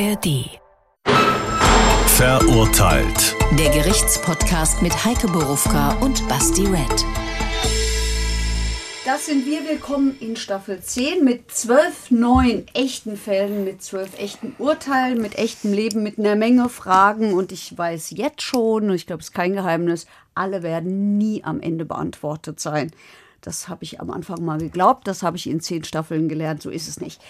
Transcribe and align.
ARD. 0.00 0.60
Verurteilt. 2.06 3.34
Der 3.58 3.70
Gerichtspodcast 3.70 4.80
mit 4.80 5.04
Heike 5.04 5.26
Borufka 5.26 5.94
und 5.94 6.26
Basti 6.28 6.66
Red. 6.66 7.04
Das 9.04 9.26
sind 9.26 9.44
wir. 9.44 9.66
Willkommen 9.68 10.16
in 10.20 10.36
Staffel 10.36 10.80
10 10.80 11.24
mit 11.24 11.50
zwölf 11.50 12.12
neuen 12.12 12.68
echten 12.74 13.16
Fällen, 13.16 13.64
mit 13.64 13.82
zwölf 13.82 14.16
echten 14.20 14.54
Urteilen, 14.58 15.20
mit 15.20 15.36
echtem 15.36 15.72
Leben, 15.72 16.04
mit 16.04 16.18
einer 16.18 16.36
Menge 16.36 16.68
Fragen. 16.68 17.32
Und 17.32 17.50
ich 17.50 17.76
weiß 17.76 18.10
jetzt 18.10 18.42
schon, 18.42 18.90
und 18.90 18.94
ich 18.94 19.06
glaube, 19.06 19.20
es 19.20 19.30
ist 19.30 19.34
kein 19.34 19.54
Geheimnis, 19.54 20.06
alle 20.34 20.62
werden 20.62 21.18
nie 21.18 21.42
am 21.42 21.60
Ende 21.60 21.84
beantwortet 21.84 22.60
sein. 22.60 22.92
Das 23.40 23.68
habe 23.68 23.84
ich 23.84 24.00
am 24.00 24.10
Anfang 24.10 24.44
mal 24.44 24.58
geglaubt, 24.58 25.06
das 25.06 25.22
habe 25.22 25.36
ich 25.36 25.48
in 25.48 25.60
zehn 25.60 25.84
Staffeln 25.84 26.28
gelernt, 26.28 26.62
so 26.62 26.70
ist 26.70 26.88
es 26.88 27.00
nicht. 27.00 27.20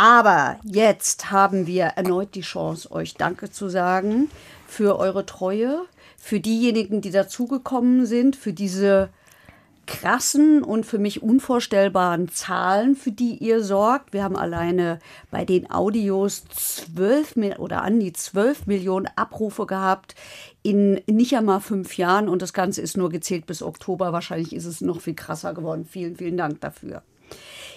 Aber 0.00 0.56
jetzt 0.64 1.30
haben 1.30 1.66
wir 1.66 1.84
erneut 1.84 2.34
die 2.34 2.40
Chance, 2.40 2.90
euch 2.90 3.16
Danke 3.16 3.50
zu 3.50 3.68
sagen 3.68 4.30
für 4.66 4.98
eure 4.98 5.26
Treue, 5.26 5.82
für 6.16 6.40
diejenigen, 6.40 7.02
die 7.02 7.10
dazugekommen 7.10 8.06
sind, 8.06 8.34
für 8.34 8.54
diese 8.54 9.10
krassen 9.84 10.62
und 10.62 10.86
für 10.86 10.98
mich 10.98 11.22
unvorstellbaren 11.22 12.30
Zahlen, 12.30 12.96
für 12.96 13.12
die 13.12 13.34
ihr 13.44 13.62
sorgt. 13.62 14.14
Wir 14.14 14.24
haben 14.24 14.36
alleine 14.36 15.00
bei 15.30 15.44
den 15.44 15.70
Audios 15.70 16.44
zwölf 16.48 17.36
oder 17.58 17.82
an 17.82 18.00
die 18.00 18.14
zwölf 18.14 18.66
Millionen 18.66 19.08
Abrufe 19.16 19.66
gehabt 19.66 20.14
in 20.62 21.02
nicht 21.08 21.36
einmal 21.36 21.60
fünf 21.60 21.98
Jahren 21.98 22.30
und 22.30 22.40
das 22.40 22.54
Ganze 22.54 22.80
ist 22.80 22.96
nur 22.96 23.10
gezählt 23.10 23.44
bis 23.44 23.62
Oktober. 23.62 24.14
Wahrscheinlich 24.14 24.54
ist 24.54 24.64
es 24.64 24.80
noch 24.80 25.02
viel 25.02 25.14
krasser 25.14 25.52
geworden. 25.52 25.84
Vielen, 25.84 26.16
vielen 26.16 26.38
Dank 26.38 26.62
dafür. 26.62 27.02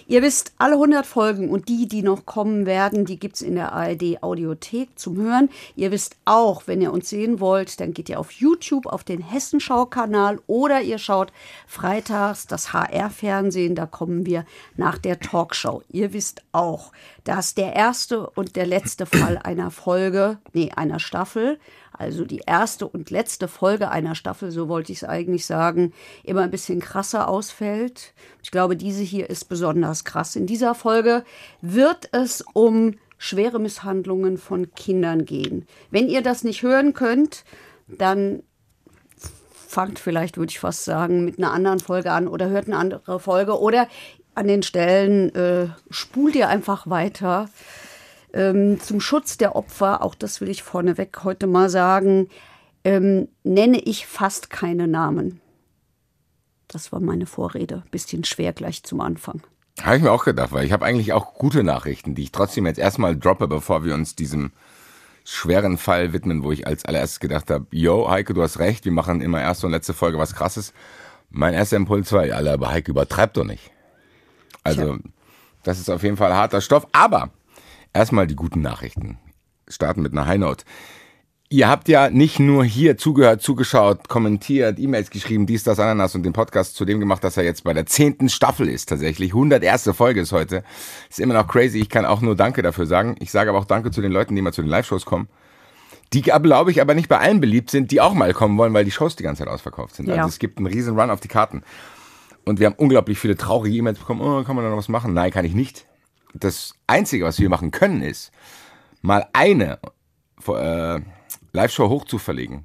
Ihr 0.06 0.22
wisst, 0.22 0.52
alle 0.58 0.74
100 0.74 1.06
Folgen 1.06 1.48
und 1.50 1.68
die, 1.68 1.88
die 1.88 2.02
noch 2.02 2.26
kommen 2.26 2.66
werden, 2.66 3.04
die 3.04 3.18
gibt 3.18 3.36
es 3.36 3.42
in 3.42 3.54
der 3.54 3.72
ARD 3.72 4.22
Audiothek 4.22 4.98
zum 4.98 5.16
Hören. 5.16 5.48
Ihr 5.76 5.90
wisst 5.90 6.16
auch, 6.24 6.64
wenn 6.66 6.82
ihr 6.82 6.92
uns 6.92 7.08
sehen 7.08 7.40
wollt, 7.40 7.80
dann 7.80 7.94
geht 7.94 8.08
ihr 8.08 8.20
auf 8.20 8.30
YouTube 8.32 8.86
auf 8.86 9.04
den 9.04 9.22
Hessenschau-Kanal 9.22 10.40
oder 10.46 10.82
ihr 10.82 10.98
schaut 10.98 11.32
freitags 11.66 12.46
das 12.46 12.72
HR-Fernsehen, 12.72 13.74
da 13.74 13.86
kommen 13.86 14.26
wir 14.26 14.44
nach 14.76 14.98
der 14.98 15.20
Talkshow. 15.20 15.82
Ihr 15.90 16.12
wisst 16.12 16.42
auch, 16.52 16.92
dass 17.24 17.54
der 17.54 17.74
erste 17.74 18.28
und 18.30 18.56
der 18.56 18.66
letzte 18.66 19.06
Fall 19.06 19.38
einer 19.38 19.70
Folge, 19.70 20.38
nee, 20.52 20.70
einer 20.74 21.00
Staffel 21.00 21.58
also 21.96 22.24
die 22.24 22.42
erste 22.46 22.86
und 22.86 23.10
letzte 23.10 23.48
Folge 23.48 23.90
einer 23.90 24.14
Staffel, 24.14 24.50
so 24.50 24.68
wollte 24.68 24.92
ich 24.92 24.98
es 24.98 25.08
eigentlich 25.08 25.46
sagen, 25.46 25.92
immer 26.24 26.42
ein 26.42 26.50
bisschen 26.50 26.80
krasser 26.80 27.28
ausfällt. 27.28 28.14
Ich 28.42 28.50
glaube, 28.50 28.76
diese 28.76 29.02
hier 29.02 29.30
ist 29.30 29.48
besonders 29.48 30.04
krass. 30.04 30.36
In 30.36 30.46
dieser 30.46 30.74
Folge 30.74 31.24
wird 31.60 32.08
es 32.12 32.44
um 32.52 32.94
schwere 33.16 33.58
Misshandlungen 33.58 34.38
von 34.38 34.74
Kindern 34.74 35.24
gehen. 35.24 35.66
Wenn 35.90 36.08
ihr 36.08 36.20
das 36.20 36.44
nicht 36.44 36.62
hören 36.62 36.92
könnt, 36.94 37.44
dann 37.86 38.42
fangt 39.74 39.98
vielleicht, 39.98 40.36
würde 40.36 40.50
ich 40.50 40.60
fast 40.60 40.84
sagen, 40.84 41.24
mit 41.24 41.38
einer 41.38 41.52
anderen 41.52 41.80
Folge 41.80 42.12
an 42.12 42.28
oder 42.28 42.48
hört 42.48 42.66
eine 42.66 42.76
andere 42.76 43.20
Folge 43.20 43.58
oder 43.58 43.88
an 44.34 44.48
den 44.48 44.62
Stellen 44.62 45.34
äh, 45.34 45.68
spult 45.90 46.34
ihr 46.34 46.48
einfach 46.48 46.88
weiter. 46.88 47.48
Ähm, 48.34 48.80
zum 48.80 49.00
Schutz 49.00 49.38
der 49.38 49.54
Opfer, 49.54 50.02
auch 50.02 50.16
das 50.16 50.40
will 50.40 50.48
ich 50.48 50.64
vorneweg 50.64 51.22
heute 51.22 51.46
mal 51.46 51.70
sagen, 51.70 52.28
ähm, 52.82 53.28
nenne 53.44 53.78
ich 53.78 54.06
fast 54.06 54.50
keine 54.50 54.88
Namen. 54.88 55.40
Das 56.66 56.90
war 56.90 56.98
meine 56.98 57.26
Vorrede. 57.26 57.84
Bisschen 57.92 58.24
schwer 58.24 58.52
gleich 58.52 58.82
zum 58.82 59.00
Anfang. 59.00 59.40
Habe 59.80 59.96
ich 59.96 60.02
mir 60.02 60.10
auch 60.10 60.24
gedacht, 60.24 60.50
weil 60.50 60.66
ich 60.66 60.72
habe 60.72 60.84
eigentlich 60.84 61.12
auch 61.12 61.34
gute 61.34 61.62
Nachrichten, 61.62 62.16
die 62.16 62.24
ich 62.24 62.32
trotzdem 62.32 62.66
jetzt 62.66 62.78
erstmal 62.78 63.16
droppe, 63.16 63.46
bevor 63.46 63.84
wir 63.84 63.94
uns 63.94 64.16
diesem 64.16 64.50
schweren 65.24 65.78
Fall 65.78 66.12
widmen, 66.12 66.42
wo 66.42 66.50
ich 66.50 66.66
als 66.66 66.84
allererstes 66.84 67.20
gedacht 67.20 67.50
habe, 67.50 67.66
yo, 67.70 68.10
Heike, 68.10 68.34
du 68.34 68.42
hast 68.42 68.58
recht, 68.58 68.84
wir 68.84 68.92
machen 68.92 69.20
immer 69.20 69.40
erste 69.40 69.66
und 69.66 69.72
letzte 69.72 69.94
Folge 69.94 70.18
was 70.18 70.34
krasses. 70.34 70.72
Mein 71.30 71.54
erster 71.54 71.76
Impuls 71.76 72.10
war, 72.12 72.26
ja, 72.26 72.38
aber 72.38 72.70
Heike, 72.70 72.90
übertreibt 72.90 73.36
doch 73.36 73.44
nicht. 73.44 73.70
Also, 74.64 74.98
das 75.62 75.78
ist 75.78 75.88
auf 75.88 76.02
jeden 76.02 76.16
Fall 76.16 76.34
harter 76.34 76.60
Stoff, 76.60 76.88
aber 76.92 77.30
Erstmal 77.94 78.26
die 78.26 78.34
guten 78.34 78.60
Nachrichten. 78.60 79.18
Starten 79.68 80.02
mit 80.02 80.12
einer 80.12 80.26
High 80.26 80.38
Note. 80.38 80.64
Ihr 81.48 81.68
habt 81.68 81.88
ja 81.88 82.10
nicht 82.10 82.40
nur 82.40 82.64
hier 82.64 82.98
zugehört, 82.98 83.40
zugeschaut, 83.40 84.08
kommentiert, 84.08 84.80
E-Mails 84.80 85.10
geschrieben, 85.10 85.46
dies, 85.46 85.62
das, 85.62 85.78
Ananas 85.78 86.16
und 86.16 86.24
den 86.24 86.32
Podcast 86.32 86.74
zu 86.74 86.84
dem 86.84 86.98
gemacht, 86.98 87.22
dass 87.22 87.36
er 87.36 87.44
jetzt 87.44 87.62
bei 87.62 87.72
der 87.72 87.86
zehnten 87.86 88.28
Staffel 88.28 88.68
ist 88.68 88.88
tatsächlich. 88.88 89.32
101. 89.32 89.90
Folge 89.94 90.22
ist 90.22 90.32
heute. 90.32 90.64
Ist 91.08 91.20
immer 91.20 91.34
noch 91.34 91.46
crazy. 91.46 91.78
Ich 91.78 91.88
kann 91.88 92.04
auch 92.04 92.20
nur 92.20 92.34
Danke 92.34 92.62
dafür 92.62 92.86
sagen. 92.86 93.14
Ich 93.20 93.30
sage 93.30 93.50
aber 93.50 93.60
auch 93.60 93.64
Danke 93.64 93.92
zu 93.92 94.02
den 94.02 94.10
Leuten, 94.10 94.34
die 94.34 94.42
mal 94.42 94.52
zu 94.52 94.62
den 94.62 94.70
Live-Shows 94.70 95.04
kommen. 95.04 95.28
Die, 96.12 96.22
glaube 96.22 96.72
ich, 96.72 96.80
aber 96.80 96.94
nicht 96.94 97.08
bei 97.08 97.18
allen 97.18 97.40
beliebt 97.40 97.70
sind, 97.70 97.92
die 97.92 98.00
auch 98.00 98.14
mal 98.14 98.34
kommen 98.34 98.58
wollen, 98.58 98.74
weil 98.74 98.84
die 98.84 98.90
Shows 98.90 99.14
die 99.14 99.22
ganze 99.22 99.44
Zeit 99.44 99.52
ausverkauft 99.52 99.94
sind. 99.94 100.06
Also 100.06 100.16
ja. 100.16 100.22
Also 100.24 100.32
es 100.32 100.40
gibt 100.40 100.58
einen 100.58 100.66
riesen 100.66 100.98
Run 100.98 101.10
auf 101.10 101.20
die 101.20 101.28
Karten. 101.28 101.62
Und 102.44 102.58
wir 102.58 102.66
haben 102.66 102.76
unglaublich 102.76 103.20
viele 103.20 103.36
traurige 103.36 103.76
E-Mails 103.76 104.00
bekommen. 104.00 104.20
Oh, 104.20 104.42
kann 104.42 104.56
man 104.56 104.64
da 104.64 104.70
noch 104.70 104.78
was 104.78 104.88
machen? 104.88 105.14
Nein, 105.14 105.30
kann 105.30 105.44
ich 105.44 105.54
nicht 105.54 105.86
das 106.34 106.74
Einzige, 106.86 107.24
was 107.24 107.38
wir 107.38 107.48
machen 107.48 107.70
können, 107.70 108.02
ist, 108.02 108.32
mal 109.02 109.26
eine 109.32 109.78
äh, 110.46 111.00
Live-Show 111.52 111.88
hochzuverlegen. 111.88 112.64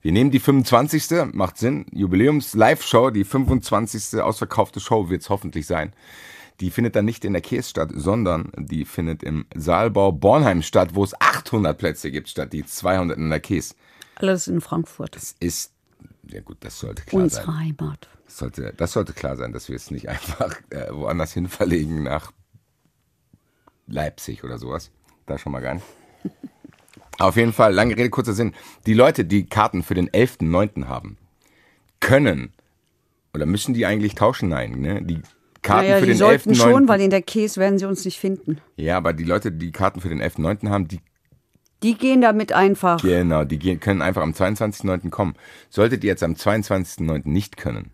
Wir 0.00 0.12
nehmen 0.12 0.30
die 0.30 0.40
25. 0.40 1.32
Macht 1.32 1.58
Sinn. 1.58 1.86
Jubiläums-Live-Show, 1.92 3.10
die 3.10 3.24
25. 3.24 4.20
ausverkaufte 4.20 4.80
Show 4.80 5.10
wird 5.10 5.22
es 5.22 5.30
hoffentlich 5.30 5.66
sein. 5.66 5.92
Die 6.60 6.70
findet 6.70 6.96
dann 6.96 7.04
nicht 7.04 7.24
in 7.24 7.32
der 7.32 7.42
Käse 7.42 7.70
statt, 7.70 7.90
sondern 7.94 8.52
die 8.56 8.84
findet 8.84 9.22
im 9.22 9.46
Saalbau 9.54 10.12
Bornheim 10.12 10.62
statt, 10.62 10.90
wo 10.94 11.04
es 11.04 11.18
800 11.20 11.76
Plätze 11.78 12.10
gibt, 12.10 12.28
statt 12.28 12.52
die 12.52 12.64
200 12.64 13.16
in 13.16 13.30
der 13.30 13.40
Käse. 13.40 13.74
Alles 14.16 14.48
in 14.48 14.60
Frankfurt. 14.60 15.16
Das 15.16 15.34
ist, 15.40 15.72
ja 16.28 16.40
gut, 16.40 16.58
das 16.60 16.78
sollte 16.78 17.02
klar 17.02 17.22
Unsere 17.22 17.44
sein. 17.44 17.54
Unsere 17.54 17.64
Heimat. 17.64 18.08
Das 18.26 18.38
sollte, 18.38 18.74
das 18.76 18.92
sollte 18.92 19.12
klar 19.12 19.36
sein, 19.36 19.52
dass 19.52 19.68
wir 19.68 19.76
es 19.76 19.90
nicht 19.90 20.08
einfach 20.08 20.60
äh, 20.70 20.92
woanders 20.92 21.32
hin 21.32 21.48
verlegen 21.48 22.02
nach 22.04 22.32
Leipzig 23.86 24.44
oder 24.44 24.58
sowas. 24.58 24.90
Da 25.26 25.38
schon 25.38 25.52
mal 25.52 25.60
gar 25.60 25.74
nicht. 25.74 25.86
Auf 27.18 27.36
jeden 27.36 27.52
Fall, 27.52 27.72
lange 27.72 27.96
Rede, 27.96 28.10
kurzer 28.10 28.32
Sinn. 28.32 28.54
Die 28.86 28.94
Leute, 28.94 29.24
die 29.24 29.46
Karten 29.46 29.82
für 29.82 29.94
den 29.94 30.08
11.9. 30.08 30.86
haben, 30.86 31.18
können 32.00 32.52
oder 33.34 33.46
müssen 33.46 33.74
die 33.74 33.86
eigentlich 33.86 34.14
tauschen? 34.14 34.48
Nein, 34.48 34.80
ne? 34.80 35.02
Die 35.02 35.20
Karten 35.62 35.88
naja, 35.88 36.00
für 36.00 36.06
die 36.06 36.12
den 36.12 36.16
11.9. 36.16 36.18
sollten 36.18 36.54
schon, 36.54 36.88
weil 36.88 37.00
in 37.00 37.10
der 37.10 37.22
Käse 37.22 37.60
werden 37.60 37.78
sie 37.78 37.86
uns 37.86 38.04
nicht 38.04 38.18
finden. 38.18 38.60
Ja, 38.76 38.96
aber 38.96 39.12
die 39.12 39.24
Leute, 39.24 39.52
die 39.52 39.72
Karten 39.72 40.00
für 40.00 40.08
den 40.08 40.20
11.9. 40.20 40.68
haben, 40.68 40.88
die 40.88 41.00
die 41.82 41.94
gehen 41.94 42.20
damit 42.20 42.52
einfach. 42.52 43.02
Genau, 43.02 43.44
die 43.44 43.58
gehen, 43.58 43.80
können 43.80 44.02
einfach 44.02 44.22
am 44.22 44.30
22.9. 44.30 45.10
kommen. 45.10 45.34
Solltet 45.68 46.04
ihr 46.04 46.10
jetzt 46.10 46.22
am 46.22 46.34
22.9. 46.34 47.22
nicht 47.24 47.56
können, 47.56 47.90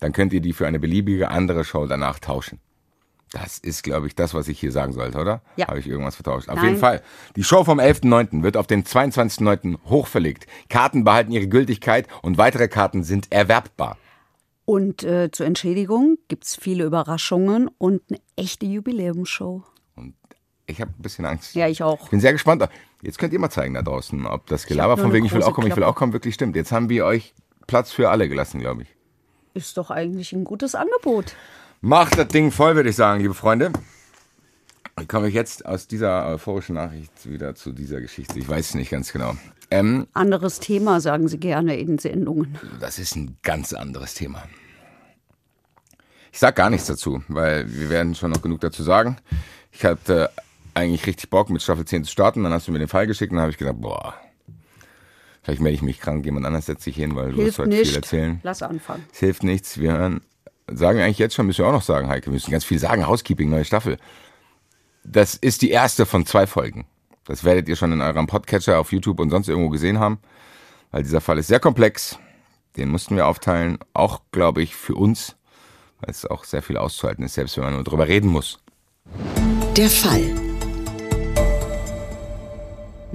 dann 0.00 0.12
könnt 0.12 0.32
ihr 0.32 0.40
die 0.40 0.54
für 0.54 0.66
eine 0.66 0.78
beliebige 0.78 1.30
andere 1.30 1.64
Show 1.64 1.86
danach 1.86 2.18
tauschen. 2.18 2.60
Das 3.34 3.58
ist, 3.58 3.82
glaube 3.82 4.06
ich, 4.06 4.14
das, 4.14 4.32
was 4.32 4.46
ich 4.46 4.60
hier 4.60 4.70
sagen 4.70 4.92
sollte, 4.92 5.18
oder? 5.18 5.42
Ja. 5.56 5.66
Habe 5.66 5.80
ich 5.80 5.88
irgendwas 5.88 6.14
vertauscht? 6.14 6.48
Auf 6.48 6.54
Nein. 6.54 6.66
jeden 6.66 6.78
Fall. 6.78 7.02
Die 7.34 7.42
Show 7.42 7.64
vom 7.64 7.80
11.9. 7.80 8.44
wird 8.44 8.56
auf 8.56 8.68
den 8.68 8.84
22.9. 8.84 9.78
hochverlegt. 9.86 10.46
Karten 10.68 11.02
behalten 11.02 11.32
ihre 11.32 11.48
Gültigkeit 11.48 12.06
und 12.22 12.38
weitere 12.38 12.68
Karten 12.68 13.02
sind 13.02 13.32
erwerbbar. 13.32 13.98
Und 14.66 15.02
äh, 15.02 15.32
zur 15.32 15.46
Entschädigung 15.46 16.16
gibt 16.28 16.44
es 16.44 16.54
viele 16.54 16.84
Überraschungen 16.84 17.68
und 17.76 18.02
eine 18.08 18.20
echte 18.36 18.66
Jubiläumsshow. 18.66 19.64
Und 19.96 20.14
ich 20.66 20.80
habe 20.80 20.92
ein 20.96 21.02
bisschen 21.02 21.26
Angst. 21.26 21.56
Ja, 21.56 21.66
ich 21.66 21.82
auch. 21.82 22.04
Ich 22.04 22.10
bin 22.10 22.20
sehr 22.20 22.32
gespannt. 22.32 22.66
Jetzt 23.02 23.18
könnt 23.18 23.32
ihr 23.32 23.40
mal 23.40 23.50
zeigen 23.50 23.74
da 23.74 23.82
draußen, 23.82 24.26
ob 24.26 24.46
das 24.46 24.64
Gelaber 24.66 24.96
von 24.96 25.12
wegen, 25.12 25.26
ich 25.26 25.32
will 25.32 25.42
auch 25.42 25.54
kommen, 25.54 25.66
ich 25.66 25.76
will 25.76 25.82
auch 25.82 25.96
kommen, 25.96 26.12
wirklich 26.12 26.34
stimmt. 26.34 26.54
Jetzt 26.54 26.70
haben 26.70 26.88
wir 26.88 27.04
euch 27.04 27.34
Platz 27.66 27.90
für 27.90 28.10
alle 28.10 28.28
gelassen, 28.28 28.60
glaube 28.60 28.82
ich. 28.82 28.88
Ist 29.54 29.76
doch 29.76 29.90
eigentlich 29.90 30.32
ein 30.32 30.44
gutes 30.44 30.76
Angebot. 30.76 31.34
Macht 31.84 32.16
das 32.16 32.28
Ding 32.28 32.50
voll, 32.50 32.76
würde 32.76 32.88
ich 32.88 32.96
sagen, 32.96 33.20
liebe 33.20 33.34
Freunde. 33.34 33.70
Wie 34.96 35.04
komme 35.04 35.28
ich 35.28 35.34
jetzt 35.34 35.66
aus 35.66 35.86
dieser 35.86 36.26
euphorischen 36.28 36.76
Nachricht 36.76 37.30
wieder 37.30 37.54
zu 37.54 37.72
dieser 37.72 38.00
Geschichte? 38.00 38.38
Ich 38.38 38.48
weiß 38.48 38.70
es 38.70 38.74
nicht 38.74 38.90
ganz 38.90 39.12
genau. 39.12 39.36
Ähm, 39.70 40.06
anderes 40.14 40.60
Thema, 40.60 41.02
sagen 41.02 41.28
Sie 41.28 41.36
gerne 41.36 41.76
in 41.76 41.98
Sendungen. 41.98 42.58
Das 42.80 42.98
ist 42.98 43.16
ein 43.16 43.36
ganz 43.42 43.74
anderes 43.74 44.14
Thema. 44.14 44.44
Ich 46.32 46.38
sage 46.38 46.54
gar 46.54 46.70
nichts 46.70 46.86
dazu, 46.86 47.22
weil 47.28 47.70
wir 47.70 47.90
werden 47.90 48.14
schon 48.14 48.30
noch 48.30 48.40
genug 48.40 48.62
dazu 48.62 48.82
sagen. 48.82 49.18
Ich 49.70 49.84
hatte 49.84 50.30
eigentlich 50.72 51.06
richtig 51.06 51.28
Bock, 51.28 51.50
mit 51.50 51.60
Staffel 51.60 51.84
10 51.84 52.04
zu 52.04 52.12
starten. 52.12 52.44
Dann 52.44 52.52
hast 52.54 52.66
du 52.66 52.72
mir 52.72 52.78
den 52.78 52.88
Fall 52.88 53.06
geschickt 53.06 53.30
und 53.30 53.36
dann 53.36 53.42
habe 53.42 53.52
ich 53.52 53.58
gedacht, 53.58 53.82
boah, 53.82 54.14
vielleicht 55.42 55.60
melde 55.60 55.74
ich 55.74 55.82
mich 55.82 56.00
krank, 56.00 56.24
jemand 56.24 56.46
anders 56.46 56.64
setzt 56.64 56.84
sich 56.84 56.96
hin, 56.96 57.14
weil 57.14 57.32
du 57.32 57.42
hilft 57.42 57.46
wirst 57.46 57.58
heute 57.58 57.68
nicht. 57.68 57.88
viel 57.88 57.96
erzählen. 57.96 58.40
Lass 58.42 58.62
anfangen. 58.62 59.04
Es 59.12 59.18
hilft 59.18 59.42
nichts. 59.42 59.76
Wir 59.76 59.92
hören 59.92 60.22
sagen 60.70 60.98
wir 60.98 61.04
eigentlich 61.04 61.18
jetzt 61.18 61.34
schon, 61.34 61.46
müssen 61.46 61.64
wir 61.64 61.68
auch 61.68 61.72
noch 61.72 61.82
sagen, 61.82 62.08
Heike, 62.08 62.26
wir 62.26 62.32
müssen 62.32 62.50
ganz 62.50 62.64
viel 62.64 62.78
sagen, 62.78 63.06
Housekeeping, 63.06 63.50
neue 63.50 63.64
Staffel. 63.64 63.98
Das 65.04 65.34
ist 65.34 65.62
die 65.62 65.70
erste 65.70 66.06
von 66.06 66.24
zwei 66.26 66.46
Folgen. 66.46 66.86
Das 67.26 67.44
werdet 67.44 67.68
ihr 67.68 67.76
schon 67.76 67.92
in 67.92 68.00
eurem 68.00 68.26
Podcatcher 68.26 68.78
auf 68.78 68.92
YouTube 68.92 69.20
und 69.20 69.30
sonst 69.30 69.48
irgendwo 69.48 69.70
gesehen 69.70 69.98
haben, 69.98 70.18
weil 70.90 71.02
dieser 71.02 71.20
Fall 71.20 71.38
ist 71.38 71.48
sehr 71.48 71.60
komplex. 71.60 72.18
Den 72.76 72.88
mussten 72.88 73.16
wir 73.16 73.26
aufteilen, 73.26 73.78
auch, 73.92 74.22
glaube 74.32 74.62
ich, 74.62 74.74
für 74.74 74.94
uns, 74.94 75.36
weil 76.00 76.10
es 76.10 76.26
auch 76.26 76.44
sehr 76.44 76.62
viel 76.62 76.76
auszuhalten 76.76 77.24
ist, 77.24 77.34
selbst 77.34 77.56
wenn 77.56 77.64
man 77.64 77.74
nur 77.74 77.84
drüber 77.84 78.08
reden 78.08 78.28
muss. 78.28 78.58
Der 79.76 79.88
Fall. 79.88 80.43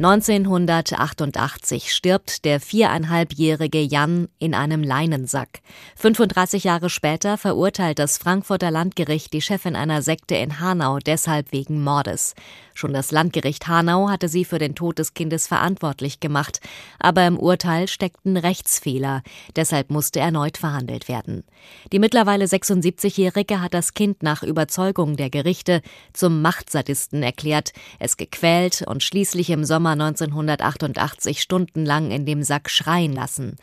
1988 0.01 1.93
stirbt 1.93 2.45
der 2.45 2.61
viereinhalbjährige 2.61 3.81
Jan 3.81 4.29
in 4.39 4.53
einem 4.53 4.81
Leinensack. 4.81 5.59
35 5.97 6.63
Jahre 6.63 6.89
später 6.89 7.37
verurteilt 7.37 7.99
das 7.99 8.17
Frankfurter 8.17 8.71
Landgericht 8.71 9.33
die 9.33 9.41
Chefin 9.41 9.75
einer 9.75 10.01
Sekte 10.01 10.35
in 10.35 10.61
Hanau 10.61 10.99
deshalb 10.99 11.51
wegen 11.51 11.83
Mordes. 11.83 12.33
Schon 12.73 12.93
das 12.93 13.11
Landgericht 13.11 13.67
Hanau 13.67 14.07
hatte 14.07 14.29
sie 14.29 14.45
für 14.45 14.57
den 14.57 14.73
Tod 14.73 14.99
des 14.99 15.13
Kindes 15.13 15.47
verantwortlich 15.47 16.21
gemacht, 16.21 16.61
aber 16.97 17.27
im 17.27 17.37
Urteil 17.37 17.89
steckten 17.89 18.37
Rechtsfehler, 18.37 19.21
deshalb 19.57 19.89
musste 19.89 20.21
erneut 20.21 20.57
verhandelt 20.57 21.09
werden. 21.09 21.43
Die 21.91 21.99
mittlerweile 21.99 22.45
76-Jährige 22.45 23.59
hat 23.59 23.73
das 23.73 23.93
Kind 23.93 24.23
nach 24.23 24.43
Überzeugung 24.43 25.17
der 25.17 25.29
Gerichte 25.29 25.81
zum 26.13 26.41
Machtsadisten 26.41 27.21
erklärt, 27.21 27.73
es 27.99 28.15
gequält 28.15 28.81
und 28.87 29.03
schließlich 29.03 29.49
im 29.49 29.65
Sommer 29.65 29.88
1988 29.91 31.41
stundenlang 31.41 32.11
in 32.11 32.25
dem 32.25 32.43
Sack 32.43 32.69
schreien 32.69 33.13
lassen. 33.13 33.57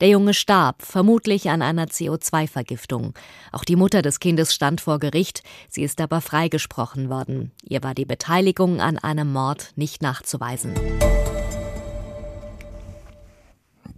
Der 0.00 0.08
Junge 0.08 0.34
starb, 0.34 0.82
vermutlich 0.82 1.50
an 1.50 1.62
einer 1.62 1.86
CO2-Vergiftung. 1.86 3.14
Auch 3.52 3.64
die 3.64 3.76
Mutter 3.76 4.02
des 4.02 4.20
Kindes 4.20 4.54
stand 4.54 4.80
vor 4.80 4.98
Gericht, 4.98 5.42
sie 5.68 5.82
ist 5.82 6.00
aber 6.00 6.20
freigesprochen 6.20 7.08
worden. 7.08 7.52
Ihr 7.62 7.82
war 7.82 7.94
die 7.94 8.04
Beteiligung 8.04 8.80
an 8.80 8.98
einem 8.98 9.32
Mord 9.32 9.72
nicht 9.76 10.02
nachzuweisen. 10.02 10.74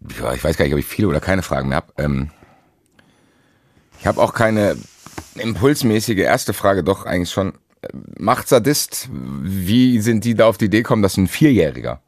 Ich 0.08 0.44
weiß 0.44 0.56
gar 0.56 0.64
nicht, 0.64 0.74
ob 0.74 0.80
ich 0.80 0.86
viele 0.86 1.08
oder 1.08 1.20
keine 1.20 1.42
Fragen 1.42 1.68
mehr 1.68 1.76
habe. 1.76 1.92
Ähm, 1.96 2.30
ich 4.00 4.06
habe 4.06 4.20
auch 4.20 4.34
keine 4.34 4.76
impulsmäßige 5.36 6.18
erste 6.18 6.52
Frage, 6.52 6.84
doch 6.84 7.06
eigentlich 7.06 7.30
schon. 7.30 7.54
Machtsadist, 8.18 9.08
wie 9.10 10.00
sind 10.00 10.24
die 10.24 10.34
da 10.34 10.46
auf 10.46 10.58
die 10.58 10.66
Idee 10.66 10.78
gekommen, 10.78 11.02
dass 11.02 11.16
ein 11.16 11.26
Vierjähriger 11.26 12.00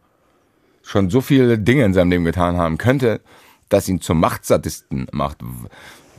schon 0.82 1.10
so 1.10 1.20
viele 1.20 1.58
Dinge 1.58 1.84
in 1.84 1.94
seinem 1.94 2.10
Leben 2.10 2.24
getan 2.24 2.56
haben 2.56 2.78
könnte, 2.78 3.20
dass 3.68 3.88
ihn 3.88 4.00
zum 4.00 4.20
Machtsadisten 4.20 5.08
macht? 5.12 5.38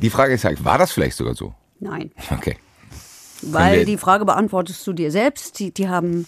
Die 0.01 0.09
Frage 0.09 0.33
ist 0.33 0.45
halt, 0.45 0.63
war 0.65 0.77
das 0.77 0.91
vielleicht 0.91 1.17
sogar 1.17 1.35
so? 1.35 1.53
Nein. 1.79 2.11
Okay. 2.31 2.57
Weil 3.41 3.85
die 3.85 3.97
Frage 3.97 4.25
beantwortest 4.25 4.85
du 4.87 4.93
dir 4.93 5.11
selbst. 5.11 5.59
Die, 5.59 5.71
die 5.71 5.87
haben 5.87 6.25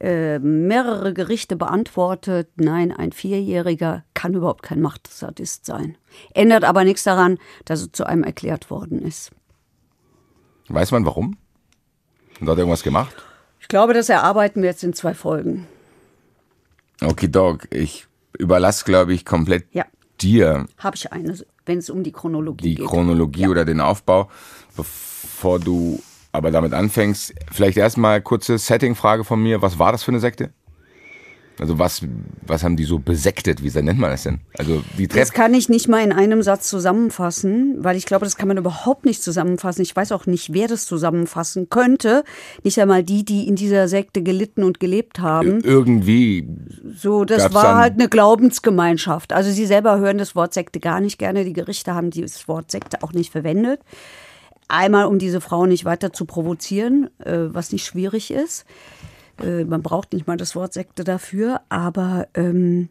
äh, 0.00 0.38
mehrere 0.38 1.12
Gerichte 1.12 1.56
beantwortet. 1.56 2.50
Nein, 2.56 2.92
ein 2.92 3.12
Vierjähriger 3.12 4.04
kann 4.14 4.34
überhaupt 4.34 4.62
kein 4.62 4.80
Machtsadist 4.80 5.66
sein. 5.66 5.96
Ändert 6.34 6.64
aber 6.64 6.84
nichts 6.84 7.04
daran, 7.04 7.38
dass 7.64 7.80
es 7.80 7.92
zu 7.92 8.04
einem 8.04 8.24
erklärt 8.24 8.70
worden 8.70 9.02
ist. 9.02 9.30
Weiß 10.68 10.90
man 10.90 11.04
warum? 11.06 11.36
Und 12.40 12.48
hat 12.48 12.58
irgendwas 12.58 12.82
gemacht? 12.82 13.14
Ich 13.60 13.68
glaube, 13.68 13.94
das 13.94 14.08
erarbeiten 14.08 14.62
wir 14.62 14.70
jetzt 14.70 14.84
in 14.84 14.94
zwei 14.94 15.14
Folgen. 15.14 15.66
Okay, 17.00 17.28
Dog, 17.28 17.68
ich 17.70 18.06
überlasse, 18.38 18.84
glaube 18.84 19.12
ich, 19.12 19.24
komplett 19.24 19.66
ja. 19.72 19.84
dir. 20.20 20.66
Habe 20.78 20.96
ich 20.96 21.12
eine, 21.12 21.38
wenn 21.66 21.78
es 21.78 21.90
um 21.90 22.02
die 22.02 22.12
Chronologie 22.12 22.64
die 22.64 22.74
geht. 22.76 22.84
Die 22.84 22.88
Chronologie 22.88 23.42
ja. 23.42 23.48
oder 23.48 23.64
den 23.64 23.80
Aufbau, 23.80 24.30
bevor 24.76 25.58
du 25.58 26.00
aber 26.32 26.50
damit 26.50 26.72
anfängst, 26.72 27.34
vielleicht 27.50 27.78
erstmal 27.78 28.20
kurze 28.20 28.58
Setting-Frage 28.58 29.24
von 29.24 29.42
mir. 29.42 29.62
Was 29.62 29.78
war 29.78 29.92
das 29.92 30.02
für 30.02 30.10
eine 30.10 30.20
Sekte? 30.20 30.50
Also 31.60 31.78
was, 31.78 32.02
was 32.46 32.62
haben 32.62 32.76
die 32.76 32.84
so 32.84 32.98
besektet? 32.98 33.62
Wie 33.62 33.82
nennt 33.82 33.98
man 33.98 34.10
das 34.10 34.22
denn? 34.22 34.40
Also 34.56 34.82
die 34.96 35.08
Das 35.08 35.32
kann 35.32 35.54
ich 35.54 35.68
nicht 35.68 35.88
mal 35.88 36.02
in 36.02 36.12
einem 36.12 36.42
Satz 36.42 36.68
zusammenfassen, 36.68 37.76
weil 37.78 37.96
ich 37.96 38.06
glaube, 38.06 38.24
das 38.24 38.36
kann 38.36 38.48
man 38.48 38.56
überhaupt 38.56 39.04
nicht 39.04 39.22
zusammenfassen. 39.22 39.82
Ich 39.82 39.94
weiß 39.94 40.12
auch 40.12 40.26
nicht, 40.26 40.52
wer 40.52 40.68
das 40.68 40.86
zusammenfassen 40.86 41.68
könnte. 41.68 42.24
Nicht 42.62 42.80
einmal 42.80 43.02
die, 43.02 43.24
die 43.24 43.48
in 43.48 43.56
dieser 43.56 43.88
Sekte 43.88 44.22
gelitten 44.22 44.62
und 44.62 44.80
gelebt 44.80 45.18
haben. 45.18 45.60
Irgendwie. 45.62 46.48
So, 46.94 47.24
das 47.24 47.52
war 47.52 47.76
halt 47.76 47.94
eine 47.94 48.08
Glaubensgemeinschaft. 48.08 49.32
Also 49.32 49.50
sie 49.50 49.66
selber 49.66 49.98
hören 49.98 50.18
das 50.18 50.36
Wort 50.36 50.54
Sekte 50.54 50.80
gar 50.80 51.00
nicht 51.00 51.18
gerne. 51.18 51.44
Die 51.44 51.52
Gerichte 51.52 51.94
haben 51.94 52.10
dieses 52.10 52.48
Wort 52.48 52.70
Sekte 52.70 53.02
auch 53.02 53.12
nicht 53.12 53.32
verwendet. 53.32 53.80
Einmal, 54.68 55.06
um 55.06 55.18
diese 55.18 55.40
Frau 55.40 55.64
nicht 55.64 55.86
weiter 55.86 56.12
zu 56.12 56.26
provozieren, 56.26 57.08
äh, 57.24 57.52
was 57.52 57.72
nicht 57.72 57.86
schwierig 57.86 58.30
ist. 58.30 58.66
Äh, 59.40 59.64
man 59.64 59.82
braucht 59.82 60.12
nicht 60.12 60.26
mal 60.26 60.36
das 60.36 60.54
Wort 60.56 60.72
Sekte 60.72 61.04
dafür, 61.04 61.60
aber, 61.68 62.28
ähm, 62.34 62.88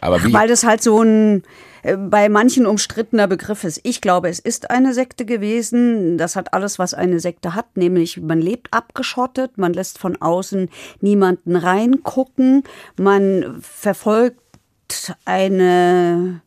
aber 0.00 0.22
wie? 0.24 0.32
weil 0.32 0.48
das 0.48 0.64
halt 0.64 0.82
so 0.82 1.02
ein 1.02 1.42
äh, 1.82 1.96
bei 1.96 2.28
manchen 2.28 2.66
umstrittener 2.66 3.26
Begriff 3.26 3.64
ist. 3.64 3.80
Ich 3.82 4.00
glaube, 4.00 4.28
es 4.28 4.38
ist 4.38 4.70
eine 4.70 4.94
Sekte 4.94 5.24
gewesen. 5.24 6.18
Das 6.18 6.36
hat 6.36 6.54
alles, 6.54 6.78
was 6.78 6.94
eine 6.94 7.20
Sekte 7.20 7.54
hat, 7.54 7.76
nämlich 7.76 8.20
man 8.20 8.40
lebt 8.40 8.72
abgeschottet, 8.72 9.58
man 9.58 9.72
lässt 9.72 9.98
von 9.98 10.20
außen 10.20 10.68
niemanden 11.00 11.56
reingucken, 11.56 12.64
man 12.96 13.60
verfolgt 13.60 15.14
eine 15.24 16.42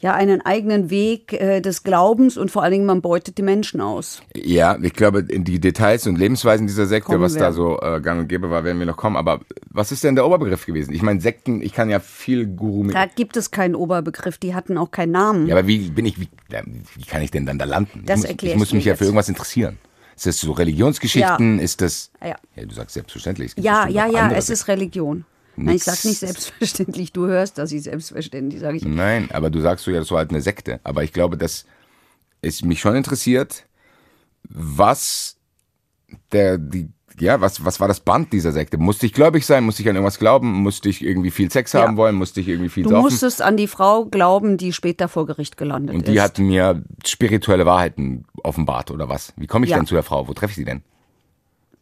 ja 0.00 0.14
einen 0.14 0.40
eigenen 0.40 0.90
Weg 0.90 1.34
äh, 1.34 1.60
des 1.60 1.82
Glaubens 1.82 2.36
und 2.36 2.50
vor 2.50 2.62
allen 2.62 2.72
Dingen 2.72 2.86
man 2.86 3.02
beutet 3.02 3.38
die 3.38 3.42
Menschen 3.42 3.80
aus. 3.80 4.22
Ja, 4.34 4.78
ich 4.80 4.94
glaube, 4.94 5.20
in 5.20 5.44
die 5.44 5.60
Details 5.60 6.06
und 6.06 6.18
Lebensweisen 6.18 6.66
dieser 6.66 6.86
Sekte, 6.86 7.12
Kommen 7.12 7.22
was 7.22 7.34
wir. 7.34 7.40
da 7.40 7.52
so 7.52 7.78
äh, 7.80 8.00
gang 8.00 8.20
und 8.20 8.28
gäbe 8.28 8.50
war, 8.50 8.64
werden 8.64 8.78
wir 8.78 8.86
noch 8.86 8.96
kommen. 8.96 9.16
Aber 9.16 9.40
was 9.68 9.92
ist 9.92 10.02
denn 10.02 10.14
der 10.14 10.26
Oberbegriff 10.26 10.66
gewesen? 10.66 10.94
Ich 10.94 11.02
meine, 11.02 11.20
Sekten, 11.20 11.60
ich 11.62 11.74
kann 11.74 11.90
ja 11.90 12.00
viel 12.00 12.46
Guru 12.46 12.84
mit. 12.84 12.94
Da 12.94 13.06
gibt 13.06 13.36
es 13.36 13.50
keinen 13.50 13.74
Oberbegriff, 13.74 14.38
die 14.38 14.54
hatten 14.54 14.78
auch 14.78 14.90
keinen 14.90 15.12
Namen. 15.12 15.46
Ja, 15.46 15.56
aber 15.56 15.66
wie 15.66 15.90
bin 15.90 16.06
ich, 16.06 16.18
wie, 16.18 16.28
ja, 16.50 16.62
wie 16.64 17.04
kann 17.04 17.22
ich 17.22 17.30
denn 17.30 17.44
dann 17.44 17.58
da 17.58 17.66
landen? 17.66 18.04
Das 18.06 18.24
ich 18.24 18.30
muss, 18.30 18.42
ich 18.42 18.56
muss 18.56 18.72
mich 18.72 18.84
ja 18.86 18.92
jetzt. 18.92 18.98
für 18.98 19.04
irgendwas 19.04 19.28
interessieren. 19.28 19.78
Ist 20.16 20.26
das 20.26 20.38
so 20.38 20.52
Religionsgeschichten? 20.52 21.58
Ist 21.58 21.80
das. 21.80 22.10
Ja. 22.22 22.36
Ja, 22.54 22.64
du 22.66 22.74
sagst 22.74 22.92
selbstverständlich. 22.94 23.48
es 23.48 23.54
gibt 23.54 23.64
Ja, 23.64 23.88
ja, 23.88 24.06
ja, 24.06 24.30
es 24.32 24.50
ist 24.50 24.68
Religion. 24.68 25.24
Nein, 25.64 25.76
ich 25.76 25.84
sag 25.84 26.04
nicht 26.04 26.18
selbstverständlich, 26.18 27.12
du 27.12 27.26
hörst, 27.26 27.58
dass 27.58 27.72
ich 27.72 27.82
selbstverständlich 27.82 28.60
sage 28.60 28.76
ich. 28.78 28.84
Nein, 28.84 29.28
aber 29.32 29.50
du 29.50 29.60
sagst 29.60 29.84
so, 29.84 29.90
ja, 29.90 29.98
das 29.98 30.10
war 30.10 30.18
halt 30.18 30.30
eine 30.30 30.40
Sekte. 30.42 30.80
Aber 30.84 31.04
ich 31.04 31.12
glaube, 31.12 31.36
dass 31.36 31.64
es 32.42 32.62
mich 32.62 32.80
schon 32.80 32.96
interessiert, 32.96 33.66
was 34.48 35.36
der, 36.32 36.58
die, 36.58 36.88
ja, 37.18 37.40
was, 37.40 37.64
was 37.64 37.78
war 37.80 37.88
das 37.88 38.00
Band 38.00 38.32
dieser 38.32 38.52
Sekte? 38.52 38.78
Musste 38.78 39.04
ich 39.06 39.12
gläubig 39.12 39.44
sein? 39.44 39.64
Musste 39.64 39.82
ich 39.82 39.88
an 39.88 39.94
irgendwas 39.96 40.18
glauben? 40.18 40.50
Musste 40.52 40.88
ich 40.88 41.02
irgendwie 41.04 41.30
viel 41.30 41.50
Sex 41.50 41.72
Ja. 41.74 41.82
haben 41.82 41.96
wollen? 41.96 42.14
Musste 42.14 42.40
ich 42.40 42.48
irgendwie 42.48 42.70
viel 42.70 42.84
Du 42.84 42.90
saufen? 42.90 43.02
musstest 43.02 43.42
an 43.42 43.56
die 43.56 43.66
Frau 43.66 44.06
glauben, 44.06 44.56
die 44.56 44.72
später 44.72 45.08
vor 45.08 45.26
Gericht 45.26 45.56
gelandet 45.56 45.94
Und 45.94 46.02
ist. 46.02 46.08
die 46.12 46.20
hat 46.20 46.38
mir 46.38 46.82
spirituelle 47.04 47.66
Wahrheiten 47.66 48.24
offenbart 48.42 48.90
oder 48.90 49.08
was? 49.08 49.32
Wie 49.36 49.46
komme 49.46 49.66
ich 49.66 49.70
Ja. 49.70 49.76
denn 49.76 49.86
zu 49.86 49.94
der 49.94 50.02
Frau? 50.02 50.26
Wo 50.26 50.32
treffe 50.32 50.52
ich 50.52 50.56
sie 50.56 50.64
denn? 50.64 50.82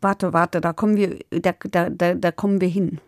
Warte, 0.00 0.32
warte, 0.32 0.60
da 0.60 0.72
kommen 0.72 0.96
wir, 0.96 1.19
da, 1.30 1.52
da, 1.70 1.90
da, 1.90 2.14
da 2.14 2.30
kommen 2.32 2.61
wir 2.61 2.68
hin. 2.68 3.00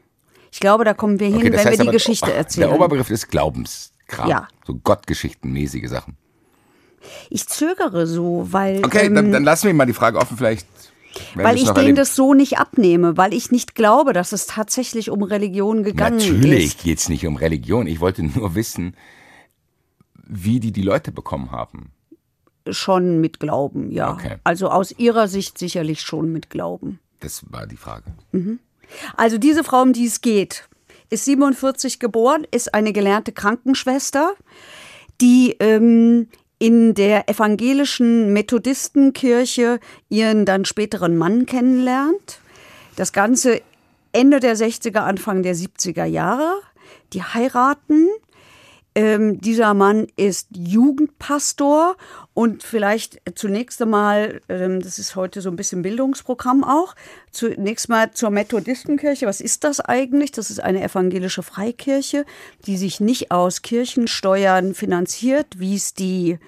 Ich 0.52 0.61
glaube, 0.61 0.85
da 0.85 0.95
kommen 0.95 1.21
wir 1.21 1.28
hin, 1.28 1.37
Okay, 1.37 1.52
wenn 1.52 1.59
heißt 1.64 1.78
wir 1.78 1.85
die 1.87 1.90
Geschichte 1.92 2.33
erzählen. 2.33 2.69
Der 2.69 2.76
Oberbegriff 2.76 3.11
ist 3.11 3.28
Glaubenskram. 3.28 4.28
Ja. 4.28 4.49
So 4.66 4.75
Gottgeschichtenmäßige 4.75 5.88
Sachen. 5.88 6.16
ich 7.30 7.47
zögere 7.47 8.07
so, 8.07 8.47
weil, 8.50 8.85
Okay, 8.85 9.07
ähm, 9.07 9.14
dann, 9.14 9.33
dann 9.33 9.45
lassen 9.45 9.66
wir 9.69 9.75
mal 9.75 9.87
die 9.87 9.92
Frage 9.92 10.19
offen, 10.19 10.37
vielleicht. 10.37 10.66
weil 11.35 11.54
es 11.57 11.62
ich 11.62 11.66
denen 11.69 11.76
erleben. 11.76 11.97
das 11.97 12.14
so 12.16 12.35
nicht 12.35 12.59
abnehme, 12.59 13.16
weil 13.16 13.33
ich 13.33 13.50
nicht 13.50 13.75
glaube, 13.75 14.12
dass 14.12 14.33
es 14.33 14.47
tatsächlich 14.47 15.11
um 15.11 15.23
Religion 15.23 15.83
gegangen 15.85 16.16
Natürlich 16.19 16.64
ist. 16.76 16.83
geht's 16.83 17.09
nicht 17.09 17.26
um 17.26 17.37
Religion. 17.37 17.87
Ich 17.87 18.00
wollte 18.00 18.23
nur 18.23 18.54
wissen, 18.54 18.97
wie 20.26 20.61
die 20.61 20.73
die 20.73 20.83
Leute 20.83 21.12
bekommen 21.12 21.50
haben. 21.52 21.92
Schon 22.71 23.21
mit 23.21 23.40
Glauben, 23.40 23.90
ja. 23.90 24.12
Okay. 24.12 24.37
Also 24.45 24.69
aus 24.69 24.92
ihrer 24.99 25.28
Sicht 25.28 25.59
sicherlich 25.59 26.02
schon 26.02 26.30
mit 26.30 26.50
Glauben. 26.50 27.00
Das 27.21 27.42
war 27.50 27.66
die 27.66 27.76
Frage. 27.76 28.12
Also 29.17 29.39
diese 29.39 29.65
Frau, 29.65 29.83
um 29.83 29.93
die 29.93 30.07
es 30.07 30.21
geht, 30.21 30.69
ist 31.11 31.25
47 31.25 31.99
geboren, 31.99 32.47
ist 32.51 32.75
eine 32.75 32.93
gelernte 32.93 33.33
Krankenschwester, 33.33 34.35
die 35.21 35.57
ähm, 35.61 36.29
in 36.59 36.95
der 36.95 37.29
evangelischen 37.29 38.33
Methodistenkirche 38.33 39.81
ihren 40.09 40.45
dann 40.45 40.65
späteren 40.65 41.17
Mann 41.17 41.47
kennenlernt. 41.47 42.41
Das 42.97 43.13
Ganze 43.13 43.63
Ende 44.13 44.41
der 44.41 44.57
60er, 44.57 44.99
Anfang 44.99 45.43
der 45.43 45.55
70er 45.55 46.05
Jahre. 46.05 46.53
Die 47.13 47.23
heiraten. 47.23 48.09
Ähm, 48.95 49.41
dieser 49.41 49.73
Mann 49.73 50.09
ist 50.17 50.49
Jugendpastor 50.57 51.97
und 52.35 52.65
vielleicht 52.65 53.23
zunächst 53.37 53.81
einmal, 53.81 54.41
ähm, 54.49 54.81
das 54.81 54.99
ist 54.99 55.15
heute 55.15 55.41
so 55.41 55.49
ein 55.49 55.57
bisschen 55.57 55.83
Bildungsprogramm 55.83 56.65
auch, 56.65 56.97
zunächst 57.31 57.89
mal 57.89 58.11
zur 58.11 58.31
Methodistenkirche. 58.31 59.27
Was 59.27 59.41
ist 59.41 59.63
das 59.63 59.79
eigentlich? 59.79 60.33
Das 60.33 60.51
ist 60.51 60.61
eine 60.61 60.83
evangelische 60.83 61.45
Freikirche, 61.45 62.27
die 62.67 62.77
sich 62.77 62.99
nicht 62.99 63.31
aus 63.31 63.63
Kirchensteuern 63.63 64.75
finanziert, 64.75 65.47
wie 65.61 65.77
es 65.77 65.95
die 65.95 66.39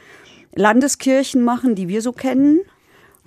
Landeskirchen 0.55 1.43
machen, 1.43 1.77
die 1.77 1.87
wir 1.87 2.03
so 2.03 2.13
kennen, 2.13 2.61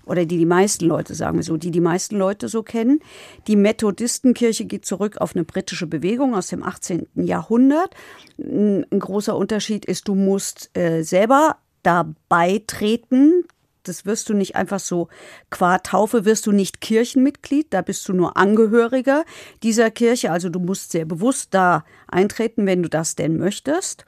oder 0.06 0.26
die 0.26 0.38
die 0.38 0.46
meisten 0.46 0.86
Leute, 0.86 1.16
sagen 1.16 1.38
wir 1.38 1.44
so, 1.44 1.58
die 1.58 1.72
die 1.72 1.82
meisten 1.82 2.18
Leute 2.18 2.48
so 2.48 2.64
kennen. 2.64 3.00
Die 3.48 3.56
Methodistenkirche 3.56 4.66
geht 4.66 4.86
zurück 4.86 5.18
auf 5.18 5.36
eine 5.36 5.44
britische 5.44 5.88
Bewegung 5.88 6.36
aus 6.36 6.48
dem 6.48 6.64
18. 6.64 7.08
Jahrhundert. 7.16 7.94
Ein 8.38 8.86
großer 8.92 9.36
Unterschied 9.36 9.86
ist, 9.86 10.08
du 10.08 10.16
musst 10.16 10.76
äh, 10.78 11.04
selber 11.04 11.58
da 11.84 12.14
beitreten, 12.30 13.44
das 13.88 14.06
wirst 14.06 14.30
du 14.30 14.34
nicht 14.34 14.56
einfach 14.56 14.80
so, 14.80 15.08
qua 15.50 15.78
Taufe 15.80 16.26
wirst 16.26 16.48
du 16.48 16.52
nicht 16.52 16.82
Kirchenmitglied, 16.82 17.68
da 17.70 17.82
bist 17.82 18.08
du 18.08 18.14
nur 18.14 18.38
Angehöriger 18.38 19.24
dieser 19.64 19.92
Kirche, 19.92 20.32
also 20.32 20.50
du 20.50 20.60
musst 20.60 20.92
sehr 20.92 21.06
bewusst 21.06 21.54
da 21.54 21.86
eintreten, 22.08 22.66
wenn 22.66 22.84
du 22.84 22.90
das 22.90 23.16
denn 23.16 23.38
möchtest. 23.38 24.06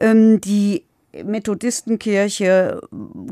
Ähm, 0.00 0.40
die 0.40 0.87
Methodistenkirche 1.12 2.80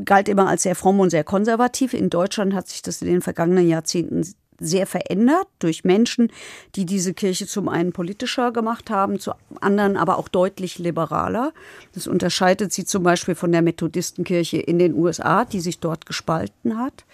galt 0.03 0.29
immer 0.29 0.47
als 0.47 0.63
sehr 0.63 0.75
fromm 0.75 0.99
und 0.99 1.09
sehr 1.09 1.23
konservativ. 1.23 1.93
In 1.93 2.09
Deutschland 2.09 2.53
hat 2.53 2.67
sich 2.67 2.81
das 2.81 3.01
in 3.01 3.07
den 3.07 3.21
vergangenen 3.21 3.67
Jahrzehnten 3.67 4.23
sehr 4.59 4.87
verändert 4.87 5.47
durch 5.59 5.83
Menschen, 5.83 6.31
die 6.75 6.85
diese 6.85 7.13
Kirche 7.13 7.47
zum 7.47 7.69
einen 7.69 7.91
politischer 7.91 8.51
gemacht 8.51 8.89
haben, 8.89 9.19
zu 9.19 9.33
anderen 9.61 9.97
aber 9.97 10.17
auch 10.17 10.27
deutlich 10.27 10.79
liberaler. 10.79 11.53
Das 11.93 12.07
unterscheidet 12.07 12.73
sie 12.73 12.85
zum 12.85 13.03
Beispiel 13.03 13.35
von 13.35 13.51
der 13.51 13.61
Methodistenkirche 13.61 14.57
in 14.57 14.79
den 14.79 14.95
USA, 14.95 15.45
die 15.45 15.59
sich 15.59 15.79
dort 15.79 16.05
gespalten 16.05 16.77
hat. 16.77 17.05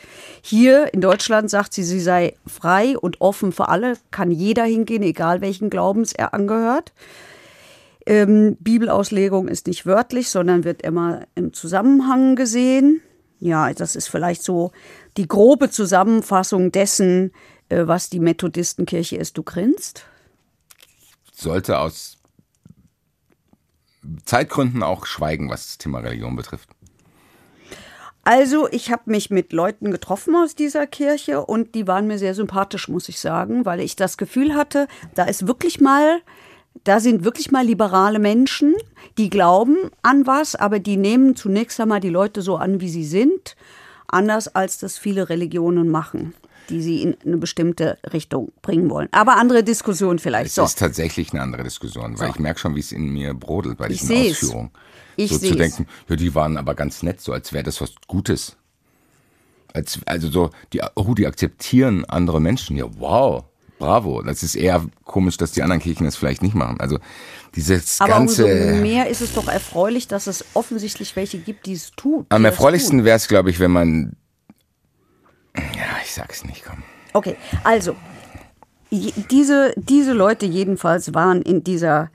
Hier 0.41 0.93
in 0.93 1.01
Deutschland 1.01 1.49
sagt 1.49 1.73
sie, 1.73 1.83
sie 1.83 1.99
sei 1.99 2.35
frei 2.47 2.97
und 2.97 3.19
offen 3.21 3.51
für 3.51 3.69
alle, 3.69 3.97
kann 4.11 4.31
jeder 4.31 4.63
hingehen, 4.63 5.03
egal 5.03 5.41
welchen 5.41 5.69
Glaubens 5.69 6.13
er 6.13 6.33
angehört. 6.33 6.93
Ähm, 8.05 8.57
Bibelauslegung 8.59 9.47
ist 9.47 9.67
nicht 9.67 9.85
wörtlich, 9.85 10.29
sondern 10.29 10.63
wird 10.63 10.81
immer 10.81 11.21
im 11.35 11.53
Zusammenhang 11.53 12.35
gesehen. 12.35 13.01
Ja, 13.39 13.73
das 13.73 13.95
ist 13.95 14.07
vielleicht 14.07 14.43
so 14.43 14.71
die 15.17 15.27
grobe 15.27 15.69
Zusammenfassung 15.69 16.71
dessen, 16.71 17.31
äh, 17.69 17.87
was 17.87 18.09
die 18.09 18.19
Methodistenkirche 18.19 19.17
ist. 19.17 19.37
Du 19.37 19.43
grinst? 19.43 20.05
Sollte 21.31 21.79
aus 21.79 22.17
Zeitgründen 24.25 24.83
auch 24.83 25.05
schweigen, 25.05 25.49
was 25.49 25.67
das 25.67 25.77
Thema 25.77 25.99
Religion 25.99 26.35
betrifft. 26.35 26.69
Also, 28.25 28.69
ich 28.71 28.89
habe 28.89 29.03
mich 29.07 29.29
mit 29.29 29.51
Leuten 29.51 29.91
getroffen 29.91 30.33
aus 30.35 30.55
dieser 30.55 30.87
Kirche 30.87 31.45
und 31.45 31.75
die 31.75 31.87
waren 31.87 32.07
mir 32.07 32.17
sehr 32.17 32.33
sympathisch, 32.33 32.87
muss 32.87 33.09
ich 33.09 33.19
sagen, 33.19 33.65
weil 33.65 33.81
ich 33.81 33.97
das 33.97 34.17
Gefühl 34.17 34.55
hatte, 34.55 34.87
da 35.13 35.25
ist 35.25 35.45
wirklich 35.45 35.81
mal, 35.81 36.21
da 36.83 36.99
sind 36.99 37.23
wirklich 37.23 37.51
mal 37.51 37.65
liberale 37.65 38.19
Menschen, 38.19 38.75
die 39.17 39.29
glauben 39.29 39.77
an 40.01 40.27
was, 40.27 40.55
aber 40.55 40.79
die 40.79 40.97
nehmen 40.97 41.35
zunächst 41.35 41.79
einmal 41.79 41.99
die 41.99 42.09
Leute 42.09 42.41
so 42.41 42.57
an, 42.57 42.81
wie 42.81 42.89
sie 42.89 43.05
sind 43.05 43.55
anders 44.07 44.47
als 44.47 44.77
das 44.77 44.97
viele 44.97 45.29
Religionen 45.29 45.89
machen 45.89 46.33
die 46.69 46.81
sie 46.81 47.01
in 47.01 47.17
eine 47.25 47.37
bestimmte 47.37 47.97
Richtung 48.13 48.51
bringen 48.61 48.89
wollen. 48.89 49.09
Aber 49.11 49.35
andere 49.35 49.63
Diskussion 49.63 50.19
vielleicht. 50.19 50.47
Es 50.47 50.55
so. 50.55 50.63
ist 50.63 50.79
tatsächlich 50.79 51.33
eine 51.33 51.41
andere 51.41 51.63
Diskussion, 51.63 52.17
weil 52.17 52.27
so. 52.27 52.33
ich 52.33 52.39
merke 52.39 52.59
schon, 52.59 52.75
wie 52.75 52.79
es 52.79 52.91
in 52.91 53.09
mir 53.11 53.33
brodelt 53.33 53.77
bei 53.77 53.89
diesen 53.89 54.11
ich 54.11 54.31
Ausführungen. 54.31 54.71
Ich 55.15 55.31
so 55.31 55.39
zu 55.39 55.55
denken, 55.55 55.87
ja, 56.07 56.15
die 56.15 56.33
waren 56.33 56.57
aber 56.57 56.73
ganz 56.73 57.03
nett, 57.03 57.21
so 57.21 57.33
als 57.33 57.53
wäre 57.53 57.63
das 57.63 57.81
was 57.81 57.93
Gutes. 58.07 58.55
Als, 59.73 59.99
also 60.05 60.29
so, 60.29 60.49
die, 60.71 60.81
oh, 60.95 61.13
die 61.13 61.27
akzeptieren 61.27 62.05
andere 62.05 62.39
Menschen. 62.39 62.77
Ja, 62.77 62.85
wow, 62.97 63.43
bravo. 63.83 64.21
Das 64.21 64.43
ist 64.43 64.55
eher 64.55 64.85
komisch, 65.03 65.37
dass 65.37 65.51
die 65.51 65.61
anderen 65.61 65.81
Kirchen 65.81 66.05
das 66.05 66.15
vielleicht 66.15 66.41
nicht 66.41 66.55
machen. 66.55 66.79
Also 66.79 66.99
dieses 67.55 67.99
Aber 67.99 68.13
ganze. 68.13 68.45
umso 68.45 68.81
mehr 68.81 69.09
ist 69.09 69.21
es 69.21 69.33
doch 69.33 69.47
erfreulich, 69.47 70.07
dass 70.07 70.27
es 70.27 70.45
offensichtlich 70.53 71.15
welche 71.15 71.37
gibt, 71.37 71.65
die 71.65 71.73
es 71.73 71.91
tun. 71.91 72.25
Am 72.29 72.45
erfreulichsten 72.45 73.03
wäre 73.03 73.17
es, 73.17 73.27
glaube 73.27 73.49
ich, 73.49 73.59
wenn 73.59 73.71
man. 73.71 74.15
Ja, 75.55 75.97
ich 76.03 76.13
sag's 76.13 76.45
nicht, 76.45 76.63
komm. 76.65 76.83
Okay, 77.13 77.35
also 77.63 77.95
diese, 78.89 79.73
diese 79.75 80.13
Leute 80.13 80.45
jedenfalls 80.45 81.13
waren 81.13 81.41
in 81.41 81.63
dieser, 81.63 82.09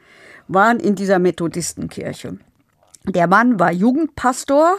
waren 0.48 0.80
in 0.80 0.94
dieser 0.94 1.18
Methodistenkirche. 1.18 2.38
Der 3.04 3.26
Mann 3.26 3.60
war 3.60 3.72
Jugendpastor. 3.72 4.78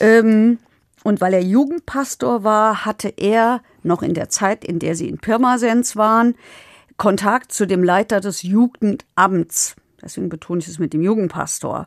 Ähm, 0.00 0.58
und 1.04 1.20
weil 1.20 1.34
er 1.34 1.42
Jugendpastor 1.42 2.42
war, 2.42 2.84
hatte 2.84 3.12
er 3.16 3.60
noch 3.84 4.02
in 4.02 4.14
der 4.14 4.30
Zeit, 4.30 4.64
in 4.64 4.80
der 4.80 4.96
sie 4.96 5.08
in 5.08 5.18
Pirmasens 5.18 5.94
waren, 5.94 6.34
Kontakt 6.96 7.52
zu 7.52 7.66
dem 7.66 7.84
Leiter 7.84 8.20
des 8.20 8.42
Jugendamts. 8.42 9.76
Deswegen 10.02 10.30
betone 10.30 10.60
ich 10.60 10.68
es 10.68 10.78
mit 10.78 10.94
dem 10.94 11.02
Jugendpastor. 11.02 11.86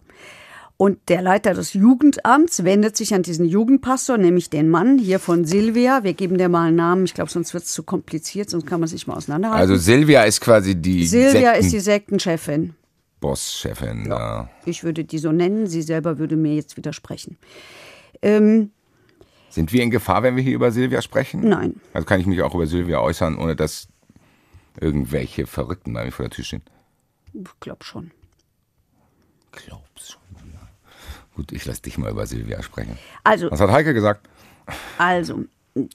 Und 0.77 0.99
der 1.09 1.23
Leiter 1.23 1.55
des 1.55 1.73
Jugendamts 1.73 2.63
wendet 2.63 2.95
sich 2.95 3.15
an 3.15 3.23
diesen 3.23 3.47
Jugendpastor, 3.47 4.19
nämlich 4.19 4.51
den 4.51 4.69
Mann 4.69 4.99
hier 4.99 5.17
von 5.17 5.45
Silvia. 5.45 6.03
Wir 6.03 6.13
geben 6.13 6.37
dir 6.37 6.49
mal 6.49 6.67
einen 6.67 6.75
Namen, 6.75 7.05
ich 7.05 7.15
glaube, 7.15 7.31
sonst 7.31 7.55
wird 7.55 7.63
es 7.63 7.71
zu 7.71 7.81
kompliziert, 7.81 8.51
sonst 8.51 8.67
kann 8.67 8.79
man 8.79 8.87
sich 8.87 9.07
mal 9.07 9.15
auseinanderhalten. 9.15 9.59
Also 9.59 9.83
Silvia 9.83 10.23
ist 10.23 10.41
quasi 10.41 10.75
die 10.75 11.07
Silvia 11.07 11.53
Sekten 11.53 11.65
ist 11.65 11.73
die 11.73 11.79
Sektenchefin. 11.79 12.75
Bosschefin. 13.19 14.05
Ja. 14.05 14.19
ja. 14.19 14.49
Ich 14.65 14.83
würde 14.83 15.03
die 15.03 15.17
so 15.17 15.31
nennen, 15.31 15.65
sie 15.65 15.81
selber 15.81 16.19
würde 16.19 16.35
mir 16.35 16.53
jetzt 16.53 16.77
widersprechen. 16.77 17.37
Ähm, 18.21 18.69
Sind 19.57 19.73
wir 19.73 19.81
in 19.81 19.89
Gefahr, 19.89 20.21
wenn 20.21 20.35
wir 20.35 20.43
hier 20.43 20.53
über 20.53 20.71
Silvia 20.71 21.01
sprechen? 21.01 21.49
Nein. 21.49 21.81
Also 21.91 22.05
kann 22.05 22.19
ich 22.19 22.27
mich 22.27 22.43
auch 22.43 22.53
über 22.53 22.67
Silvia 22.67 22.99
äußern, 22.99 23.39
ohne 23.39 23.55
dass 23.55 23.87
irgendwelche 24.79 25.47
Verrückten 25.47 25.93
bei 25.93 26.05
mir 26.05 26.11
vor 26.11 26.25
der 26.25 26.29
Tür 26.29 26.45
stehen? 26.45 26.61
Ich 27.33 27.59
glaube 27.59 27.83
schon. 27.83 28.11
Glaubst 29.51 30.11
schon. 30.11 30.21
Ja. 30.53 30.59
Gut, 31.35 31.51
ich 31.53 31.65
lasse 31.65 31.81
dich 31.81 31.97
mal 31.97 32.11
über 32.11 32.27
Silvia 32.27 32.61
sprechen. 32.61 32.99
Also, 33.23 33.49
Was 33.49 33.59
hat 33.59 33.71
Heike 33.71 33.95
gesagt? 33.95 34.29
Also, 34.99 35.45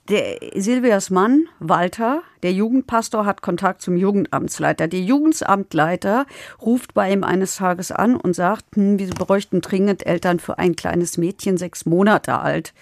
der 0.08 0.40
Silvias 0.56 1.10
Mann, 1.10 1.44
Walter, 1.60 2.22
der 2.42 2.52
Jugendpastor, 2.52 3.26
hat 3.26 3.42
Kontakt 3.42 3.80
zum 3.80 3.96
Jugendamtsleiter. 3.96 4.88
Der 4.88 5.02
Jugendamtleiter 5.02 6.26
ruft 6.60 6.94
bei 6.94 7.12
ihm 7.12 7.22
eines 7.22 7.54
Tages 7.54 7.92
an 7.92 8.16
und 8.16 8.34
sagt, 8.34 8.74
hm, 8.74 8.98
wir 8.98 9.10
bräuchten 9.10 9.60
dringend 9.60 10.04
Eltern 10.04 10.40
für 10.40 10.58
ein 10.58 10.74
kleines 10.74 11.16
Mädchen, 11.16 11.58
sechs 11.58 11.86
Monate 11.86 12.40
alt. 12.40 12.74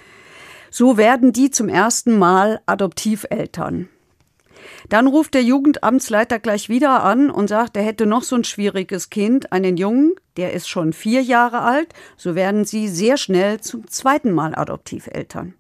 So 0.71 0.97
werden 0.97 1.33
die 1.33 1.51
zum 1.51 1.69
ersten 1.69 2.19
Mal 2.19 2.61
Adoptiveltern. 2.67 3.89
Dann 4.89 5.07
ruft 5.07 5.35
der 5.35 5.43
Jugendamtsleiter 5.43 6.39
gleich 6.39 6.69
wieder 6.69 7.03
an 7.03 7.31
und 7.31 7.49
sagt, 7.49 7.77
er 7.77 7.83
hätte 7.83 8.07
noch 8.07 8.23
so 8.23 8.37
ein 8.37 8.45
schwieriges 8.45 9.11
Kind, 9.11 9.53
einen 9.53 9.77
Jungen, 9.77 10.15
der 10.37 10.53
ist 10.53 10.69
schon 10.69 10.93
vier 10.93 11.23
Jahre 11.23 11.61
alt, 11.61 11.93
so 12.17 12.35
werden 12.35 12.65
sie 12.65 12.89
sehr 12.89 13.17
schnell 13.17 13.61
zum 13.61 13.87
zweiten 13.89 14.33
Mal 14.33 14.55
Adoptiveltern. 14.55 15.55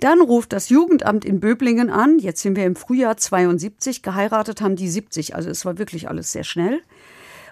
Dann 0.00 0.20
ruft 0.20 0.52
das 0.52 0.68
Jugendamt 0.68 1.24
in 1.24 1.40
Böblingen 1.40 1.90
an, 1.90 2.18
jetzt 2.18 2.42
sind 2.42 2.56
wir 2.56 2.64
im 2.64 2.76
Frühjahr 2.76 3.16
72, 3.16 4.02
geheiratet 4.02 4.60
haben 4.60 4.76
die 4.76 4.88
70, 4.88 5.34
also 5.34 5.50
es 5.50 5.64
war 5.64 5.78
wirklich 5.78 6.08
alles 6.08 6.32
sehr 6.32 6.44
schnell, 6.44 6.80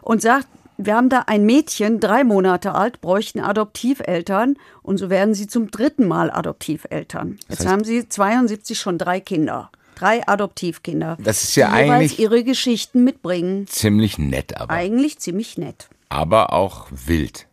und 0.03 0.23
sagt, 0.23 0.49
wir 0.79 0.95
haben 0.95 1.09
da 1.09 1.25
ein 1.27 1.45
Mädchen, 1.45 1.99
drei 1.99 2.23
Monate 2.23 2.75
alt, 2.75 3.01
bräuchten 3.01 3.41
Adoptiveltern 3.41 4.57
und 4.83 4.97
so 4.99 5.11
werden 5.11 5.35
sie 5.35 5.49
zum 5.49 5.73
dritten 5.73 6.07
Mal 6.07 6.31
Adoptiveltern. 6.31 7.39
Jetzt 7.49 7.61
heißt, 7.61 7.69
haben 7.69 7.85
sie 7.85 8.09
72 8.09 8.79
schon 8.79 8.97
drei 8.97 9.19
Kinder. 9.19 9.71
Drei 9.97 10.27
Adoptivkinder. 10.29 11.19
Das 11.21 11.43
ist 11.43 11.57
ja 11.57 11.67
die 11.69 11.75
eigentlich 11.75 12.21
ihre 12.21 12.45
Geschichten 12.45 13.03
mitbringen. 13.03 13.67
Ziemlich 13.67 14.17
nett, 14.19 14.57
aber. 14.57 14.73
Eigentlich 14.73 15.19
ziemlich 15.19 15.59
nett. 15.59 15.89
Aber 16.09 16.53
auch 16.53 16.87
wild. 16.91 17.49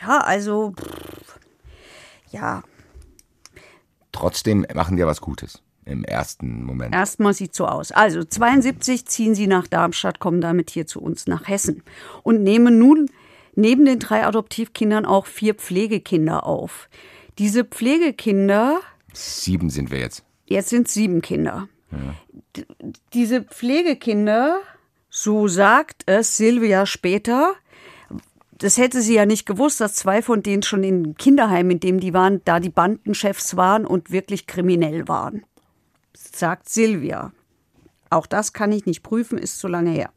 Ja, 0.00 0.20
also. 0.20 0.72
Pff, 0.72 1.38
ja. 2.30 2.62
Trotzdem 4.12 4.66
machen 4.74 4.96
die 4.96 5.02
ja 5.02 5.06
was 5.06 5.20
Gutes 5.20 5.60
im 5.86 6.04
ersten 6.04 6.64
Moment. 6.64 6.94
Erstmal 6.94 7.32
sieht 7.32 7.54
so 7.54 7.66
aus. 7.66 7.92
Also 7.92 8.24
72 8.24 9.06
ziehen 9.06 9.34
sie 9.34 9.46
nach 9.46 9.66
Darmstadt, 9.66 10.18
kommen 10.18 10.40
damit 10.40 10.70
hier 10.70 10.86
zu 10.86 11.00
uns 11.00 11.26
nach 11.26 11.48
Hessen 11.48 11.82
und 12.22 12.42
nehmen 12.42 12.78
nun 12.78 13.08
neben 13.54 13.84
den 13.86 13.98
drei 13.98 14.26
Adoptivkindern 14.26 15.06
auch 15.06 15.26
vier 15.26 15.54
Pflegekinder 15.54 16.44
auf. 16.44 16.88
Diese 17.38 17.64
Pflegekinder. 17.64 18.80
Sieben 19.12 19.70
sind 19.70 19.90
wir 19.90 20.00
jetzt. 20.00 20.24
Jetzt 20.46 20.68
sind 20.68 20.88
sieben 20.88 21.22
Kinder. 21.22 21.68
Ja. 21.90 22.64
Diese 23.12 23.42
Pflegekinder, 23.42 24.60
so 25.08 25.48
sagt 25.48 26.02
es 26.06 26.36
Silvia 26.36 26.86
später, 26.86 27.54
das 28.58 28.78
hätte 28.78 29.02
sie 29.02 29.14
ja 29.14 29.26
nicht 29.26 29.46
gewusst, 29.46 29.80
dass 29.80 29.94
zwei 29.94 30.22
von 30.22 30.42
denen 30.42 30.62
schon 30.62 30.82
in 30.82 31.16
Kinderheimen, 31.16 31.72
in 31.72 31.80
dem 31.80 32.00
die 32.00 32.14
waren, 32.14 32.40
da 32.44 32.58
die 32.58 32.70
Bandenchefs 32.70 33.56
waren 33.56 33.86
und 33.86 34.10
wirklich 34.10 34.46
kriminell 34.46 35.08
waren. 35.08 35.44
Sagt 36.16 36.68
Silvia. 36.68 37.32
Auch 38.10 38.26
das 38.26 38.52
kann 38.52 38.72
ich 38.72 38.86
nicht 38.86 39.02
prüfen, 39.02 39.38
ist 39.38 39.58
zu 39.58 39.68
lange 39.68 39.90
her. 39.90 40.10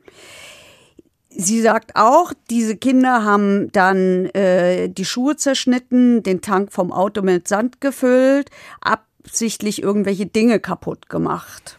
Sie 1.29 1.61
sagt 1.61 1.95
auch, 1.95 2.33
diese 2.49 2.75
Kinder 2.75 3.23
haben 3.23 3.71
dann 3.71 4.25
äh, 4.27 4.89
die 4.89 5.05
Schuhe 5.05 5.35
zerschnitten, 5.35 6.23
den 6.23 6.41
Tank 6.41 6.71
vom 6.71 6.91
Auto 6.91 7.21
mit 7.21 7.47
Sand 7.47 7.81
gefüllt, 7.81 8.49
ab 8.81 9.05
absichtlich 9.29 9.81
irgendwelche 9.83 10.25
Dinge 10.25 10.59
kaputt 10.59 11.09
gemacht. 11.09 11.77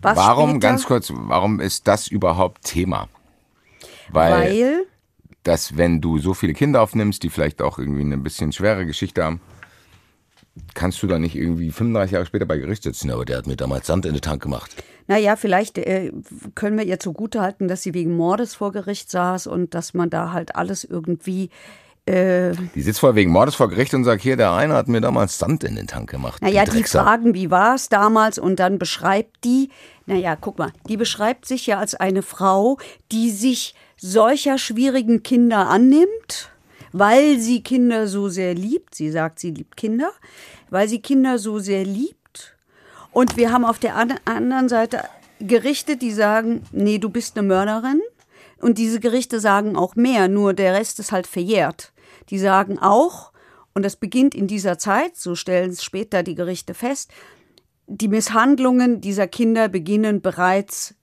Was 0.00 0.16
warum, 0.16 0.50
später, 0.50 0.60
ganz 0.60 0.86
kurz, 0.86 1.12
warum 1.14 1.60
ist 1.60 1.88
das 1.88 2.08
überhaupt 2.08 2.64
Thema? 2.64 3.08
Weil, 4.10 4.32
weil 4.32 4.86
dass 5.42 5.76
wenn 5.76 6.00
du 6.00 6.18
so 6.18 6.34
viele 6.34 6.54
Kinder 6.54 6.82
aufnimmst, 6.82 7.22
die 7.22 7.30
vielleicht 7.30 7.62
auch 7.62 7.78
irgendwie 7.78 8.02
eine 8.02 8.18
bisschen 8.18 8.52
schwere 8.52 8.86
Geschichte 8.86 9.24
haben, 9.24 9.40
kannst 10.74 11.02
du 11.02 11.06
da 11.06 11.18
nicht 11.18 11.34
irgendwie 11.34 11.70
35 11.70 12.12
Jahre 12.12 12.26
später 12.26 12.46
bei 12.46 12.58
Gericht 12.58 12.82
sitzen, 12.82 13.10
aber 13.10 13.24
der 13.24 13.38
hat 13.38 13.46
mir 13.46 13.56
damals 13.56 13.86
Sand 13.86 14.06
in 14.06 14.14
den 14.14 14.22
Tank 14.22 14.42
gemacht. 14.42 14.70
Naja, 15.06 15.36
vielleicht 15.36 15.78
äh, 15.78 16.12
können 16.54 16.76
wir 16.76 16.84
ihr 16.84 17.00
zugutehalten, 17.00 17.66
dass 17.66 17.82
sie 17.82 17.94
wegen 17.94 18.16
Mordes 18.16 18.54
vor 18.54 18.72
Gericht 18.72 19.10
saß 19.10 19.46
und 19.46 19.74
dass 19.74 19.94
man 19.94 20.10
da 20.10 20.32
halt 20.32 20.54
alles 20.54 20.84
irgendwie 20.84 21.48
äh, 22.08 22.52
Die 22.74 22.82
sitzt 22.82 23.00
vor 23.00 23.14
wegen 23.14 23.30
Mordes 23.30 23.54
vor 23.54 23.68
Gericht 23.68 23.94
und 23.94 24.04
sagt, 24.04 24.22
hier, 24.22 24.36
der 24.36 24.52
eine 24.52 24.74
hat 24.74 24.88
mir 24.88 25.00
damals 25.00 25.38
Sand 25.38 25.64
in 25.64 25.76
den 25.76 25.86
Tank 25.86 26.10
gemacht. 26.10 26.42
Naja, 26.42 26.64
die 26.64 26.84
fragen, 26.84 27.34
wie 27.34 27.50
war 27.50 27.74
es 27.74 27.88
damals 27.88 28.38
und 28.38 28.60
dann 28.60 28.78
beschreibt 28.78 29.44
die, 29.44 29.70
naja, 30.06 30.36
guck 30.38 30.58
mal, 30.58 30.72
die 30.88 30.96
beschreibt 30.96 31.46
sich 31.46 31.66
ja 31.66 31.78
als 31.78 31.94
eine 31.94 32.22
Frau, 32.22 32.78
die 33.12 33.30
sich 33.30 33.74
solcher 33.96 34.58
schwierigen 34.58 35.22
Kinder 35.22 35.68
annimmt, 35.68 36.50
weil 36.92 37.38
sie 37.38 37.62
Kinder 37.62 38.06
so 38.08 38.28
sehr 38.28 38.54
liebt. 38.54 38.94
Sie 38.94 39.10
sagt, 39.10 39.38
sie 39.40 39.50
liebt 39.50 39.76
Kinder, 39.76 40.10
weil 40.70 40.88
sie 40.88 41.00
Kinder 41.00 41.38
so 41.38 41.58
sehr 41.58 41.84
liebt. 41.84 42.56
Und 43.12 43.36
wir 43.36 43.52
haben 43.52 43.64
auf 43.64 43.78
der 43.78 43.96
an- 43.96 44.18
anderen 44.24 44.68
Seite 44.68 45.02
Gerichte, 45.40 45.96
die 45.96 46.12
sagen, 46.12 46.62
nee, 46.72 46.98
du 46.98 47.08
bist 47.10 47.38
eine 47.38 47.46
Mörderin. 47.46 48.00
Und 48.60 48.78
diese 48.78 48.98
Gerichte 49.00 49.38
sagen 49.40 49.76
auch 49.76 49.94
mehr, 49.94 50.26
nur 50.28 50.52
der 50.52 50.74
Rest 50.74 50.98
ist 50.98 51.12
halt 51.12 51.26
verjährt. 51.26 51.92
Die 52.30 52.38
sagen 52.38 52.78
auch, 52.78 53.32
und 53.72 53.84
das 53.84 53.94
beginnt 53.96 54.34
in 54.34 54.48
dieser 54.48 54.78
Zeit, 54.78 55.16
so 55.16 55.36
stellen 55.36 55.70
es 55.70 55.84
später 55.84 56.22
die 56.24 56.34
Gerichte 56.34 56.74
fest, 56.74 57.12
die 57.86 58.08
Misshandlungen 58.08 59.00
dieser 59.00 59.28
Kinder 59.28 59.68
beginnen 59.68 60.20
bereits 60.20 60.94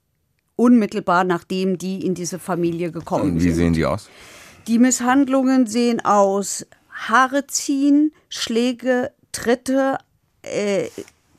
unmittelbar 0.54 1.24
nachdem 1.24 1.78
die 1.78 2.04
in 2.06 2.14
diese 2.14 2.38
Familie 2.38 2.90
gekommen 2.92 3.32
Und 3.32 3.36
wie 3.36 3.50
sind. 3.50 3.54
sehen 3.54 3.72
die 3.72 3.84
aus? 3.84 4.08
Die 4.66 4.78
Misshandlungen 4.80 5.66
sehen 5.66 6.04
aus 6.04 6.66
Haare 6.90 7.46
ziehen, 7.46 8.12
Schläge, 8.28 9.12
Tritte. 9.30 9.98
Äh, 10.42 10.88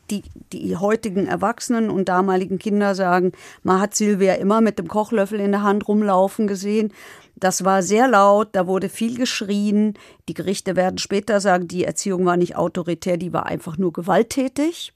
die, 0.09 0.23
die 0.53 0.77
heutigen 0.77 1.27
Erwachsenen 1.27 1.89
und 1.89 2.07
damaligen 2.07 2.59
Kinder 2.59 2.95
sagen, 2.95 3.33
man 3.63 3.81
hat 3.81 3.93
Silvia 3.93 4.35
immer 4.35 4.61
mit 4.61 4.79
dem 4.79 4.87
Kochlöffel 4.87 5.41
in 5.41 5.51
der 5.51 5.63
Hand 5.63 5.87
rumlaufen 5.89 6.47
gesehen. 6.47 6.93
Das 7.35 7.65
war 7.65 7.83
sehr 7.83 8.07
laut, 8.07 8.49
da 8.53 8.67
wurde 8.67 8.87
viel 8.87 9.17
geschrien. 9.17 9.95
Die 10.29 10.33
Gerichte 10.33 10.77
werden 10.77 10.97
später 10.97 11.41
sagen, 11.41 11.67
die 11.67 11.83
Erziehung 11.83 12.25
war 12.25 12.37
nicht 12.37 12.55
autoritär, 12.55 13.17
die 13.17 13.33
war 13.33 13.45
einfach 13.45 13.77
nur 13.77 13.91
gewalttätig. 13.91 14.93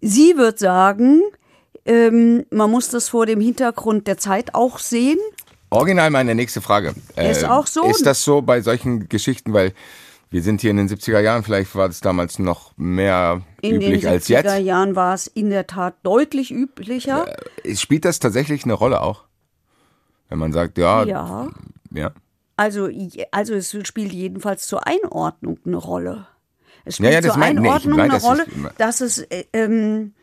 Sie 0.00 0.38
wird 0.38 0.58
sagen, 0.58 1.20
ähm, 1.84 2.46
man 2.50 2.70
muss 2.70 2.88
das 2.88 3.08
vor 3.08 3.26
dem 3.26 3.40
Hintergrund 3.40 4.06
der 4.06 4.16
Zeit 4.16 4.54
auch 4.54 4.78
sehen. 4.78 5.18
Original 5.74 6.10
meine 6.10 6.34
nächste 6.34 6.60
Frage. 6.60 6.94
Äh, 7.16 7.30
Ist 7.30 7.44
auch 7.44 7.66
so? 7.66 7.84
Ist 7.84 8.06
das 8.06 8.22
so 8.24 8.42
bei 8.42 8.60
solchen 8.60 9.08
Geschichten, 9.08 9.52
weil 9.52 9.72
wir 10.30 10.42
sind 10.42 10.60
hier 10.60 10.70
in 10.70 10.76
den 10.78 10.88
70er 10.88 11.20
Jahren, 11.20 11.44
vielleicht 11.44 11.74
war 11.76 11.86
das 11.88 12.00
damals 12.00 12.38
noch 12.38 12.72
mehr 12.76 13.42
In 13.60 13.76
üblich 13.76 14.00
den 14.02 14.10
als 14.10 14.26
70er 14.28 14.56
jetzt. 14.56 14.58
Jahren 14.66 14.96
war 14.96 15.14
es 15.14 15.26
in 15.28 15.50
der 15.50 15.66
Tat 15.66 15.94
deutlich 16.02 16.50
üblicher. 16.50 17.26
Spielt 17.74 18.04
das 18.04 18.18
tatsächlich 18.18 18.64
eine 18.64 18.72
Rolle 18.74 19.00
auch? 19.00 19.24
Wenn 20.28 20.38
man 20.38 20.52
sagt, 20.52 20.78
ja, 20.78 21.04
Ja. 21.04 21.48
ja. 21.92 22.10
Also, 22.56 22.88
also 23.32 23.54
es 23.54 23.76
spielt 23.84 24.12
jedenfalls 24.12 24.66
zur 24.68 24.86
Einordnung 24.86 25.58
eine 25.66 25.76
Rolle. 25.76 26.26
Es 26.84 26.98
Ja, 26.98 27.06
spielt 27.10 27.12
ja, 27.14 27.20
das 27.20 27.32
zur 27.32 27.40
nee, 27.40 27.46
Einordnung 27.46 27.96
mein, 27.96 28.10
eine 28.10 28.12
das 28.14 28.22
ist 28.22 28.28
Rolle, 28.28 28.46
dass 28.78 29.00
es, 29.00 29.18
äh, 29.18 29.44
ähm, 29.52 30.14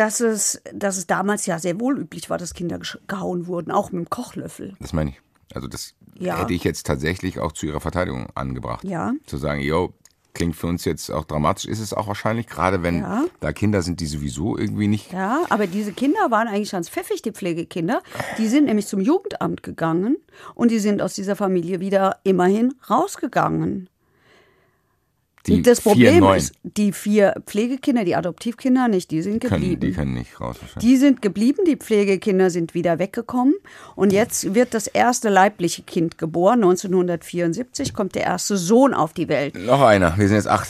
dass, 0.00 0.20
es, 0.20 0.62
dass 0.72 0.96
es 0.96 1.06
damals 1.06 1.46
ja 1.46 1.58
sehr 1.58 1.78
wohl 1.78 1.98
üblich 1.98 2.30
war, 2.30 2.38
dass 2.38 2.54
Kinder 2.54 2.78
gehauen 3.06 3.46
wurden, 3.46 3.70
auch 3.70 3.92
mit 3.92 4.06
dem 4.06 4.10
Kochlöffel. 4.10 4.74
Das 4.80 4.92
meine 4.92 5.10
ich. 5.10 5.20
Also 5.54 5.68
das 5.68 5.94
Ja. 6.18 6.38
hätte 6.40 6.54
ich 6.54 6.64
jetzt 6.64 6.86
tatsächlich 6.86 7.38
auch 7.38 7.52
zu 7.52 7.66
ihrer 7.66 7.80
Verteidigung 7.80 8.28
angebracht. 8.34 8.84
Ja. 8.84 9.12
Zu 9.26 9.36
sagen, 9.36 9.60
yo, 9.60 9.92
klingt 10.32 10.54
für 10.56 10.68
uns 10.68 10.84
jetzt 10.84 11.10
auch 11.10 11.24
dramatisch, 11.24 11.66
ist 11.66 11.80
es 11.80 11.92
auch 11.92 12.06
wahrscheinlich, 12.06 12.46
gerade 12.46 12.82
wenn 12.82 13.00
Ja. 13.00 13.24
da 13.40 13.52
Kinder 13.52 13.82
sind, 13.82 14.00
die 14.00 14.06
sowieso 14.06 14.56
irgendwie 14.56 14.86
nicht. 14.86 15.12
Ja, 15.12 15.40
aber 15.50 15.66
diese 15.66 15.92
Kinder 15.92 16.30
waren 16.30 16.46
eigentlich 16.48 16.70
ganz 16.70 16.88
pfiffig, 16.88 17.20
die 17.22 17.32
Pflegekinder. 17.32 18.00
Die 18.38 18.46
sind 18.48 18.64
nämlich 18.66 18.86
zum 18.86 19.00
Jugendamt 19.00 19.62
gegangen 19.62 20.16
und 20.54 20.70
die 20.70 20.78
sind 20.78 21.02
aus 21.02 21.14
dieser 21.14 21.36
Familie 21.36 21.80
wieder 21.80 22.18
immerhin 22.22 22.74
rausgegangen. 22.88 23.88
Die 25.46 25.62
das 25.62 25.80
vier, 25.80 25.92
Problem 25.92 26.18
neun 26.20 26.36
ist, 26.36 26.54
die 26.62 26.92
vier 26.92 27.34
Pflegekinder, 27.46 28.04
die 28.04 28.14
Adoptivkinder 28.14 28.88
nicht, 28.88 29.10
die 29.10 29.22
sind 29.22 29.40
können, 29.40 29.60
geblieben. 29.60 29.80
die 29.80 29.92
können 29.92 30.14
nicht 30.14 30.38
raus. 30.38 30.56
Die 30.82 30.96
sind 30.96 31.22
geblieben, 31.22 31.64
die 31.66 31.76
Pflegekinder 31.76 32.50
sind 32.50 32.74
wieder 32.74 32.98
weggekommen. 32.98 33.54
Und 33.96 34.12
jetzt 34.12 34.54
wird 34.54 34.74
das 34.74 34.86
erste 34.86 35.30
leibliche 35.30 35.82
Kind 35.82 36.18
geboren. 36.18 36.62
1974 36.62 37.94
kommt 37.94 38.14
der 38.14 38.24
erste 38.24 38.58
Sohn 38.58 38.92
auf 38.92 39.14
die 39.14 39.28
Welt. 39.28 39.54
Noch 39.54 39.80
einer, 39.80 40.16
wir 40.18 40.28
sind 40.28 40.36
jetzt 40.36 40.48
acht. 40.48 40.68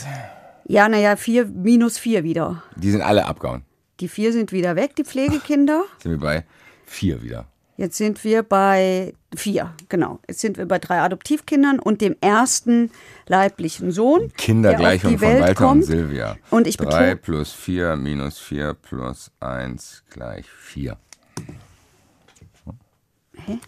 Ja, 0.67 0.87
naja, 0.87 1.17
vier 1.17 1.45
minus 1.45 1.97
vier 1.97 2.23
wieder. 2.23 2.63
Die 2.77 2.91
sind 2.91 3.01
alle 3.01 3.25
abgehauen. 3.25 3.63
Die 3.99 4.07
vier 4.07 4.31
sind 4.31 4.53
wieder 4.53 4.77
weg, 4.77 4.95
die 4.95 5.03
Pflegekinder. 5.03 5.83
Sind 6.01 6.11
wir 6.11 6.19
bei 6.19 6.45
vier 6.85 7.21
wieder. 7.21 7.45
Jetzt 7.75 7.97
sind 7.97 8.23
wir 8.23 8.43
bei 8.43 9.13
vier, 9.35 9.73
genau. 9.89 10.19
Jetzt 10.27 10.41
sind 10.41 10.57
wir 10.57 10.65
bei 10.67 10.79
drei 10.79 11.01
Adoptivkindern 11.01 11.79
und 11.79 12.01
dem 12.01 12.15
ersten 12.21 12.91
leiblichen 13.27 13.91
Sohn. 13.91 14.31
Kindergleichung 14.37 15.17
von 15.17 15.21
Welt 15.21 15.41
Walter 15.41 15.53
kommt. 15.55 15.81
und 15.81 15.83
Silvia. 15.83 16.37
Und 16.49 16.67
ich 16.67 16.77
Drei 16.77 17.15
plus 17.15 17.51
vier 17.51 17.95
minus 17.95 18.37
vier 18.39 18.73
plus 18.73 19.31
eins 19.39 20.03
gleich 20.09 20.45
vier. 20.49 20.97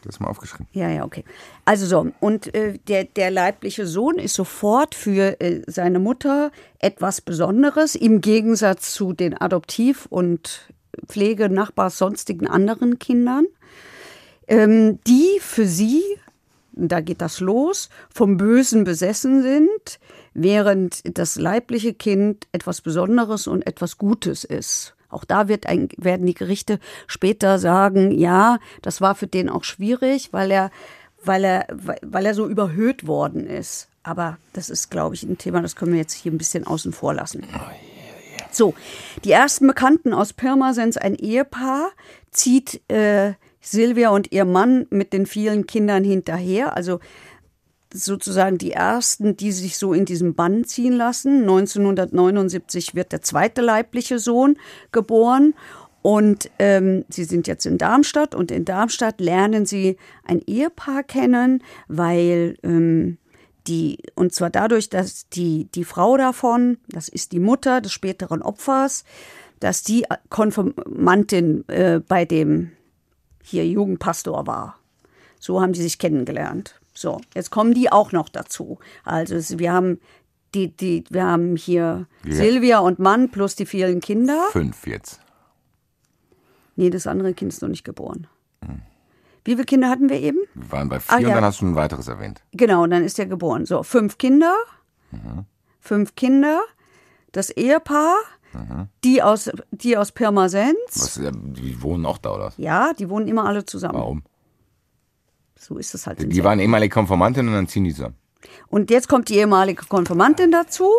Das 0.03 0.15
ist 0.15 0.19
mal 0.19 0.27
aufgeschrieben. 0.27 0.67
Ja, 0.73 0.89
ja, 0.89 1.03
okay. 1.03 1.23
Also 1.65 1.85
so, 1.85 2.11
und 2.19 2.53
äh, 2.53 2.77
der, 2.87 3.05
der 3.05 3.31
leibliche 3.31 3.87
Sohn 3.87 4.19
ist 4.19 4.35
sofort 4.35 4.93
für 4.93 5.39
äh, 5.41 5.61
seine 5.67 5.99
Mutter 5.99 6.51
etwas 6.79 7.21
Besonderes, 7.21 7.95
im 7.95 8.21
Gegensatz 8.21 8.93
zu 8.93 9.13
den 9.13 9.35
Adoptiv- 9.35 10.05
und 10.09 10.73
Pflege-, 11.07 11.49
Nachbars-, 11.49 11.97
sonstigen 11.97 12.47
anderen 12.47 12.99
Kindern, 12.99 13.45
ähm, 14.47 14.99
die 15.07 15.39
für 15.39 15.65
sie, 15.65 16.01
da 16.71 17.01
geht 17.01 17.21
das 17.21 17.39
los, 17.39 17.89
vom 18.13 18.37
Bösen 18.37 18.83
besessen 18.83 19.41
sind, 19.41 19.99
während 20.33 21.01
das 21.17 21.35
leibliche 21.35 21.93
Kind 21.93 22.47
etwas 22.51 22.81
Besonderes 22.81 23.47
und 23.47 23.65
etwas 23.67 23.97
Gutes 23.97 24.43
ist. 24.43 24.95
Auch 25.09 25.25
da 25.25 25.47
wird 25.47 25.67
ein, 25.67 25.89
werden 25.97 26.25
die 26.25 26.33
Gerichte 26.33 26.79
später 27.05 27.59
sagen, 27.59 28.11
ja, 28.11 28.57
das 28.81 28.99
war 28.99 29.13
für 29.13 29.27
den 29.27 29.47
auch 29.47 29.63
schwierig, 29.63 30.29
weil 30.33 30.49
er, 30.49 30.71
weil 31.23 31.43
er, 31.43 31.67
weil 32.01 32.25
er 32.25 32.33
so 32.33 32.47
überhöht 32.47 33.05
worden 33.05 33.45
ist. 33.45 33.89
Aber 34.01 34.37
das 34.53 34.69
ist, 34.69 34.89
glaube 34.89 35.15
ich, 35.15 35.23
ein 35.23 35.37
Thema, 35.37 35.61
das 35.61 35.75
können 35.75 35.93
wir 35.93 35.99
jetzt 35.99 36.13
hier 36.13 36.31
ein 36.31 36.37
bisschen 36.37 36.65
außen 36.65 36.91
vor 36.91 37.13
lassen. 37.13 37.45
So, 38.51 38.73
die 39.23 39.31
ersten 39.31 39.67
Bekannten 39.67 40.13
aus 40.13 40.33
Pirmasens, 40.33 40.97
ein 40.97 41.15
Ehepaar, 41.15 41.91
zieht 42.31 42.81
äh, 42.89 43.33
Silvia 43.63 44.09
und 44.09 44.31
ihr 44.31 44.45
Mann 44.45 44.85
mit 44.89 45.13
den 45.13 45.25
vielen 45.25 45.65
Kindern 45.65 46.03
hinterher. 46.03 46.75
Also 46.75 46.99
sozusagen 47.93 48.57
die 48.57 48.71
ersten, 48.71 49.37
die 49.37 49.51
sich 49.51 49.77
so 49.77 49.93
in 49.93 50.05
diesem 50.05 50.35
Bann 50.35 50.65
ziehen 50.65 50.93
lassen. 50.93 51.41
1979 51.41 52.95
wird 52.95 53.11
der 53.11 53.21
zweite 53.21 53.61
leibliche 53.61 54.19
Sohn 54.19 54.57
geboren. 54.91 55.53
Und 56.01 56.51
ähm, 56.59 57.05
sie 57.07 57.23
sind 57.23 57.47
jetzt 57.47 57.65
in 57.65 57.77
Darmstadt 57.77 58.35
und 58.35 58.51
in 58.51 58.65
Darmstadt 58.65 59.21
lernen 59.21 59.65
sie 59.65 59.95
ein 60.25 60.41
Ehepaar 60.45 61.03
kennen, 61.03 61.63
weil 61.87 62.57
ähm, 62.61 63.17
die, 63.67 63.99
und 64.13 64.33
zwar 64.33 64.49
dadurch, 64.49 64.89
dass 64.89 65.29
die, 65.29 65.69
die 65.73 65.85
Frau 65.85 66.17
davon, 66.17 66.77
das 66.89 67.07
ist 67.07 67.31
die 67.31 67.39
Mutter 67.39 67.79
des 67.79 67.93
späteren 67.93 68.41
Opfers, 68.41 69.05
dass 69.61 69.83
die 69.83 70.03
Konfirmantin 70.29 71.63
äh, 71.69 72.01
bei 72.05 72.25
dem 72.25 72.71
hier 73.43 73.67
Jugendpastor 73.67 74.47
war. 74.47 74.79
So 75.39 75.61
haben 75.61 75.73
die 75.73 75.81
sich 75.81 75.99
kennengelernt. 75.99 76.79
So, 76.93 77.19
jetzt 77.35 77.49
kommen 77.51 77.73
die 77.73 77.91
auch 77.91 78.11
noch 78.11 78.29
dazu. 78.29 78.79
Also 79.03 79.59
wir 79.59 79.71
haben 79.73 79.99
die, 80.53 80.69
die, 80.75 81.03
wir 81.09 81.25
haben 81.25 81.55
hier 81.55 82.07
Ja. 82.23 82.33
Silvia 82.35 82.79
und 82.79 82.99
Mann 82.99 83.29
plus 83.31 83.55
die 83.55 83.65
vielen 83.65 83.99
Kinder. 83.99 84.47
Fünf 84.51 84.85
jetzt. 84.87 85.19
Nee, 86.75 86.89
das 86.89 87.05
andere 87.07 87.33
Kind 87.33 87.51
ist 87.53 87.61
noch 87.61 87.69
nicht 87.69 87.83
geboren. 87.83 88.27
Wie 89.45 89.51
viele 89.51 89.65
Kinder 89.65 89.89
hatten 89.89 90.09
wir 90.09 90.19
eben? 90.21 90.37
Wir 90.53 90.71
waren 90.71 90.89
bei 90.89 90.99
vier 90.99 91.13
Ah, 91.13 91.17
und 91.17 91.23
ja. 91.23 91.35
dann 91.35 91.43
hast 91.43 91.59
du 91.61 91.65
ein 91.65 91.75
weiteres 91.75 92.07
erwähnt. 92.07 92.41
Genau, 92.53 92.83
und 92.83 92.91
dann 92.91 93.03
ist 93.03 93.19
er 93.19 93.25
geboren. 93.25 93.65
So, 93.65 93.83
fünf 93.83 94.17
Kinder. 94.17 94.55
Fünf 95.81 96.15
Kinder. 96.15 96.61
Das 97.33 97.49
Ehepaar. 97.49 98.15
Die 99.03 99.21
aus, 99.21 99.49
die 99.71 99.97
aus 99.97 100.11
Pirmasens. 100.11 100.75
Was, 100.95 101.19
die 101.21 101.81
wohnen 101.81 102.05
auch 102.05 102.17
da, 102.17 102.35
oder? 102.35 102.53
Ja, 102.57 102.93
die 102.93 103.09
wohnen 103.09 103.27
immer 103.27 103.45
alle 103.45 103.65
zusammen. 103.65 103.95
Warum? 103.95 104.23
So 105.59 105.77
ist 105.77 105.93
es 105.95 106.07
halt. 106.07 106.21
in 106.21 106.29
Die 106.29 106.43
waren 106.43 106.59
ehemalige 106.59 106.93
Konformantin 106.93 107.47
und 107.47 107.53
dann 107.53 107.67
ziehen 107.67 107.83
die 107.85 107.93
zusammen. 107.93 108.15
Und 108.67 108.89
jetzt 108.89 109.07
kommt 109.07 109.29
die 109.29 109.35
ehemalige 109.35 109.85
Konfirmantin 109.85 110.51
dazu. 110.51 110.89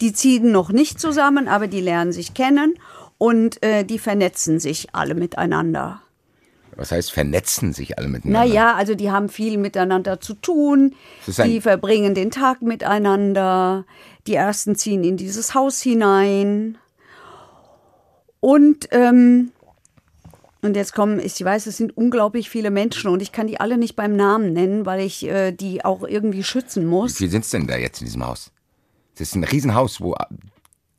Die 0.00 0.12
ziehen 0.12 0.50
noch 0.50 0.70
nicht 0.70 0.98
zusammen, 0.98 1.48
aber 1.48 1.66
die 1.66 1.80
lernen 1.80 2.12
sich 2.12 2.34
kennen 2.34 2.74
und 3.18 3.62
äh, 3.62 3.84
die 3.84 3.98
vernetzen 3.98 4.58
sich 4.58 4.94
alle 4.94 5.14
miteinander. 5.14 6.00
Was 6.76 6.92
heißt, 6.92 7.12
vernetzen 7.12 7.72
sich 7.72 7.98
alle 7.98 8.08
miteinander? 8.08 8.46
Naja, 8.48 8.74
also 8.74 8.94
die 8.94 9.10
haben 9.10 9.28
viel 9.28 9.58
miteinander 9.58 10.20
zu 10.20 10.34
tun. 10.34 10.94
Die 11.26 11.60
verbringen 11.60 12.14
den 12.14 12.30
Tag 12.30 12.62
miteinander. 12.62 13.84
Die 14.26 14.34
ersten 14.34 14.74
ziehen 14.76 15.04
in 15.04 15.16
dieses 15.16 15.54
Haus 15.54 15.80
hinein. 15.80 16.78
Und 18.40 18.88
ähm, 18.90 19.52
Und 20.62 20.76
jetzt 20.76 20.94
kommen, 20.94 21.20
ich 21.20 21.42
weiß, 21.42 21.66
es 21.66 21.76
sind 21.76 21.96
unglaublich 21.96 22.48
viele 22.50 22.70
Menschen 22.70 23.10
und 23.10 23.20
ich 23.20 23.32
kann 23.32 23.46
die 23.46 23.60
alle 23.60 23.76
nicht 23.76 23.96
beim 23.96 24.16
Namen 24.16 24.52
nennen, 24.52 24.86
weil 24.86 25.00
ich 25.00 25.24
äh, 25.26 25.52
die 25.52 25.84
auch 25.84 26.02
irgendwie 26.02 26.42
schützen 26.42 26.84
Wie 26.84 26.88
muss. 26.88 27.16
viel 27.18 27.30
sind 27.30 27.44
es 27.44 27.50
denn 27.50 27.66
da 27.66 27.76
jetzt 27.76 28.00
in 28.00 28.06
diesem 28.06 28.26
Haus? 28.26 28.50
Das 29.16 29.28
ist 29.28 29.34
ein 29.34 29.44
Riesenhaus, 29.44 30.00
wo 30.00 30.14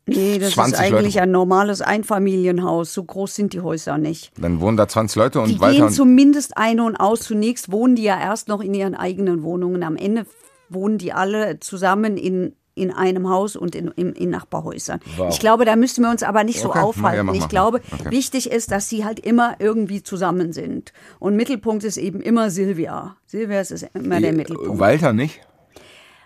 Nee, 0.08 0.38
das 0.38 0.50
ist 0.50 0.54
20 0.56 0.80
eigentlich 0.80 1.16
Leute. 1.16 1.24
ein 1.24 1.32
normales 1.32 1.82
Einfamilienhaus. 1.82 2.94
So 2.94 3.04
groß 3.04 3.34
sind 3.36 3.54
die 3.54 3.62
Häuser 3.62 3.98
nicht. 3.98 4.32
dann 4.38 4.60
wohnen 4.62 4.78
da 4.78 4.88
20 4.88 5.16
Leute 5.16 5.40
und 5.42 5.50
Die 5.50 5.60
weiter. 5.60 5.74
gehen 5.74 5.84
Und, 5.86 5.94
zumindest 5.94 6.58
ein 6.58 6.80
und 6.80 6.96
aus. 6.98 7.22
Zunächst 7.22 7.72
wohnen 7.72 7.96
die 7.96 8.04
ja 8.04 8.20
erst 8.20 8.48
noch 8.48 8.62
in 8.62 8.74
ihren 8.74 8.94
eigenen 8.96 9.42
Wohnungen. 9.44 9.82
Am 9.84 9.96
Ende 9.96 10.26
wohnen 10.70 10.98
die 11.00 11.12
alle 11.12 11.60
zusammen 11.60 12.18
in, 12.18 12.54
in 12.76 12.92
einem 12.92 13.30
Haus 13.30 13.56
und 13.56 13.74
in, 13.74 13.88
in, 13.96 14.14
in 14.14 14.30
Nachbarhäusern. 14.30 15.00
Wow. 15.18 15.30
Ich 15.34 15.40
glaube, 15.40 15.66
da 15.66 15.76
müssten 15.76 16.04
wir 16.04 16.12
uns 16.12 16.22
aber 16.22 16.44
nicht 16.44 16.60
so 16.60 16.70
Okay, 16.70 16.80
ja, 16.80 16.84
aufhalten. 16.84 17.26
mach 17.26 17.34
ich 17.34 17.48
glaube, 17.48 17.82
Okay. 18.00 18.12
wichtig 18.12 18.52
ist, 18.52 18.70
dass 18.72 18.90
sie 18.90 19.06
halt 19.06 19.20
immer 19.20 19.56
irgendwie 19.60 20.04
zusammen 20.04 20.54
sind. 20.54 20.94
Und 21.20 21.36
Mittelpunkt 21.36 21.84
ist 21.84 21.98
eben 21.98 22.20
immer 22.22 22.52
Silvia. 22.52 23.16
Silvia 23.26 23.62
ist 23.62 23.88
immer 23.96 24.22
der 24.22 24.34
Mittelpunkt. 24.34 24.78
Walter 24.80 25.14
nicht? 25.14 25.40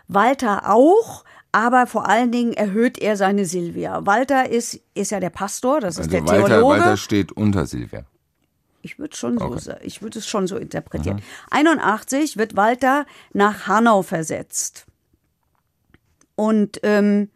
Walter 0.08 0.70
auch, 0.74 1.24
aber 1.52 1.88
vor 1.88 2.08
allen 2.08 2.32
Dingen 2.32 2.54
erhöht 2.54 2.98
er 2.98 3.18
seine 3.18 3.46
Silvia. 3.46 4.06
Walter 4.06 4.50
ist, 4.50 4.80
ist 4.94 5.12
ja 5.12 5.20
der 5.20 5.32
Pastor, 5.32 5.80
das 5.80 5.96
ist 5.96 6.00
Also 6.00 6.12
der 6.12 6.28
Walter, 6.28 6.48
Theologe. 6.48 6.80
Walter 6.80 6.98
steht 6.98 7.32
unter 7.32 7.66
Silvia. 7.66 8.06
Ich 8.82 8.98
würde 8.98 9.16
schon 9.16 9.38
so, 9.38 9.74
ich 9.82 10.02
würde 10.02 10.20
es 10.20 10.28
schon 10.28 10.48
so 10.48 10.56
interpretieren. 10.56 11.22
81 11.50 12.38
wird 12.38 12.56
Walter 12.56 13.06
nach 13.34 13.68
Hanau 13.68 14.04
versetzt 14.04 14.86
und 16.36 16.80
ähm, 16.84 17.30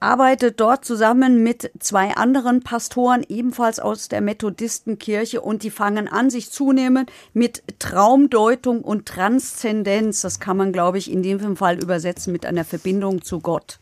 arbeitet 0.00 0.60
dort 0.60 0.84
zusammen 0.84 1.42
mit 1.42 1.70
zwei 1.78 2.16
anderen 2.16 2.62
Pastoren, 2.62 3.24
ebenfalls 3.28 3.80
aus 3.80 4.08
der 4.08 4.20
Methodistenkirche, 4.20 5.40
und 5.40 5.62
die 5.62 5.70
fangen 5.70 6.08
an, 6.08 6.30
sich 6.30 6.50
zunehmend 6.50 7.10
mit 7.32 7.62
Traumdeutung 7.78 8.82
und 8.82 9.06
Transzendenz, 9.06 10.20
das 10.20 10.40
kann 10.40 10.56
man, 10.56 10.72
glaube 10.72 10.98
ich, 10.98 11.10
in 11.10 11.22
dem 11.22 11.56
Fall 11.56 11.82
übersetzen 11.82 12.32
mit 12.32 12.46
einer 12.46 12.64
Verbindung 12.64 13.22
zu 13.22 13.40
Gott, 13.40 13.78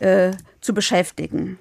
äh, 0.00 0.32
zu 0.60 0.74
beschäftigen. 0.74 1.58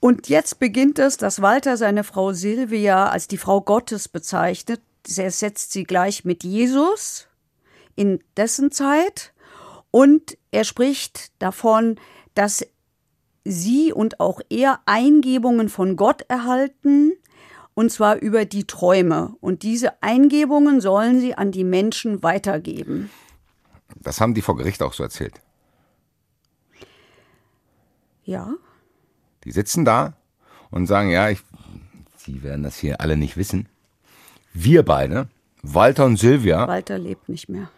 Und 0.00 0.28
jetzt 0.28 0.58
beginnt 0.58 0.98
es, 0.98 1.16
dass 1.16 1.42
Walter 1.42 1.76
seine 1.76 2.04
Frau 2.04 2.32
Silvia 2.32 3.08
als 3.08 3.26
die 3.26 3.38
Frau 3.38 3.60
Gottes 3.60 4.08
bezeichnet. 4.08 4.80
Er 5.16 5.30
setzt 5.30 5.72
sie 5.72 5.84
gleich 5.84 6.24
mit 6.24 6.44
Jesus 6.44 7.26
in 7.96 8.22
dessen 8.36 8.70
Zeit 8.70 9.32
und 9.90 10.38
er 10.50 10.64
spricht 10.64 11.32
davon, 11.40 11.98
dass 12.38 12.64
sie 13.44 13.92
und 13.92 14.20
auch 14.20 14.40
er 14.48 14.80
Eingebungen 14.86 15.68
von 15.68 15.96
Gott 15.96 16.22
erhalten, 16.28 17.12
und 17.74 17.90
zwar 17.90 18.16
über 18.16 18.44
die 18.44 18.64
Träume. 18.64 19.34
Und 19.40 19.62
diese 19.62 20.02
Eingebungen 20.02 20.80
sollen 20.80 21.20
sie 21.20 21.34
an 21.34 21.52
die 21.52 21.64
Menschen 21.64 22.22
weitergeben. 22.22 23.10
Das 23.96 24.20
haben 24.20 24.34
die 24.34 24.42
vor 24.42 24.56
Gericht 24.56 24.82
auch 24.82 24.92
so 24.92 25.02
erzählt. 25.02 25.40
Ja, 28.24 28.54
Die 29.44 29.52
sitzen 29.52 29.84
da 29.84 30.14
und 30.70 30.86
sagen, 30.86 31.10
ja, 31.10 31.30
ich, 31.30 31.40
Sie 32.16 32.42
werden 32.42 32.62
das 32.62 32.78
hier 32.78 33.00
alle 33.00 33.16
nicht 33.16 33.36
wissen. 33.36 33.68
Wir 34.52 34.84
beide, 34.84 35.28
Walter 35.62 36.04
und 36.04 36.18
Silvia, 36.18 36.68
Walter 36.68 36.98
lebt 36.98 37.28
nicht 37.28 37.48
mehr. 37.48 37.70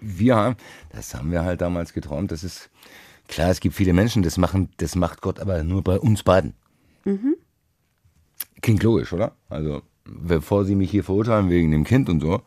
wir 0.00 0.36
haben, 0.36 0.56
das 0.90 1.14
haben 1.14 1.32
wir 1.32 1.44
halt 1.44 1.60
damals 1.60 1.92
geträumt. 1.92 2.30
Das 2.30 2.44
ist 2.44 2.70
klar, 3.28 3.50
es 3.50 3.60
gibt 3.60 3.74
viele 3.74 3.92
Menschen, 3.92 4.22
das 4.22 4.36
machen, 4.36 4.70
das 4.78 4.94
macht 4.94 5.20
Gott 5.20 5.40
aber 5.40 5.62
nur 5.62 5.82
bei 5.82 5.98
uns 5.98 6.22
beiden. 6.22 6.54
Klingt 8.62 8.82
logisch, 8.82 9.12
oder? 9.12 9.32
Also, 9.48 9.82
bevor 10.04 10.64
Sie 10.64 10.74
mich 10.74 10.90
hier 10.90 11.04
verurteilen 11.04 11.50
wegen 11.50 11.70
dem 11.70 11.84
Kind 11.84 12.08
und 12.08 12.20
so, 12.20 12.40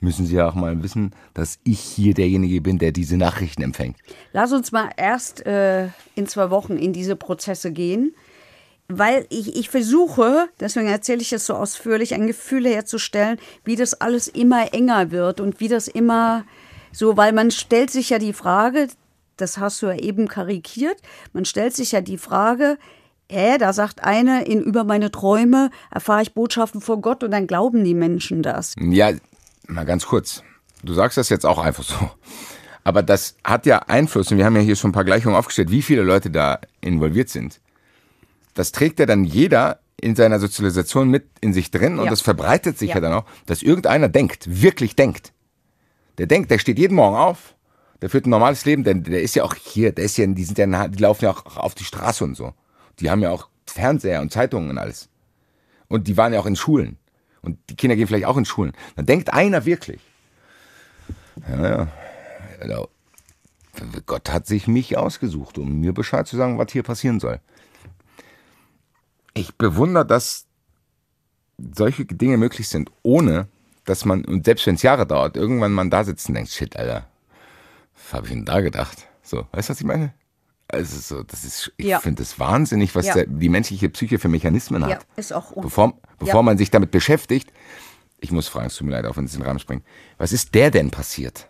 müssen 0.00 0.26
Sie 0.26 0.36
ja 0.36 0.48
auch 0.48 0.54
mal 0.54 0.82
wissen, 0.82 1.12
dass 1.34 1.58
ich 1.64 1.80
hier 1.80 2.14
derjenige 2.14 2.60
bin, 2.60 2.78
der 2.78 2.92
diese 2.92 3.16
Nachrichten 3.16 3.62
empfängt. 3.62 3.96
Lass 4.32 4.52
uns 4.52 4.72
mal 4.72 4.90
erst 4.96 5.44
äh, 5.46 5.88
in 6.14 6.26
zwei 6.26 6.50
Wochen 6.50 6.76
in 6.76 6.92
diese 6.92 7.16
Prozesse 7.16 7.72
gehen, 7.72 8.14
weil 8.88 9.26
ich, 9.28 9.56
ich 9.56 9.68
versuche, 9.68 10.48
deswegen 10.60 10.88
erzähle 10.88 11.20
ich 11.20 11.32
es 11.32 11.44
so 11.44 11.54
ausführlich, 11.54 12.14
ein 12.14 12.26
Gefühl 12.26 12.66
herzustellen, 12.66 13.38
wie 13.64 13.76
das 13.76 13.94
alles 13.94 14.28
immer 14.28 14.72
enger 14.72 15.10
wird 15.10 15.40
und 15.40 15.60
wie 15.60 15.68
das 15.68 15.88
immer 15.88 16.44
so, 16.92 17.16
weil 17.16 17.32
man 17.32 17.50
stellt 17.50 17.90
sich 17.90 18.10
ja 18.10 18.18
die 18.18 18.32
Frage, 18.32 18.88
das 19.40 19.58
hast 19.58 19.80
du 19.82 19.86
ja 19.86 19.94
eben 19.94 20.28
karikiert, 20.28 21.00
man 21.32 21.44
stellt 21.44 21.74
sich 21.74 21.92
ja 21.92 22.00
die 22.00 22.18
Frage, 22.18 22.78
äh, 23.28 23.58
da 23.58 23.72
sagt 23.72 24.04
eine, 24.04 24.44
in 24.44 24.60
über 24.60 24.84
meine 24.84 25.10
Träume 25.10 25.70
erfahre 25.90 26.22
ich 26.22 26.34
Botschaften 26.34 26.80
vor 26.80 27.00
Gott 27.00 27.22
und 27.24 27.30
dann 27.30 27.46
glauben 27.46 27.84
die 27.84 27.94
Menschen 27.94 28.42
das. 28.42 28.74
Ja, 28.78 29.10
mal 29.66 29.84
ganz 29.84 30.06
kurz. 30.06 30.42
Du 30.82 30.94
sagst 30.94 31.18
das 31.18 31.28
jetzt 31.28 31.44
auch 31.44 31.58
einfach 31.58 31.84
so. 31.84 32.10
Aber 32.84 33.02
das 33.02 33.36
hat 33.44 33.66
ja 33.66 33.80
Einfluss, 33.80 34.30
und 34.30 34.38
wir 34.38 34.46
haben 34.46 34.56
ja 34.56 34.62
hier 34.62 34.76
schon 34.76 34.90
ein 34.90 34.94
paar 34.94 35.04
Gleichungen 35.04 35.36
aufgestellt, 35.36 35.70
wie 35.70 35.82
viele 35.82 36.02
Leute 36.02 36.30
da 36.30 36.60
involviert 36.80 37.28
sind. 37.28 37.60
Das 38.54 38.72
trägt 38.72 38.98
ja 38.98 39.04
dann 39.04 39.24
jeder 39.24 39.80
in 40.00 40.16
seiner 40.16 40.38
Sozialisation 40.40 41.10
mit 41.10 41.26
in 41.40 41.52
sich 41.52 41.70
drin 41.70 41.98
und 41.98 42.04
Ja. 42.04 42.10
das 42.10 42.20
verbreitet 42.22 42.78
sich 42.78 42.90
ja. 42.90 42.94
Ja. 42.94 43.00
dann 43.02 43.12
auch, 43.12 43.24
dass 43.46 43.62
irgendeiner 43.62 44.08
denkt, 44.08 44.62
wirklich 44.62 44.96
denkt. 44.96 45.32
Der 46.16 46.26
denkt, 46.26 46.50
der 46.50 46.58
steht 46.58 46.78
jeden 46.78 46.94
Morgen 46.94 47.16
auf, 47.16 47.54
der 48.00 48.10
führt 48.10 48.26
ein 48.26 48.30
normales 48.30 48.64
Leben, 48.64 48.84
denn 48.84 49.02
der 49.04 49.22
ist 49.22 49.34
ja 49.34 49.44
auch 49.44 49.54
hier, 49.54 49.92
der 49.92 50.04
ist 50.04 50.16
ja, 50.16 50.26
die 50.26 50.44
sind 50.44 50.58
ja, 50.58 50.88
die 50.88 51.02
laufen 51.02 51.24
ja 51.24 51.30
auch 51.30 51.56
auf 51.56 51.74
die 51.74 51.84
Straße 51.84 52.24
und 52.24 52.34
so. 52.34 52.54
Die 53.00 53.10
haben 53.10 53.22
ja 53.22 53.30
auch 53.30 53.48
Fernseher 53.66 54.20
und 54.20 54.32
Zeitungen 54.32 54.70
und 54.70 54.78
alles. 54.78 55.08
Und 55.88 56.06
die 56.06 56.16
waren 56.16 56.32
ja 56.32 56.40
auch 56.40 56.46
in 56.46 56.56
Schulen. 56.56 56.98
Und 57.42 57.58
die 57.70 57.76
Kinder 57.76 57.96
gehen 57.96 58.06
vielleicht 58.06 58.26
auch 58.26 58.36
in 58.36 58.44
Schulen. 58.44 58.72
Dann 58.96 59.06
denkt 59.06 59.32
einer 59.32 59.64
wirklich. 59.64 60.00
Ja, 61.48 61.68
ja. 61.68 61.88
Also, 62.60 62.88
Gott 64.06 64.30
hat 64.32 64.46
sich 64.46 64.66
mich 64.66 64.96
ausgesucht, 64.96 65.58
um 65.58 65.80
mir 65.80 65.92
Bescheid 65.92 66.26
zu 66.26 66.36
sagen, 66.36 66.58
was 66.58 66.72
hier 66.72 66.82
passieren 66.82 67.20
soll. 67.20 67.40
Ich 69.34 69.56
bewundere, 69.56 70.04
dass 70.04 70.46
solche 71.74 72.04
Dinge 72.04 72.36
möglich 72.36 72.68
sind, 72.68 72.90
ohne 73.02 73.48
dass 73.84 74.04
man, 74.04 74.24
und 74.24 74.44
selbst 74.44 74.66
wenn 74.66 74.74
es 74.74 74.82
Jahre 74.82 75.06
dauert, 75.06 75.36
irgendwann 75.36 75.72
man 75.72 75.90
da 75.90 76.04
sitzt 76.04 76.28
und 76.28 76.34
denkt, 76.34 76.50
shit, 76.50 76.76
Alter, 76.76 77.06
habe 78.14 78.26
ich 78.26 78.32
denn 78.32 78.44
da 78.44 78.60
gedacht? 78.60 79.06
So, 79.22 79.46
weißt 79.52 79.68
du, 79.68 79.72
was 79.72 79.80
ich 79.80 79.86
meine? 79.86 80.12
Also 80.70 80.98
so, 80.98 81.22
das 81.22 81.44
ist, 81.44 81.72
ich 81.76 81.86
Ja. 81.86 81.98
finde 82.00 82.22
es 82.22 82.38
wahnsinnig, 82.38 82.94
was 82.94 83.06
Ja. 83.06 83.14
der, 83.14 83.26
die 83.26 83.48
menschliche 83.48 83.88
Psyche 83.88 84.18
für 84.18 84.28
Mechanismen 84.28 84.84
hat. 84.84 84.90
Ja, 84.90 84.98
ist 85.16 85.32
auch 85.32 85.50
un 85.52 85.62
Bevor, 85.62 85.94
bevor 86.18 86.42
man 86.42 86.58
sich 86.58 86.70
damit 86.70 86.90
beschäftigt, 86.90 87.50
ich 88.20 88.32
muss 88.32 88.48
fragen, 88.48 88.66
es 88.66 88.76
tut 88.76 88.86
mir 88.86 88.92
leid, 88.92 89.06
auch 89.06 89.16
wenn 89.16 89.24
es 89.24 89.34
in 89.34 89.40
den 89.40 89.46
Rahmen 89.46 89.60
springt, 89.60 89.84
was 90.18 90.32
ist 90.32 90.54
der 90.54 90.70
denn 90.70 90.90
passiert? 90.90 91.48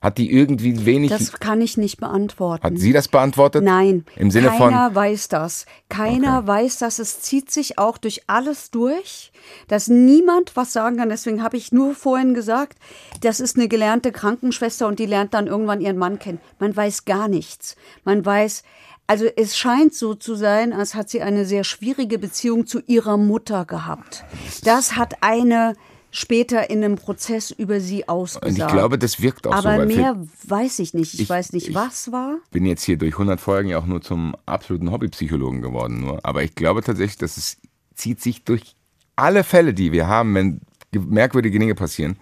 Hat 0.00 0.16
die 0.18 0.30
irgendwie 0.30 0.86
wenig, 0.86 1.10
Das 1.10 1.32
kann 1.32 1.60
ich 1.60 1.76
nicht 1.76 1.98
beantworten. 1.98 2.62
hat 2.62 2.78
sie 2.78 2.92
das 2.92 3.08
beantwortet? 3.08 3.64
Nein, 3.64 4.04
Im 4.14 4.30
Sinne 4.30 4.48
keiner 4.48 4.86
von, 4.86 4.94
weiß 4.94 5.28
das. 5.28 5.66
Keiner 5.88 6.46
weiß 6.46 6.78
das. 6.78 7.00
Es 7.00 7.20
zieht 7.20 7.50
sich 7.50 7.78
auch 7.78 7.98
durch 7.98 8.22
alles 8.28 8.70
durch, 8.70 9.32
dass 9.66 9.88
niemand 9.88 10.54
was 10.54 10.72
sagen 10.72 10.98
kann. 10.98 11.08
Deswegen 11.08 11.42
habe 11.42 11.56
ich 11.56 11.72
nur 11.72 11.94
vorhin 11.96 12.32
gesagt, 12.32 12.78
das 13.22 13.40
ist 13.40 13.56
eine 13.56 13.66
gelernte 13.66 14.12
Krankenschwester 14.12 14.86
und 14.86 15.00
die 15.00 15.06
lernt 15.06 15.34
dann 15.34 15.48
irgendwann 15.48 15.80
ihren 15.80 15.98
Mann 15.98 16.20
kennen. 16.20 16.40
Man 16.60 16.76
weiß 16.76 17.04
gar 17.04 17.26
nichts. 17.26 17.74
Man 18.04 18.24
weiß, 18.24 18.62
also 19.08 19.24
es 19.36 19.56
scheint 19.56 19.94
so 19.94 20.14
zu 20.14 20.36
sein, 20.36 20.72
als 20.72 20.94
hat 20.94 21.08
sie 21.08 21.22
eine 21.22 21.44
sehr 21.44 21.64
schwierige 21.64 22.18
Beziehung 22.18 22.66
zu 22.66 22.80
ihrer 22.86 23.16
Mutter 23.16 23.64
gehabt. 23.64 24.24
Das 24.62 24.96
hat 24.96 25.22
eine 25.22 25.74
später 26.10 26.70
in 26.70 26.82
einem 26.82 26.96
Prozess 26.96 27.50
über 27.50 27.80
sie 27.80 28.08
ausgesagt. 28.08 28.46
und 28.60 28.66
ich 28.66 28.72
glaube, 28.72 28.98
das 28.98 29.20
wirkt 29.20 29.46
auch 29.46 29.52
so. 29.52 29.68
Aber 29.68 29.78
weil 29.78 29.90
für- 29.90 29.96
mehr 29.96 30.16
weiß 30.46 30.78
ich 30.78 30.94
nicht. 30.94 31.14
Ich, 31.14 31.20
Ich- 31.22 31.28
weiß 31.30 31.52
nicht, 31.52 31.68
ich- 31.68 31.74
was 31.74 32.10
war. 32.12 32.36
bin 32.50 32.64
jetzt 32.66 32.82
hier 32.84 32.96
durch 32.96 33.18
100 33.18 33.40
Folgen 33.40 33.68
ja 33.68 33.78
auch 33.78 33.86
nur 33.86 34.00
zum 34.00 34.34
absoluten 34.46 34.90
Hobbypsychologen 34.90 35.60
geworden 35.62 36.00
nur. 36.00 36.24
Aber 36.24 36.42
ich 36.42 36.54
glaube 36.54 36.82
tatsächlich, 36.82 37.18
dass 37.18 37.36
es 37.36 37.58
zieht 37.94 38.20
sich 38.22 38.44
durch 38.44 38.74
alle 39.16 39.44
Fälle, 39.44 39.74
die 39.74 39.92
wir 39.92 40.06
haben, 40.06 40.34
wenn 40.34 40.60
ge- 40.92 41.02
merkwürdige 41.04 41.58
Dinge 41.58 41.74
passieren. 41.74 42.16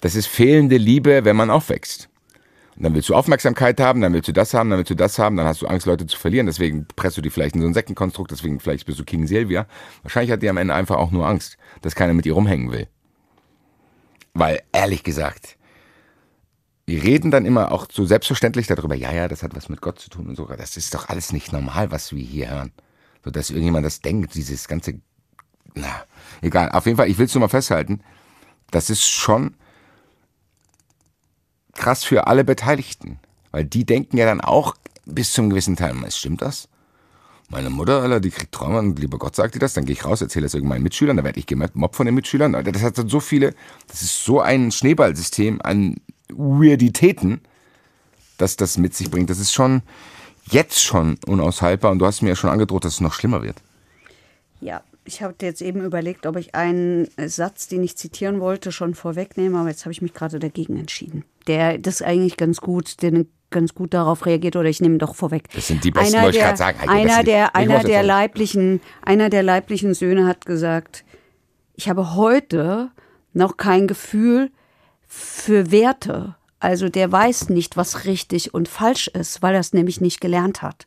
Das 0.00 0.14
ist 0.14 0.26
fehlende 0.26 0.76
Liebe, 0.76 1.24
wenn 1.24 1.34
man 1.36 1.50
aufwächst. 1.50 2.08
Und 2.76 2.84
dann 2.84 2.94
willst 2.94 3.08
du 3.08 3.14
Aufmerksamkeit 3.16 3.80
haben, 3.80 4.00
dann 4.02 4.12
willst 4.12 4.28
du 4.28 4.32
das 4.32 4.54
haben, 4.54 4.70
dann 4.70 4.78
willst 4.78 4.90
du 4.90 4.94
das 4.94 5.18
haben, 5.18 5.36
dann 5.36 5.46
hast 5.46 5.62
du 5.62 5.66
Angst, 5.66 5.86
Leute 5.86 6.06
zu 6.06 6.16
verlieren. 6.16 6.46
Deswegen 6.46 6.86
presst 6.94 7.16
du 7.16 7.20
die 7.22 7.30
vielleicht 7.30 7.56
in 7.56 7.62
so 7.62 7.66
ein 7.66 7.74
Sektenkonstrukt, 7.74 8.30
deswegen 8.30 8.60
vielleicht 8.60 8.86
bist 8.86 9.00
du 9.00 9.04
King 9.04 9.26
Silvia. 9.26 9.66
Wahrscheinlich 10.02 10.30
hat 10.30 10.42
die 10.42 10.48
am 10.48 10.58
Ende 10.58 10.74
einfach 10.74 10.96
auch 10.96 11.10
nur 11.10 11.26
Angst, 11.26 11.56
dass 11.82 11.96
keiner 11.96 12.14
mit 12.14 12.24
ihr 12.26 12.34
rumhängen 12.34 12.70
will. 12.70 12.86
Weil, 14.34 14.62
ehrlich 14.72 15.02
gesagt, 15.02 15.56
wir 16.86 17.02
reden 17.02 17.30
dann 17.30 17.44
immer 17.44 17.70
auch 17.72 17.86
so 17.92 18.06
selbstverständlich 18.06 18.66
darüber, 18.66 18.94
ja, 18.94 19.12
ja, 19.12 19.28
das 19.28 19.42
hat 19.42 19.54
was 19.54 19.68
mit 19.68 19.82
Gott 19.82 19.98
zu 19.98 20.08
tun 20.08 20.28
und 20.28 20.36
so. 20.36 20.46
Das 20.46 20.76
ist 20.76 20.94
doch 20.94 21.08
alles 21.08 21.32
nicht 21.32 21.52
normal, 21.52 21.90
was 21.90 22.12
wir 22.12 22.24
hier 22.24 22.50
hören. 22.50 22.72
So, 23.24 23.30
dass 23.30 23.50
irgendjemand 23.50 23.84
das 23.84 24.00
denkt, 24.00 24.34
dieses 24.34 24.68
ganze, 24.68 25.00
na, 25.74 26.04
egal. 26.40 26.70
Auf 26.70 26.86
jeden 26.86 26.96
Fall, 26.96 27.08
ich 27.10 27.18
will 27.18 27.26
es 27.26 27.34
nur 27.34 27.40
mal 27.40 27.48
festhalten, 27.48 28.00
das 28.70 28.90
ist 28.90 29.06
schon 29.06 29.54
krass 31.74 32.04
für 32.04 32.26
alle 32.26 32.44
Beteiligten. 32.44 33.18
Weil 33.50 33.64
die 33.64 33.84
denken 33.84 34.16
ja 34.16 34.26
dann 34.26 34.40
auch 34.40 34.74
bis 35.04 35.32
zum 35.32 35.50
gewissen 35.50 35.76
Teil, 35.76 35.92
"Hm, 35.92 36.10
stimmt 36.10 36.42
das? 36.42 36.68
Meine 37.50 37.70
Mutter, 37.70 38.02
Alter, 38.02 38.20
die 38.20 38.30
kriegt 38.30 38.52
Trauma 38.52 38.78
und 38.80 38.98
lieber 38.98 39.18
Gott 39.18 39.34
sagt 39.34 39.54
ihr 39.54 39.60
das, 39.60 39.72
dann 39.72 39.86
gehe 39.86 39.94
ich 39.94 40.04
raus, 40.04 40.20
erzähle 40.20 40.44
das 40.44 40.54
irgendwann 40.54 40.76
meinen 40.76 40.82
Mitschülern, 40.82 41.16
dann 41.16 41.24
werde 41.24 41.38
ich 41.38 41.46
gemobbt 41.46 41.96
von 41.96 42.04
den 42.04 42.14
Mitschülern. 42.14 42.54
Alter, 42.54 42.72
Das 42.72 42.82
hat 42.82 42.98
dann 42.98 43.08
so 43.08 43.20
viele, 43.20 43.54
das 43.86 44.02
ist 44.02 44.22
so 44.22 44.40
ein 44.40 44.70
Schneeballsystem 44.70 45.60
an 45.62 45.96
Weirditäten, 46.28 47.40
dass 48.36 48.56
das 48.56 48.76
mit 48.76 48.94
sich 48.94 49.10
bringt. 49.10 49.30
Das 49.30 49.38
ist 49.38 49.52
schon 49.52 49.82
jetzt 50.50 50.82
schon 50.82 51.18
unaushaltbar 51.26 51.90
und 51.90 52.00
du 52.00 52.06
hast 52.06 52.20
mir 52.20 52.30
ja 52.30 52.36
schon 52.36 52.50
angedroht, 52.50 52.84
dass 52.84 52.94
es 52.94 53.00
noch 53.00 53.14
schlimmer 53.14 53.42
wird. 53.42 53.56
Ja, 54.60 54.82
ich 55.04 55.22
habe 55.22 55.34
jetzt 55.40 55.62
eben 55.62 55.82
überlegt, 55.82 56.26
ob 56.26 56.36
ich 56.36 56.54
einen 56.54 57.08
Satz, 57.16 57.66
den 57.68 57.82
ich 57.82 57.96
zitieren 57.96 58.40
wollte, 58.40 58.72
schon 58.72 58.94
vorwegnehme, 58.94 59.58
aber 59.58 59.70
jetzt 59.70 59.86
habe 59.86 59.92
ich 59.92 60.02
mich 60.02 60.12
gerade 60.12 60.38
dagegen 60.38 60.76
entschieden. 60.76 61.24
Der 61.46 61.78
das 61.78 62.02
eigentlich 62.02 62.36
ganz 62.36 62.60
gut, 62.60 63.00
der 63.00 63.24
ganz 63.50 63.74
gut 63.74 63.94
darauf 63.94 64.26
reagiert 64.26 64.56
oder 64.56 64.68
ich 64.68 64.80
nehme 64.80 64.98
doch 64.98 65.14
vorweg. 65.14 65.44
Das 65.54 65.66
sind 65.66 65.84
die 65.84 65.90
besten, 65.90 66.14
einer 66.14 66.24
wollte 66.24 66.36
ich 66.36 66.42
der, 66.42 66.48
gerade 66.48 66.58
sagen. 66.58 66.80
Heike, 66.80 66.90
einer 66.90 67.24
der, 67.24 67.46
ich 67.46 67.54
einer 67.54 67.84
der 67.84 68.02
leiblichen, 68.02 68.80
einer 69.02 69.30
der 69.30 69.42
leiblichen 69.42 69.94
Söhne 69.94 70.26
hat 70.26 70.46
gesagt, 70.46 71.04
ich 71.74 71.88
habe 71.88 72.14
heute 72.14 72.90
noch 73.32 73.56
kein 73.56 73.86
Gefühl 73.86 74.50
für 75.06 75.70
Werte. 75.70 76.34
Also 76.60 76.88
der 76.88 77.10
weiß 77.10 77.50
nicht, 77.50 77.76
was 77.76 78.04
richtig 78.04 78.52
und 78.52 78.68
falsch 78.68 79.08
ist, 79.08 79.42
weil 79.42 79.54
er 79.54 79.60
es 79.60 79.72
nämlich 79.72 80.00
nicht 80.00 80.20
gelernt 80.20 80.60
hat. 80.62 80.86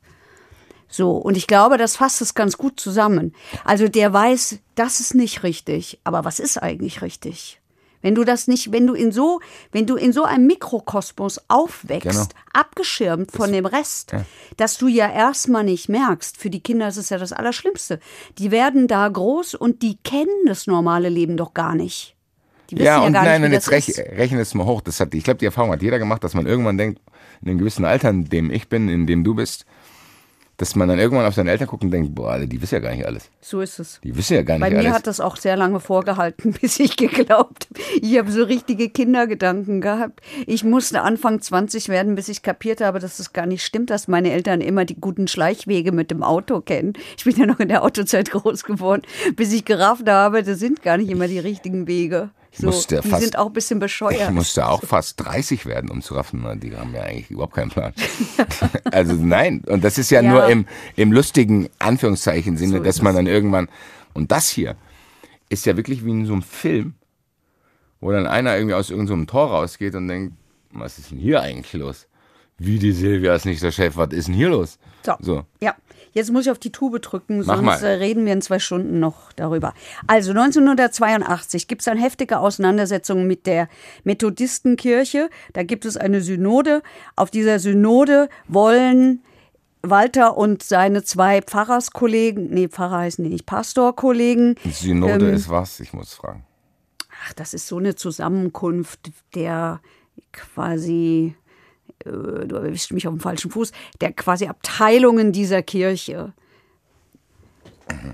So, 0.90 1.12
und 1.12 1.38
ich 1.38 1.48
glaube, 1.48 1.78
das 1.78 1.96
fasst 1.96 2.22
es 2.22 2.34
ganz 2.34 2.58
gut 2.58 2.78
zusammen. 2.78 3.34
Also 3.64 3.88
der 3.88 4.12
weiß, 4.12 4.60
das 4.76 5.00
ist 5.00 5.16
nicht 5.16 5.44
richtig, 5.44 6.02
aber 6.04 6.26
was 6.26 6.42
ist 6.42 6.58
eigentlich 6.58 7.02
richtig? 7.02 7.61
Wenn 8.02 8.16
du 8.16 8.24
das 8.24 8.48
nicht, 8.48 8.72
wenn 8.72 8.88
du 8.88 8.94
in 8.94 9.12
so, 9.12 9.40
wenn 9.72 9.86
du 9.86 9.96
in 9.96 10.14
so 10.14 10.24
einem 10.24 10.48
Mikrokosmos 10.48 11.40
aufwächst, 11.48 12.10
Genau. 12.10 12.26
abgeschirmt 12.54 13.32
von 13.32 13.52
dem 13.52 13.66
Rest, 13.66 14.14
dass 14.58 14.78
du 14.78 14.88
ja 14.88 15.12
erstmal 15.12 15.64
nicht 15.64 15.90
merkst, 15.90 16.38
für 16.38 16.50
die 16.50 16.62
Kinder 16.62 16.88
ist 16.88 16.98
es 16.98 17.10
ja 17.10 17.18
das 17.18 17.32
Allerschlimmste. 17.34 18.00
Die 18.38 18.52
werden 18.52 18.88
da 18.88 19.08
groß 19.08 19.56
und 19.56 19.82
die 19.82 19.98
kennen 20.04 20.46
das 20.46 20.68
normale 20.68 21.10
Leben 21.10 21.38
doch 21.38 21.54
gar 21.54 21.76
nicht. 21.76 22.16
Die 22.70 22.76
wissen 22.76 22.86
Ja, 22.86 23.00
ja, 23.02 23.06
und 23.08 23.14
gar 23.14 23.24
nein, 23.26 23.42
nicht, 23.42 23.46
und 23.48 23.52
wie 23.52 23.56
jetzt 23.56 23.68
das 23.68 23.98
rech, 23.98 24.18
rechne 24.18 24.40
es 24.42 24.54
mal 24.54 24.66
hoch. 24.66 24.82
Das 24.82 25.00
hat, 25.00 25.14
ich 25.14 25.24
glaube, 25.24 25.38
die 25.40 25.46
Erfahrung 25.46 25.72
hat 25.72 25.82
jeder 25.82 26.00
gemacht, 26.00 26.24
dass 26.24 26.34
man 26.34 26.46
irgendwann 26.48 26.78
denkt, 26.78 27.02
in 27.42 27.50
einem 27.50 27.58
gewissen 27.58 27.86
Alter, 27.86 28.10
in 28.10 28.26
dem 28.26 28.50
ich 28.52 28.70
bin, 28.70 28.88
in 28.88 29.08
dem 29.08 29.24
du 29.24 29.36
bist, 29.36 29.66
dass 30.62 30.76
man 30.76 30.88
dann 30.88 31.00
irgendwann 31.00 31.26
auf 31.26 31.34
seine 31.34 31.50
Eltern 31.50 31.68
guckt 31.68 31.84
und 31.84 31.90
denkt, 31.90 32.14
boah, 32.14 32.38
die 32.38 32.62
wissen 32.62 32.76
ja 32.76 32.80
gar 32.82 32.92
nicht 32.92 33.04
alles. 33.04 33.32
So 33.42 33.62
ist 33.62 33.80
es. 33.80 34.00
Die 34.04 34.16
wissen 34.16 34.36
ja 34.36 34.44
gar 34.44 34.60
nicht 34.60 34.62
Bei 34.62 34.70
mir 34.70 34.78
alles. 34.78 34.94
hat 34.94 35.08
das 35.08 35.20
auch 35.20 35.36
sehr 35.36 35.58
lange 35.58 35.80
vorgehalten, 35.80 36.54
bis 36.62 36.80
ich 36.80 36.98
geglaubt 36.98 37.68
habe. 37.68 38.00
Ich 38.00 38.16
habe 38.16 38.32
so 38.32 38.44
richtige 38.44 38.90
Kindergedanken 38.90 39.82
gehabt. 39.82 40.22
Ich 40.46 40.64
musste 40.64 41.02
Anfang 41.02 41.42
20 41.42 41.90
werden, 41.90 42.14
bis 42.14 42.30
ich 42.30 42.44
kapiert 42.44 42.80
habe, 42.80 43.00
dass 43.00 43.18
es 43.18 43.34
gar 43.34 43.48
nicht 43.48 43.64
stimmt, 43.64 43.90
dass 43.90 44.08
meine 44.08 44.32
Eltern 44.32 44.62
immer 44.62 44.86
die 44.86 45.02
guten 45.02 45.28
Schleichwege 45.28 45.92
mit 45.92 46.12
dem 46.12 46.22
Auto 46.22 46.62
kennen. 46.62 46.94
Ich 47.18 47.24
bin 47.24 47.36
ja 47.36 47.48
noch 47.48 47.60
in 47.60 47.70
der 47.70 47.84
Autozeit 47.84 48.30
groß 48.32 48.64
geworden, 48.64 49.02
bis 49.36 49.52
ich 49.54 49.66
gerafft 49.66 50.08
habe, 50.08 50.44
das 50.44 50.60
sind 50.60 50.84
gar 50.84 50.98
nicht 50.98 51.10
immer 51.10 51.28
die 51.28 51.40
richtigen 51.40 51.88
Wege. 51.88 52.30
So, 52.54 52.68
musste 52.68 53.00
die 53.02 53.08
fast- 53.10 53.24
sind 53.24 53.38
auch 53.38 53.48
ein 53.48 53.54
bisschen 53.54 53.80
bescheuert. 53.80 54.22
Ich 54.22 54.30
musste 54.30 54.68
auch 54.68 54.84
fast 54.84 55.20
30 55.24 55.66
werden, 55.66 55.90
um 55.90 56.02
zu 56.02 56.16
raffen. 56.16 56.60
Die 56.60 56.76
haben 56.76 56.94
ja 56.94 57.04
eigentlich 57.04 57.32
überhaupt 57.32 57.54
keinen 57.56 57.70
Plan. 57.70 57.94
also 58.92 59.14
nein, 59.14 59.64
und 59.68 59.84
das 59.84 59.98
ist 59.98 60.12
ja, 60.12 60.22
Ja. 60.22 60.30
nur 60.30 60.46
im, 60.48 60.66
im 60.98 61.12
lustigen 61.14 61.70
Anführungszeichen 61.80 62.58
Sinne, 62.58 62.78
So 62.80 62.84
dass 62.84 63.02
man 63.02 63.16
dann 63.16 63.28
irgendwann, 63.28 63.70
und 64.14 64.32
das 64.32 64.50
hier 64.50 64.76
ist 65.50 65.66
ja 65.66 65.78
wirklich 65.78 66.04
wie 66.06 66.12
in 66.12 66.26
so 66.26 66.34
einem 66.34 66.42
Film, 66.42 66.96
wo 68.02 68.12
dann 68.12 68.28
einer 68.28 68.56
irgendwie 68.56 68.76
aus 68.76 68.90
irgendeinem 68.90 69.28
Tor 69.28 69.50
rausgeht 69.52 69.96
und 69.96 70.08
denkt, 70.08 70.34
was 70.72 70.98
ist 70.98 71.12
denn 71.12 71.20
hier 71.20 71.42
eigentlich 71.42 71.74
los? 71.74 72.08
Wie 72.58 72.80
die 72.80 72.92
Silvia 72.92 73.34
ist 73.36 73.46
nicht 73.46 73.64
der 73.64 73.72
Chef, 73.72 73.96
was 73.98 74.10
ist 74.12 74.28
denn 74.28 74.36
hier 74.36 74.50
los? 74.50 74.78
So. 75.06 75.14
So. 75.20 75.46
Ja, 75.62 75.76
jetzt 76.12 76.32
muss 76.32 76.46
ich 76.46 76.52
auf 76.52 76.60
die 76.60 76.72
Tube 76.72 77.02
drücken, 77.02 77.40
Mach 77.40 77.56
sonst 77.58 77.66
mal. 77.66 77.84
äh, 77.84 77.94
reden 77.94 78.26
wir 78.26 78.34
in 78.34 78.42
zwei 78.42 78.60
Stunden 78.60 79.00
noch 79.00 79.32
darüber. 79.34 79.74
Also 80.08 80.32
1982 80.32 81.68
gibt 81.68 81.82
es 81.82 81.86
dann 81.86 81.98
heftige 81.98 82.40
Auseinandersetzungen 82.40 83.28
mit 83.28 83.46
der 83.48 83.68
Methodistenkirche. 84.04 85.30
Da 85.54 85.64
gibt 85.64 85.86
es 85.86 85.98
eine 85.98 86.22
Synode. 86.22 86.82
Auf 87.16 87.32
dieser 87.32 87.60
Synode 87.60 88.30
wollen 88.48 89.24
Walter 89.84 90.38
und 90.38 90.62
seine 90.64 91.04
zwei 91.04 91.42
Pfarrerskollegen, 91.42 92.50
nee, 92.52 92.68
Pfarrer 92.68 93.00
heißen 93.00 93.24
die 93.24 93.32
nicht, 93.32 93.46
Pastorkollegen, 93.48 94.56
Synode 94.72 95.28
Ähm, 95.30 95.34
ist 95.34 95.50
was? 95.50 95.80
Ich 95.80 95.92
muss 95.94 96.14
fragen. 96.14 96.46
ach, 97.26 97.34
das 97.34 97.54
ist 97.56 97.68
so 97.68 97.78
eine 97.78 97.96
Zusammenkunft 97.96 99.12
der 99.34 99.80
quasi, 100.34 101.36
du 102.04 102.56
erwischst 102.56 102.94
mich 102.94 103.08
auf 103.08 103.14
dem 103.14 103.20
falschen 103.20 103.52
Fuß, 103.52 103.72
der 104.00 104.12
quasi 104.14 104.48
Abteilungen 104.48 105.32
dieser 105.32 105.62
Kirche. 105.62 106.34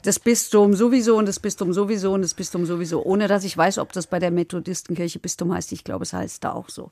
Das 0.04 0.20
Bistum 0.20 0.74
sowieso 0.74 1.18
und 1.18 1.28
das 1.28 1.40
Bistum 1.40 1.74
sowieso 1.74 2.14
und 2.14 2.22
das 2.22 2.34
Bistum 2.34 2.66
sowieso, 2.66 3.04
ohne 3.04 3.28
dass 3.28 3.44
ich 3.44 3.56
weiß, 3.56 3.78
ob 3.78 3.94
das 3.94 4.08
bei 4.08 4.20
der 4.20 4.32
Methodistenkirche 4.32 5.20
Bistum 5.20 5.54
heißt. 5.54 5.72
Ich 5.72 5.84
glaube, 5.84 6.04
es 6.04 6.14
heißt 6.14 6.44
da 6.44 6.54
auch 6.54 6.70
so. 6.70 6.92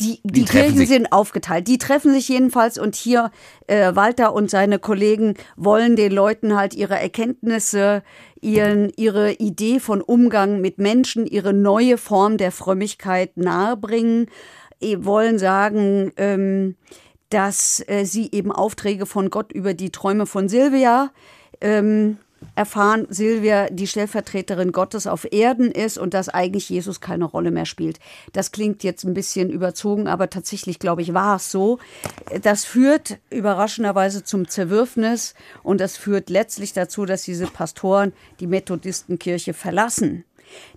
Die, 0.00 0.20
die, 0.24 0.44
treffen 0.44 0.74
Kirchen 0.74 0.86
sind 0.86 1.12
aufgeteilt. 1.12 1.68
Die 1.68 1.78
treffen 1.78 2.12
sich 2.12 2.28
jedenfalls 2.28 2.76
und 2.76 2.96
hier 2.96 3.30
äh, 3.66 3.94
Walter 3.94 4.32
und 4.34 4.50
seine 4.50 4.78
Kollegen 4.78 5.34
wollen 5.56 5.96
den 5.96 6.12
Leuten 6.12 6.56
halt 6.56 6.74
ihre 6.74 6.98
Erkenntnisse, 6.98 8.02
ihren, 8.40 8.92
ihre 8.96 9.32
Idee 9.34 9.78
von 9.78 10.02
Umgang 10.02 10.60
mit 10.60 10.78
Menschen, 10.78 11.26
ihre 11.26 11.52
neue 11.52 11.98
Form 11.98 12.36
der 12.36 12.52
Frömmigkeit 12.52 13.36
nahebringen, 13.36 14.26
wollen 14.80 15.38
sagen, 15.38 16.12
ähm, 16.16 16.76
dass 17.30 17.82
äh, 17.86 18.04
sie 18.04 18.30
eben 18.32 18.52
Aufträge 18.52 19.06
von 19.06 19.30
Gott 19.30 19.52
über 19.52 19.74
die 19.74 19.90
Träume 19.90 20.26
von 20.26 20.48
Silvia 20.48 21.10
ähm, 21.60 22.18
erfahren, 22.54 23.06
Silvia 23.08 23.68
die 23.70 23.86
Stellvertreterin 23.86 24.72
Gottes 24.72 25.06
auf 25.06 25.30
Erden 25.32 25.70
ist 25.70 25.98
und 25.98 26.14
dass 26.14 26.28
eigentlich 26.28 26.68
Jesus 26.68 27.00
keine 27.00 27.24
Rolle 27.24 27.50
mehr 27.50 27.66
spielt. 27.66 27.98
Das 28.32 28.52
klingt 28.52 28.84
jetzt 28.84 29.04
ein 29.04 29.14
bisschen 29.14 29.50
überzogen, 29.50 30.06
aber 30.06 30.30
tatsächlich, 30.30 30.78
glaube 30.78 31.02
ich, 31.02 31.14
war 31.14 31.36
es 31.36 31.50
so. 31.50 31.78
Das 32.42 32.64
führt 32.64 33.18
überraschenderweise 33.30 34.22
zum 34.22 34.48
Zerwürfnis 34.48 35.34
und 35.62 35.80
das 35.80 35.96
führt 35.96 36.30
letztlich 36.30 36.72
dazu, 36.72 37.04
dass 37.06 37.22
diese 37.22 37.46
Pastoren 37.46 38.12
die 38.40 38.46
Methodistenkirche 38.46 39.54
verlassen. 39.54 40.24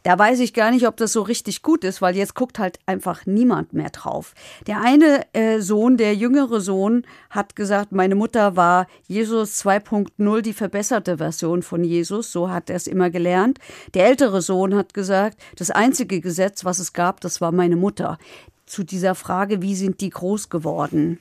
Da 0.03 0.17
weiß 0.17 0.39
ich 0.39 0.53
gar 0.53 0.71
nicht, 0.71 0.88
ob 0.88 0.97
das 0.97 1.13
so 1.13 1.21
richtig 1.21 1.62
gut 1.62 1.84
ist, 1.84 2.01
weil 2.01 2.15
jetzt 2.15 2.36
guckt 2.36 2.60
halt 2.60 2.79
einfach 2.86 3.25
niemand 3.25 3.73
mehr 3.73 3.89
drauf. 3.89 4.34
Der 4.67 4.82
eine 4.82 5.25
äh, 5.34 5.60
Sohn, 5.60 5.97
der 5.97 6.15
jüngere 6.15 6.62
Sohn, 6.62 7.05
hat 7.29 7.55
gesagt, 7.55 7.91
meine 7.91 8.15
Mutter 8.15 8.55
war 8.55 8.88
Jesus 9.08 9.63
2.0, 9.63 10.41
die 10.41 10.53
verbesserte 10.53 11.17
Version 11.17 11.62
von 11.62 11.84
Jesus. 11.84 12.32
So 12.32 12.49
hat 12.49 12.69
er 12.69 12.75
es 12.75 12.88
immer 12.88 13.10
gelernt. 13.10 13.60
Der 13.93 14.08
ältere 14.08 14.41
Sohn 14.41 14.75
hat 14.75 14.93
gesagt, 14.93 15.38
das 15.58 15.71
einzige 15.71 16.21
Gesetz, 16.21 16.65
was 16.65 16.79
es 16.79 16.93
gab, 16.93 17.21
das 17.21 17.41
war 17.41 17.51
meine 17.51 17.75
Mutter. 17.75 18.17
Zu 18.65 18.84
dieser 18.84 19.15
Frage, 19.15 19.62
wie 19.62 19.75
sind 19.75 19.99
die 19.99 20.12
groß 20.12 20.49
geworden? 20.49 21.19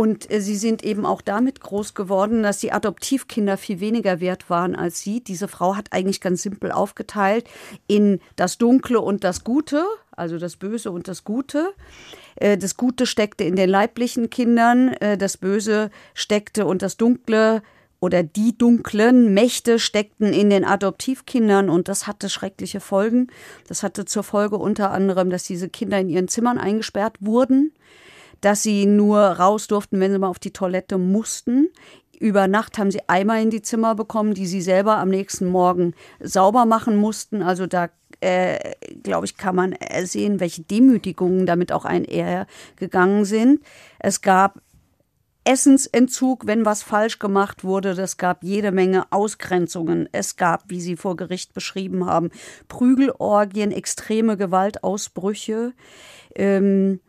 Und 0.00 0.30
äh, 0.30 0.40
sie 0.40 0.56
sind 0.56 0.82
eben 0.82 1.04
auch 1.04 1.20
damit 1.20 1.60
groß 1.60 1.92
geworden, 1.92 2.42
dass 2.42 2.56
die 2.56 2.72
Adoptivkinder 2.72 3.58
viel 3.58 3.80
weniger 3.80 4.18
wert 4.18 4.48
waren 4.48 4.74
als 4.74 5.00
sie. 5.00 5.22
Diese 5.22 5.46
Frau 5.46 5.76
hat 5.76 5.92
eigentlich 5.92 6.22
ganz 6.22 6.40
simpel 6.40 6.72
aufgeteilt 6.72 7.46
in 7.86 8.18
das 8.34 8.56
Dunkle 8.56 9.02
und 9.02 9.24
das 9.24 9.44
Gute, 9.44 9.84
also 10.10 10.38
das 10.38 10.56
Böse 10.56 10.90
und 10.90 11.06
das 11.06 11.22
Gute. 11.22 11.74
Äh, 12.36 12.56
Das 12.56 12.78
Gute 12.78 13.04
steckte 13.04 13.44
in 13.44 13.56
den 13.56 13.68
leiblichen 13.68 14.30
Kindern, 14.30 14.88
äh, 15.00 15.18
das 15.18 15.36
Böse 15.36 15.90
steckte 16.14 16.64
und 16.64 16.80
das 16.80 16.96
Dunkle 16.96 17.60
oder 18.00 18.22
die 18.22 18.56
dunklen 18.56 19.34
Mächte 19.34 19.78
steckten 19.78 20.32
in 20.32 20.48
den 20.48 20.64
Adoptivkindern 20.64 21.68
und 21.68 21.88
das 21.88 22.06
hatte 22.06 22.30
schreckliche 22.30 22.80
Folgen. 22.80 23.26
Das 23.68 23.82
hatte 23.82 24.06
zur 24.06 24.22
Folge 24.22 24.56
unter 24.56 24.92
anderem, 24.92 25.28
dass 25.28 25.44
diese 25.44 25.68
Kinder 25.68 25.98
in 25.98 26.08
ihren 26.08 26.28
Zimmern 26.28 26.56
eingesperrt 26.56 27.16
wurden 27.20 27.74
dass 28.40 28.62
sie 28.62 28.86
nur 28.86 29.18
raus 29.18 29.66
durften, 29.66 30.00
wenn 30.00 30.12
sie 30.12 30.18
mal 30.18 30.28
auf 30.28 30.38
die 30.38 30.52
Toilette 30.52 30.98
mussten. 30.98 31.68
Über 32.18 32.48
Nacht 32.48 32.78
haben 32.78 32.90
sie 32.90 33.00
Eimer 33.08 33.40
in 33.40 33.50
die 33.50 33.62
Zimmer 33.62 33.94
bekommen, 33.94 34.34
die 34.34 34.46
sie 34.46 34.60
selber 34.60 34.98
am 34.98 35.08
nächsten 35.08 35.46
Morgen 35.46 35.94
sauber 36.20 36.66
machen 36.66 36.96
mussten. 36.96 37.42
Also 37.42 37.66
da, 37.66 37.88
äh, 38.20 38.74
glaube 39.02 39.24
ich, 39.24 39.38
kann 39.38 39.56
man 39.56 39.74
sehen, 40.02 40.38
welche 40.38 40.62
Demütigungen 40.62 41.46
damit 41.46 41.72
auch 41.72 41.86
einhergegangen 41.86 43.24
sind. 43.24 43.62
Es 43.98 44.20
gab 44.20 44.60
Essensentzug, 45.44 46.46
wenn 46.46 46.66
was 46.66 46.82
falsch 46.82 47.18
gemacht 47.18 47.64
wurde. 47.64 47.90
Es 47.90 48.16
gab 48.18 48.44
jede 48.44 48.72
Menge 48.72 49.10
Ausgrenzungen. 49.10 50.08
Es 50.12 50.36
gab, 50.36 50.64
wie 50.68 50.80
Sie 50.80 50.96
vor 50.96 51.16
Gericht 51.16 51.54
beschrieben 51.54 52.06
haben, 52.06 52.30
Prügelorgien, 52.68 53.72
extreme 53.72 54.36
Gewaltausbrüche. 54.36 55.72
Ähm, 56.36 57.00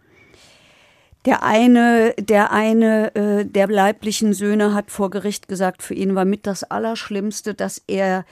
der 1.25 1.43
eine, 1.43 2.13
der 2.19 2.51
eine 2.51 3.15
äh, 3.15 3.45
der 3.45 3.67
leiblichen 3.67 4.33
Söhne 4.33 4.73
hat 4.73 4.91
vor 4.91 5.09
Gericht 5.09 5.47
gesagt, 5.47 5.83
für 5.83 5.93
ihn 5.93 6.15
war 6.15 6.25
mit 6.25 6.47
das 6.47 6.63
Allerschlimmste, 6.63 7.53
dass 7.53 7.81
er 7.87 8.25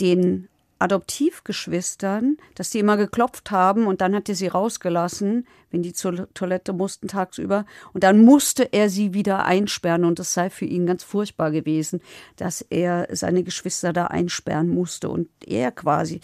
den 0.00 0.48
Adoptivgeschwistern, 0.78 2.36
dass 2.54 2.70
die 2.70 2.78
immer 2.78 2.96
geklopft 2.96 3.50
haben 3.50 3.86
und 3.86 4.00
dann 4.00 4.14
hat 4.14 4.28
er 4.28 4.36
sie 4.36 4.46
rausgelassen, 4.46 5.46
wenn 5.70 5.82
die 5.82 5.92
zur 5.92 6.32
Toilette 6.34 6.72
mussten 6.72 7.08
tagsüber. 7.08 7.66
Und 7.92 8.04
dann 8.04 8.24
musste 8.24 8.72
er 8.72 8.88
sie 8.88 9.12
wieder 9.12 9.44
einsperren 9.44 10.04
und 10.04 10.20
es 10.20 10.32
sei 10.34 10.50
für 10.50 10.66
ihn 10.66 10.86
ganz 10.86 11.02
furchtbar 11.02 11.50
gewesen, 11.50 12.00
dass 12.36 12.62
er 12.62 13.08
seine 13.10 13.42
Geschwister 13.42 13.92
da 13.92 14.06
einsperren 14.06 14.68
musste 14.68 15.08
und 15.08 15.28
er 15.44 15.72
quasi 15.72 16.20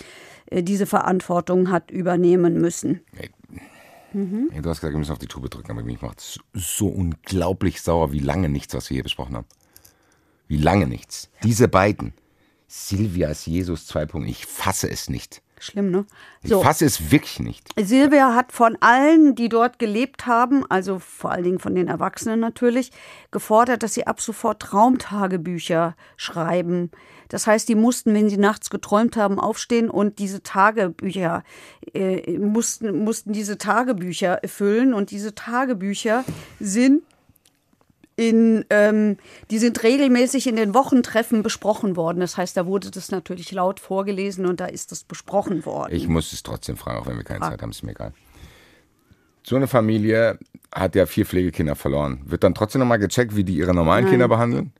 äh, 0.47 0.63
diese 0.63 0.87
Verantwortung 0.87 1.73
hat 1.73 1.91
übernehmen 1.91 2.61
müssen. 2.61 3.01
Mhm. 4.15 4.51
du 4.51 4.71
hast 4.71 4.81
gesagt, 4.81 4.95
wir 4.95 4.99
müssen 4.99 5.13
auf 5.13 5.19
die 5.19 5.27
Tube 5.27 5.51
drücken, 5.51 5.73
aber 5.73 5.83
mich 5.83 6.01
macht 6.01 6.21
es 6.21 6.39
so 6.53 6.87
unglaublich 6.87 7.83
sauer, 7.83 8.13
wie 8.13 8.21
lange 8.21 8.49
nichts, 8.49 8.75
was 8.75 8.89
wir 8.91 8.95
hier 8.95 9.03
besprochen 9.03 9.37
haben. 9.37 9.47
Wie 10.47 10.59
lange 10.59 10.87
nichts. 10.87 11.31
Diese 11.43 11.69
beiden. 11.69 12.15
Silvias 12.69 13.47
Jesus 13.47 13.87
2. 13.87 14.09
Ich 14.27 14.47
fasse 14.47 14.91
es 14.91 15.09
nicht. 15.09 15.43
Schlimm, 15.61 15.91
ne? 15.91 16.05
So. 16.43 16.59
Ich 16.59 16.65
fasse 16.65 16.85
es 16.85 17.11
wirklich 17.11 17.41
nicht. 17.41 17.71
Silvia 17.81 18.35
hat 18.35 18.53
von 18.53 18.77
allen, 18.81 19.35
die 19.35 19.49
dort 19.49 19.79
gelebt 19.79 20.27
haben, 20.27 20.65
also 20.69 20.99
vor 20.99 21.31
allen 21.31 21.45
Dingen 21.45 21.59
von 21.59 21.75
den 21.75 21.89
Erwachsenen 21.89 22.41
natürlich, 22.41 22.91
gefordert, 23.31 23.83
dass 23.83 23.95
sie 23.95 24.07
ab 24.07 24.21
sofort 24.21 24.61
Traumtagebücher 24.61 25.97
schreiben. 26.17 26.91
Das 27.35 27.49
heißt, 27.49 27.69
die 27.69 27.75
mussten, 27.75 28.15
wenn 28.15 28.31
sie 28.31 28.37
nachts 28.37 28.71
geträumt 28.71 29.17
haben, 29.17 29.41
aufstehen 29.41 29.91
und 29.91 30.21
diese 30.21 30.45
Tagebücher 30.45 31.43
äh, 31.93 32.39
mussten, 32.39 33.03
mussten 33.03 33.33
diese 33.33 33.59
Tagebücher 33.59 34.39
füllen. 34.47 34.95
Und 34.95 35.11
diese 35.11 35.35
Tagebücher 35.35 36.25
sind 36.61 37.03
in, 38.15 38.65
ähm, 38.71 39.17
die 39.51 39.59
sind 39.59 39.83
regelmäßig 39.83 40.47
in 40.47 40.55
den 40.55 40.75
Wochentreffen 40.75 41.43
besprochen 41.43 41.97
worden. 41.97 42.21
Das 42.21 42.37
heißt, 42.37 42.57
da 42.57 42.67
wurde 42.67 42.93
das 42.93 43.11
natürlich 43.11 43.51
laut 43.51 43.81
vorgelesen 43.81 44.47
und 44.47 44.61
da 44.61 44.67
ist 44.67 44.93
das 44.93 45.03
besprochen 45.03 45.67
worden. 45.67 45.93
Ich 45.93 46.07
muss 46.07 46.33
es 46.33 46.45
trotzdem 46.45 46.77
fragen, 46.77 47.01
auch 47.01 47.09
wenn 47.09 47.17
wir 47.17 47.25
keine 47.25 47.41
Frag. 47.41 47.51
Zeit 47.51 47.63
haben, 47.63 47.71
ist 47.71 47.83
mir 47.83 47.91
egal. 47.91 48.13
So 49.43 49.57
eine 49.57 49.67
Familie 49.67 50.39
hat 50.73 50.95
ja 50.95 51.07
vier 51.07 51.27
Pflegekinder 51.27 51.75
verloren. 51.75 52.21
Wird 52.27 52.45
dann 52.45 52.55
trotzdem 52.55 52.79
nochmal 52.79 53.01
gecheckt, 53.01 53.35
wie 53.35 53.43
die 53.43 53.57
ihre 53.57 53.75
normalen 53.75 54.05
Nein. 54.05 54.13
Kinder 54.13 54.29
behandeln? 54.29 54.73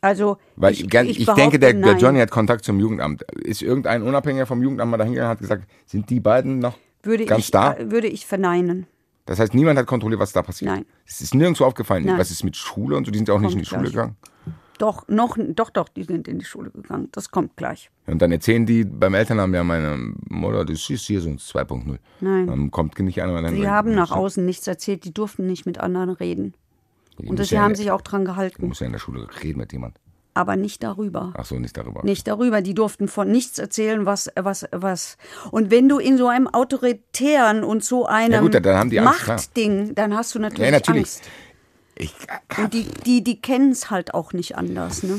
Also, 0.00 0.38
Weil 0.56 0.72
ich, 0.72 0.92
ich, 0.92 1.20
ich 1.20 1.26
denke, 1.26 1.58
der, 1.58 1.74
der, 1.74 1.96
Johnny 1.96 2.20
hat 2.20 2.30
Kontakt 2.30 2.64
zum 2.64 2.80
Jugendamt. 2.80 3.22
Ist 3.42 3.62
irgendein 3.62 4.02
Unabhängiger 4.02 4.46
vom 4.46 4.62
Jugendamt 4.62 4.90
mal 4.90 4.96
dahingegangen 4.96 5.28
und 5.28 5.32
hat 5.32 5.40
gesagt, 5.40 5.68
sind 5.86 6.08
die 6.08 6.20
beiden 6.20 6.58
noch 6.58 6.78
würde 7.02 7.24
ganz 7.24 7.44
ich, 7.44 7.50
da? 7.50 7.76
Würde 7.90 8.08
ich 8.08 8.26
verneinen. 8.26 8.86
Das 9.26 9.38
heißt, 9.38 9.54
niemand 9.54 9.78
hat 9.78 9.86
kontrolliert, 9.86 10.20
was 10.20 10.32
da 10.32 10.42
passiert. 10.42 10.72
Nein. 10.72 10.86
Es 11.06 11.20
ist 11.20 11.34
nirgendwo 11.34 11.64
aufgefallen. 11.64 12.04
Nein. 12.04 12.18
Was 12.18 12.30
ist 12.30 12.42
mit 12.42 12.56
Schule 12.56 12.96
und 12.96 13.04
so? 13.04 13.10
Die 13.10 13.18
sind 13.18 13.28
ja 13.28 13.34
auch 13.34 13.38
kommt 13.38 13.46
nicht 13.46 13.54
in 13.54 13.60
die 13.60 13.66
Schule 13.66 13.82
gleich. 13.82 13.92
gegangen. 13.92 14.16
Doch, 14.78 15.06
noch, 15.08 15.36
doch, 15.38 15.68
doch, 15.68 15.90
die 15.90 16.04
sind 16.04 16.26
in 16.26 16.38
die 16.38 16.44
Schule 16.44 16.70
gegangen. 16.70 17.10
Das 17.12 17.30
kommt 17.30 17.54
gleich. 17.54 17.90
Und 18.06 18.22
dann 18.22 18.32
erzählen 18.32 18.64
die 18.64 18.84
beim 18.84 19.12
Elternabend 19.12 19.54
ja 19.54 19.62
meine 19.62 20.14
Mutter, 20.28 20.64
das 20.64 20.88
ist 20.88 21.06
hier 21.06 21.20
so 21.20 21.28
2.0. 21.28 21.98
Nein. 22.20 22.46
Dann 22.46 22.70
kommt 22.70 22.98
nicht 22.98 23.22
einer. 23.22 23.46
Sie 23.50 23.68
haben 23.68 23.94
nach 23.94 24.10
außen 24.10 24.44
nichts 24.44 24.66
erzählt. 24.66 25.04
Die 25.04 25.12
durften 25.12 25.46
nicht 25.46 25.66
mit 25.66 25.78
anderen 25.78 26.10
reden. 26.10 26.54
Und 27.28 27.44
sie 27.44 27.54
ja 27.54 27.62
haben 27.62 27.74
sich 27.74 27.90
auch 27.90 28.00
dran 28.02 28.24
Du 28.24 28.30
gehalten. 28.32 28.66
musst 28.68 28.80
ja 28.80 28.86
in 28.86 28.92
der 28.92 28.98
Schule 28.98 29.26
reden 29.42 29.58
mit 29.58 29.72
jemand. 29.72 29.96
Aber 30.32 30.54
nicht 30.56 30.82
darüber. 30.84 31.32
Ach 31.36 31.44
so, 31.44 31.58
nicht 31.58 31.76
darüber. 31.76 32.04
Nicht 32.04 32.28
darüber. 32.28 32.62
Die 32.62 32.72
durften 32.72 33.08
von 33.08 33.30
nichts 33.30 33.58
erzählen, 33.58 34.06
was, 34.06 34.30
was, 34.36 34.64
was. 34.70 35.16
Und 35.50 35.70
wenn 35.72 35.88
du 35.88 35.98
in 35.98 36.16
so 36.18 36.28
einem 36.28 36.46
autoritären 36.46 37.64
und 37.64 37.82
so 37.84 38.06
einem 38.06 38.32
Ja 38.32 38.40
gut, 38.40 38.54
dann. 38.54 39.04
Machtding, 39.04 39.94
dann 39.96 40.14
hast 40.16 40.34
du 40.34 40.38
natürlich, 40.38 40.66
Ja, 40.66 40.70
natürlich. 40.70 41.00
Angst. 41.02 41.22
Ich, 41.96 42.14
Und 42.58 42.72
die, 42.72 42.84
die, 43.04 43.22
die 43.24 43.40
kennen 43.42 43.72
es 43.72 43.90
halt 43.90 44.14
auch 44.14 44.32
nicht 44.32 44.56
anders. 44.56 45.02
Ne? 45.02 45.18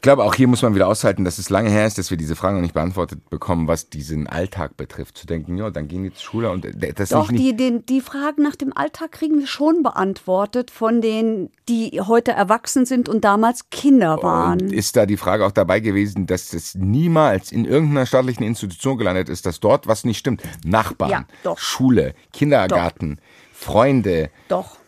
Ich 0.00 0.02
glaube, 0.02 0.24
auch 0.24 0.34
hier 0.34 0.48
muss 0.48 0.62
man 0.62 0.74
wieder 0.74 0.88
aushalten, 0.88 1.26
dass 1.26 1.36
es 1.36 1.50
lange 1.50 1.68
her 1.68 1.86
ist, 1.86 1.98
dass 1.98 2.08
wir 2.08 2.16
diese 2.16 2.34
Fragen 2.34 2.56
noch 2.56 2.62
nicht 2.62 2.72
beantwortet 2.72 3.28
bekommen, 3.28 3.68
was 3.68 3.90
diesen 3.90 4.26
Alltag 4.26 4.78
betrifft. 4.78 5.18
Zu 5.18 5.26
denken, 5.26 5.58
ja, 5.58 5.68
dann 5.68 5.88
gehen 5.88 6.04
die 6.04 6.14
zur 6.14 6.22
Schule 6.22 6.50
und 6.50 6.64
äh, 6.64 6.94
das 6.94 7.10
Doch, 7.10 7.30
nicht, 7.30 7.38
die, 7.38 7.54
den, 7.54 7.84
die 7.84 8.00
Fragen 8.00 8.42
nach 8.42 8.56
dem 8.56 8.74
Alltag 8.74 9.12
kriegen 9.12 9.40
wir 9.40 9.46
schon 9.46 9.82
beantwortet 9.82 10.70
von 10.70 11.02
denen, 11.02 11.50
die 11.68 12.00
heute 12.00 12.30
erwachsen 12.30 12.86
sind 12.86 13.10
und 13.10 13.26
damals 13.26 13.68
Kinder 13.68 14.22
waren. 14.22 14.62
Und 14.62 14.72
ist 14.72 14.96
da 14.96 15.04
die 15.04 15.18
Frage 15.18 15.44
auch 15.44 15.52
dabei 15.52 15.80
gewesen, 15.80 16.26
dass 16.26 16.54
es 16.54 16.74
niemals 16.74 17.52
in 17.52 17.66
irgendeiner 17.66 18.06
staatlichen 18.06 18.42
Institution 18.42 18.96
gelandet 18.96 19.28
ist, 19.28 19.44
dass 19.44 19.60
dort 19.60 19.86
was 19.86 20.04
nicht 20.04 20.16
stimmt? 20.16 20.42
Nachbarn, 20.64 21.10
Ja, 21.10 21.24
doch. 21.42 21.58
Schule, 21.58 22.14
Kindergarten, 22.32 23.20
Freunde, 23.52 24.30
Doch, 24.48 24.78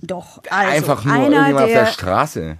doch. 0.00 0.40
Also, 0.48 0.76
einfach 0.76 1.04
nur 1.04 1.16
irgendjemand 1.16 1.64
auf 1.64 1.72
der, 1.72 1.86
Straße, 1.86 2.58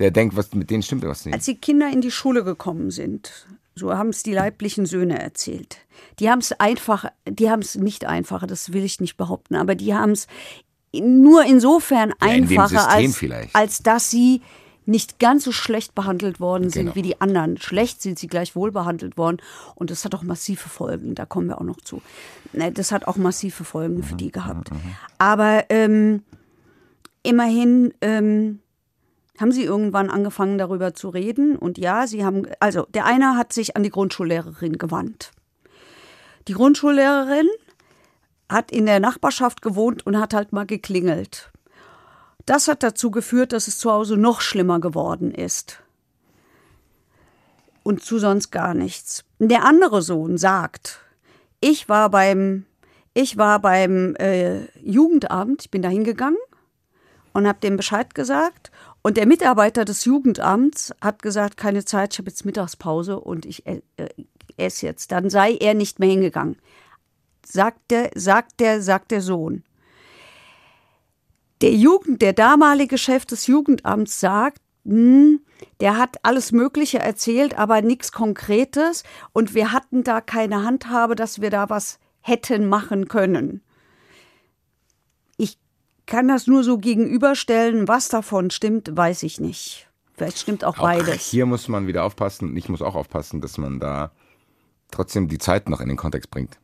der 0.00 0.10
denkt, 0.10 0.34
was 0.36 0.52
mit 0.54 0.70
denen 0.70 0.82
stimmt 0.82 1.04
was 1.04 1.24
nicht. 1.24 1.34
als 1.34 1.44
die 1.44 1.54
Kinder 1.56 1.88
in 1.92 2.00
die 2.00 2.10
Schule 2.10 2.42
gekommen 2.42 2.90
sind, 2.90 3.46
so 3.76 3.92
haben 3.96 4.08
es 4.10 4.22
die 4.24 4.32
leiblichen 4.34 4.84
Söhne 4.86 5.20
erzählt. 5.22 5.78
Die 6.18 6.28
haben 6.28 6.40
es 6.40 6.52
einfach, 6.52 7.04
die 7.28 7.48
haben 7.50 7.60
es 7.62 7.76
nicht 7.76 8.04
einfacher, 8.04 8.46
das 8.48 8.72
will 8.72 8.84
ich 8.84 9.00
nicht 9.00 9.16
behaupten, 9.16 9.54
aber 9.54 9.74
die 9.76 9.94
haben 9.94 10.10
es 10.12 10.26
nur 10.92 11.44
insofern 11.44 12.12
Ja, 12.20 12.26
in 12.32 12.42
einfacher, 12.44 12.88
als, 12.90 13.16
vielleicht. 13.16 13.54
als 13.54 13.82
dass 13.82 14.10
sie 14.10 14.42
nicht 14.86 15.20
ganz 15.20 15.44
so 15.44 15.52
schlecht 15.52 15.94
behandelt 15.94 16.40
worden 16.40 16.68
sind 16.70 16.84
Genau. 16.86 16.94
wie 16.96 17.02
die 17.02 17.20
anderen. 17.20 17.58
Schlecht 17.58 18.02
sind 18.02 18.18
sie 18.18 18.26
gleich 18.26 18.56
wohl 18.56 18.72
behandelt 18.72 19.16
worden 19.16 19.36
und 19.76 19.90
das 19.90 20.04
hat 20.04 20.14
auch 20.16 20.22
massive 20.22 20.68
Folgen, 20.68 21.14
da 21.14 21.26
kommen 21.26 21.46
wir 21.46 21.58
auch 21.60 21.64
noch 21.64 21.80
zu. 21.80 22.02
Ne, 22.52 22.72
Das 22.72 22.90
hat 22.90 23.06
auch 23.06 23.16
massive 23.16 23.62
Folgen 23.62 23.98
Mhm, 23.98 24.02
für 24.02 24.16
die 24.16 24.32
gehabt. 24.32 24.70
Aber 25.18 25.64
ähm, 25.68 26.24
immerhin 27.22 27.94
ähm, 28.00 28.58
haben 29.40 29.52
sie 29.52 29.64
irgendwann 29.64 30.10
angefangen 30.10 30.58
darüber 30.58 30.94
zu 30.94 31.08
reden 31.08 31.56
und 31.56 31.78
ja, 31.78 32.06
sie 32.06 32.24
haben, 32.24 32.46
also 32.60 32.86
der 32.90 33.06
eine 33.06 33.36
hat 33.36 33.52
sich 33.52 33.76
an 33.76 33.82
die 33.82 33.90
Grundschullehrerin 33.90 34.76
gewandt. 34.78 35.32
Die 36.48 36.52
Grundschullehrerin 36.52 37.48
hat 38.48 38.70
in 38.70 38.86
der 38.86 39.00
Nachbarschaft 39.00 39.62
gewohnt 39.62 40.04
und 40.04 40.18
hat 40.18 40.34
halt 40.34 40.52
mal 40.52 40.66
geklingelt. 40.66 41.50
Das 42.46 42.68
hat 42.68 42.82
dazu 42.82 43.10
geführt, 43.10 43.52
dass 43.52 43.68
es 43.68 43.78
zu 43.78 43.90
Hause 43.90 44.16
noch 44.16 44.40
schlimmer 44.40 44.80
geworden 44.80 45.32
ist. 45.32 45.82
Und 47.82 48.02
zu 48.02 48.18
sonst 48.18 48.50
gar 48.50 48.74
nichts. 48.74 49.24
Der 49.38 49.64
andere 49.64 50.02
Sohn 50.02 50.36
sagt, 50.36 51.00
ich 51.60 51.88
war 51.88 52.10
beim, 52.10 52.66
ich 53.14 53.38
war 53.38 53.60
beim 53.60 54.14
äh, 54.16 54.66
Jugendamt, 54.82 55.62
ich 55.62 55.70
bin 55.70 55.82
da 55.82 55.88
hingegangen 55.88 56.38
und 57.32 57.46
habe 57.46 57.60
dem 57.60 57.76
Bescheid 57.76 58.14
gesagt. 58.14 58.69
Und 59.02 59.16
der 59.16 59.26
Mitarbeiter 59.26 59.84
des 59.84 60.04
Jugendamts 60.04 60.92
hat 61.00 61.22
gesagt, 61.22 61.56
keine 61.56 61.84
Zeit, 61.84 62.12
ich 62.12 62.18
habe 62.18 62.28
jetzt 62.28 62.44
Mittagspause 62.44 63.18
und 63.18 63.46
ich 63.46 63.66
äh, 63.66 63.80
äh, 63.96 64.08
esse 64.56 64.86
jetzt. 64.86 65.10
Dann 65.12 65.30
sei 65.30 65.54
er 65.54 65.74
nicht 65.74 65.98
mehr 65.98 66.10
hingegangen. 66.10 66.56
Sagt 67.44 67.90
der, 67.90 68.10
sagt 68.14 68.60
der, 68.60 68.82
sagt 68.82 69.10
der 69.10 69.22
Sohn. 69.22 69.64
Der 71.62 71.72
Jugend, 71.72 72.22
der 72.22 72.32
damalige 72.32 72.98
Chef 72.98 73.24
des 73.24 73.46
Jugendamts 73.46 74.20
sagt, 74.20 74.60
hm, 74.84 75.40
der 75.80 75.96
hat 75.98 76.18
alles 76.22 76.52
Mögliche 76.52 76.98
erzählt, 76.98 77.58
aber 77.58 77.82
nichts 77.82 78.12
Konkretes. 78.12 79.02
Und 79.32 79.54
wir 79.54 79.72
hatten 79.72 80.04
da 80.04 80.20
keine 80.20 80.64
Handhabe, 80.64 81.16
dass 81.16 81.40
wir 81.40 81.50
da 81.50 81.70
was 81.70 81.98
hätten 82.20 82.66
machen 82.66 83.08
können. 83.08 83.62
Ich 86.10 86.16
kann 86.16 86.26
das 86.26 86.48
nur 86.48 86.64
so 86.64 86.76
gegenüberstellen. 86.78 87.86
Was 87.86 88.08
davon 88.08 88.50
stimmt, 88.50 88.96
weiß 88.96 89.22
ich 89.22 89.38
nicht. 89.38 89.86
Vielleicht 90.16 90.40
stimmt 90.40 90.64
auch, 90.64 90.76
Auch 90.76 90.82
beides. 90.82 91.30
hier 91.30 91.46
muss 91.46 91.68
man 91.68 91.86
wieder 91.86 92.02
aufpassen, 92.02 92.56
ich 92.56 92.68
muss 92.68 92.82
auch 92.82 92.96
aufpassen, 92.96 93.40
dass 93.40 93.58
man 93.58 93.78
da 93.78 94.10
trotzdem 94.90 95.28
die 95.28 95.38
Zeit 95.38 95.68
noch 95.68 95.80
in 95.80 95.86
den 95.86 95.96
Kontext 95.96 96.28
bringt. 96.32 96.58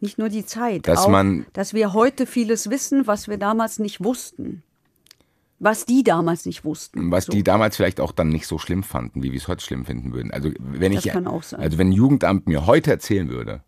Nicht 0.00 0.18
nur 0.18 0.28
die 0.28 0.44
Zeit, 0.44 0.86
Dass 0.88 1.06
auch, 1.06 1.08
man- 1.08 1.46
dass 1.54 1.72
wir 1.72 1.94
heute 1.94 2.26
vieles 2.26 2.68
wissen, 2.68 3.06
was 3.06 3.28
wir 3.28 3.38
damals 3.38 3.78
nicht 3.78 4.04
wussten. 4.04 4.62
Was 5.58 5.86
die 5.86 6.04
damals 6.04 6.44
nicht 6.44 6.62
wussten. 6.66 7.10
Was 7.10 7.24
So. 7.24 7.32
die 7.32 7.42
damals 7.42 7.76
vielleicht 7.76 7.98
auch 7.98 8.12
dann 8.12 8.28
nicht 8.28 8.46
so 8.46 8.58
schlimm 8.58 8.82
fanden, 8.82 9.22
wie 9.22 9.32
wir 9.32 9.38
es 9.38 9.48
heute 9.48 9.64
schlimm 9.64 9.86
finden 9.86 10.12
würden. 10.12 10.32
Also 10.32 10.50
wenn 10.58 10.92
Das 10.92 11.06
ich, 11.06 11.12
kann 11.12 11.26
auch 11.26 11.42
sein. 11.44 11.60
also 11.60 11.78
wenn 11.78 11.88
ein 11.88 11.92
Jugendamt 11.92 12.46
mir 12.46 12.66
heute 12.66 12.90
erzählen 12.90 13.30
würde, 13.30 13.62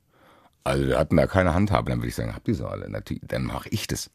also 0.65 0.87
wir 0.87 0.99
hatten 0.99 1.17
da 1.17 1.27
keine 1.27 1.55
Handhabe, 1.55 1.89
dann 1.89 2.01
würde 2.01 2.09
ich 2.09 2.15
sagen, 2.15 2.35
habt 2.35 2.47
ihr 2.47 2.55
so 2.55 2.67
alle, 2.67 2.91
natürlich, 2.91 3.23
dann 3.27 3.45
mache 3.45 3.71
ich 3.71 3.87
das. 3.87 4.11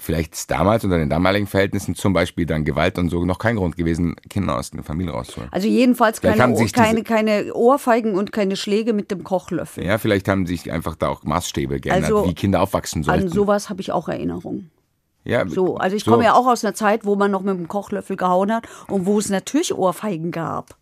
Vielleicht 0.00 0.34
ist 0.34 0.50
damals 0.50 0.84
unter 0.84 0.98
den 0.98 1.10
damaligen 1.10 1.46
Verhältnissen 1.46 1.94
zum 1.94 2.12
Beispiel 2.12 2.46
dann 2.46 2.64
Gewalt 2.64 2.98
und 2.98 3.10
so 3.10 3.24
noch 3.24 3.38
kein 3.38 3.56
Grund 3.56 3.76
gewesen, 3.76 4.16
Kinder 4.30 4.56
aus 4.56 4.70
der 4.70 4.82
Familie 4.82 5.12
rauszuholen. 5.12 5.48
Also 5.52 5.68
jedenfalls 5.68 6.20
Vielleicht 6.20 6.38
keine, 6.38 6.52
haben 6.52 6.56
sich 6.56 6.72
keine, 6.72 7.02
keine 7.02 7.52
Ohrfeigen 7.54 8.14
und 8.14 8.32
keine 8.32 8.56
Schläge 8.56 8.92
mit 8.92 9.10
dem 9.10 9.24
Kochlöffel. 9.24 9.84
Ja, 9.84 9.98
vielleicht 9.98 10.28
haben 10.28 10.46
sich 10.46 10.70
einfach 10.70 10.94
da 10.94 11.08
auch 11.08 11.24
Maßstäbe 11.24 11.80
geändert, 11.80 12.12
Also, 12.12 12.28
wie 12.28 12.34
Kinder 12.34 12.62
aufwachsen 12.62 13.02
sollten. 13.02 13.24
An 13.24 13.28
sowas 13.28 13.68
habe 13.70 13.80
ich 13.80 13.92
auch 13.92 14.08
Erinnerungen. 14.08 14.70
ja, 15.24 15.46
So, 15.48 15.76
also 15.76 15.96
ich 15.96 16.04
so. 16.04 16.10
komme 16.12 16.24
ja 16.24 16.34
auch 16.34 16.46
aus 16.46 16.64
einer 16.64 16.74
Zeit, 16.74 17.04
wo 17.04 17.16
man 17.16 17.30
noch 17.30 17.42
mit 17.42 17.56
dem 17.56 17.68
Kochlöffel 17.68 18.16
gehauen 18.16 18.52
hat 18.52 18.66
und 18.88 19.06
wo 19.06 19.18
es 19.18 19.28
natürlich 19.30 19.74
Ohrfeigen 19.74 20.30
gab. 20.30 20.76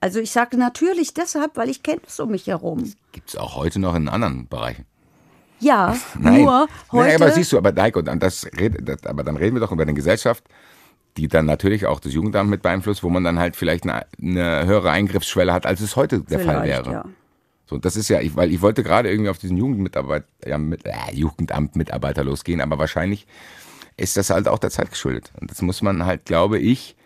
Also 0.00 0.20
ich 0.20 0.30
sage 0.30 0.56
natürlich 0.56 1.14
deshalb, 1.14 1.56
weil 1.56 1.68
ich 1.68 1.82
kenne 1.82 2.02
es 2.06 2.20
um 2.20 2.30
mich 2.30 2.46
herum. 2.46 2.92
Gibt's 3.12 3.36
auch 3.36 3.56
heute 3.56 3.80
noch 3.80 3.94
in 3.96 4.08
anderen 4.08 4.46
Bereichen. 4.46 4.86
Ja, 5.60 5.96
Nein. 6.18 6.42
nur 6.42 6.68
heute. 6.92 7.08
Nein, 7.08 7.22
aber 7.22 7.32
siehst 7.32 7.52
du, 7.52 7.58
aber 7.58 7.72
Heiko, 7.80 8.02
dann, 8.02 8.20
das 8.20 8.46
das, 8.80 9.06
aber 9.06 9.24
dann 9.24 9.36
reden 9.36 9.56
wir 9.56 9.60
doch 9.60 9.72
über 9.72 9.82
eine 9.82 9.94
Gesellschaft, 9.94 10.44
die 11.16 11.28
dann 11.28 11.46
natürlich 11.46 11.86
auch 11.86 12.00
das 12.00 12.12
Jugendamt 12.12 12.50
mit 12.50 12.62
beeinflusst, 12.62 13.02
wo 13.02 13.10
man 13.10 13.24
dann 13.24 13.38
halt 13.38 13.56
vielleicht 13.56 13.84
eine, 13.84 14.06
eine 14.20 14.66
höhere 14.66 14.90
Eingriffsschwelle 14.90 15.52
hat, 15.52 15.66
als 15.66 15.80
es 15.80 15.96
heute 15.96 16.20
der 16.20 16.40
Fall 16.40 16.64
wäre. 16.64 16.92
Ja. 16.92 17.04
So, 17.66 17.76
das 17.76 17.96
ist 17.96 18.08
ja, 18.08 18.20
ich, 18.20 18.34
weil 18.34 18.50
ich 18.50 18.62
wollte 18.62 18.82
gerade 18.82 19.10
irgendwie 19.10 19.28
auf 19.28 19.38
diesen 19.38 19.58
Jugendmitarbeit, 19.58 20.24
ja, 20.46 20.56
mit, 20.56 20.86
äh, 20.86 20.92
Jugendamt-Mitarbeiter 21.12 22.24
losgehen, 22.24 22.60
aber 22.60 22.78
wahrscheinlich 22.78 23.26
ist 23.98 24.16
das 24.16 24.30
halt 24.30 24.48
auch 24.48 24.58
der 24.58 24.70
Zeit 24.70 24.90
geschuldet. 24.90 25.32
Und 25.38 25.50
das 25.50 25.60
muss 25.60 25.82
man 25.82 26.06
halt, 26.06 26.24
glaube 26.24 26.58
ich, 26.58 26.96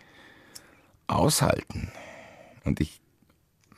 aushalten. 1.07 1.91
Und 2.63 2.79
ich 2.79 3.01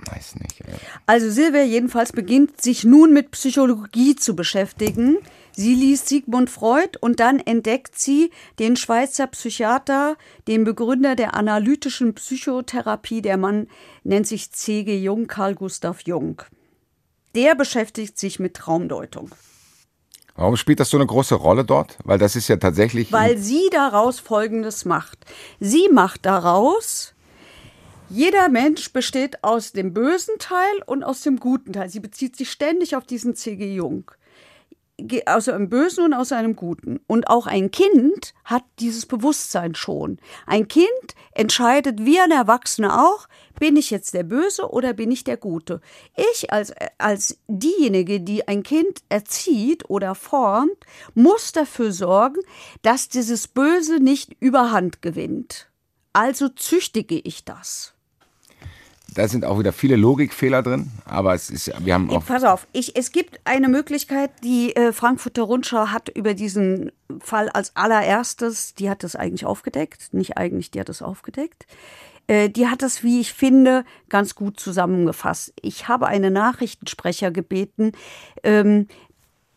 weiß 0.09 0.35
nicht. 0.35 0.61
Also 1.05 1.29
Silvia 1.29 1.63
jedenfalls 1.63 2.11
beginnt 2.11 2.61
sich 2.61 2.83
nun 2.83 3.13
mit 3.13 3.31
Psychologie 3.31 4.15
zu 4.15 4.35
beschäftigen. 4.35 5.17
Sie 5.51 5.73
liest 5.73 6.09
Sigmund 6.09 6.49
Freud 6.49 6.97
und 6.99 7.19
dann 7.19 7.39
entdeckt 7.39 7.97
sie 7.97 8.31
den 8.59 8.75
Schweizer 8.75 9.27
Psychiater, 9.27 10.17
den 10.47 10.65
Begründer 10.65 11.15
der 11.15 11.33
analytischen 11.33 12.13
Psychotherapie. 12.13 13.21
Der 13.21 13.37
Mann 13.37 13.67
nennt 14.03 14.27
sich 14.27 14.51
C.G. 14.51 14.97
Jung, 14.97 15.27
Karl 15.27 15.55
Gustav 15.55 16.01
Jung. 16.01 16.41
Der 17.35 17.55
beschäftigt 17.55 18.19
sich 18.19 18.39
mit 18.39 18.55
Traumdeutung. 18.55 19.31
Warum 20.35 20.57
spielt 20.57 20.81
das 20.81 20.89
so 20.89 20.97
eine 20.97 21.05
große 21.05 21.35
Rolle 21.35 21.63
dort? 21.63 21.97
Weil 22.03 22.17
das 22.17 22.35
ist 22.35 22.49
ja 22.49 22.57
tatsächlich. 22.57 23.11
Weil 23.13 23.37
sie 23.37 23.69
daraus 23.71 24.19
Folgendes 24.19 24.83
macht. 24.83 25.19
Sie 25.61 25.87
macht 25.89 26.25
daraus, 26.25 27.14
jeder 28.09 28.49
Mensch 28.49 28.93
besteht 28.93 29.43
aus 29.43 29.71
dem 29.71 29.93
bösen 29.93 30.35
Teil 30.39 30.81
und 30.85 31.03
aus 31.03 31.21
dem 31.21 31.39
guten 31.39 31.73
Teil. 31.73 31.89
Sie 31.89 31.99
bezieht 31.99 32.35
sich 32.35 32.51
ständig 32.51 32.95
auf 32.95 33.05
diesen 33.05 33.35
C.G. 33.35 33.73
Jung 33.73 34.11
aus 35.25 35.49
einem 35.49 35.69
Bösen 35.69 36.05
und 36.05 36.13
aus 36.13 36.31
einem 36.31 36.55
Guten. 36.55 36.99
Und 37.07 37.27
auch 37.27 37.47
ein 37.47 37.71
Kind 37.71 38.33
hat 38.43 38.63
dieses 38.79 39.05
Bewusstsein 39.05 39.75
schon. 39.75 40.19
Ein 40.45 40.67
Kind 40.67 40.87
entscheidet, 41.31 42.05
wie 42.05 42.19
ein 42.19 42.31
Erwachsener 42.31 43.05
auch, 43.05 43.27
bin 43.59 43.75
ich 43.75 43.89
jetzt 43.89 44.13
der 44.13 44.23
Böse 44.23 44.69
oder 44.69 44.93
bin 44.93 45.11
ich 45.11 45.23
der 45.23 45.37
Gute? 45.37 45.81
Ich 46.15 46.51
als, 46.51 46.73
als 46.97 47.39
diejenige, 47.47 48.21
die 48.21 48.47
ein 48.47 48.63
Kind 48.63 49.01
erzieht 49.09 49.89
oder 49.89 50.15
formt, 50.15 50.77
muss 51.13 51.51
dafür 51.51 51.91
sorgen, 51.91 52.41
dass 52.81 53.09
dieses 53.09 53.47
Böse 53.47 53.99
nicht 53.99 54.35
überhand 54.39 55.01
gewinnt. 55.01 55.69
Also 56.13 56.47
züchtige 56.47 57.19
ich 57.19 57.43
das 57.43 57.94
da 59.15 59.27
sind 59.29 59.45
auch 59.45 59.57
wieder 59.57 59.71
viele 59.71 59.95
Logikfehler 59.95 60.61
drin, 60.61 60.91
aber 61.05 61.33
es 61.33 61.49
ist, 61.49 61.71
wir 61.83 61.93
haben 61.93 62.09
auch. 62.09 62.25
Pass 62.25 62.43
auf, 62.43 62.67
ich, 62.73 62.95
es 62.97 63.11
gibt 63.11 63.39
eine 63.45 63.69
Möglichkeit, 63.69 64.29
die 64.43 64.75
äh, 64.75 64.91
Frankfurter 64.91 65.43
Rundschau 65.43 65.87
hat 65.87 66.09
über 66.09 66.33
diesen 66.33 66.91
Fall 67.19 67.49
als 67.49 67.75
allererstes, 67.75 68.73
die 68.75 68.89
hat 68.89 69.03
das 69.03 69.15
eigentlich 69.15 69.45
aufgedeckt, 69.45 70.13
nicht 70.13 70.37
eigentlich, 70.37 70.69
die 70.69 70.81
hat 70.81 70.89
das 70.89 71.01
aufgedeckt. 71.01 71.65
Äh, 72.27 72.49
die 72.49 72.67
hat 72.67 72.81
das, 72.81 73.03
wie 73.03 73.21
ich 73.21 73.33
finde, 73.33 73.85
ganz 74.09 74.35
gut 74.35 74.59
zusammengefasst. 74.59 75.53
Ich 75.61 75.87
habe 75.87 76.07
einen 76.07 76.33
Nachrichtensprecher 76.33 77.31
gebeten, 77.31 77.93
ähm, 78.43 78.87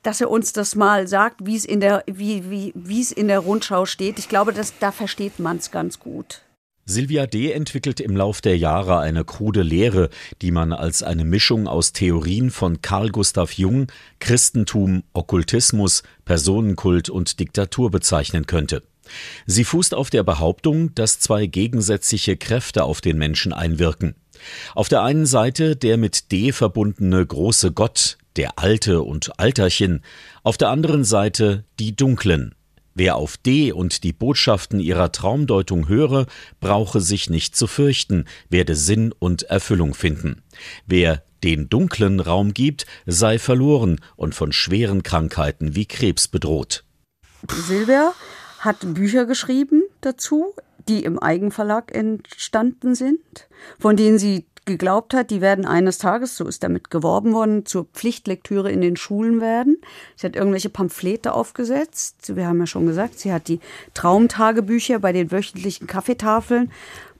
dass 0.05 0.21
er 0.21 0.31
uns 0.31 0.53
das 0.53 0.77
mal 0.77 1.09
sagt, 1.09 1.45
wie 1.45 1.57
es 1.57 1.65
in 1.65 1.81
der, 1.81 2.05
wie, 2.07 2.49
wie, 2.49 2.73
wie 2.77 3.01
es 3.01 3.11
in 3.11 3.27
der 3.27 3.41
Rundschau 3.41 3.87
steht. 3.87 4.21
Ich 4.21 4.29
glaube, 4.29 4.53
dass, 4.53 4.79
da 4.79 4.93
versteht 4.93 5.41
man 5.41 5.57
es 5.57 5.73
ganz 5.73 5.99
gut. 5.99 6.43
Silvia 6.91 7.27
D. 7.27 7.53
entwickelt 7.53 8.01
im 8.01 8.17
Lauf 8.17 8.41
der 8.41 8.57
Jahre 8.57 8.99
eine 9.01 9.23
krude 9.23 9.61
Lehre, 9.61 10.09
die 10.41 10.51
man 10.51 10.73
als 10.73 11.03
eine 11.03 11.27
Mischung 11.27 11.69
aus 11.69 11.93
Theorien 11.93 12.51
von 12.51 12.81
Carl 12.81 13.11
Gustav 13.11 13.53
Jung, 13.53 13.89
Christentum, 14.21 15.03
Okkultismus, 15.13 16.03
Personenkult 16.25 17.11
und 17.11 17.41
Diktatur 17.41 17.91
bezeichnen 17.91 18.47
könnte. 18.47 18.85
Sie 19.45 19.65
fußt 19.65 19.93
auf 19.93 20.09
der 20.09 20.23
Behauptung, 20.23 20.95
dass 20.95 21.21
zwei 21.21 21.45
gegensätzliche 21.45 22.39
Kräfte 22.39 22.85
auf 22.85 23.03
den 23.03 23.19
Menschen 23.19 23.53
einwirken. 23.53 24.15
Auf 24.75 24.89
der 24.89 25.03
einen 25.03 25.27
Seite 25.27 25.77
der 25.77 25.99
mit 25.99 26.33
D 26.33 26.53
verbundene 26.53 27.25
große 27.27 27.71
Gott, 27.73 28.17
der 28.37 28.59
Alte 28.59 29.03
und 29.03 29.39
Alterchen, 29.39 30.03
auf 30.43 30.57
der 30.57 30.71
anderen 30.71 31.05
Seite 31.05 31.65
die 31.79 31.95
Dunklen, 31.95 32.55
Wer 32.99 33.15
auf 33.15 33.37
D 33.37 33.71
und 33.71 34.03
die 34.03 34.13
Botschaften 34.13 34.81
ihrer 34.81 35.13
Traumdeutung 35.13 35.87
höre, 35.87 36.27
brauche 36.59 37.01
sich 37.01 37.31
nicht 37.31 37.55
zu 37.55 37.69
fürchten, 37.69 38.25
werde 38.51 38.75
Sinn 38.75 39.15
und 39.17 39.45
Erfüllung 39.45 39.95
finden. 39.95 40.43
Wer 40.85 41.23
den 41.45 41.69
dunklen 41.69 42.19
Raum 42.19 42.53
gibt, 42.55 42.87
sei 43.07 43.39
verloren 43.39 44.01
und 44.17 44.35
von 44.35 44.51
schweren 44.51 45.05
Krankheiten 45.05 45.77
wie 45.77 45.87
Krebs 45.87 46.27
bedroht. 46.27 46.83
Silvia 47.69 48.15
hat 48.59 48.79
Bücher 48.95 49.27
geschrieben 49.27 49.85
dazu, 50.01 50.53
die 50.89 51.05
im 51.05 51.21
Eigenverlag 51.21 51.95
entstanden 51.95 52.97
sind, 52.97 53.21
von 53.79 53.97
denen 53.97 54.19
sie 54.19 54.45
geglaubt 54.69 55.13
hat, 55.15 55.31
die 55.31 55.41
werden 55.41 55.65
eines 55.65 55.99
Tages, 55.99 56.37
so 56.37 56.47
ist 56.47 56.63
damit 56.63 56.91
geworben 56.91 57.33
worden, 57.33 57.67
zur 57.67 57.87
Pflichtlektüre 57.93 58.71
in 58.71 58.81
den 58.81 58.97
Schulen 58.97 59.41
werden. 59.41 59.79
Sie 60.15 60.27
hat 60.27 60.37
irgendwelche 60.37 60.69
Pamphlete 60.69 61.35
aufgesetzt. 61.35 62.37
Wir 62.37 62.47
haben 62.47 62.61
ja 62.61 62.67
schon 62.67 62.87
gesagt, 62.87 63.19
sie 63.19 63.33
hat 63.33 63.49
die 63.49 63.59
Traumtagebücher 63.95 65.01
bei 65.01 65.13
den 65.13 65.33
wöchentlichen 65.33 65.89
Kaffeetafeln 65.89 66.71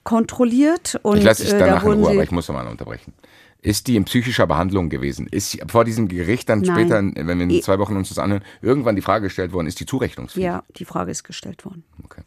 kontrolliert. 0.03 0.99
Und, 1.03 1.17
ich 1.17 1.23
lasse 1.23 1.43
dich 1.43 1.51
danach 1.51 1.83
äh, 1.83 1.85
da 1.85 1.93
in 1.93 1.99
Ruhe, 1.99 2.11
aber 2.11 2.23
ich 2.23 2.31
muss 2.31 2.47
nochmal 2.47 2.67
unterbrechen. 2.67 3.13
Ist 3.61 3.87
die 3.87 3.97
in 3.97 4.05
psychischer 4.05 4.47
Behandlung 4.47 4.87
gewesen? 4.87 5.27
Ist 5.27 5.51
sie 5.51 5.61
vor 5.67 5.83
diesem 5.83 6.07
Gericht 6.07 6.47
dann 6.47 6.61
Nein. 6.61 6.75
später, 6.75 7.27
wenn 7.27 7.39
wir 7.39 7.49
in 7.49 7.61
zwei 7.61 7.77
Wochen 7.77 7.97
uns 7.97 8.07
das 8.07 8.17
anhören, 8.17 8.43
irgendwann 8.61 8.95
die 8.95 9.01
Frage 9.01 9.25
gestellt 9.25 9.51
worden, 9.51 9.67
ist 9.67 9.79
die 9.81 9.85
zurechnungsfähig? 9.85 10.45
Ja, 10.45 10.63
die 10.77 10.85
Frage 10.85 11.11
ist 11.11 11.25
gestellt 11.25 11.65
worden. 11.65 11.83
Okay. 12.05 12.21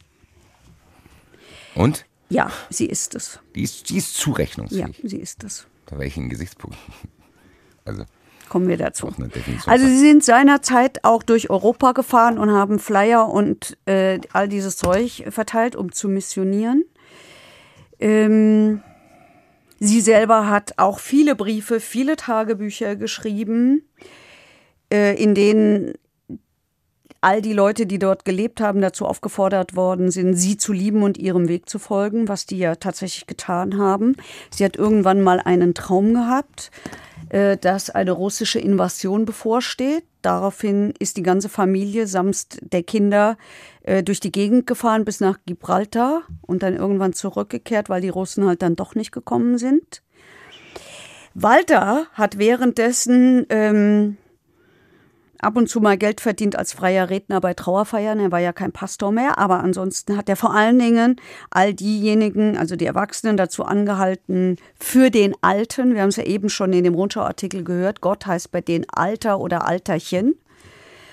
Und? 1.75 2.05
Ja, 2.33 2.51
sie 2.71 2.87
ist 2.87 3.15
es. 3.15 3.41
Die 3.55 3.63
ist, 3.63 3.91
die 3.91 3.99
ist 3.99 4.15
zurechnungsfähig. 4.15 4.99
Ja, 5.03 5.09
sie 5.09 5.19
ist 5.19 5.45
es. 5.45 5.67
Da 5.87 5.99
welchen 5.99 6.29
Gesichtspunkt? 6.29 6.77
Also 7.85 8.05
kommen 8.49 8.69
wir 8.69 8.77
dazu. 8.77 9.13
Also 9.67 9.87
sie 9.87 9.99
sind 9.99 10.23
seinerzeit 10.23 11.03
auch 11.03 11.25
durch 11.25 11.51
Europa 11.51 11.91
gefahren 11.91 12.39
und 12.39 12.53
haben 12.53 12.79
Flyer 12.79 13.29
und 13.29 13.77
äh, 13.87 14.21
all 14.33 14.49
dieses 14.49 14.77
Zeug 14.77 15.25
verteilt, 15.31 15.75
um 15.75 15.91
zu 15.91 16.09
missionieren. 16.09 16.85
Ähm, 17.99 18.83
sie 19.81 20.01
selber 20.01 20.49
hat 20.49 20.75
auch 20.77 21.01
viele 21.01 21.35
Briefe, 21.35 21.81
viele 21.81 22.15
Tagebücher 22.15 22.95
geschrieben, 22.95 23.83
äh, 24.93 25.21
in 25.21 25.35
denen 25.35 25.95
all 27.23 27.41
die 27.41 27.53
Leute, 27.53 27.87
die 27.87 27.99
dort 27.99 28.25
gelebt 28.25 28.61
haben, 28.61 28.81
dazu 28.81 29.07
aufgefordert 29.07 29.77
worden 29.77 30.11
sind, 30.11 30.35
sie 30.35 30.57
zu 30.57 30.73
lieben 30.73 31.03
und 31.03 31.17
ihrem 31.17 31.49
Weg 31.49 31.69
zu 31.69 31.79
folgen, 31.79 32.29
was 32.29 32.47
die 32.47 32.59
ja 32.59 32.75
tatsächlich 32.75 33.27
getan 33.27 33.79
haben. 33.79 34.17
Sie 34.51 34.65
hat 34.65 34.77
irgendwann 34.77 35.23
mal 35.23 35.41
einen 35.41 35.73
Traum 35.73 36.15
gehabt, 36.15 36.73
äh, 37.29 37.57
dass 37.57 37.91
eine 37.91 38.11
russische 38.11 38.59
Invasion 38.59 39.25
bevorsteht. 39.25 40.05
Daraufhin 40.21 40.95
ist 40.99 41.17
die 41.17 41.23
ganze 41.23 41.49
Familie 41.49 42.09
samt 42.09 42.59
der 42.61 42.83
Kinder 42.83 43.39
äh, 43.85 44.03
durch 44.03 44.19
die 44.19 44.33
Gegend 44.33 44.67
gefahren 44.67 45.05
bis 45.05 45.21
nach 45.21 45.39
Gibraltar 45.47 46.23
und 46.43 46.65
dann 46.65 46.77
irgendwann 46.77 47.13
zurückgekehrt, 47.13 47.89
weil 47.89 48.01
die 48.01 48.09
Russen 48.09 48.47
halt 48.47 48.63
dann 48.63 48.75
doch 48.75 48.97
nicht 48.97 49.13
gekommen 49.13 49.59
sind. 49.59 50.03
Walter 51.35 52.07
hat 52.13 52.39
währenddessen 52.39 53.47
ähm, 53.49 54.17
ab 55.43 55.57
und 55.57 55.69
zu 55.69 55.81
mal 55.81 55.99
Geld 55.99 56.21
verdient 56.21 56.57
als 56.57 56.73
freier 56.73 57.11
Redner 57.11 57.41
bei 57.41 57.53
Trauerfeiern. 57.53 58.21
Er 58.21 58.33
war 58.33 58.39
ja 58.39 58.53
kein 58.53 58.73
Pastor 58.73 59.13
mehr, 59.13 59.39
aber 59.39 59.61
ansonsten 59.61 60.17
hat 60.17 60.29
er 60.29 60.37
vor 60.37 60.55
allen 60.55 60.79
Dingen 60.79 61.17
all 61.51 61.75
diejenigen, 61.75 62.57
also 62.57 62.77
die 62.77 62.87
Erwachsenen, 62.87 63.37
dazu 63.37 63.65
angehalten, 63.65 64.57
für 64.79 65.11
den 65.11 65.35
Alten, 65.43 65.95
wir 65.95 66.03
haben 66.03 66.09
es 66.09 66.17
ja 66.17 66.25
eben 66.25 66.49
schon 66.49 66.73
in 66.73 66.85
dem 66.85 66.95
Rundschauartikel 66.95 67.65
gehört, 67.65 68.01
Gott 68.01 68.25
heißt 68.25 68.53
bei 68.53 68.61
den 68.61 68.87
Alter 68.89 69.41
oder 69.41 69.67
Alterchen, 69.67 70.37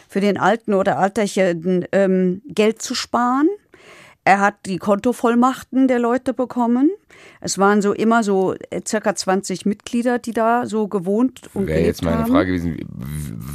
für 0.07 0.21
den 0.21 0.37
Alten 0.37 0.73
oder 0.73 0.97
Alterchen 0.97 1.85
ähm, 1.91 2.41
Geld 2.47 2.81
zu 2.81 2.95
sparen. 2.95 3.47
Er 4.25 4.39
hat 4.39 4.65
die 4.65 4.77
Kontovollmachten 4.77 5.87
der 5.87 5.97
Leute 5.97 6.33
bekommen. 6.33 6.91
Es 7.41 7.57
waren 7.57 7.81
so 7.81 7.93
immer 7.93 8.23
so 8.23 8.53
äh, 8.69 8.81
circa 8.87 9.15
20 9.15 9.65
Mitglieder, 9.65 10.19
die 10.19 10.33
da 10.33 10.65
so 10.65 10.87
gewohnt 10.87 11.49
und 11.53 11.67
Wäre 11.67 11.81
jetzt 11.81 12.03
meine 12.03 12.19
haben. 12.19 12.31
Frage 12.31 12.51
gewesen, 12.51 12.77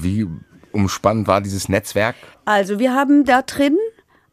wie 0.02 0.26
umspannend 0.74 1.26
war 1.26 1.40
dieses 1.40 1.68
Netzwerk? 1.68 2.16
Also 2.44 2.78
wir 2.78 2.94
haben 2.94 3.24
da 3.24 3.42
drin 3.42 3.78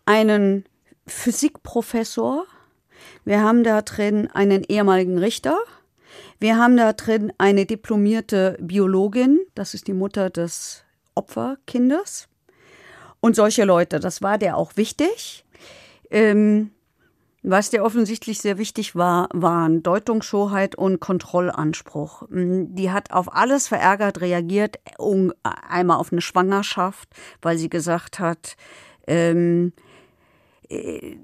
einen 0.05 0.65
Physikprofessor, 1.07 2.45
wir 3.25 3.41
haben 3.41 3.63
da 3.63 3.81
drin 3.81 4.29
einen 4.31 4.63
ehemaligen 4.63 5.17
Richter, 5.17 5.57
wir 6.39 6.57
haben 6.57 6.75
da 6.77 6.93
drin 6.93 7.31
eine 7.37 7.65
diplomierte 7.65 8.57
Biologin, 8.59 9.39
das 9.55 9.73
ist 9.73 9.87
die 9.87 9.93
Mutter 9.93 10.29
des 10.29 10.83
Opferkindes. 11.15 12.27
Und 13.19 13.35
solche 13.35 13.65
Leute, 13.65 13.99
das 13.99 14.21
war 14.21 14.37
der 14.37 14.57
auch 14.57 14.75
wichtig. 14.75 15.45
Ähm, 16.09 16.71
was 17.43 17.71
dir 17.71 17.83
offensichtlich 17.83 18.39
sehr 18.39 18.57
wichtig 18.57 18.95
war, 18.95 19.27
waren 19.33 19.81
Deutungshoheit 19.81 20.75
und 20.75 20.99
Kontrollanspruch. 20.99 22.23
Mm, 22.29 22.75
die 22.75 22.91
hat 22.91 23.11
auf 23.11 23.33
alles 23.35 23.67
verärgert 23.67 24.21
reagiert, 24.21 24.79
einmal 25.43 25.97
auf 25.97 26.11
eine 26.11 26.21
Schwangerschaft, 26.21 27.09
weil 27.41 27.57
sie 27.57 27.69
gesagt 27.69 28.19
hat, 28.19 28.55
ähm, 29.07 29.73
äh, 30.69 31.17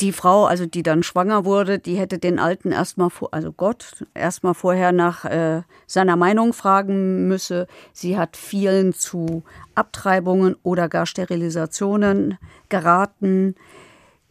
die 0.00 0.12
Frau, 0.12 0.46
also 0.46 0.66
die 0.66 0.82
dann 0.82 1.02
schwanger 1.02 1.44
wurde, 1.44 1.78
die 1.78 1.94
hätte 1.94 2.18
den 2.18 2.38
Alten 2.38 2.72
erstmal, 2.72 3.10
also 3.30 3.52
Gott, 3.52 4.04
erstmal 4.12 4.54
vorher 4.54 4.90
nach 4.90 5.24
äh, 5.24 5.62
seiner 5.86 6.16
Meinung 6.16 6.52
fragen 6.52 7.28
müsse. 7.28 7.68
Sie 7.92 8.18
hat 8.18 8.36
vielen 8.36 8.92
zu 8.92 9.44
Abtreibungen 9.74 10.56
oder 10.64 10.88
gar 10.88 11.06
Sterilisationen 11.06 12.38
geraten. 12.68 13.54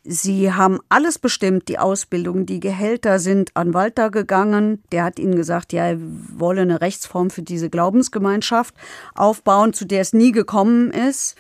Sie 0.06 0.51
haben 0.51 0.80
alles 0.89 1.18
bestimmt, 1.18 1.70
die 1.70 1.80
Ausbildung, 1.80 2.45
die 2.45 2.60
Gehälter 2.60 3.20
sind 3.20 3.56
an 3.56 3.74
Walter 3.74 4.12
gegangen. 4.12 4.84
Der 4.91 5.06
hat 5.06 5.18
ihnen 5.18 5.36
gesagt, 5.36 5.72
ja, 5.72 5.86
er 5.86 5.97
wolle 5.99 6.62
eine 6.62 6.82
Rechtsform 6.82 7.30
für 7.30 7.41
diese 7.41 7.70
Glaubensgemeinschaft 7.70 8.76
aufbauen, 9.16 9.72
zu 9.72 9.86
der 9.86 10.01
es 10.01 10.12
nie 10.12 10.34
gekommen 10.34 10.91
ist. 10.91 11.38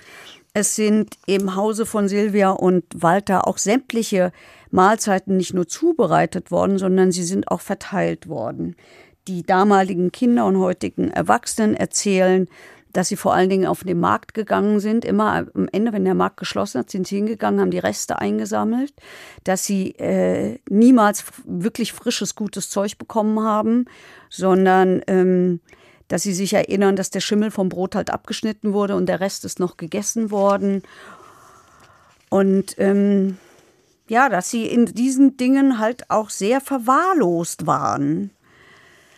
Es 0.53 0.75
sind 0.75 1.17
im 1.25 1.55
Hause 1.55 1.85
von 1.85 2.07
Silvia 2.07 2.51
und 2.51 2.85
Walter 2.95 3.47
auch 3.47 3.57
sämtliche 3.57 4.31
Mahlzeiten 4.71 5.35
nicht 5.35 5.53
nur 5.53 5.67
zubereitet 5.67 6.49
worden, 6.49 6.77
sondern 6.77 7.11
sie 7.11 7.23
sind 7.23 7.49
auch 7.49 7.61
verteilt 7.61 8.29
worden. 8.29 8.75
Die 9.27 9.43
damaligen 9.43 10.11
Kinder 10.11 10.45
und 10.45 10.57
heutigen 10.57 11.09
Erwachsenen 11.09 11.75
erzählen, 11.75 12.47
dass 12.93 13.07
sie 13.07 13.15
vor 13.15 13.33
allen 13.33 13.49
Dingen 13.49 13.65
auf 13.65 13.83
den 13.83 13.99
Markt 13.99 14.33
gegangen 14.33 14.79
sind. 14.79 15.03
Immer 15.03 15.47
am 15.53 15.67
Ende, 15.71 15.91
wenn 15.91 16.05
der 16.05 16.13
Markt 16.13 16.37
geschlossen 16.37 16.79
hat, 16.79 16.89
sind 16.89 17.07
sie 17.07 17.17
hingegangen, 17.17 17.59
haben 17.59 17.71
die 17.71 17.79
Reste 17.79 18.19
eingesammelt, 18.19 18.93
dass 19.43 19.65
sie 19.65 19.91
äh, 19.95 20.59
niemals 20.69 21.25
wirklich 21.43 21.91
frisches, 21.91 22.35
gutes 22.35 22.69
Zeug 22.69 22.97
bekommen 22.97 23.39
haben, 23.41 23.85
sondern 24.29 25.01
ähm, 25.07 25.59
dass 26.07 26.21
sie 26.21 26.33
sich 26.33 26.53
erinnern, 26.53 26.95
dass 26.95 27.09
der 27.09 27.21
Schimmel 27.21 27.49
vom 27.49 27.69
Brot 27.69 27.95
halt 27.95 28.11
abgeschnitten 28.11 28.73
wurde 28.73 28.95
und 28.95 29.07
der 29.07 29.19
Rest 29.19 29.45
ist 29.45 29.59
noch 29.59 29.77
gegessen 29.77 30.29
worden. 30.29 30.83
Und 32.29 32.75
ähm, 32.77 33.37
ja, 34.07 34.29
dass 34.29 34.51
sie 34.51 34.67
in 34.67 34.85
diesen 34.85 35.37
Dingen 35.37 35.79
halt 35.79 36.09
auch 36.11 36.29
sehr 36.29 36.61
verwahrlost 36.61 37.65
waren. 37.65 38.31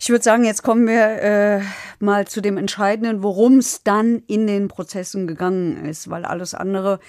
Ich 0.06 0.12
würde 0.12 0.24
sagen, 0.24 0.46
jetzt 0.46 0.62
kommen 0.62 0.86
wir 0.86 1.04
äh, 1.24 1.62
mal 1.98 2.28
zu 2.28 2.40
dem 2.40 2.58
Entscheidenden, 2.58 3.24
worum 3.24 3.58
es 3.58 3.82
dann 3.82 4.22
in 4.28 4.46
den 4.46 4.68
Prozessen 4.68 5.26
gegangen 5.26 5.84
ist, 5.84 6.12
weil 6.12 6.26
alles 6.26 6.54
andere 6.54 7.00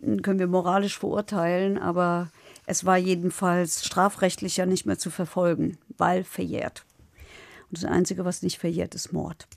hm, 0.00 0.22
können 0.22 0.38
wir 0.38 0.46
moralisch 0.46 0.96
verurteilen, 0.96 1.78
aber 1.78 2.30
es 2.64 2.84
war 2.84 2.96
jedenfalls 2.96 3.84
strafrechtlich 3.84 4.56
ja 4.56 4.66
nicht 4.66 4.86
mehr 4.86 4.98
zu 4.98 5.10
verfolgen, 5.10 5.78
weil 5.98 6.22
verjährt. 6.22 6.84
Und 7.70 7.82
das 7.82 7.90
Einzige, 7.90 8.24
was 8.24 8.44
nicht 8.44 8.60
verjährt, 8.60 8.94
ist 8.94 9.12
Mord. 9.12 9.48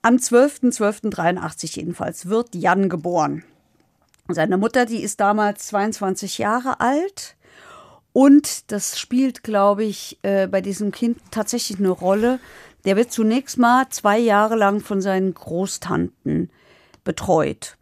Am 0.00 0.16
12.12.83 0.16 1.76
jedenfalls 1.76 2.30
wird 2.30 2.54
Jan 2.54 2.88
geboren. 2.88 3.44
Seine 4.28 4.56
Mutter, 4.56 4.86
die 4.86 5.02
ist 5.02 5.20
damals 5.20 5.66
22 5.66 6.38
Jahre 6.38 6.80
alt. 6.80 7.36
Und 8.12 8.70
das 8.70 8.98
spielt, 8.98 9.42
glaube 9.42 9.84
ich, 9.84 10.18
äh, 10.22 10.46
bei 10.46 10.60
diesem 10.60 10.92
Kind 10.92 11.18
tatsächlich 11.30 11.78
eine 11.78 11.90
Rolle. 11.90 12.40
Der 12.84 12.96
wird 12.96 13.12
zunächst 13.12 13.58
mal 13.58 13.88
zwei 13.90 14.18
Jahre 14.18 14.56
lang 14.56 14.80
von 14.80 15.00
seinen 15.00 15.32
Großtanten 15.32 16.50
betreut. 17.04 17.76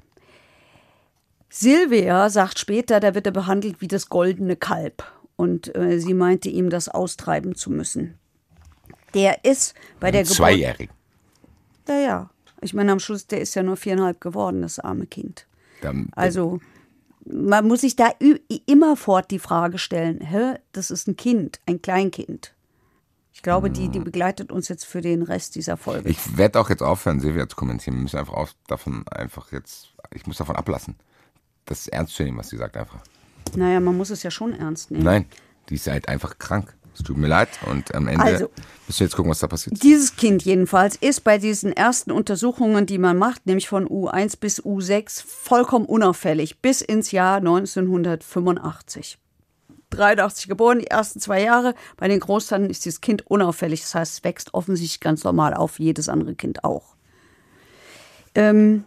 Silvia 1.49 2.31
sagt 2.31 2.59
später, 2.59 3.01
da 3.01 3.15
wird 3.15 3.27
er 3.27 3.33
behandelt 3.33 3.81
wie 3.81 3.89
das 3.89 4.09
goldene 4.09 4.57
Kalb. 4.57 5.03
Und 5.37 5.75
äh, 5.75 5.99
sie 5.99 6.15
meinte 6.15 6.49
ihm, 6.49 6.71
das 6.71 6.89
austreiben 6.89 7.55
zu 7.55 7.71
müssen. 7.71 8.19
Der 9.15 9.45
ist 9.45 9.75
bei 9.99 10.11
der 10.11 10.23
Geburt. 10.23 10.37
Zweijährig. 10.37 10.91
Ja, 11.89 11.99
ja. 11.99 12.31
Ich 12.61 12.75
meine, 12.75 12.93
am 12.93 13.01
Schluss, 13.01 13.27
der 13.27 13.41
ist 13.41 13.55
ja 13.55 13.63
nur 13.63 13.77
viereinhalb 13.77 14.21
geworden, 14.21 14.63
das 14.63 14.79
arme 14.79 15.07
Kind. 15.07 15.47
Dann, 15.81 16.11
also, 16.13 16.61
man 17.33 17.67
muss 17.67 17.83
sich 17.83 17.97
da 17.97 18.11
immerfort 18.67 19.31
die 19.31 19.39
Frage 19.39 19.79
stellen: 19.79 20.21
Hä, 20.21 20.55
das 20.73 20.91
ist 20.91 21.09
ein 21.09 21.17
Kind, 21.17 21.61
ein 21.67 21.83
Kleinkind. 21.83 22.55
Ich 23.33 23.43
glaube, 23.43 23.71
die, 23.71 23.89
die 23.89 24.01
begleitet 24.01 24.53
uns 24.53 24.69
jetzt 24.69 24.85
für 24.85 25.01
den 25.01 25.23
Rest 25.23 25.55
dieser 25.55 25.77
Folge. 25.77 26.11
Ich 26.11 26.37
werde 26.37 26.61
auch 26.61 26.69
jetzt 26.69 26.83
aufhören, 26.83 27.21
Silvia 27.21 27.49
zu 27.49 27.57
kommentieren. 27.57 27.97
Wir 27.97 28.03
müssen 28.03 28.19
einfach 28.19 28.35
auf, 28.35 28.55
davon 28.67 29.09
einfach 29.09 29.51
jetzt, 29.53 29.95
ich 30.13 30.27
muss 30.27 30.37
davon 30.37 30.57
ablassen, 30.57 30.97
das 31.65 31.89
ernst 31.89 32.15
zu 32.15 32.23
nehmen, 32.23 32.37
was 32.37 32.51
sie 32.51 32.59
sagt 32.59 32.77
einfach. 32.77 32.99
Naja, 33.57 33.81
man 33.81 33.97
muss 33.97 34.11
es 34.11 34.23
ja 34.23 34.31
schon 34.31 34.53
ernst 34.53 34.91
nehmen. 34.91 35.05
Nein, 35.05 35.27
die 35.71 35.77
ist 35.77 35.87
halt 35.87 36.09
einfach 36.09 36.39
krank. 36.39 36.77
Es 36.95 37.03
tut 37.03 37.17
mir 37.17 37.29
leid 37.29 37.49
und 37.67 37.95
am 37.95 38.09
Ende 38.09 38.25
also, 38.25 38.51
müssen 38.87 39.01
wir 39.01 39.07
jetzt 39.07 39.17
gucken, 39.17 39.31
was 39.31 39.39
da 39.39 39.47
passiert. 39.47 39.83
Dieses 39.83 40.17
Kind 40.17 40.43
jedenfalls 40.43 40.97
ist 40.97 41.23
bei 41.23 41.39
diesen 41.39 41.73
ersten 41.73 42.11
Untersuchungen, 42.11 42.87
die 42.87 42.99
man 42.99 43.17
macht, 43.17 43.47
nämlich 43.47 43.69
von 43.69 43.87
U1 43.87 44.39
bis 44.39 44.63
U6, 44.63 45.25
vollkommen 45.25 45.87
unauffällig 45.87 46.61
bis 46.61 46.83
ins 46.83 47.13
Jahr 47.13 47.37
1985. 47.37 49.19
83 49.91 50.49
geboren, 50.49 50.79
die 50.79 50.87
ersten 50.87 51.21
zwei 51.21 51.43
Jahre. 51.43 51.75
Bei 51.97 52.09
den 52.09 52.21
Großtanten 52.21 52.71
ist 52.71 52.85
dieses 52.85 53.01
Kind 53.01 53.27
unauffällig. 53.27 53.83
Das 53.83 53.95
heißt, 53.95 54.15
es 54.15 54.25
wächst 54.25 54.55
offensichtlich 54.55 55.01
ganz 55.01 55.25
normal 55.25 55.55
auf, 55.55 55.79
jedes 55.79 56.09
andere 56.09 56.35
Kind 56.35 56.65
auch. 56.65 56.95
Ähm, 58.35 58.85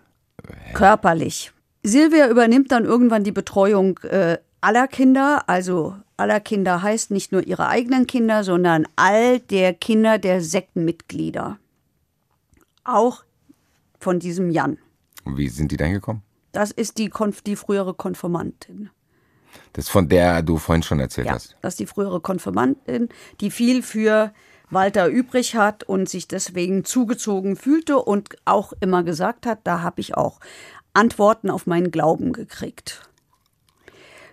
körperlich. 0.74 1.52
Silvia 1.84 2.30
übernimmt 2.30 2.72
dann 2.72 2.86
irgendwann 2.86 3.26
die 3.26 3.34
Betreuung 3.34 4.00
äh, 4.00 4.38
aller 4.62 4.88
Kinder, 4.88 5.44
also 5.48 5.96
aller 6.18 6.40
Kinder 6.40 6.82
heißt 6.82 7.12
nicht 7.12 7.32
nur 7.32 7.46
ihre 7.46 7.68
eigenen 7.68 8.08
Kinder, 8.08 8.44
sondern 8.44 8.88
all 8.96 9.40
der 9.40 9.74
Kinder 9.74 10.18
der 10.18 10.42
Sektenmitglieder. 10.42 11.58
Auch 12.84 13.24
von 14.00 14.20
diesem 14.20 14.52
Jan. 14.52 14.78
Und 15.24 15.38
wie 15.38 15.50
sind 15.50 15.72
die 15.72 15.78
denn 15.78 15.94
gekommen? 15.94 16.22
Das 16.52 16.72
ist 16.72 16.98
die, 16.98 17.10
Konf 17.10 17.42
die 17.42 17.56
frühere 17.56 17.94
Konfirmantin. 17.94 18.90
Das 19.74 19.90
von 19.90 20.10
der 20.10 20.42
du 20.42 20.58
vorhin 20.58 20.84
schon 20.84 21.00
erzählt 21.00 21.28
ja, 21.28 21.34
hast. 21.34 21.56
Das 21.62 21.74
ist 21.74 21.80
die 21.80 21.86
frühere 21.86 22.20
Konfirmantin, 22.20 23.10
die 23.42 23.52
viel 23.52 23.82
für 23.82 24.34
Walter 24.70 25.08
übrig 25.08 25.56
hat 25.56 25.84
und 25.84 26.10
sich 26.10 26.28
deswegen 26.28 26.84
zugezogen 26.84 27.56
fühlte 27.56 27.98
und 27.98 28.36
auch 28.46 28.74
immer 28.80 29.04
gesagt 29.04 29.46
hat, 29.46 29.60
da 29.64 29.82
habe 29.82 30.02
ich 30.02 30.16
auch 30.16 30.40
Antworten 30.94 31.50
auf 31.50 31.68
meinen 31.68 31.92
Glauben 31.92 32.34
gekriegt. 32.34 33.02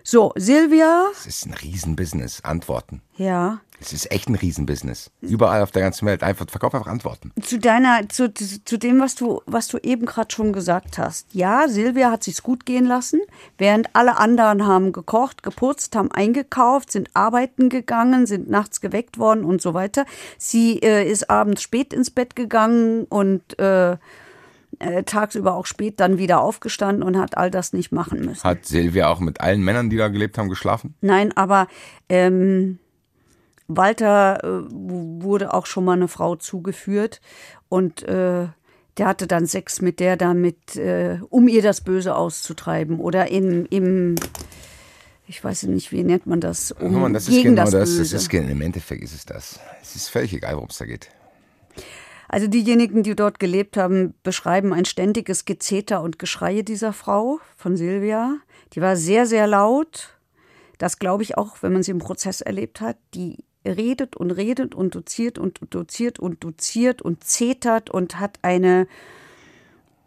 So, 0.03 0.31
Silvia. 0.35 1.05
Es 1.13 1.27
ist 1.27 1.45
ein 1.45 1.53
Riesenbusiness. 1.53 2.41
Antworten. 2.43 3.01
Ja. 3.17 3.61
Es 3.79 3.93
ist 3.93 4.11
echt 4.11 4.29
ein 4.29 4.35
Riesenbusiness. 4.35 5.09
Überall 5.21 5.63
auf 5.63 5.71
der 5.71 5.81
ganzen 5.81 6.05
Welt. 6.05 6.21
Einfach, 6.21 6.45
verkauf 6.47 6.75
einfach 6.75 6.91
Antworten. 6.91 7.31
Zu 7.41 7.57
deiner, 7.57 8.07
zu, 8.09 8.31
zu 8.31 8.77
dem, 8.77 8.99
was 8.99 9.15
du, 9.15 9.41
was 9.47 9.67
du 9.67 9.79
eben 9.79 10.05
gerade 10.05 10.31
schon 10.31 10.53
gesagt 10.53 10.99
hast. 10.99 11.33
Ja, 11.33 11.67
Silvia 11.67 12.11
hat 12.11 12.23
sich's 12.23 12.43
gut 12.43 12.65
gehen 12.67 12.85
lassen, 12.85 13.21
während 13.57 13.95
alle 13.95 14.17
anderen 14.17 14.67
haben 14.67 14.91
gekocht, 14.91 15.41
geputzt, 15.41 15.95
haben 15.95 16.11
eingekauft, 16.11 16.91
sind 16.91 17.09
arbeiten 17.15 17.69
gegangen, 17.69 18.27
sind 18.27 18.49
nachts 18.49 18.81
geweckt 18.81 19.17
worden 19.17 19.43
und 19.43 19.63
so 19.63 19.73
weiter. 19.73 20.05
Sie 20.37 20.77
äh, 20.79 21.09
ist 21.09 21.31
abends 21.31 21.63
spät 21.63 21.91
ins 21.91 22.11
Bett 22.11 22.35
gegangen 22.35 23.05
und 23.05 23.57
äh, 23.57 23.97
äh, 24.81 25.03
tagsüber 25.03 25.55
auch 25.55 25.65
spät 25.65 25.99
dann 25.99 26.17
wieder 26.17 26.41
aufgestanden 26.41 27.03
und 27.03 27.17
hat 27.17 27.37
all 27.37 27.51
das 27.51 27.73
nicht 27.73 27.91
machen 27.91 28.21
müssen. 28.25 28.43
Hat 28.43 28.65
Silvia 28.65 29.07
auch 29.07 29.19
mit 29.19 29.41
allen 29.41 29.61
Männern, 29.63 29.89
die 29.89 29.97
da 29.97 30.07
gelebt 30.07 30.37
haben, 30.37 30.49
geschlafen? 30.49 30.95
Nein, 31.01 31.31
aber 31.35 31.67
ähm, 32.09 32.79
Walter 33.67 34.43
äh, 34.43 34.71
wurde 34.71 35.53
auch 35.53 35.65
schon 35.65 35.85
mal 35.85 35.93
eine 35.93 36.07
Frau 36.07 36.35
zugeführt 36.35 37.21
und 37.69 38.03
äh, 38.03 38.47
der 38.97 39.07
hatte 39.07 39.27
dann 39.27 39.45
Sex 39.45 39.81
mit 39.81 39.99
der 39.99 40.17
damit, 40.17 40.75
äh, 40.75 41.19
um 41.29 41.47
ihr 41.47 41.61
das 41.61 41.81
Böse 41.81 42.15
auszutreiben 42.15 42.99
oder 42.99 43.31
im, 43.31 43.65
im 43.69 44.15
ich 45.27 45.41
weiß 45.41 45.63
nicht, 45.63 45.93
wie 45.93 46.03
nennt 46.03 46.27
man 46.27 46.41
das? 46.41 46.73
Um, 46.73 46.99
man, 46.99 47.13
das 47.13 47.29
ist 47.29 47.41
genau 47.41 47.63
das. 47.63 47.71
das, 47.71 47.97
das 47.97 48.11
ist, 48.11 48.33
Im 48.33 48.61
Endeffekt 48.61 49.01
ist 49.01 49.13
es 49.13 49.25
das. 49.25 49.59
Es 49.81 49.95
ist 49.95 50.09
völlig 50.09 50.33
egal, 50.33 50.55
worum 50.55 50.67
es 50.69 50.77
da 50.77 50.85
geht. 50.85 51.07
Also 52.31 52.47
diejenigen, 52.47 53.03
die 53.03 53.13
dort 53.13 53.39
gelebt 53.39 53.75
haben, 53.75 54.13
beschreiben 54.23 54.71
ein 54.71 54.85
ständiges 54.85 55.43
Gezeter 55.43 56.01
und 56.01 56.17
Geschreie 56.17 56.63
dieser 56.63 56.93
Frau 56.93 57.41
von 57.57 57.75
Silvia. 57.75 58.37
Die 58.71 58.79
war 58.79 58.95
sehr, 58.95 59.25
sehr 59.25 59.47
laut. 59.47 60.17
Das 60.77 60.97
glaube 60.97 61.23
ich 61.23 61.37
auch, 61.37 61.57
wenn 61.59 61.73
man 61.73 61.83
sie 61.83 61.91
im 61.91 61.99
Prozess 61.99 62.39
erlebt 62.39 62.79
hat. 62.79 62.95
Die 63.15 63.43
redet 63.65 64.15
und 64.15 64.31
redet 64.31 64.73
und 64.73 64.95
doziert 64.95 65.39
und 65.39 65.59
doziert 65.71 66.19
und 66.19 66.41
doziert 66.45 67.01
und 67.01 67.21
zetert 67.25 67.89
und 67.89 68.17
hat 68.17 68.39
eine 68.43 68.87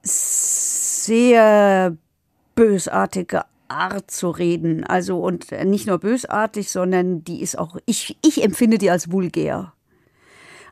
sehr 0.00 1.94
bösartige 2.54 3.42
Art 3.68 4.10
zu 4.10 4.30
reden. 4.30 4.82
Also 4.84 5.20
und 5.20 5.52
nicht 5.66 5.86
nur 5.86 5.98
bösartig, 5.98 6.70
sondern 6.70 7.22
die 7.22 7.42
ist 7.42 7.58
auch, 7.58 7.76
ich, 7.84 8.16
ich 8.24 8.42
empfinde 8.42 8.78
die 8.78 8.90
als 8.90 9.12
vulgär. 9.12 9.74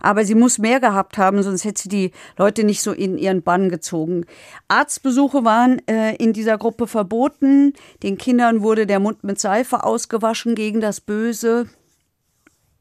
Aber 0.03 0.24
sie 0.24 0.34
muss 0.34 0.59
mehr 0.59 0.80
gehabt 0.80 1.16
haben, 1.16 1.42
sonst 1.44 1.64
hätte 1.64 1.82
sie 1.82 1.88
die 1.88 2.11
Leute 2.36 2.64
nicht 2.64 2.82
so 2.82 2.90
in 2.90 3.16
ihren 3.16 3.42
Bann 3.42 3.68
gezogen. 3.68 4.26
Arztbesuche 4.66 5.44
waren 5.44 5.80
äh, 5.86 6.16
in 6.16 6.32
dieser 6.32 6.59
Gruppe 6.59 6.88
verboten. 6.88 7.72
Den 8.03 8.18
Kindern 8.18 8.62
wurde 8.62 8.86
der 8.86 8.98
Mund 8.98 9.22
mit 9.22 9.38
Seife 9.38 9.84
ausgewaschen 9.84 10.57
gegen 10.57 10.80
das 10.80 11.00
Böse 11.00 11.68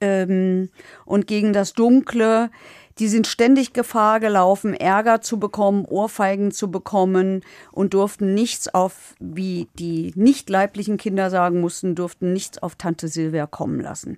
ähm, 0.01 0.69
und 1.05 1.28
gegen 1.28 1.53
das 1.53 1.74
Dunkle. 1.74 2.49
die 2.97 3.07
sind 3.07 3.28
ständig 3.28 3.74
Gefahr 3.74 4.19
gelaufen, 4.19 4.74
Ärger 4.74 5.22
zu 5.22 5.39
bekommen, 5.39 5.86
Ohrfeigen 5.86 6.51
zu 6.51 6.72
bekommen 6.72 7.41
und 7.72 7.93
durften 7.93 8.34
nichts 8.34 8.67
auf, 8.67 9.15
wie 9.19 9.67
die 9.78 10.11
nicht 10.15 10.49
leiblichen 10.49 10.97
Kinder 10.97 11.30
sagen 11.30 11.61
mussten, 11.61 11.95
durften 11.95 12.34
nichts 12.34 12.57
auf 12.61 12.76
Tante 12.76 13.07
Silvia 13.07 13.45
kommen 13.45 13.80
lassen. 13.80 14.17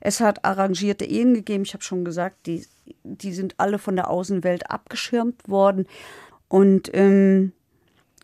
Es 0.00 0.20
hat 0.20 0.44
arrangierte 0.44 1.04
Ehen 1.04 1.34
gegeben, 1.34 1.64
ich 1.64 1.74
habe 1.74 1.84
schon 1.84 2.04
gesagt, 2.04 2.46
die, 2.46 2.66
die 3.04 3.32
sind 3.32 3.54
alle 3.58 3.78
von 3.78 3.96
der 3.96 4.10
Außenwelt 4.10 4.70
abgeschirmt 4.70 5.48
worden. 5.48 5.86
Und 6.48 6.90
ähm, 6.94 7.52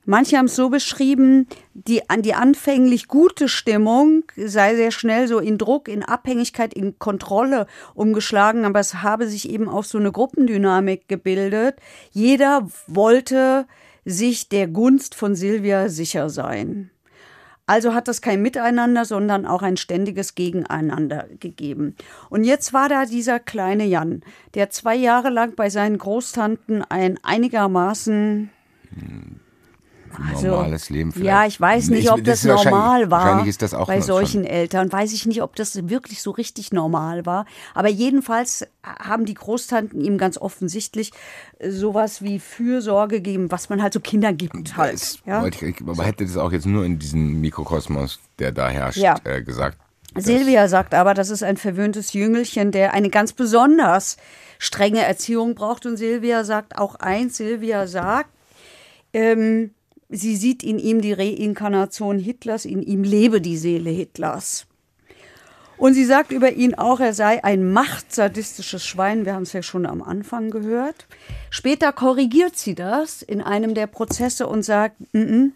Manche 0.04 0.36
haben 0.36 0.46
es 0.46 0.56
so 0.56 0.68
beschrieben, 0.68 1.46
die, 1.74 2.02
die 2.18 2.34
anfänglich 2.34 3.06
gute 3.06 3.48
Stimmung 3.48 4.24
sei 4.36 4.74
sehr 4.74 4.90
schnell 4.90 5.28
so 5.28 5.38
in 5.38 5.58
Druck, 5.58 5.86
in 5.86 6.02
Abhängigkeit, 6.02 6.74
in 6.74 6.98
Kontrolle 6.98 7.68
umgeschlagen, 7.94 8.64
aber 8.64 8.80
es 8.80 9.02
habe 9.02 9.28
sich 9.28 9.48
eben 9.48 9.68
auch 9.68 9.84
so 9.84 9.98
eine 9.98 10.10
Gruppendynamik 10.10 11.06
gebildet. 11.06 11.76
Jeder 12.10 12.68
wollte 12.88 13.66
sich 14.04 14.48
der 14.48 14.66
Gunst 14.66 15.14
von 15.14 15.36
Silvia 15.36 15.88
sicher 15.88 16.30
sein. 16.30 16.90
Also 17.66 17.94
hat 17.94 18.08
das 18.08 18.20
kein 18.20 18.42
Miteinander, 18.42 19.04
sondern 19.04 19.46
auch 19.46 19.62
ein 19.62 19.76
ständiges 19.76 20.34
Gegeneinander 20.34 21.28
gegeben. 21.38 21.94
Und 22.28 22.44
jetzt 22.44 22.72
war 22.72 22.88
da 22.88 23.06
dieser 23.06 23.38
kleine 23.38 23.84
Jan, 23.84 24.22
der 24.54 24.70
zwei 24.70 24.96
Jahre 24.96 25.30
lang 25.30 25.54
bei 25.54 25.70
seinen 25.70 25.98
Großtanten 25.98 26.82
ein 26.82 27.18
einigermaßen 27.22 28.50
also, 30.32 30.48
normales 30.48 30.90
Leben 30.90 31.12
vielleicht. 31.12 31.26
Ja, 31.26 31.46
ich 31.46 31.60
weiß 31.60 31.90
nicht, 31.90 32.10
ob 32.10 32.24
das, 32.24 32.42
das 32.42 32.64
normal 32.64 33.10
war. 33.10 33.20
Wahrscheinlich 33.20 33.48
ist 33.48 33.62
das 33.62 33.74
auch 33.74 33.86
bei 33.86 34.00
solchen 34.00 34.42
schon. 34.42 34.52
Eltern. 34.52 34.92
Weiß 34.92 35.12
ich 35.12 35.26
nicht, 35.26 35.42
ob 35.42 35.56
das 35.56 35.88
wirklich 35.88 36.22
so 36.22 36.30
richtig 36.30 36.72
normal 36.72 37.26
war. 37.26 37.46
Aber 37.74 37.88
jedenfalls 37.88 38.66
haben 38.84 39.24
die 39.24 39.34
Großtanten 39.34 40.00
ihm 40.00 40.18
ganz 40.18 40.38
offensichtlich 40.38 41.12
sowas 41.66 42.22
wie 42.22 42.38
Fürsorge 42.38 43.16
gegeben, 43.16 43.50
was 43.50 43.68
man 43.68 43.82
halt 43.82 43.92
so 43.92 44.00
Kindern 44.00 44.36
gibt 44.36 44.76
halt. 44.76 44.94
Das 44.94 45.18
ja? 45.24 45.46
ich, 45.46 45.80
aber 45.82 46.04
hätte 46.04 46.24
das 46.24 46.36
auch 46.36 46.52
jetzt 46.52 46.66
nur 46.66 46.84
in 46.84 46.98
diesem 46.98 47.40
Mikrokosmos, 47.40 48.20
der 48.38 48.52
da 48.52 48.68
herrscht, 48.68 48.98
ja. 48.98 49.16
äh, 49.24 49.42
gesagt. 49.42 49.78
Silvia 50.14 50.68
sagt 50.68 50.94
aber, 50.94 51.14
das 51.14 51.30
ist 51.30 51.42
ein 51.42 51.56
verwöhntes 51.56 52.12
Jüngelchen, 52.12 52.70
der 52.70 52.92
eine 52.92 53.08
ganz 53.08 53.32
besonders 53.32 54.18
strenge 54.58 55.00
Erziehung 55.00 55.54
braucht. 55.54 55.86
Und 55.86 55.96
Silvia 55.96 56.44
sagt 56.44 56.76
auch 56.76 56.96
eins, 56.96 57.36
Silvia 57.38 57.86
sagt, 57.86 58.30
ähm, 59.14 59.70
Sie 60.14 60.36
sieht 60.36 60.62
in 60.62 60.78
ihm 60.78 61.00
die 61.00 61.14
Reinkarnation 61.14 62.18
Hitlers, 62.18 62.66
in 62.66 62.82
ihm 62.82 63.02
lebe 63.02 63.40
die 63.40 63.56
Seele 63.56 63.88
Hitlers. 63.88 64.66
Und 65.78 65.94
sie 65.94 66.04
sagt 66.04 66.32
über 66.32 66.52
ihn 66.52 66.74
auch, 66.74 67.00
er 67.00 67.14
sei 67.14 67.42
ein 67.42 67.72
machtsadistisches 67.72 68.86
Schwein. 68.86 69.24
Wir 69.24 69.34
haben 69.34 69.44
es 69.44 69.54
ja 69.54 69.62
schon 69.62 69.86
am 69.86 70.02
Anfang 70.02 70.50
gehört. 70.50 71.06
Später 71.48 71.92
korrigiert 71.92 72.56
sie 72.56 72.74
das 72.74 73.22
in 73.22 73.40
einem 73.40 73.74
der 73.74 73.86
Prozesse 73.86 74.46
und 74.46 74.62
sagt, 74.62 74.96
n 75.14 75.54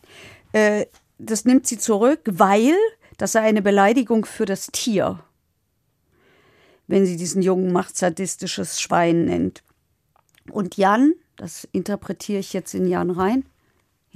-n, 0.52 0.58
äh, 0.58 0.86
das 1.18 1.44
nimmt 1.44 1.66
sie 1.66 1.78
zurück, 1.78 2.20
weil 2.24 2.74
das 3.18 3.32
sei 3.32 3.42
eine 3.42 3.62
Beleidigung 3.62 4.24
für 4.24 4.46
das 4.46 4.68
Tier, 4.68 5.20
wenn 6.86 7.04
sie 7.04 7.18
diesen 7.18 7.42
jungen 7.42 7.72
machtsadistisches 7.72 8.80
Schwein 8.80 9.26
nennt. 9.26 9.62
Und 10.50 10.78
Jan, 10.78 11.12
das 11.36 11.68
interpretiere 11.72 12.40
ich 12.40 12.54
jetzt 12.54 12.74
in 12.74 12.86
Jan 12.88 13.10
rein, 13.10 13.44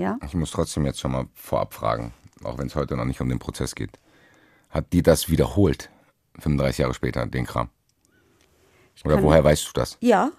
ja? 0.01 0.19
Ich 0.25 0.35
muss 0.35 0.51
trotzdem 0.51 0.87
jetzt 0.87 1.01
schon 1.01 1.13
mal 1.13 1.27
vorab 1.35 1.75
fragen, 1.75 2.13
auch 2.43 2.59
wenn 2.59 2.67
es 2.67 2.77
heute 2.77 2.97
noch 2.97 3.05
nicht 3.05 3.21
um 3.21 3.29
den 3.29 3.39
Prozess 3.39 3.75
geht. 3.75 3.99
Hat 4.71 4.93
die 4.93 5.03
das 5.03 5.29
wiederholt, 5.29 5.91
35 6.39 6.79
Jahre 6.79 6.95
später, 6.95 7.27
den 7.27 7.47
Kram? 7.47 7.69
Oder 9.05 9.17
kann, 9.17 9.25
woher 9.25 9.45
weißt 9.45 9.69
du 9.69 9.73
das? 9.75 9.97
Ja, 10.01 10.31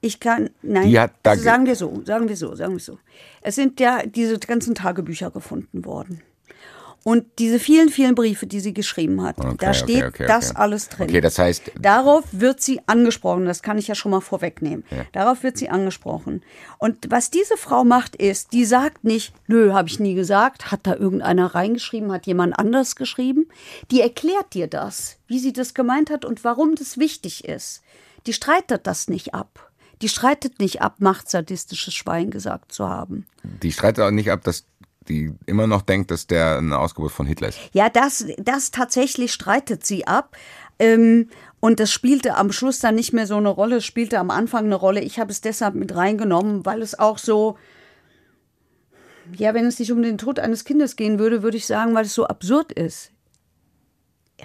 ich 0.00 0.18
kann, 0.18 0.50
nein, 0.62 0.88
die 0.88 0.98
hat 0.98 1.12
da 1.22 1.32
also 1.32 1.42
sagen 1.42 1.66
wir 1.66 1.76
so, 1.76 2.02
sagen 2.04 2.28
wir 2.28 2.36
so, 2.36 2.54
sagen 2.54 2.72
wir 2.72 2.80
so. 2.80 2.98
Es 3.42 3.54
sind 3.54 3.78
ja 3.80 4.04
diese 4.06 4.38
ganzen 4.38 4.74
Tagebücher 4.74 5.30
gefunden 5.30 5.84
worden. 5.84 6.22
Und 7.02 7.24
diese 7.38 7.58
vielen, 7.58 7.88
vielen 7.88 8.14
Briefe, 8.14 8.46
die 8.46 8.60
sie 8.60 8.74
geschrieben 8.74 9.22
hat, 9.22 9.38
okay, 9.38 9.56
da 9.58 9.72
steht 9.72 10.04
okay, 10.04 10.06
okay, 10.06 10.26
das 10.26 10.54
alles 10.54 10.88
drin. 10.90 11.08
Okay, 11.08 11.20
das 11.20 11.38
heißt. 11.38 11.72
Darauf 11.80 12.24
wird 12.32 12.60
sie 12.60 12.80
angesprochen, 12.86 13.46
das 13.46 13.62
kann 13.62 13.78
ich 13.78 13.88
ja 13.88 13.94
schon 13.94 14.10
mal 14.10 14.20
vorwegnehmen. 14.20 14.84
Ja. 14.90 15.06
Darauf 15.12 15.42
wird 15.42 15.56
sie 15.56 15.70
angesprochen. 15.70 16.42
Und 16.78 17.10
was 17.10 17.30
diese 17.30 17.56
Frau 17.56 17.84
macht, 17.84 18.16
ist, 18.16 18.52
die 18.52 18.66
sagt 18.66 19.04
nicht, 19.04 19.32
nö, 19.46 19.72
habe 19.72 19.88
ich 19.88 19.98
nie 19.98 20.14
gesagt, 20.14 20.70
hat 20.70 20.80
da 20.82 20.94
irgendeiner 20.94 21.54
reingeschrieben, 21.54 22.12
hat 22.12 22.26
jemand 22.26 22.58
anders 22.58 22.96
geschrieben. 22.96 23.48
Die 23.90 24.02
erklärt 24.02 24.52
dir 24.52 24.66
das, 24.66 25.16
wie 25.26 25.38
sie 25.38 25.54
das 25.54 25.72
gemeint 25.72 26.10
hat 26.10 26.26
und 26.26 26.44
warum 26.44 26.74
das 26.74 26.98
wichtig 26.98 27.46
ist. 27.46 27.82
Die 28.26 28.34
streitet 28.34 28.86
das 28.86 29.08
nicht 29.08 29.34
ab. 29.34 29.70
Die 30.02 30.08
streitet 30.08 30.60
nicht 30.60 30.80
ab, 30.82 30.96
macht 30.98 31.30
sadistisches 31.30 31.94
Schwein 31.94 32.30
gesagt 32.30 32.72
zu 32.72 32.88
haben. 32.88 33.26
Die 33.42 33.72
streitet 33.72 34.04
auch 34.04 34.10
nicht 34.10 34.30
ab, 34.30 34.42
dass 34.44 34.64
die 35.08 35.32
immer 35.46 35.66
noch 35.66 35.82
denkt, 35.82 36.10
dass 36.10 36.26
der 36.26 36.58
eine 36.58 36.78
Ausgeburt 36.78 37.12
von 37.12 37.26
Hitler 37.26 37.48
ist. 37.48 37.58
Ja, 37.72 37.88
das, 37.88 38.26
das 38.38 38.70
tatsächlich 38.70 39.32
streitet 39.32 39.84
sie 39.84 40.06
ab. 40.06 40.36
Ähm, 40.78 41.28
und 41.60 41.78
das 41.78 41.92
spielte 41.92 42.36
am 42.36 42.52
Schluss 42.52 42.78
dann 42.78 42.94
nicht 42.94 43.12
mehr 43.12 43.26
so 43.26 43.36
eine 43.36 43.50
Rolle, 43.50 43.76
es 43.76 43.84
spielte 43.84 44.18
am 44.18 44.30
Anfang 44.30 44.64
eine 44.64 44.74
Rolle. 44.74 45.02
Ich 45.02 45.18
habe 45.18 45.30
es 45.30 45.40
deshalb 45.40 45.74
mit 45.74 45.94
reingenommen, 45.94 46.64
weil 46.64 46.80
es 46.80 46.98
auch 46.98 47.18
so, 47.18 47.58
ja, 49.36 49.52
wenn 49.52 49.66
es 49.66 49.78
nicht 49.78 49.92
um 49.92 50.02
den 50.02 50.16
Tod 50.16 50.38
eines 50.38 50.64
Kindes 50.64 50.96
gehen 50.96 51.18
würde, 51.18 51.42
würde 51.42 51.58
ich 51.58 51.66
sagen, 51.66 51.94
weil 51.94 52.06
es 52.06 52.14
so 52.14 52.26
absurd 52.26 52.72
ist. 52.72 53.12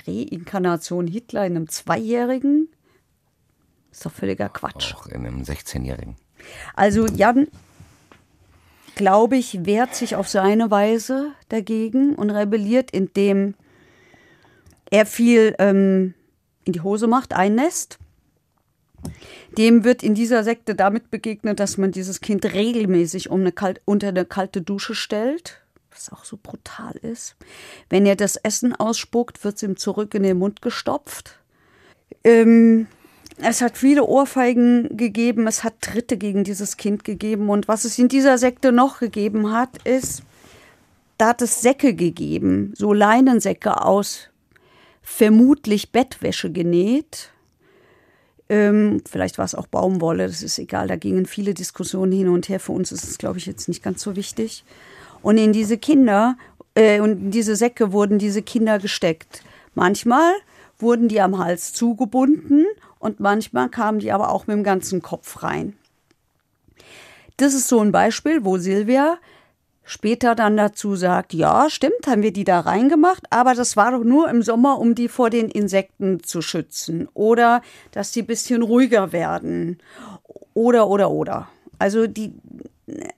Reinkarnation 0.05 1.07
Hitler 1.07 1.45
in 1.45 1.55
einem 1.55 1.69
Zweijährigen? 1.69 2.67
Ist 3.91 4.05
doch 4.05 4.11
völliger 4.11 4.49
Quatsch. 4.49 4.93
Auch 4.93 5.07
in 5.07 5.25
einem 5.25 5.43
16-Jährigen. 5.43 6.17
Also 6.75 7.07
Jan 7.07 7.47
glaube 8.95 9.37
ich, 9.37 9.65
wehrt 9.65 9.95
sich 9.95 10.15
auf 10.15 10.27
seine 10.27 10.71
Weise 10.71 11.33
dagegen 11.49 12.15
und 12.15 12.29
rebelliert, 12.29 12.91
indem 12.91 13.55
er 14.89 15.05
viel 15.05 15.55
ähm, 15.59 16.13
in 16.63 16.73
die 16.73 16.81
Hose 16.81 17.07
macht, 17.07 17.33
einnässt. 17.33 17.99
Dem 19.57 19.83
wird 19.83 20.03
in 20.03 20.15
dieser 20.15 20.43
Sekte 20.43 20.75
damit 20.75 21.11
begegnet, 21.11 21.59
dass 21.59 21.77
man 21.77 21.91
dieses 21.91 22.21
Kind 22.21 22.45
regelmäßig 22.45 23.29
um 23.29 23.41
eine 23.41 23.51
kalt, 23.51 23.81
unter 23.85 24.07
eine 24.07 24.25
kalte 24.25 24.61
Dusche 24.61 24.95
stellt, 24.95 25.61
was 25.91 26.11
auch 26.11 26.25
so 26.25 26.37
brutal 26.41 26.95
ist. 26.97 27.35
Wenn 27.89 28.05
er 28.05 28.15
das 28.15 28.35
Essen 28.35 28.75
ausspuckt, 28.75 29.43
wird 29.43 29.57
es 29.57 29.63
ihm 29.63 29.77
zurück 29.77 30.13
in 30.15 30.23
den 30.23 30.37
Mund 30.37 30.61
gestopft. 30.61 31.39
Ähm, 32.23 32.87
es 33.37 33.61
hat 33.61 33.77
viele 33.77 34.05
Ohrfeigen 34.05 34.95
gegeben, 34.95 35.47
es 35.47 35.63
hat 35.63 35.81
Tritte 35.81 36.17
gegen 36.17 36.43
dieses 36.43 36.77
Kind 36.77 37.03
gegeben. 37.03 37.49
Und 37.49 37.67
was 37.67 37.85
es 37.85 37.99
in 37.99 38.07
dieser 38.07 38.37
Sekte 38.37 38.71
noch 38.71 38.99
gegeben 38.99 39.51
hat, 39.51 39.69
ist, 39.83 40.23
da 41.17 41.29
hat 41.29 41.41
es 41.41 41.61
Säcke 41.61 41.93
gegeben, 41.93 42.73
so 42.75 42.93
Leinensäcke 42.93 43.81
aus 43.81 44.29
vermutlich 45.01 45.91
Bettwäsche 45.91 46.51
genäht. 46.51 47.31
Ähm, 48.49 49.01
vielleicht 49.09 49.37
war 49.37 49.45
es 49.45 49.55
auch 49.55 49.67
Baumwolle, 49.67 50.27
das 50.27 50.41
ist 50.41 50.59
egal, 50.59 50.87
da 50.87 50.95
gingen 50.95 51.25
viele 51.25 51.53
Diskussionen 51.53 52.11
hin 52.11 52.27
und 52.27 52.49
her. 52.49 52.59
Für 52.59 52.73
uns 52.73 52.91
ist 52.91 53.03
es, 53.03 53.17
glaube 53.17 53.37
ich, 53.37 53.45
jetzt 53.45 53.67
nicht 53.67 53.83
ganz 53.83 54.01
so 54.01 54.15
wichtig. 54.15 54.63
Und 55.21 55.37
in 55.37 55.53
diese 55.53 55.77
Kinder 55.77 56.37
äh, 56.75 56.99
und 56.99 57.11
in 57.11 57.31
diese 57.31 57.55
Säcke 57.55 57.91
wurden 57.91 58.19
diese 58.19 58.41
Kinder 58.41 58.79
gesteckt. 58.79 59.41
Manchmal 59.73 60.33
wurden 60.77 61.07
die 61.07 61.21
am 61.21 61.37
Hals 61.37 61.73
zugebunden 61.73 62.65
und 62.99 63.19
manchmal 63.19 63.69
kamen 63.69 63.99
die 63.99 64.11
aber 64.11 64.29
auch 64.29 64.47
mit 64.47 64.55
dem 64.55 64.63
ganzen 64.63 65.01
Kopf 65.01 65.43
rein. 65.43 65.75
Das 67.37 67.53
ist 67.53 67.67
so 67.67 67.79
ein 67.79 67.91
Beispiel, 67.91 68.45
wo 68.45 68.57
Silvia 68.57 69.17
später 69.83 70.35
dann 70.35 70.57
dazu 70.57 70.95
sagt, 70.95 71.33
ja, 71.33 71.69
stimmt, 71.69 72.07
haben 72.07 72.23
wir 72.23 72.33
die 72.33 72.43
da 72.43 72.61
reingemacht, 72.61 73.23
aber 73.29 73.53
das 73.53 73.77
war 73.77 73.91
doch 73.91 74.03
nur 74.03 74.29
im 74.29 74.41
Sommer, 74.41 74.79
um 74.79 74.95
die 74.95 75.07
vor 75.07 75.29
den 75.29 75.49
Insekten 75.49 76.23
zu 76.23 76.41
schützen 76.41 77.07
oder 77.13 77.61
dass 77.91 78.11
die 78.11 78.23
ein 78.23 78.27
bisschen 78.27 78.63
ruhiger 78.63 79.11
werden 79.11 79.79
oder 80.53 80.87
oder 80.87 81.11
oder. 81.11 81.49
Also 81.77 82.07
die 82.07 82.33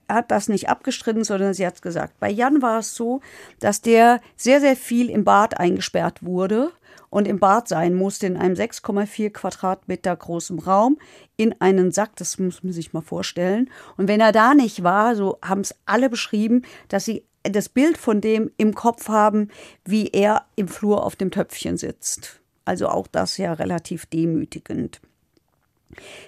hat 0.10 0.32
das 0.32 0.50
nicht 0.50 0.70
abgestritten, 0.70 1.24
sondern 1.24 1.54
sie 1.54 1.66
hat 1.66 1.82
gesagt. 1.82 2.20
Bei 2.20 2.30
Jan 2.30 2.62
war 2.62 2.80
es 2.80 2.96
so, 2.96 3.22
dass 3.60 3.82
der 3.82 4.22
sehr, 4.36 4.60
sehr 4.60 4.76
viel 4.76 5.10
im 5.10 5.24
Bad 5.24 5.60
eingesperrt 5.60 6.26
wurde 6.26 6.72
und 7.10 7.28
im 7.28 7.40
Bad 7.40 7.68
sein 7.68 7.94
musste, 7.94 8.28
in 8.28 8.38
einem 8.38 8.56
6,4 8.56 9.30
Quadratmeter 9.32 10.16
großen 10.16 10.60
Raum, 10.60 10.98
in 11.36 11.60
einen 11.62 11.92
Sack, 11.92 12.16
das 12.16 12.40
muss 12.40 12.64
man 12.64 12.74
sich 12.74 12.94
mal 12.94 13.02
vorstellen. 13.02 13.70
Und 13.96 14.08
wenn 14.08 14.20
er 14.20 14.32
da 14.32 14.54
nicht 14.54 14.84
war, 14.84 15.16
so 15.16 15.38
haben 15.44 15.62
es 15.62 15.76
alle 15.86 16.10
beschrieben, 16.10 16.64
dass 16.90 17.06
sie 17.06 17.24
das 17.44 17.70
Bild 17.70 17.98
von 17.98 18.22
dem 18.22 18.52
im 18.58 18.76
Kopf 18.76 19.08
haben, 19.08 19.50
wie 19.86 20.08
er 20.08 20.46
im 20.56 20.68
Flur 20.68 21.06
auf 21.06 21.16
dem 21.16 21.32
Töpfchen 21.32 21.78
sitzt. 21.78 22.42
Also 22.66 22.90
auch 22.90 23.08
das 23.08 23.38
ja 23.38 23.54
relativ 23.54 24.06
demütigend. 24.08 25.00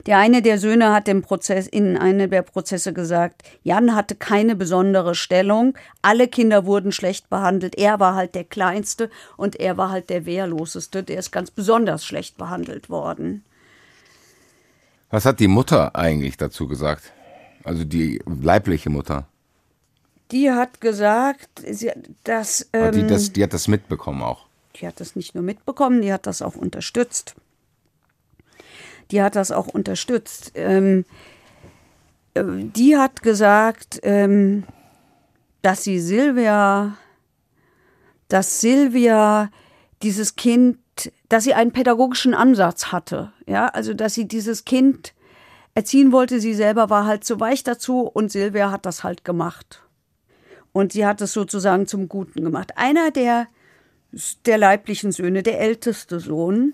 Der 0.06 0.18
eine 0.18 0.42
der 0.42 0.58
Söhne 0.58 0.94
hat 0.94 1.08
im 1.08 1.22
Prozess, 1.22 1.68
in 1.68 1.98
einem 1.98 2.30
der 2.30 2.42
Prozesse 2.42 2.94
gesagt, 2.94 3.44
Jan 3.64 3.96
hatte 3.96 4.16
keine 4.16 4.56
besondere 4.56 5.16
Stellung, 5.16 5.78
alle 6.02 6.28
Kinder 6.28 6.66
wurden 6.66 6.92
schlecht 6.92 7.30
behandelt, 7.30 7.76
er 7.76 8.00
war 8.00 8.16
halt 8.16 8.36
der 8.36 8.46
Kleinste 8.46 9.10
und 9.38 9.58
er 9.58 9.78
war 9.78 9.92
halt 9.92 10.10
der 10.10 10.26
Wehrloseste, 10.26 11.04
der 11.04 11.20
ist 11.20 11.32
ganz 11.32 11.52
besonders 11.52 12.06
schlecht 12.06 12.38
behandelt 12.38 12.90
worden. 12.90 13.44
Was 15.10 15.26
hat 15.26 15.40
die 15.40 15.48
Mutter 15.48 15.96
eigentlich 15.96 16.38
dazu 16.38 16.68
gesagt? 16.68 17.12
Also 17.64 17.84
die 17.84 18.22
leibliche 18.26 18.90
Mutter. 18.90 19.28
Die 20.32 20.52
hat 20.52 20.80
gesagt, 20.80 21.50
sie, 21.68 21.92
dass. 22.24 22.70
Hat 22.74 22.94
die, 22.94 23.00
ähm, 23.00 23.08
das, 23.08 23.34
die 23.34 23.44
hat 23.44 23.54
das 23.54 23.68
mitbekommen 23.68 24.22
auch. 24.22 24.46
Die 24.76 24.88
hat 24.88 25.00
das 25.00 25.16
nicht 25.16 25.34
nur 25.34 25.44
mitbekommen, 25.44 26.02
die 26.02 26.14
hat 26.14 26.28
das 26.28 26.42
auch 26.42 26.56
unterstützt. 26.56 27.36
Die 29.12 29.22
hat 29.22 29.36
das 29.36 29.52
auch 29.52 29.68
unterstützt. 29.68 30.52
Ähm, 30.56 31.06
äh, 32.34 32.44
die 32.46 32.98
hat 32.98 33.22
gesagt, 33.22 34.00
ähm, 34.04 34.64
dass 35.62 35.84
sie 35.84 36.00
Silvia, 36.00 36.96
dass 38.28 38.62
Silvia 38.62 39.50
dieses 40.04 40.36
Kind, 40.36 40.78
dass 41.28 41.44
sie 41.44 41.54
einen 41.54 41.72
pädagogischen 41.72 42.34
Ansatz 42.34 42.88
hatte. 42.88 43.34
Ja, 43.46 43.68
also 43.68 43.94
dass 43.94 44.14
sie 44.14 44.28
dieses 44.28 44.66
Kind 44.66 45.14
erziehen 45.76 46.12
wollte. 46.12 46.40
Sie 46.40 46.54
selber 46.54 46.90
war 46.90 47.06
halt 47.06 47.24
zu 47.24 47.40
weich 47.40 47.64
dazu 47.64 48.02
und 48.02 48.32
Silvia 48.32 48.72
hat 48.72 48.86
das 48.86 49.04
halt 49.04 49.26
gemacht. 49.26 49.84
Und 50.72 50.94
sie 50.94 51.06
hat 51.06 51.20
es 51.22 51.34
sozusagen 51.34 51.88
zum 51.88 52.08
Guten 52.08 52.44
gemacht. 52.44 52.74
Einer 52.78 53.12
der 53.12 53.48
der 54.46 54.58
leiblichen 54.58 55.12
Söhne, 55.12 55.44
der 55.44 55.60
älteste 55.60 56.20
Sohn, 56.20 56.74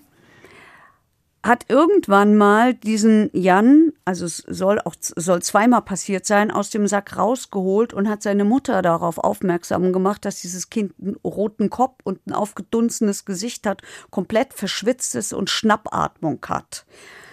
hat 1.46 1.66
irgendwann 1.68 2.36
mal 2.36 2.74
diesen 2.74 3.30
Jan, 3.32 3.92
also 4.04 4.26
es 4.26 4.38
soll 4.38 4.80
auch 4.80 4.94
soll 5.00 5.42
zweimal 5.42 5.82
passiert 5.82 6.26
sein, 6.26 6.50
aus 6.50 6.70
dem 6.70 6.86
Sack 6.86 7.16
rausgeholt 7.16 7.92
und 7.94 8.08
hat 8.08 8.22
seine 8.22 8.44
Mutter 8.44 8.82
darauf 8.82 9.18
aufmerksam 9.18 9.92
gemacht, 9.92 10.24
dass 10.24 10.40
dieses 10.40 10.70
Kind 10.70 10.94
einen 11.00 11.16
roten 11.24 11.70
Kopf 11.70 12.00
und 12.04 12.26
ein 12.26 12.32
aufgedunsenes 12.32 13.24
Gesicht 13.24 13.66
hat, 13.66 13.82
komplett 14.10 14.54
verschwitzt 14.54 15.14
ist 15.14 15.32
und 15.32 15.50
Schnappatmung 15.50 16.44
hat. 16.48 16.86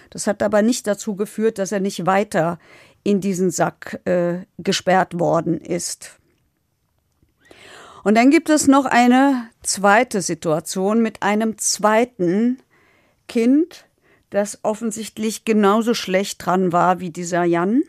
Das 0.10 0.28
hat 0.28 0.44
aber 0.44 0.62
nicht 0.62 0.86
dazu 0.86 1.16
geführt, 1.16 1.58
dass 1.58 1.72
er 1.72 1.80
nicht 1.80 2.06
weiter 2.06 2.60
in 3.04 3.20
diesen 3.20 3.52
Sack 3.52 4.00
äh, 4.06 4.46
gesperrt 4.58 5.20
worden 5.20 5.60
ist. 5.60 6.20
Und 8.04 8.16
dann 8.16 8.30
gibt 8.32 8.50
es 8.50 8.68
noch 8.68 8.86
eine 8.86 9.50
zweite 9.62 10.22
Situation 10.22 11.02
mit 11.02 11.24
einem 11.24 11.58
zweiten 11.58 12.60
Kind, 13.28 13.86
das 14.34 14.60
offensichtlich 14.64 15.46
genauso 15.46 15.94
schlecht 15.94 16.46
dran 16.46 16.72
war 16.72 17.00
wie 17.00 17.12
dieser 17.12 17.44
Jan, 17.44 17.84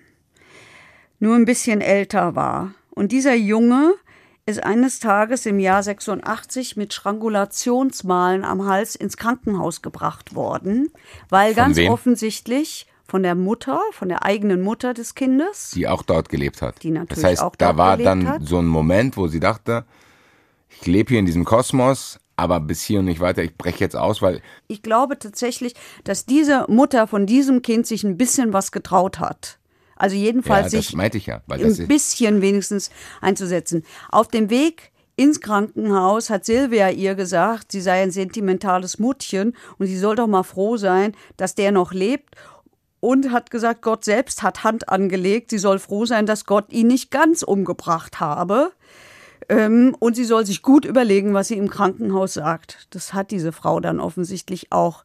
nur 1.18 1.36
ein 1.36 1.44
bisschen 1.44 1.80
älter 1.80 2.34
war. 2.34 2.74
Und 2.90 3.12
dieser 3.12 3.34
Junge 3.34 3.94
ist 4.46 4.62
eines 4.62 5.00
Tages 5.00 5.46
im 5.46 5.58
Jahr 5.58 5.82
86 5.82 6.76
mit 6.76 6.92
Strangulationsmalen 6.92 8.44
am 8.44 8.66
Hals 8.66 8.94
ins 8.94 9.16
Krankenhaus 9.16 9.80
gebracht 9.80 10.34
worden, 10.34 10.90
weil 11.30 11.54
Von 11.54 11.64
ganz 11.64 11.76
wem? 11.76 11.90
offensichtlich 11.90 12.86
von 13.06 13.22
der 13.22 13.34
Mutter, 13.34 13.80
von 13.92 14.08
der 14.08 14.24
eigenen 14.24 14.60
Mutter 14.60 14.92
des 14.92 15.14
Kindes, 15.14 15.70
Die 15.70 15.88
auch 15.88 16.02
dort 16.02 16.28
gelebt 16.28 16.60
hat. 16.62 16.82
Die 16.82 16.90
natürlich 16.90 17.22
das 17.22 17.30
heißt, 17.30 17.42
auch 17.42 17.56
da 17.56 17.76
war 17.76 17.96
dann 17.96 18.28
hat. 18.28 18.42
so 18.44 18.58
ein 18.58 18.66
Moment, 18.66 19.16
wo 19.16 19.28
sie 19.28 19.40
dachte, 19.40 19.84
ich 20.68 20.86
lebe 20.86 21.10
hier 21.10 21.18
in 21.20 21.26
diesem 21.26 21.44
Kosmos, 21.44 22.18
aber 22.36 22.60
bis 22.60 22.82
hier 22.82 23.00
und 23.00 23.06
nicht 23.06 23.20
weiter, 23.20 23.42
ich 23.42 23.56
breche 23.56 23.80
jetzt 23.80 23.96
aus, 23.96 24.20
weil 24.22 24.40
ich 24.66 24.82
glaube 24.82 25.18
tatsächlich, 25.18 25.74
dass 26.04 26.26
diese 26.26 26.66
Mutter 26.68 27.06
von 27.06 27.26
diesem 27.26 27.62
Kind 27.62 27.86
sich 27.86 28.04
ein 28.04 28.16
bisschen 28.16 28.52
was 28.52 28.72
getraut 28.72 29.20
hat. 29.20 29.58
Also 29.96 30.16
ja, 30.16 30.22
jedenfalls 30.22 30.72
das 30.72 30.88
sich 30.88 31.26
ja. 31.26 31.42
Weil 31.46 31.60
das 31.60 31.78
ein 31.78 31.88
bisschen 31.88 32.42
wenigstens 32.42 32.90
einzusetzen. 33.20 33.84
Auf 34.10 34.28
dem 34.28 34.50
Weg 34.50 34.90
ins 35.16 35.40
Krankenhaus 35.40 36.30
hat 36.30 36.44
Silvia 36.44 36.90
ihr 36.90 37.14
gesagt, 37.14 37.70
sie 37.70 37.80
sei 37.80 38.02
ein 38.02 38.10
sentimentales 38.10 38.98
Muttchen 38.98 39.56
und 39.78 39.86
sie 39.86 39.98
soll 39.98 40.16
doch 40.16 40.26
mal 40.26 40.42
froh 40.42 40.76
sein, 40.76 41.12
dass 41.36 41.54
der 41.54 41.72
noch 41.72 41.92
lebt. 41.92 42.34
Und 42.98 43.32
hat 43.32 43.50
gesagt, 43.50 43.82
Gott 43.82 44.02
selbst 44.02 44.42
hat 44.42 44.64
Hand 44.64 44.88
angelegt. 44.88 45.50
Sie 45.50 45.58
soll 45.58 45.78
froh 45.78 46.06
sein, 46.06 46.24
dass 46.24 46.46
Gott 46.46 46.72
ihn 46.72 46.86
nicht 46.86 47.10
ganz 47.10 47.42
umgebracht 47.42 48.18
habe. 48.18 48.72
Ähm, 49.48 49.94
und 49.98 50.16
sie 50.16 50.24
soll 50.24 50.46
sich 50.46 50.62
gut 50.62 50.84
überlegen, 50.84 51.34
was 51.34 51.48
sie 51.48 51.56
im 51.58 51.68
Krankenhaus 51.68 52.34
sagt. 52.34 52.86
Das 52.90 53.12
hat 53.12 53.30
diese 53.30 53.52
Frau 53.52 53.80
dann 53.80 54.00
offensichtlich 54.00 54.72
auch 54.72 55.04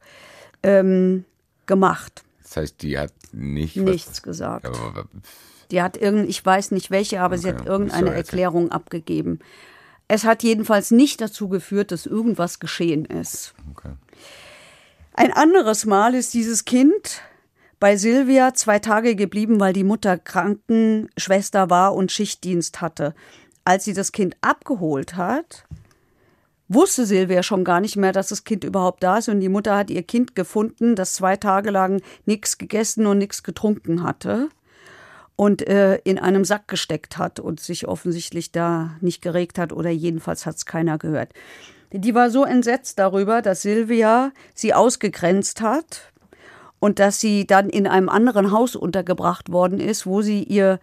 ähm, 0.64 1.26
gemacht. 1.66 2.24
das 2.44 2.58
heißt, 2.58 2.82
die 2.82 2.98
hat 2.98 3.12
nicht 3.32 3.78
was- 3.78 3.84
Nichts 3.86 4.22
gesagt. 4.24 4.66
Aber, 4.66 5.06
Die 5.72 5.82
hat 5.82 5.98
irgend, 5.98 6.30
ich 6.30 6.44
weiß 6.46 6.72
nicht 6.72 6.90
welche, 6.90 7.22
aber 7.22 7.38
sie 7.38 7.50
Okay, 7.50 7.60
hat 7.60 7.68
irgendeine 7.68 8.14
Erklärung 8.14 8.72
abgegeben. 8.72 9.40
Es 10.08 10.24
hat 10.26 10.42
jedenfalls 10.42 10.90
nicht 10.90 11.22
dazu 11.22 11.48
geführt, 11.50 11.92
dass 11.92 12.06
irgendwas 12.08 12.60
geschehen 12.60 13.06
ist. 13.06 13.54
okay. 13.72 13.92
Ein 15.14 15.34
anderes 15.34 15.86
Mal 15.86 16.16
ist 16.16 16.34
dieses 16.34 16.64
Kind 16.66 17.22
bei 17.80 17.98
Silvia 17.98 18.54
zwei 18.54 18.80
Tage 18.80 19.16
geblieben, 19.16 19.60
weil 19.60 19.74
die 19.74 19.84
Mutter 19.84 20.18
Krankenschwester 20.18 21.70
war 21.70 21.94
und 21.94 22.12
Schichtdienst 22.12 22.82
hatte. 22.82 23.14
Als 23.70 23.84
sie 23.86 23.94
das 23.94 24.12
Kind 24.12 24.36
abgeholt 24.42 25.16
hat, 25.16 25.64
wusste 26.70 27.06
Silvia 27.06 27.44
schon 27.44 27.64
gar 27.64 27.82
nicht 27.82 27.98
mehr, 27.98 28.12
dass 28.12 28.30
das 28.30 28.44
Kind 28.44 28.64
überhaupt 28.64 29.04
da 29.04 29.20
ist. 29.20 29.30
Und 29.30 29.42
die 29.42 29.48
Mutter 29.48 29.78
hat 29.78 29.92
ihr 29.92 30.02
Kind 30.02 30.36
gefunden, 30.36 30.96
das 30.96 31.14
zwei 31.14 31.36
Tage 31.36 31.70
lang 31.70 32.02
nichts 32.26 32.58
gegessen 32.58 33.06
und 33.06 33.20
nichts 33.20 33.44
getrunken 33.44 34.02
hatte 34.02 34.50
und 35.36 35.68
äh, 35.68 35.98
in 35.98 36.18
einem 36.18 36.46
Sack 36.46 36.68
gesteckt 36.68 37.20
hat 37.20 37.40
und 37.40 37.60
sich 37.60 37.88
offensichtlich 37.88 38.52
da 38.52 38.96
nicht 39.02 39.22
geregt 39.22 39.60
hat 39.60 39.72
oder 39.72 39.92
jedenfalls 39.92 40.48
hat 40.48 40.56
es 40.56 40.66
keiner 40.66 40.98
gehört. 40.98 41.32
Die 41.94 42.16
war 42.16 42.32
so 42.32 42.46
entsetzt 42.46 42.98
darüber, 42.98 43.44
dass 43.44 43.62
Silvia 43.62 44.32
sie 44.56 44.74
ausgegrenzt 44.74 45.62
hat 45.62 46.12
und 46.80 46.98
dass 46.98 47.20
sie 47.20 47.46
dann 47.46 47.70
in 47.70 47.86
einem 47.86 48.10
anderen 48.10 48.50
Haus 48.50 48.76
untergebracht 48.76 49.52
worden 49.52 49.80
ist, 49.80 50.08
wo 50.08 50.24
sie 50.24 50.42
ihr, 50.42 50.80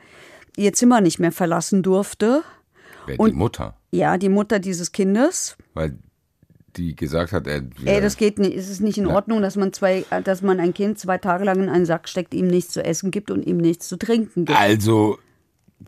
ihr 0.57 0.72
Zimmer 0.72 1.01
nicht 1.01 1.18
mehr 1.18 1.32
verlassen 1.32 1.82
durfte. 1.82 2.45
Wer 3.07 3.18
Und- 3.20 3.30
die 3.30 3.36
Mutter, 3.36 3.76
Ja, 3.90 4.16
die 4.18 4.28
Mutter 4.28 4.59
dieses 4.59 4.92
Kindes. 4.92 5.57
weil 5.74 5.98
die 6.76 6.94
gesagt 6.94 7.32
hat, 7.32 7.46
er 7.46 7.62
Ey, 7.86 8.00
das 8.02 8.18
geht 8.18 8.38
nicht. 8.38 8.54
Es 8.54 8.68
ist 8.68 8.80
nicht 8.80 8.98
in 8.98 9.07
Ordnung, 9.07 9.40
dass 9.40 9.57
man 9.57 9.72
zwei, 9.72 10.04
dass 10.24 10.42
man 10.42 10.61
ein 10.61 10.74
Kind 10.74 10.98
zwei 10.98 11.16
Tage 11.16 11.44
lang 11.44 11.62
in 11.62 11.68
einen 11.70 11.86
Sack 11.86 12.07
steckt, 12.09 12.34
ihm 12.34 12.48
nichts 12.48 12.72
zu 12.74 12.84
essen 12.84 13.11
gibt 13.11 13.30
und 13.30 13.46
ihm 13.46 13.57
nichts 13.57 13.88
zu 13.88 13.96
trinken 13.96 14.44
gibt. 14.44 14.59
also 14.59 15.18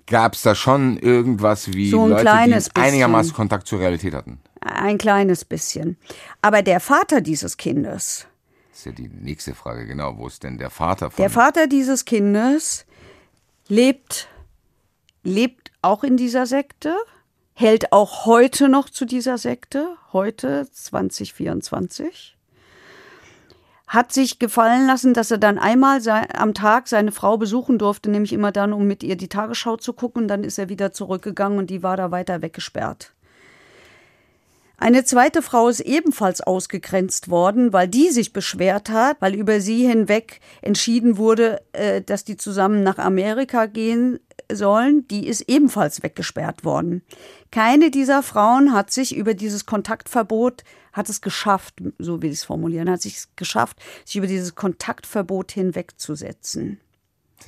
gab 0.07 0.35
es 0.35 0.43
da 0.43 0.55
schon 0.55 0.97
irgendwas 0.99 1.73
wie 1.75 1.91
So 1.91 2.05
ein 2.05 2.11
Leute, 2.11 2.23
kleines 2.23 2.71
die 2.71 2.77
einigermaßen 2.81 3.31
bisschen. 3.33 3.37
Kontakt 3.37 3.67
zur 3.67 3.81
Realität 3.81 4.15
hatten. 4.15 4.39
Ein 4.61 4.97
kleines 4.99 5.45
bisschen. 5.45 5.97
Aber 6.41 6.63
der 6.63 6.81
Vater 6.81 7.21
dieses 7.21 7.57
Kindes, 7.59 8.27
Das 8.71 8.79
ist 8.81 8.85
ja 8.87 8.93
die 8.93 9.09
nächste 9.09 9.55
Frage, 9.55 9.87
genau. 9.87 10.17
Wo 10.17 10.27
ist 10.27 10.43
denn 10.43 10.57
der 10.57 10.71
Vater 10.71 11.11
von? 11.11 11.23
der 11.23 11.31
Vater 11.31 11.67
dieses 11.67 12.05
Kindes 12.07 12.87
lebt, 13.69 14.29
lebt 15.23 15.68
auch 15.83 16.05
in 16.05 16.17
dieser 16.17 16.47
Sekte, 16.47 16.97
hält 17.55 17.93
auch 17.93 18.25
heute 18.25 18.69
noch 18.69 18.89
zu 18.89 19.05
dieser 19.05 19.39
Sekte, 19.39 19.89
heute 20.13 20.69
2024. 20.71 22.37
Hat 23.89 24.13
sich 24.13 24.39
gefallen 24.39 24.87
lassen, 24.87 25.15
dass 25.15 25.31
er 25.31 25.39
dann 25.39 25.59
einmal 25.59 26.01
am 26.35 26.53
Tag 26.53 26.89
seine 26.89 27.11
Frau 27.11 27.39
besuchen 27.39 27.79
durfte, 27.79 28.11
nämlich 28.11 28.33
immer 28.33 28.53
dann, 28.53 28.73
um 28.73 28.87
mit 28.87 29.03
ihr 29.03 29.17
die 29.17 29.29
Tagesschau 29.29 29.77
zu 29.77 29.95
gucken. 29.95 30.29
Dann 30.29 30.45
ist 30.45 30.59
er 30.59 30.69
wieder 30.69 30.93
zurückgegangen 30.93 31.59
und 31.59 31.71
die 31.71 31.83
war 31.83 31.97
da 31.97 32.11
weiter 32.11 32.43
weggesperrt. 32.43 33.15
Eine 34.81 35.05
zweite 35.05 35.43
Frau 35.43 35.69
ist 35.69 35.81
ebenfalls 35.81 36.41
ausgegrenzt 36.41 37.29
worden, 37.29 37.73
weil 37.73 37.89
die 37.89 38.11
sich 38.11 38.33
beschwert 38.33 38.91
hat, 38.91 39.17
weil 39.21 39.35
über 39.35 39.61
sie 39.61 39.85
hinweg 39.85 40.41
entschieden 40.63 41.17
wurde, 41.17 41.61
äh, 41.73 42.01
dass 42.01 42.25
die 42.25 42.37
zusammen 42.37 42.85
nach 42.85 42.99
Amerika 42.99 43.67
gehen 43.67 44.21
sollen. 44.53 45.07
Die 45.09 45.27
ist 45.27 45.43
ebenfalls 45.43 46.03
weggesperrt 46.03 46.65
worden. 46.65 47.03
Keine 47.51 47.91
dieser 47.91 48.23
Frauen 48.23 48.73
hat 48.73 48.91
sich 48.91 49.17
über 49.17 49.35
dieses 49.35 49.67
Kontaktverbot, 49.67 50.65
hat 50.93 51.09
es 51.09 51.21
geschafft, 51.21 51.75
so 51.99 52.23
will 52.23 52.31
ich 52.31 52.39
es 52.39 52.45
formulieren, 52.45 52.91
hat 52.91 53.03
sich 53.03 53.17
es 53.17 53.29
geschafft, 53.37 53.79
sich 54.05 54.17
über 54.17 54.27
dieses 54.27 54.55
Kontaktverbot 54.55 55.53
hinwegzusetzen. 55.53 56.81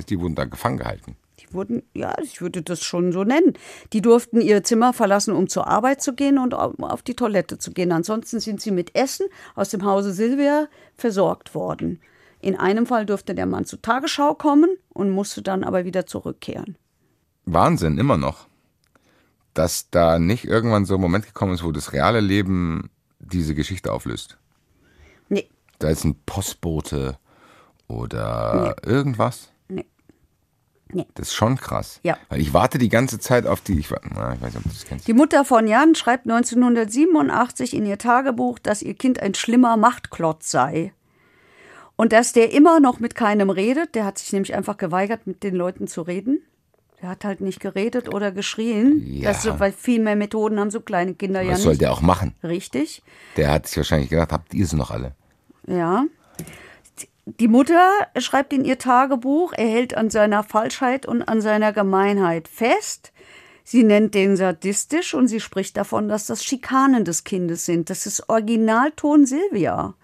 Die 0.09 0.21
wurden 0.21 0.35
da 0.35 0.45
gefangen 0.45 0.79
gehalten. 0.79 1.17
Die 1.41 1.53
wurden, 1.55 1.83
ja, 1.95 2.15
ich 2.23 2.41
würde 2.41 2.63
das 2.63 2.83
schon 2.83 3.13
so 3.13 3.25
nennen. 3.25 3.55
Die 3.93 4.03
durften 4.03 4.41
ihr 4.41 4.63
Zimmer 4.63 4.93
verlassen, 4.93 5.35
um 5.35 5.49
zur 5.49 5.67
Arbeit 5.67 6.03
zu 6.03 6.15
gehen 6.15 6.39
und 6.39 6.55
auf 6.55 7.03
die 7.03 7.17
Toilette 7.17 7.59
zu 7.59 7.73
gehen. 7.73 7.93
Ansonsten 7.93 8.41
sind 8.41 8.61
sie 8.61 8.71
mit 8.71 8.95
Essen 8.95 9.27
aus 9.55 9.71
dem 9.71 9.85
Hause 9.85 10.13
Silvia 10.13 10.69
versorgt 10.97 11.55
worden. 11.55 12.01
In 12.41 12.57
einem 12.57 12.87
Fall 12.87 13.07
durfte 13.07 13.35
der 13.35 13.47
Mann 13.47 13.65
zur 13.65 13.83
Tagesschau 13.83 14.35
kommen 14.35 14.71
und 14.91 15.11
musste 15.11 15.43
dann 15.43 15.65
aber 15.65 15.85
wieder 15.85 16.07
zurückkehren. 16.07 16.77
Wahnsinn, 17.45 17.99
immer 17.99 18.17
noch. 18.17 18.47
Dass 19.55 19.91
da 19.91 20.19
nicht 20.19 20.45
irgendwann 20.45 20.85
so 20.85 20.95
ein 20.95 21.01
Moment 21.01 21.27
gekommen 21.27 21.55
ist, 21.55 21.65
wo 21.65 21.73
das 21.73 21.93
reale 21.93 22.21
Leben 22.21 22.91
diese 23.19 23.55
Geschichte 23.55 23.93
auflöst. 23.93 24.39
Nee, 25.29 25.49
Da 25.79 25.89
ist 25.89 26.05
ein 26.05 26.15
Postbote 26.27 27.19
oder 27.89 28.77
irgendwas. 28.85 29.51
nee. 29.69 29.85
Nee. 30.93 31.07
Das 31.15 31.29
ist 31.29 31.35
schon 31.35 31.57
krass. 31.57 32.01
Ja. 32.03 32.17
Weil 32.29 32.41
ich 32.41 32.53
warte 32.53 32.79
die 32.79 32.89
ganze 32.89 33.19
Zeit 33.21 33.47
auf 33.47 33.61
die. 33.61 33.79
Ich, 33.79 33.91
na, 34.13 34.35
ich 34.35 34.41
weiß 34.41 34.55
nicht, 34.55 34.57
ob 34.57 34.63
du 34.65 34.69
das 34.71 34.85
kennst. 34.85 35.07
Die 35.07 35.13
Mutter 35.13 35.45
von 35.45 35.69
Jan 35.69 35.95
schreibt 35.95 36.29
1987 36.29 37.75
in 37.75 37.87
ihr 37.87 37.99
Tagebuch, 37.99 38.59
dass 38.59 38.83
ihr 38.83 38.95
Kind 38.95 39.21
ein 39.21 39.35
schlimmer 39.35 39.77
Machtklotz 39.77 40.51
sei. 40.51 40.93
Und 41.97 42.13
dass 42.13 42.33
der 42.33 42.53
immer 42.53 42.81
noch 42.81 42.99
mit 42.99 43.15
keinem 43.15 43.51
redet, 43.51 43.95
der 43.95 44.05
hat 44.05 44.19
sich 44.19 44.33
nämlich 44.33 44.55
einfach 44.55 44.79
geweigert, 44.79 45.27
mit 45.27 45.43
den 45.45 45.55
Leuten 45.55 45.87
zu 45.87 46.03
reden. 46.03 46.43
Der 47.03 47.09
hat 47.09 47.25
halt 47.25 47.41
nicht 47.41 47.61
geredet 47.61 48.13
oder 48.13 48.31
geschrien. 48.31 49.03
Ja. 49.07 49.33
Das 49.33 49.43
so, 49.43 49.59
weil 49.59 49.73
viel 49.73 50.01
mehr 50.01 50.17
Methoden 50.17 50.61
haben 50.61 50.71
so 50.71 50.81
kleine 50.81 51.15
Kinder 51.15 51.41
ja 51.41 51.53
Was 51.53 51.59
nicht. 51.59 51.65
soll 51.65 51.77
der 51.79 51.93
auch 51.93 52.03
machen? 52.03 52.35
Richtig. 52.43 53.03
Der 53.37 53.51
hat 53.51 53.67
sich 53.67 53.79
wahrscheinlich 53.79 54.11
gedacht, 54.11 54.33
habt 54.33 54.53
ihr 54.53 54.67
sie 54.67 54.77
noch 54.77 54.91
alle? 54.91 55.13
Ja. 55.67 56.05
Die 57.25 57.49
Mutter 57.49 57.91
schreibt 58.19 58.53
in 58.53 58.65
ihr 58.65 58.79
Tagebuch, 58.79 59.53
er 59.57 59.69
hält 59.69 59.97
an 59.97 60.11
seiner 60.11 60.43
Falschheit 60.43 61.07
und 61.07 61.23
an 61.23 61.41
seiner 61.41 61.73
Gemeinheit 61.73 62.49
fest. 62.49 63.13
Sie 63.65 63.85
nennt 63.85 64.15
den 64.15 64.37
sadistisch 64.37 65.15
und 65.15 65.29
sie 65.29 65.41
spricht 65.41 65.77
davon, 65.77 66.09
dass 66.09 66.27
das 66.27 66.45
Schikanen 66.45 67.05
des 67.05 67.25
Kindes 67.25 67.65
sind. 67.67 67.89
Das 67.89 68.05
ist 68.05 68.29
Originalton 68.29 69.27
Silvia. 69.27 69.95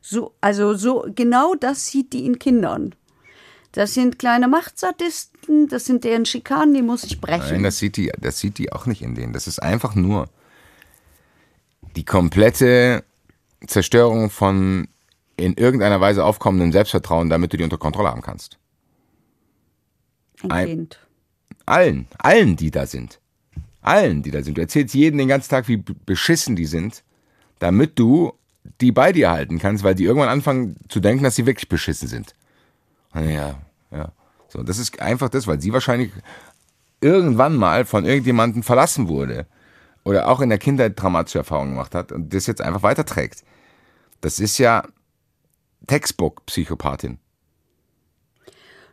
So, 0.00 0.32
also 0.40 0.74
so 0.74 1.06
genau 1.14 1.54
das 1.56 1.86
sieht 1.88 2.12
die 2.12 2.24
in 2.24 2.38
Kindern. 2.38 2.94
Das 3.76 3.92
sind 3.92 4.18
kleine 4.18 4.48
Machtsadisten, 4.48 5.68
das 5.68 5.84
sind 5.84 6.02
deren 6.02 6.24
Schikanen, 6.24 6.72
die 6.72 6.80
muss 6.80 7.04
ich 7.04 7.20
brechen. 7.20 7.56
Nein, 7.56 7.62
das 7.62 7.76
sieht 7.76 7.98
die, 7.98 8.10
das 8.18 8.38
sieht 8.38 8.56
die 8.56 8.72
auch 8.72 8.86
nicht 8.86 9.02
in 9.02 9.14
denen. 9.14 9.34
Das 9.34 9.46
ist 9.46 9.58
einfach 9.58 9.94
nur 9.94 10.30
die 11.94 12.06
komplette 12.06 13.04
Zerstörung 13.66 14.30
von 14.30 14.88
in 15.36 15.52
irgendeiner 15.58 16.00
Weise 16.00 16.24
aufkommendem 16.24 16.72
Selbstvertrauen, 16.72 17.28
damit 17.28 17.52
du 17.52 17.58
die 17.58 17.64
unter 17.64 17.76
Kontrolle 17.76 18.08
haben 18.08 18.22
kannst. 18.22 18.56
Ein 20.44 20.50
ein- 20.52 20.66
Kind. 20.68 20.98
Allen, 21.66 22.08
allen, 22.16 22.56
die 22.56 22.70
da 22.70 22.86
sind. 22.86 23.20
Allen, 23.82 24.22
die 24.22 24.30
da 24.30 24.42
sind. 24.42 24.56
Du 24.56 24.62
erzählst 24.62 24.94
jeden 24.94 25.18
den 25.18 25.28
ganzen 25.28 25.50
Tag, 25.50 25.68
wie 25.68 25.76
beschissen 26.06 26.56
die 26.56 26.64
sind, 26.64 27.02
damit 27.58 27.98
du 27.98 28.32
die 28.80 28.90
bei 28.90 29.12
dir 29.12 29.30
halten 29.30 29.58
kannst, 29.58 29.84
weil 29.84 29.94
die 29.94 30.04
irgendwann 30.04 30.30
anfangen 30.30 30.76
zu 30.88 30.98
denken, 31.00 31.24
dass 31.24 31.36
sie 31.36 31.44
wirklich 31.44 31.68
beschissen 31.68 32.08
sind. 32.08 32.34
Ja, 33.14 33.60
ja. 33.90 34.12
So, 34.48 34.62
das 34.62 34.78
ist 34.78 35.00
einfach 35.00 35.28
das, 35.28 35.46
weil 35.46 35.60
sie 35.60 35.72
wahrscheinlich 35.72 36.12
irgendwann 37.00 37.56
mal 37.56 37.84
von 37.84 38.04
irgendjemandem 38.04 38.62
verlassen 38.62 39.08
wurde 39.08 39.46
oder 40.04 40.28
auch 40.28 40.40
in 40.40 40.48
der 40.48 40.58
Kindheit 40.58 40.96
traumatische 40.96 41.38
Erfahrungen 41.38 41.72
gemacht 41.72 41.94
hat 41.94 42.12
und 42.12 42.32
das 42.32 42.46
jetzt 42.46 42.60
einfach 42.60 42.82
weiterträgt. 42.82 43.44
Das 44.20 44.38
ist 44.38 44.58
ja 44.58 44.84
Textbook-Psychopathin. 45.86 47.18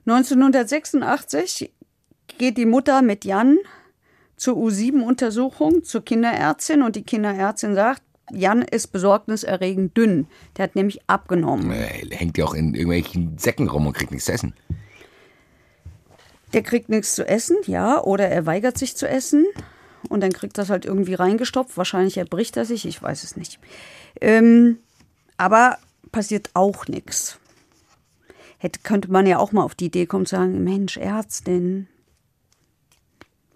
1986 0.06 1.72
geht 2.38 2.58
die 2.58 2.66
Mutter 2.66 3.02
mit 3.02 3.26
Jan 3.26 3.58
zur 4.36 4.58
U7-Untersuchung 4.58 5.84
zur 5.84 6.04
Kinderärztin 6.04 6.82
und 6.82 6.96
die 6.96 7.04
Kinderärztin 7.04 7.76
sagt, 7.76 8.02
Jan 8.32 8.62
ist 8.62 8.88
besorgniserregend 8.88 9.96
dünn. 9.96 10.28
Der 10.58 10.64
hat 10.64 10.76
nämlich 10.76 11.00
abgenommen. 11.08 11.72
Äh, 11.72 12.08
hängt 12.12 12.38
ja 12.38 12.46
auch 12.46 12.54
in 12.54 12.74
irgendwelchen 12.74 13.38
Säcken 13.38 13.70
rum 13.70 13.88
und 13.88 13.94
kriegt 13.94 14.12
nichts 14.12 14.26
zu 14.26 14.34
essen. 14.34 14.54
Der 16.54 16.62
kriegt 16.62 16.90
nichts 16.90 17.16
zu 17.16 17.28
essen, 17.28 17.58
ja, 17.66 18.02
oder 18.02 18.28
er 18.30 18.46
weigert 18.46 18.78
sich 18.78 18.96
zu 18.96 19.08
essen 19.08 19.46
und 20.10 20.22
dann 20.22 20.32
kriegt 20.32 20.58
das 20.58 20.70
halt 20.70 20.86
irgendwie 20.86 21.16
reingestopft. 21.16 21.78
Wahrscheinlich 21.78 22.18
erbricht 22.18 22.58
er 22.58 22.66
sich, 22.66 22.86
ich 22.86 23.02
weiß 23.02 23.24
es 23.24 23.36
nicht. 23.36 23.60
Ähm, 24.22 24.78
aber 25.38 25.78
passiert 26.12 26.52
auch 26.54 26.88
nichts. 26.88 27.40
Hätte, 28.60 28.80
könnte 28.82 29.12
man 29.12 29.26
ja 29.26 29.40
auch 29.40 29.52
mal 29.52 29.64
auf 29.64 29.76
die 29.76 29.86
Idee 29.86 30.06
kommen 30.06 30.26
zu 30.26 30.36
sagen, 30.36 30.64
Mensch, 30.64 30.98
Ärztin. 30.98 31.88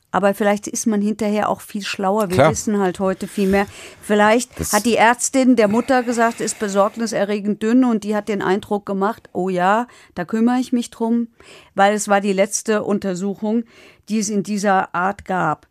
Aber 0.10 0.34
vielleicht 0.34 0.68
ist 0.68 0.88
man 0.88 1.02
hinterher 1.02 1.50
auch 1.50 1.60
viel 1.62 1.84
schlauer. 1.84 2.30
Wir 2.30 2.36
Klar. 2.38 2.52
wissen 2.52 2.80
halt 2.80 3.00
heute 3.00 3.28
viel 3.28 3.48
mehr. 3.50 3.68
Vielleicht 4.02 4.58
Das- 4.60 4.72
hat 4.74 4.86
die 4.86 4.96
Ärztin 4.96 5.56
der 5.58 5.68
Mutter 5.68 6.02
gesagt, 6.02 6.40
ist 6.40 6.60
besorgniserregend 6.60 7.62
dünn 7.62 7.84
und 7.84 8.04
die 8.06 8.16
hat 8.16 8.30
den 8.30 8.42
Eindruck 8.42 8.86
gemacht, 8.86 9.30
oh 9.34 9.50
ja, 9.50 9.86
da 10.16 10.24
kümmere 10.24 10.60
ich 10.60 10.72
mich 10.72 10.90
drum, 10.92 11.28
weil 11.76 11.94
es 11.94 12.08
war 12.08 12.22
die 12.22 12.32
letzte 12.34 12.84
Untersuchung, 12.84 13.64
die 14.08 14.20
es 14.20 14.30
in 14.30 14.44
dieser 14.44 14.96
Art 14.96 15.26
gab. 15.26 15.68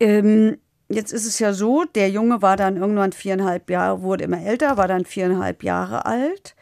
Ähm, 0.00 0.56
jetzt 0.88 1.12
ist 1.12 1.26
es 1.26 1.38
ja 1.38 1.52
so, 1.52 1.84
der 1.94 2.08
Junge 2.10 2.40
war 2.40 2.56
dann 2.56 2.78
irgendwann 2.78 3.12
viereinhalb 3.12 3.68
Jahre, 3.70 4.02
wurde 4.02 4.24
immer 4.24 4.40
älter, 4.42 4.76
war 4.78 4.88
dann 4.88 5.04
viereinhalb 5.04 5.62
Jahre 5.62 6.06
alt. 6.06 6.54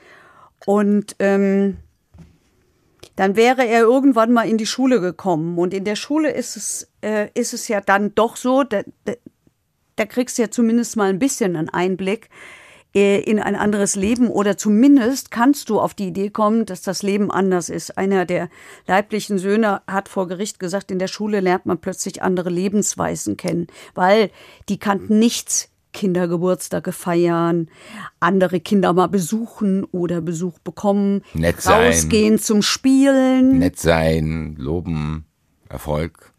Und 0.67 1.15
ähm, 1.21 1.77
dann 3.17 3.37
wäre 3.37 3.67
er 3.67 3.81
irgendwann 3.81 4.33
mal 4.33 4.49
in 4.49 4.59
die 4.59 4.67
Schule 4.67 5.01
gekommen. 5.01 5.59
Und 5.59 5.75
in 5.75 5.85
der 5.85 5.97
Schule 5.97 6.31
ist 6.31 6.57
es, 6.57 6.89
äh, 7.03 7.29
ist 7.35 7.55
es 7.55 7.69
ja 7.69 7.81
dann 7.81 8.15
doch 8.15 8.37
so, 8.37 8.63
da, 8.63 8.83
da, 9.05 9.15
da 9.97 10.07
kriegst 10.07 10.39
du 10.39 10.43
ja 10.43 10.51
zumindest 10.51 10.97
mal 10.97 11.11
ein 11.11 11.19
bisschen 11.19 11.57
einen 11.57 11.69
Einblick 11.69 12.29
äh, 12.95 13.21
in 13.21 13.39
ein 13.39 13.55
anderes 13.55 13.97
Leben 13.97 14.29
oder 14.29 14.57
zumindest 14.57 15.31
kannst 15.31 15.69
du 15.69 15.79
auf 15.81 15.95
die 15.95 16.09
Idee 16.09 16.31
kommen, 16.31 16.65
dass 16.65 16.83
das 16.83 17.03
Leben 17.03 17.31
anders 17.31 17.69
ist. 17.69 17.99
Einer 17.99 18.25
der 18.25 18.49
leiblichen 18.87 19.39
Söhne 19.39 19.83
hat 19.87 20.09
vor 20.09 20.27
Gericht 20.27 20.59
gesagt, 20.59 20.91
in 20.91 20.99
der 20.99 21.09
Schule 21.09 21.41
lernt 21.41 21.67
man 21.67 21.79
plötzlich 21.79 22.23
andere 22.23 22.51
Lebensweisen 22.51 23.37
kennen, 23.37 23.67
weil 23.95 24.31
die 24.69 24.79
kannten 24.79 25.19
nichts. 25.19 25.71
Kindergeburtstage 25.93 26.93
feiern, 26.93 27.69
andere 28.21 28.61
Kinder 28.61 28.93
mal 28.93 29.09
besuchen 29.09 29.85
oder 29.85 30.21
Besuch 30.21 30.59
bekommen, 30.61 31.23
Nett 31.35 31.61
sein. 31.61 31.93
rausgehen 31.93 32.39
zum 32.39 32.63
Spielen, 32.63 33.59
Nett 33.59 33.79
sein, 33.79 34.55
loben, 34.59 35.25
Erfolg. 35.69 36.33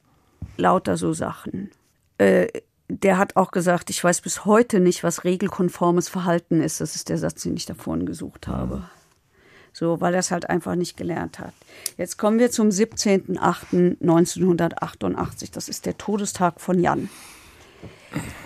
lauter 0.58 0.98
so 0.98 1.14
Sachen. 1.14 1.70
Äh, 2.18 2.48
der 2.90 3.20
hat 3.20 3.36
auch 3.36 3.52
gesagt, 3.52 3.92
ich 3.92 4.04
weiß 4.04 4.22
bis 4.22 4.46
heute 4.46 4.80
nicht, 4.80 5.04
was 5.04 5.24
regelkonformes 5.24 6.10
Verhalten 6.10 6.60
ist. 6.62 6.82
Das 6.82 6.96
ist 6.96 7.10
der 7.10 7.20
Satz, 7.20 7.44
den 7.44 7.56
ich 7.56 7.68
da 7.68 7.76
vorhin 7.76 8.08
gesucht 8.08 8.48
habe. 8.48 8.84
So, 9.74 10.02
weil 10.02 10.16
er 10.16 10.22
es 10.22 10.32
halt 10.32 10.50
einfach 10.50 10.74
nicht 10.74 10.98
gelernt 10.98 11.38
hat. 11.38 11.54
Jetzt 11.98 12.18
kommen 12.18 12.40
wir 12.40 12.50
zum 12.50 12.70
17.08.1988. 12.70 15.52
Das 15.54 15.70
ist 15.70 15.86
der 15.86 15.98
Todestag 15.98 16.60
von 16.60 16.80
Jan. 16.80 17.10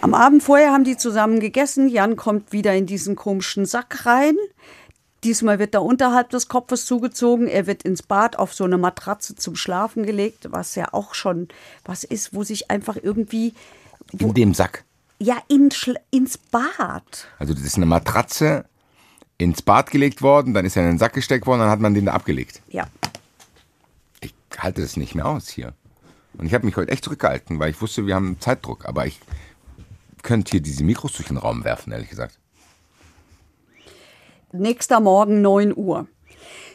Am 0.02 0.14
Abend 0.14 0.44
vorher 0.44 0.72
haben 0.72 0.84
die 0.84 0.98
zusammen 0.98 1.40
gegessen. 1.40 1.88
Jan 1.88 2.16
kommt 2.16 2.52
wieder 2.52 2.74
in 2.76 2.86
diesen 2.86 3.16
komischen 3.16 3.66
Sack 3.66 4.06
rein. 4.06 4.36
Diesmal 5.24 5.58
wird 5.58 5.74
er 5.74 5.84
unterhalb 5.84 6.30
des 6.32 6.50
Kopfes 6.50 6.86
zugezogen. 6.86 7.48
Er 7.48 7.66
wird 7.66 7.84
ins 7.84 8.04
Bad 8.04 8.38
auf 8.38 8.54
so 8.54 8.66
eine 8.66 8.78
Matratze 8.78 9.36
zum 9.36 9.56
Schlafen 9.56 10.06
gelegt, 10.06 10.48
was 10.52 10.76
ja 10.76 10.90
auch 10.92 11.14
schon 11.14 11.48
was 11.86 12.04
ist, 12.04 12.34
wo 12.34 12.44
sich 12.44 12.70
einfach 12.70 12.98
irgendwie 13.02 13.54
In 14.12 14.34
dem 14.34 14.54
Sack. 14.54 14.84
ja 15.20 15.38
in, 15.48 15.70
ins 16.12 16.38
Bad. 16.38 17.28
Also 17.40 17.54
das 17.54 17.64
ist 17.64 17.78
eine 17.78 17.86
Matratze 17.86 18.66
ins 19.38 19.62
Bad 19.62 19.92
gelegt 19.92 20.22
worden, 20.22 20.54
dann 20.54 20.66
ist 20.66 20.76
er 20.76 20.84
in 20.84 20.90
den 20.90 20.98
Sack 21.00 21.14
gesteckt 21.14 21.48
worden, 21.48 21.62
dann 21.62 21.70
hat 21.70 21.80
man 21.80 21.94
den 21.94 22.06
da 22.06 22.14
abgelegt. 22.14 22.62
Ja. 22.68 22.88
Ich 24.20 24.34
halte 24.58 24.82
das 24.82 24.98
nicht 24.98 25.16
mehr 25.16 25.26
aus 25.26 25.48
hier. 25.48 25.74
Und 26.38 26.46
ich 26.48 26.54
habe 26.54 26.66
mich 26.66 26.76
heute 26.76 26.92
echt 26.92 27.04
zurückgehalten, 27.06 27.60
weil 27.60 27.70
ich 27.72 27.82
wusste, 27.82 28.06
wir 28.06 28.16
haben 28.16 28.38
Zeitdruck. 28.40 28.86
Aber 28.86 29.06
ich 29.06 29.20
könnte 30.24 30.52
hier 30.52 30.62
diese 30.62 30.84
Mikros 30.84 31.14
durch 31.14 31.28
den 31.28 31.38
Raum 31.38 31.64
werfen, 31.64 31.92
ehrlich 31.94 32.10
gesagt. 32.10 32.40
Nächster 34.52 35.00
Morgen 35.00 35.42
9 35.42 35.74
Uhr. 35.76 36.08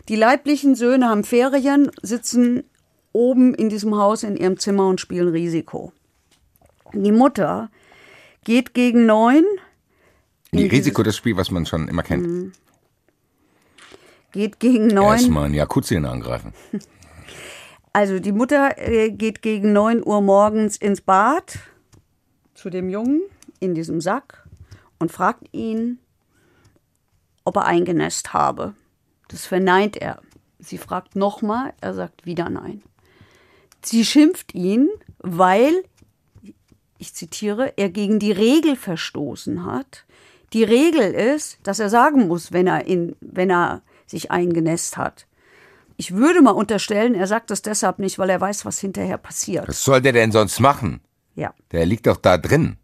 Die 0.08 0.16
leiblichen 0.16 0.74
Söhne 0.74 1.08
haben 1.08 1.24
Ferien, 1.24 1.90
sitzen 2.02 2.64
oben 3.12 3.54
in 3.54 3.68
diesem 3.68 3.96
Haus 3.96 4.22
in 4.22 4.36
ihrem 4.36 4.58
Zimmer 4.58 4.88
und 4.88 5.00
spielen 5.00 5.28
Risiko. 5.28 5.92
Die 6.92 7.12
Mutter 7.12 7.70
geht 8.44 8.74
gegen 8.74 9.06
neun, 9.06 9.44
Die 10.52 10.56
dieses- 10.58 10.72
Risiko, 10.72 11.02
das 11.02 11.16
Spiel, 11.16 11.36
was 11.36 11.50
man 11.50 11.66
schon 11.66 11.88
immer 11.88 12.02
kennt. 12.02 12.52
geht 14.32 14.58
gegen 14.60 14.88
neun. 14.88 15.12
Erstmal 15.12 15.44
einen 15.46 15.54
Jakuzien 15.54 16.04
angreifen. 16.04 16.52
Also 17.92 18.18
die 18.18 18.32
Mutter 18.32 18.76
äh, 18.78 19.10
geht 19.10 19.42
gegen 19.42 19.72
9 19.72 20.02
Uhr 20.04 20.20
morgens 20.20 20.76
ins 20.76 21.00
Bad 21.00 21.58
zu 22.54 22.70
dem 22.70 22.88
Jungen 22.90 23.22
in 23.60 23.74
diesem 23.74 24.00
Sack 24.00 24.46
und 24.98 25.12
fragt 25.12 25.48
ihn, 25.52 25.98
ob 27.44 27.56
er 27.56 27.64
eingenässt 27.64 28.32
habe. 28.32 28.74
Das 29.28 29.46
verneint 29.46 29.96
er. 29.96 30.20
Sie 30.58 30.78
fragt 30.78 31.16
nochmal, 31.16 31.72
er 31.80 31.94
sagt 31.94 32.26
wieder 32.26 32.50
nein. 32.50 32.82
Sie 33.82 34.04
schimpft 34.04 34.54
ihn, 34.54 34.88
weil, 35.18 35.84
ich 36.98 37.14
zitiere, 37.14 37.74
er 37.76 37.90
gegen 37.90 38.18
die 38.18 38.32
Regel 38.32 38.76
verstoßen 38.76 39.64
hat. 39.64 40.04
Die 40.52 40.64
Regel 40.64 41.12
ist, 41.12 41.58
dass 41.62 41.78
er 41.78 41.88
sagen 41.88 42.26
muss, 42.26 42.52
wenn 42.52 42.66
er, 42.66 42.86
in, 42.86 43.14
wenn 43.20 43.50
er 43.50 43.82
sich 44.06 44.30
eingenässt 44.30 44.96
hat. 44.96 45.26
Ich 45.96 46.14
würde 46.14 46.42
mal 46.42 46.52
unterstellen, 46.52 47.14
er 47.14 47.26
sagt 47.26 47.50
das 47.50 47.62
deshalb 47.62 47.98
nicht, 47.98 48.18
weil 48.18 48.30
er 48.30 48.40
weiß, 48.40 48.64
was 48.64 48.78
hinterher 48.78 49.18
passiert. 49.18 49.68
Was 49.68 49.84
soll 49.84 50.00
der 50.00 50.12
denn 50.12 50.32
sonst 50.32 50.60
machen? 50.60 51.00
Ja. 51.34 51.54
Der 51.72 51.86
liegt 51.86 52.06
doch 52.06 52.16
da 52.16 52.38
drin. 52.38 52.78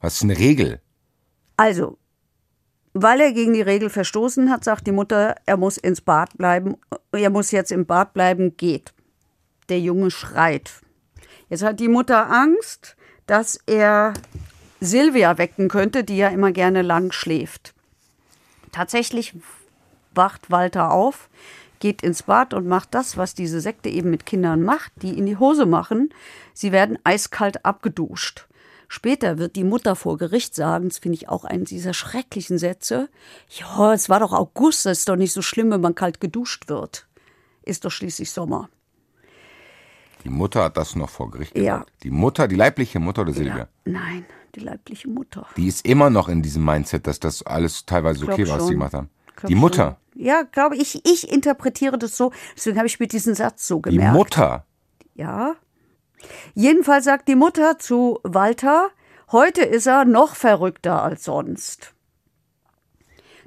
Was 0.00 0.16
ist 0.16 0.22
eine 0.22 0.38
Regel? 0.38 0.80
Also, 1.56 1.98
weil 2.92 3.20
er 3.20 3.32
gegen 3.32 3.52
die 3.52 3.62
Regel 3.62 3.90
verstoßen 3.90 4.50
hat, 4.50 4.64
sagt 4.64 4.86
die 4.86 4.92
Mutter, 4.92 5.36
er 5.46 5.56
muss 5.56 5.76
ins 5.76 6.00
Bad 6.00 6.36
bleiben. 6.36 6.76
Er 7.12 7.30
muss 7.30 7.50
jetzt 7.50 7.70
im 7.70 7.86
Bad 7.86 8.14
bleiben, 8.14 8.56
geht. 8.56 8.92
Der 9.68 9.78
Junge 9.78 10.10
schreit. 10.10 10.72
Jetzt 11.48 11.62
hat 11.62 11.80
die 11.80 11.88
Mutter 11.88 12.30
Angst, 12.30 12.96
dass 13.26 13.60
er 13.66 14.14
Silvia 14.80 15.38
wecken 15.38 15.68
könnte, 15.68 16.02
die 16.02 16.16
ja 16.16 16.28
immer 16.28 16.52
gerne 16.52 16.82
lang 16.82 17.12
schläft. 17.12 17.74
Tatsächlich 18.72 19.34
wacht 20.14 20.50
Walter 20.50 20.90
auf, 20.90 21.28
geht 21.78 22.02
ins 22.02 22.24
Bad 22.24 22.54
und 22.54 22.66
macht 22.66 22.94
das, 22.94 23.16
was 23.16 23.34
diese 23.34 23.60
Sekte 23.60 23.88
eben 23.88 24.10
mit 24.10 24.26
Kindern 24.26 24.62
macht, 24.62 24.92
die 24.96 25.16
in 25.16 25.26
die 25.26 25.36
Hose 25.36 25.66
machen. 25.66 26.12
Sie 26.54 26.72
werden 26.72 26.98
eiskalt 27.04 27.64
abgeduscht. 27.64 28.46
Später 28.92 29.38
wird 29.38 29.54
die 29.54 29.62
Mutter 29.62 29.94
vor 29.94 30.18
Gericht 30.18 30.52
sagen, 30.52 30.88
das 30.88 30.98
finde 30.98 31.14
ich 31.14 31.28
auch 31.28 31.44
einen 31.44 31.64
dieser 31.64 31.94
schrecklichen 31.94 32.58
Sätze, 32.58 33.08
ja, 33.48 33.94
es 33.94 34.08
war 34.08 34.18
doch 34.18 34.32
August, 34.32 34.84
das 34.84 34.98
ist 34.98 35.08
doch 35.08 35.14
nicht 35.14 35.32
so 35.32 35.42
schlimm, 35.42 35.70
wenn 35.70 35.80
man 35.80 35.94
kalt 35.94 36.20
geduscht 36.20 36.68
wird. 36.68 37.06
Ist 37.62 37.84
doch 37.84 37.92
schließlich 37.92 38.32
Sommer. 38.32 38.68
Die 40.24 40.28
Mutter 40.28 40.64
hat 40.64 40.76
das 40.76 40.96
noch 40.96 41.08
vor 41.08 41.30
Gericht 41.30 41.54
gesagt. 41.54 41.88
Ja. 41.88 41.96
Die 42.02 42.10
Mutter, 42.10 42.48
die 42.48 42.56
leibliche 42.56 42.98
Mutter 42.98 43.22
oder 43.22 43.32
Silvia? 43.32 43.58
Ja, 43.58 43.68
nein, 43.84 44.26
die 44.56 44.60
leibliche 44.60 45.08
Mutter. 45.08 45.46
Die 45.56 45.68
ist 45.68 45.86
immer 45.86 46.10
noch 46.10 46.28
in 46.28 46.42
diesem 46.42 46.64
Mindset, 46.64 47.06
dass 47.06 47.20
das 47.20 47.44
alles 47.44 47.86
teilweise 47.86 48.24
okay 48.24 48.48
war, 48.48 48.58
was 48.58 48.66
sie 48.66 48.72
gemacht 48.72 48.94
haben. 48.94 49.08
Glaub 49.36 49.48
Die 49.48 49.54
Mutter. 49.54 49.98
Schon. 50.14 50.24
Ja, 50.24 50.42
glaube 50.42 50.74
ich. 50.74 51.00
Ich 51.06 51.30
interpretiere 51.30 51.96
das 51.96 52.16
so. 52.16 52.32
Deswegen 52.56 52.76
habe 52.76 52.88
ich 52.88 52.98
mir 52.98 53.06
diesen 53.06 53.36
Satz 53.36 53.68
so 53.68 53.76
Die 53.76 53.90
gemerkt. 53.90 54.16
Mutter. 54.16 54.66
Ja. 55.14 55.54
Jedenfalls 56.54 57.04
sagt 57.04 57.28
die 57.28 57.34
Mutter 57.34 57.78
zu 57.78 58.18
Walter, 58.22 58.90
heute 59.32 59.62
ist 59.62 59.86
er 59.86 60.04
noch 60.04 60.34
verrückter 60.34 61.02
als 61.02 61.24
sonst. 61.24 61.94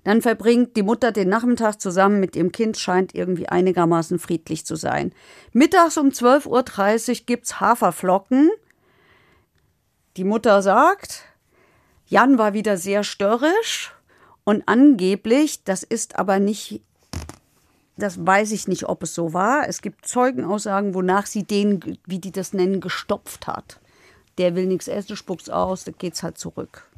Dann 0.04 0.22
verbringt 0.22 0.76
die 0.76 0.84
Mutter 0.84 1.12
den 1.12 1.30
Nachmittag 1.30 1.80
zusammen 1.80 2.20
mit 2.20 2.36
ihrem 2.36 2.52
Kind, 2.52 2.78
scheint 2.78 3.16
irgendwie 3.16 3.48
einigermaßen 3.48 4.20
friedlich 4.20 4.66
zu 4.66 4.76
sein. 4.76 5.14
Mittags 5.54 5.98
um 5.98 6.10
12.30 6.10 7.10
Uhr 7.10 7.26
gibt's 7.26 7.60
Haferflocken. 7.62 8.52
Die 10.18 10.26
Mutter 10.26 10.62
sagt, 10.62 11.24
Jan 12.06 12.38
war 12.38 12.54
wieder 12.54 12.78
sehr 12.78 13.04
störrisch 13.04 13.94
und 14.44 14.68
angeblich, 14.68 15.64
das 15.64 15.84
ist 15.84 16.20
aber 16.20 16.40
nicht 16.40 16.82
das 17.98 18.26
weiß 18.26 18.52
ich 18.52 18.68
nicht, 18.68 18.90
ob 18.90 19.04
es 19.04 19.14
so 19.14 19.34
war. 19.34 19.68
Es 19.68 19.82
gibt 19.82 20.08
Zeugenaussagen, 20.08 20.94
wonach 20.94 21.28
sie 21.28 21.44
den, 21.44 22.00
wie 22.06 22.20
die 22.20 22.32
das 22.32 22.54
nennen, 22.54 22.82
gestopft 22.82 23.48
hat. 23.48 23.80
Der 24.38 24.56
will 24.56 24.66
nichts 24.66 24.88
essen, 24.88 25.16
spuckt's 25.16 25.50
aus, 25.50 25.84
dann 25.84 25.96
geht's 25.98 26.24
halt 26.24 26.38
zurück. 26.38 26.90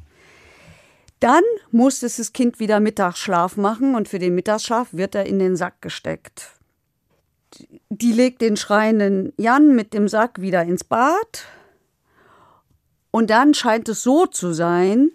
Dann 1.20 1.42
muss 1.70 2.02
es 2.02 2.16
das 2.16 2.32
Kind 2.32 2.60
wieder 2.60 2.80
Mittagsschlaf 2.80 3.56
machen 3.56 3.94
und 3.94 4.08
für 4.08 4.18
den 4.18 4.34
Mittagsschlaf 4.34 4.88
wird 4.92 5.14
er 5.14 5.26
in 5.26 5.38
den 5.38 5.56
Sack 5.56 5.82
gesteckt. 5.82 6.50
Die 7.88 8.12
legt 8.12 8.40
den 8.40 8.56
schreienden 8.56 9.32
Jan 9.36 9.74
mit 9.74 9.94
dem 9.94 10.08
Sack 10.08 10.40
wieder 10.40 10.62
ins 10.62 10.84
Bad. 10.84 11.44
Und 13.10 13.30
dann 13.30 13.54
scheint 13.54 13.88
es 13.88 14.02
so 14.02 14.26
zu 14.26 14.52
sein, 14.52 15.10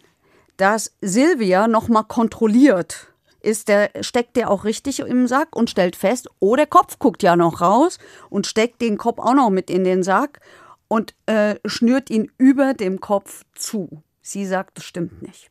dass 0.57 0.95
Silvia 1.01 1.67
nochmal 1.67 2.03
kontrolliert 2.03 3.10
ist 3.43 3.67
der, 3.67 3.91
steckt 4.01 4.35
der 4.35 4.49
auch 4.49 4.63
richtig 4.63 4.99
im 4.99 5.27
Sack 5.27 5.55
und 5.55 5.69
stellt 5.69 5.95
fest, 5.95 6.29
oh, 6.39 6.55
der 6.55 6.67
Kopf 6.67 6.99
guckt 6.99 7.23
ja 7.23 7.35
noch 7.35 7.61
raus 7.61 7.97
und 8.29 8.47
steckt 8.47 8.81
den 8.81 8.97
Kopf 8.97 9.19
auch 9.19 9.33
noch 9.33 9.49
mit 9.49 9.69
in 9.69 9.83
den 9.83 10.03
Sack 10.03 10.39
und 10.87 11.15
äh, 11.25 11.55
schnürt 11.65 12.09
ihn 12.09 12.31
über 12.37 12.73
dem 12.73 12.99
Kopf 12.99 13.43
zu. 13.55 14.03
Sie 14.21 14.45
sagt, 14.45 14.77
das 14.77 14.85
stimmt 14.85 15.21
nicht. 15.21 15.49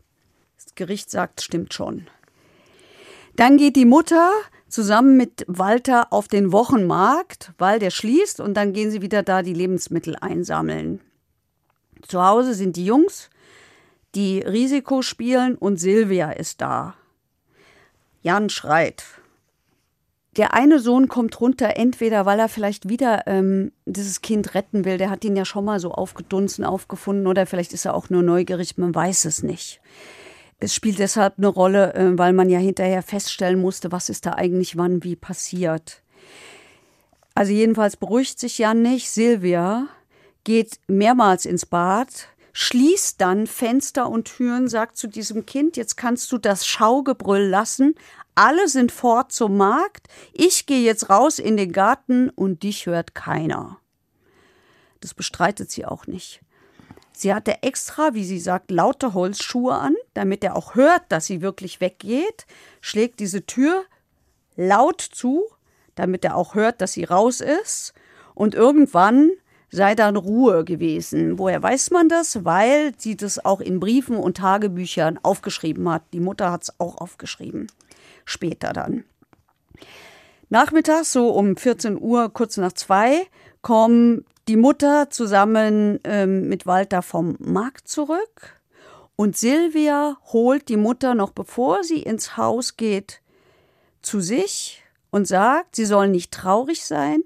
Das 0.56 0.74
Gericht 0.74 1.10
sagt, 1.10 1.40
stimmt 1.40 1.74
schon. 1.74 2.06
Dann 3.36 3.56
geht 3.56 3.76
die 3.76 3.86
Mutter 3.86 4.30
zusammen 4.68 5.16
mit 5.16 5.44
Walter 5.48 6.12
auf 6.12 6.28
den 6.28 6.52
Wochenmarkt, 6.52 7.52
weil 7.58 7.78
der 7.78 7.90
schließt 7.90 8.40
und 8.40 8.54
dann 8.54 8.72
gehen 8.72 8.90
sie 8.90 9.02
wieder 9.02 9.22
da 9.22 9.42
die 9.42 9.54
Lebensmittel 9.54 10.16
einsammeln. 10.16 11.00
Zu 12.06 12.24
Hause 12.24 12.54
sind 12.54 12.76
die 12.76 12.84
Jungs, 12.84 13.30
die 14.14 14.40
Risiko 14.40 15.02
spielen 15.02 15.56
und 15.56 15.78
Silvia 15.78 16.30
ist 16.32 16.60
da. 16.60 16.94
Jan 18.22 18.50
schreit. 18.50 19.04
Der 20.36 20.54
eine 20.54 20.78
Sohn 20.78 21.08
kommt 21.08 21.40
runter, 21.40 21.76
entweder 21.76 22.24
weil 22.24 22.38
er 22.38 22.48
vielleicht 22.48 22.88
wieder 22.88 23.26
ähm, 23.26 23.72
dieses 23.84 24.20
Kind 24.20 24.54
retten 24.54 24.84
will, 24.84 24.96
der 24.96 25.10
hat 25.10 25.24
ihn 25.24 25.34
ja 25.34 25.44
schon 25.44 25.64
mal 25.64 25.80
so 25.80 25.90
aufgedunsen, 25.90 26.64
aufgefunden, 26.64 27.26
oder 27.26 27.46
vielleicht 27.46 27.72
ist 27.72 27.84
er 27.84 27.94
auch 27.94 28.10
nur 28.10 28.22
neugierig, 28.22 28.78
man 28.78 28.94
weiß 28.94 29.24
es 29.24 29.42
nicht. 29.42 29.80
Es 30.60 30.74
spielt 30.74 30.98
deshalb 30.98 31.38
eine 31.38 31.48
Rolle, 31.48 31.94
äh, 31.94 32.18
weil 32.18 32.32
man 32.32 32.48
ja 32.48 32.58
hinterher 32.58 33.02
feststellen 33.02 33.60
musste, 33.60 33.90
was 33.90 34.08
ist 34.08 34.24
da 34.26 34.34
eigentlich 34.34 34.76
wann 34.76 35.02
wie 35.02 35.16
passiert. 35.16 36.02
Also 37.34 37.52
jedenfalls 37.52 37.96
beruhigt 37.96 38.38
sich 38.38 38.58
Jan 38.58 38.82
nicht. 38.82 39.10
Silvia 39.10 39.88
geht 40.44 40.78
mehrmals 40.86 41.46
ins 41.46 41.66
Bad, 41.66 42.28
schließt 42.52 43.20
dann 43.20 43.46
Fenster 43.46 44.08
und 44.08 44.24
Türen, 44.24 44.68
sagt 44.68 44.96
zu 44.96 45.06
diesem 45.06 45.46
Kind, 45.46 45.76
jetzt 45.76 45.96
kannst 45.96 46.30
du 46.32 46.38
das 46.38 46.66
Schaugebrüll 46.66 47.46
lassen. 47.46 47.94
Alle 48.34 48.68
sind 48.68 48.92
fort 48.92 49.32
zum 49.32 49.56
Markt. 49.56 50.08
Ich 50.32 50.66
gehe 50.66 50.82
jetzt 50.82 51.10
raus 51.10 51.38
in 51.38 51.56
den 51.56 51.72
Garten 51.72 52.30
und 52.30 52.62
dich 52.62 52.86
hört 52.86 53.14
keiner. 53.14 53.78
Das 55.00 55.14
bestreitet 55.14 55.70
sie 55.70 55.86
auch 55.86 56.06
nicht. 56.06 56.40
Sie 57.12 57.34
hatte 57.34 57.62
extra, 57.62 58.14
wie 58.14 58.24
sie 58.24 58.38
sagt, 58.38 58.70
laute 58.70 59.12
Holzschuhe 59.12 59.74
an, 59.74 59.94
damit 60.14 60.42
er 60.42 60.56
auch 60.56 60.74
hört, 60.74 61.02
dass 61.10 61.26
sie 61.26 61.42
wirklich 61.42 61.80
weggeht, 61.80 62.46
schlägt 62.80 63.20
diese 63.20 63.44
Tür 63.44 63.84
laut 64.56 65.02
zu, 65.02 65.44
damit 65.96 66.24
er 66.24 66.34
auch 66.34 66.54
hört, 66.54 66.80
dass 66.80 66.94
sie 66.94 67.04
raus 67.04 67.42
ist. 67.42 67.92
Und 68.34 68.54
irgendwann 68.54 69.32
sei 69.70 69.94
dann 69.94 70.16
Ruhe 70.16 70.64
gewesen. 70.64 71.38
Woher 71.38 71.62
weiß 71.62 71.90
man 71.90 72.08
das? 72.08 72.44
Weil 72.44 72.92
sie 72.98 73.16
das 73.16 73.44
auch 73.44 73.60
in 73.60 73.80
Briefen 73.80 74.16
und 74.16 74.38
Tagebüchern 74.38 75.18
aufgeschrieben 75.22 75.88
hat. 75.88 76.02
Die 76.12 76.20
Mutter 76.20 76.50
hat 76.50 76.64
es 76.64 76.80
auch 76.80 76.98
aufgeschrieben. 76.98 77.68
Später 78.24 78.72
dann. 78.72 79.04
Nachmittags, 80.48 81.12
so 81.12 81.30
um 81.30 81.56
14 81.56 82.00
Uhr, 82.00 82.32
kurz 82.32 82.56
nach 82.56 82.72
zwei, 82.72 83.26
kommen 83.62 84.24
die 84.48 84.56
Mutter 84.56 85.10
zusammen 85.10 86.00
ähm, 86.02 86.48
mit 86.48 86.66
Walter 86.66 87.02
vom 87.02 87.36
Markt 87.38 87.86
zurück. 87.88 88.60
Und 89.14 89.36
Silvia 89.36 90.16
holt 90.32 90.68
die 90.68 90.76
Mutter 90.76 91.14
noch 91.14 91.30
bevor 91.30 91.84
sie 91.84 92.02
ins 92.02 92.36
Haus 92.36 92.76
geht 92.76 93.20
zu 94.02 94.20
sich 94.20 94.82
und 95.10 95.28
sagt, 95.28 95.76
sie 95.76 95.84
soll 95.84 96.08
nicht 96.08 96.32
traurig 96.32 96.84
sein, 96.84 97.22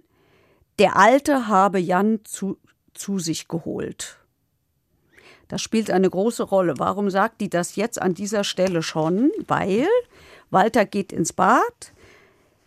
der 0.79 0.97
Alte 0.97 1.49
habe 1.49 1.79
Jan 1.79 2.20
zu, 2.25 2.59
zu 2.95 3.18
sich 3.18 3.49
geholt. 3.49 4.18
Das 5.49 5.62
spielt 5.62 5.91
eine 5.91 6.09
große 6.09 6.43
Rolle. 6.43 6.75
Warum 6.79 7.11
sagt 7.11 7.41
die 7.41 7.51
das 7.51 7.77
jetzt 7.77 8.01
an 8.01 8.14
dieser 8.14 8.45
Stelle 8.45 8.83
schon? 8.83 9.31
Weil 9.47 9.87
Walter 10.51 10.85
geht 10.85 11.12
ins 11.12 11.33
Bad, 11.33 11.93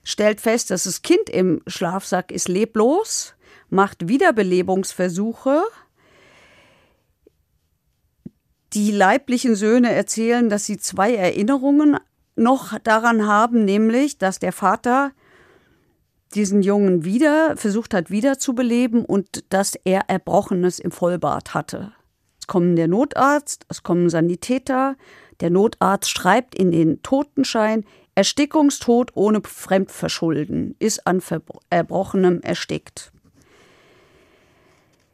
stellt 0.04 0.42
fest, 0.42 0.72
dass 0.72 0.84
das 0.84 1.02
Kind 1.02 1.30
im 1.30 1.62
Schlafsack 1.68 2.32
ist 2.32 2.48
leblos, 2.48 3.34
macht 3.70 4.08
Wiederbelebungsversuche. 4.08 5.64
Die 8.74 8.92
leiblichen 8.92 9.56
Söhne 9.56 9.92
erzählen, 9.92 10.50
dass 10.50 10.66
sie 10.66 10.78
zwei 10.78 11.16
Erinnerungen 11.16 11.98
noch 12.36 12.78
daran 12.80 13.26
haben, 13.26 13.66
nämlich, 13.66 14.18
dass 14.18 14.40
der 14.40 14.54
Vater 14.54 15.12
diesen 16.36 16.62
Jungen 16.62 17.06
wieder 17.06 17.56
versucht 17.58 17.94
hat 17.94 18.10
wiederzubeleben 18.12 19.06
und 19.06 19.44
dass 19.50 19.76
er 19.84 20.10
Erbrochenes 20.10 20.80
im 20.80 20.92
Vollbart 20.92 21.54
hatte. 21.54 21.94
Es 22.40 22.48
kommen 22.48 22.76
der 22.76 22.88
Notarzt, 22.88 23.66
es 23.70 23.84
kommen 23.84 24.10
Sanitäter. 24.10 24.96
Der 25.40 25.50
Notarzt 25.50 26.10
schreibt 26.10 26.56
in 26.56 26.72
den 26.72 27.02
Totenschein 27.04 27.86
Erstickungstod 28.16 29.12
ohne 29.16 29.42
Fremdverschulden, 29.44 30.76
ist 30.80 31.06
an 31.06 31.22
Erbrochenem 31.70 32.42
erstickt. 32.42 33.12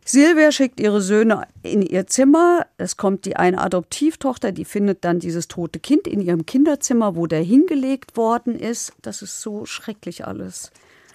Silvia 0.05 0.51
schickt 0.51 0.79
ihre 0.79 1.01
Söhne 1.01 1.47
in 1.63 1.81
ihr 1.81 2.07
Zimmer. 2.07 2.65
Es 2.77 2.97
kommt 2.97 3.25
die 3.25 3.37
eine 3.37 3.59
Adoptivtochter, 3.59 4.51
die 4.51 4.65
findet 4.65 5.05
dann 5.05 5.19
dieses 5.19 5.47
tote 5.47 5.79
Kind 5.79 6.07
in 6.07 6.21
ihrem 6.21 6.45
Kinderzimmer, 6.45 7.15
wo 7.15 7.25
der 7.25 7.41
hingelegt 7.41 8.17
worden 8.17 8.57
ist. 8.57 8.93
Das 9.01 9.21
ist 9.21 9.41
so 9.41 9.65
schrecklich 9.65 10.25
alles. 10.25 10.71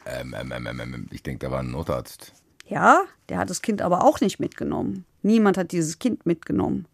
Ähm, 0.08 0.34
ähm, 0.38 0.52
ähm, 0.52 0.80
ähm, 0.80 1.06
ich 1.10 1.22
denke, 1.22 1.46
da 1.46 1.52
war 1.52 1.60
ein 1.60 1.70
Notarzt. 1.70 2.32
Ja, 2.66 3.02
der 3.28 3.38
hat 3.38 3.50
das 3.50 3.62
Kind 3.62 3.82
aber 3.82 4.04
auch 4.04 4.20
nicht 4.20 4.40
mitgenommen. 4.40 5.04
Niemand 5.22 5.56
hat 5.56 5.72
dieses 5.72 5.98
Kind 5.98 6.26
mitgenommen. 6.26 6.86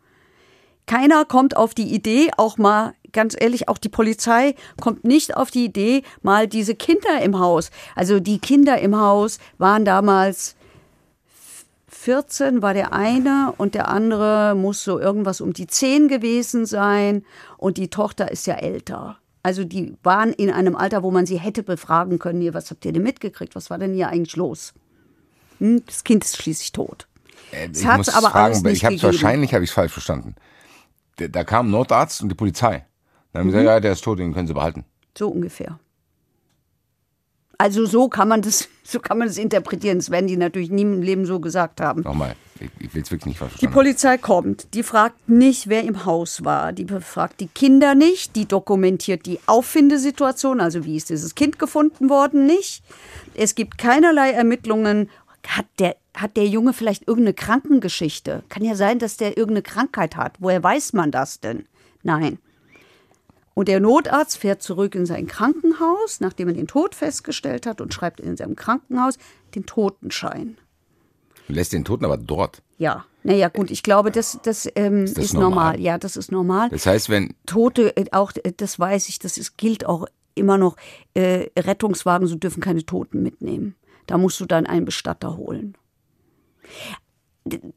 Keiner 0.87 1.25
kommt 1.25 1.57
auf 1.57 1.75
die 1.75 1.95
Idee, 1.95 2.31
auch 2.37 2.59
mal, 2.59 2.95
ganz 3.13 3.35
ehrlich, 3.39 3.69
auch 3.69 3.79
die 3.79 3.89
Polizei 3.89 4.55
kommt 4.81 5.05
nicht 5.05 5.37
auf 5.37 5.51
die 5.51 5.65
Idee, 5.65 6.03
mal 6.23 6.47
diese 6.47 6.75
Kinder 6.75 7.23
im 7.23 7.39
Haus. 7.39 7.71
Also 7.95 8.21
die 8.21 8.39
Kinder 8.39 8.79
im 8.79 8.97
Haus 8.97 9.39
waren 9.57 9.85
damals 9.85 10.57
14 12.05 12.61
war 12.61 12.75
der 12.75 12.93
eine 12.93 13.55
und 13.57 13.75
der 13.75 13.89
andere 13.89 14.55
muss 14.55 14.85
so 14.85 15.01
irgendwas 15.01 15.41
um 15.41 15.55
die 15.55 15.67
10 15.67 16.09
gewesen 16.09 16.67
sein 16.67 17.25
und 17.57 17.79
die 17.79 17.89
Tochter 17.89 18.31
ist 18.31 18.47
ja 18.47 18.57
älter. 18.57 19.17
Also 19.45 19.63
die 19.63 19.95
waren 20.03 20.33
in 20.33 20.51
einem 20.51 20.75
Alter, 20.75 21.03
wo 21.03 21.11
man 21.11 21.27
sie 21.27 21.39
hätte 21.39 21.63
befragen 21.63 22.19
können, 22.19 22.41
hier, 22.41 22.55
was 22.55 22.71
habt 22.71 22.85
ihr 22.87 22.93
denn 22.93 23.03
mitgekriegt? 23.03 23.55
Was 23.55 23.69
war 23.69 23.77
denn 23.77 23.93
hier 23.93 24.09
eigentlich 24.09 24.37
los? 24.37 24.73
Hm, 25.59 25.83
das 25.85 26.03
Kind 26.03 26.25
ist 26.25 26.39
schließlich 26.39 26.73
tot. 26.73 27.07
Äh, 27.53 27.69
ich 27.71 27.85
hat's 27.85 28.07
muss 28.07 28.09
aber 28.09 28.31
fragen, 28.31 28.45
alles 28.47 28.63
nicht 28.63 28.79
ich 28.79 28.85
habe 28.87 29.03
wahrscheinlich 29.03 29.53
habe 29.53 29.63
ich 29.63 29.69
es 29.69 29.75
falsch 29.75 29.93
verstanden. 29.93 30.35
Da, 31.17 31.29
da 31.29 31.45
kam 31.45 31.69
ein 31.69 31.73
Notarzt 31.73 32.23
und 32.23 32.31
die 32.31 32.35
Polizei. 32.35 32.87
Dann 33.33 33.41
haben 33.41 33.49
Mhm. 33.49 33.53
sie 33.53 33.59
gesagt, 33.59 33.75
ja, 33.75 33.81
der 33.81 33.93
ist 33.93 34.03
tot, 34.03 34.19
den 34.19 34.33
können 34.33 34.47
sie 34.47 34.55
behalten. 34.55 34.87
So 35.17 35.29
ungefähr. 35.29 35.79
Also 37.59 37.87
so 37.87 38.09
kann 38.09 38.29
man 38.29 38.43
das, 38.43 38.69
so 38.83 39.01
kann 39.01 39.19
man 39.19 39.29
das 39.29 39.39
interpretieren. 39.39 39.99
Das 39.99 40.11
werden 40.11 40.27
die 40.27 40.37
natürlich 40.37 40.71
nie 40.71 40.83
im 40.83 41.03
Leben 41.03 41.27
so 41.27 41.41
gesagt 41.41 41.81
haben. 41.81 42.03
Nochmal, 42.03 42.37
ich, 42.61 42.71
ich 42.79 42.95
will 42.95 43.03
es 43.03 43.11
wirklich 43.11 43.27
nicht 43.27 43.37
Die 43.37 43.49
verstehen. 43.49 43.71
Polizei 43.73 44.19
kommt, 44.19 44.75
die 44.75 44.83
fragt 44.83 45.29
nicht, 45.29 45.69
wer 45.69 45.83
im 45.85 46.05
Haus 46.05 46.45
war, 46.45 46.73
die 46.73 46.85
befragt 46.85 47.41
die 47.41 47.49
Kinder 47.49 47.95
nicht, 47.95 48.37
die 48.37 48.47
dokumentiert 48.47 49.27
die 49.27 49.41
Auffindesituation, 49.47 50.61
also 50.61 50.85
wie 50.85 50.97
ist 50.97 51.11
dieses 51.11 51.35
Kind 51.35 51.59
gefunden 51.59 52.09
worden, 52.09 52.47
nicht. 52.47 52.83
Es 53.35 53.55
gibt 53.55 53.79
keinerlei 53.79 54.31
Ermittlungen. 54.31 55.11
Hat 55.47 55.67
der, 55.79 55.97
hat 56.15 56.39
der 56.39 56.47
Junge 56.47 56.73
vielleicht 56.73 57.07
irgendeine 57.07 57.35
Krankengeschichte? 57.35 58.45
Kann 58.49 58.65
ja 58.65 58.77
sein, 58.77 58.99
dass 58.99 59.19
der 59.19 59.37
irgendeine 59.37 59.63
Krankheit 59.63 60.17
hat. 60.17 60.37
Woher 60.39 60.63
weiß 60.63 60.95
man 60.95 61.11
das 61.11 61.41
denn? 61.41 61.67
Nein. 62.03 62.39
Und 63.55 63.69
der 63.69 63.81
Notarzt 63.81 64.37
fährt 64.39 64.63
zurück 64.63 64.95
in 64.95 65.07
sein 65.07 65.27
Krankenhaus, 65.27 66.21
nachdem 66.21 66.49
er 66.49 66.55
den 66.55 66.67
Tod 66.67 66.95
festgestellt 66.95 67.67
hat, 67.67 67.81
und 67.81 67.95
schreibt 67.95 68.21
in 68.21 68.37
seinem 68.37 68.57
Krankenhaus 68.57 69.17
den 69.55 69.65
Totenschein. 69.65 70.59
Lässt 71.47 71.73
den 71.73 71.85
Toten 71.85 72.05
aber 72.05 72.17
dort. 72.17 72.63
Ja, 72.79 73.05
naja, 73.23 73.49
gut, 73.49 73.71
ich 73.71 73.83
glaube, 73.83 74.11
das, 74.11 74.39
das, 74.43 74.69
ähm, 74.75 75.05
ist, 75.05 75.17
das 75.17 75.33
normal? 75.33 75.51
normal? 75.51 75.81
Ja, 75.81 75.99
das 75.99 76.17
ist 76.17 76.33
normal. 76.33 76.69
Das 76.71 76.87
heißt, 76.87 77.09
wenn 77.11 77.35
Tote, 77.47 77.97
äh, 77.97 78.07
auch 78.13 78.33
äh, 78.43 78.53
das 78.57 78.79
weiß 78.79 79.09
ich, 79.09 79.19
das 79.19 79.39
ist, 79.39 79.57
gilt 79.57 79.87
auch 79.87 80.07
immer 80.35 80.59
noch. 80.59 80.77
Äh, 81.15 81.49
Rettungswagen, 81.57 82.27
so 82.27 82.35
dürfen 82.35 82.61
keine 82.61 82.85
Toten 82.85 83.23
mitnehmen. 83.23 83.77
Da 84.07 84.19
musst 84.19 84.41
du 84.41 84.47
dann 84.47 84.67
einen 84.67 84.85
Bestatter 84.85 85.37
holen. 85.37 85.77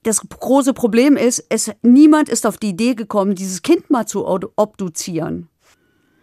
Das 0.04 0.22
große 0.28 0.74
Problem 0.74 1.18
ist, 1.18 1.46
es, 1.50 1.72
niemand 1.82 2.30
ist 2.30 2.48
auf 2.48 2.58
die 2.58 2.70
Idee 2.70 2.96
gekommen, 2.96 3.36
dieses 3.36 3.62
Kind 3.62 3.90
mal 3.90 4.08
zu 4.08 4.26
ob- 4.26 4.52
obduzieren. 4.56 5.50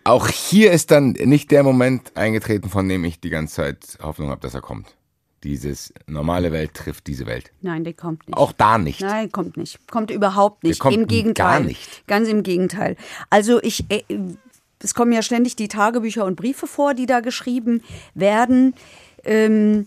Auch 0.05 0.29
hier 0.29 0.73
ist 0.73 0.91
dann 0.91 1.13
nicht 1.13 1.51
der 1.51 1.63
Moment 1.63 2.17
eingetreten, 2.17 2.69
von 2.69 2.89
dem 2.89 3.05
ich 3.05 3.21
die 3.21 3.31
ganze 3.31 3.57
Zeit 3.57 3.99
Hoffnung 4.03 4.29
habe, 4.29 4.41
dass 4.41 4.55
er 4.55 4.61
kommt. 4.61 4.95
Dieses 5.43 5.93
normale 6.07 6.53
Welt 6.53 6.73
trifft 6.75 7.07
diese 7.07 7.27
Welt. 7.27 7.53
Nein, 7.61 7.85
der 7.85 7.93
kommt 7.93 8.27
nicht. 8.27 8.37
Auch 8.37 8.53
da 8.53 8.79
nicht. 8.79 9.01
Nein, 9.01 9.31
kommt 9.31 9.57
nicht. 9.57 9.79
Kommt 9.91 10.11
überhaupt 10.11 10.65
nicht. 10.65 10.79
kommt 10.79 10.97
Im 10.97 11.07
Gegenteil. 11.07 11.61
gar 11.61 11.61
nicht. 11.61 12.07
Ganz 12.07 12.29
im 12.29 12.43
Gegenteil. 12.43 12.97
Also 13.29 13.63
ich, 13.63 13.85
äh, 13.91 14.03
es 14.79 14.95
kommen 14.95 15.13
ja 15.13 15.23
ständig 15.23 15.57
die 15.57 15.69
Tagebücher 15.69 16.25
und 16.25 16.37
Briefe 16.37 16.67
vor, 16.67 16.95
die 16.95 17.07
da 17.07 17.21
geschrieben 17.21 17.83
werden. 18.15 18.75
Ähm, 19.25 19.87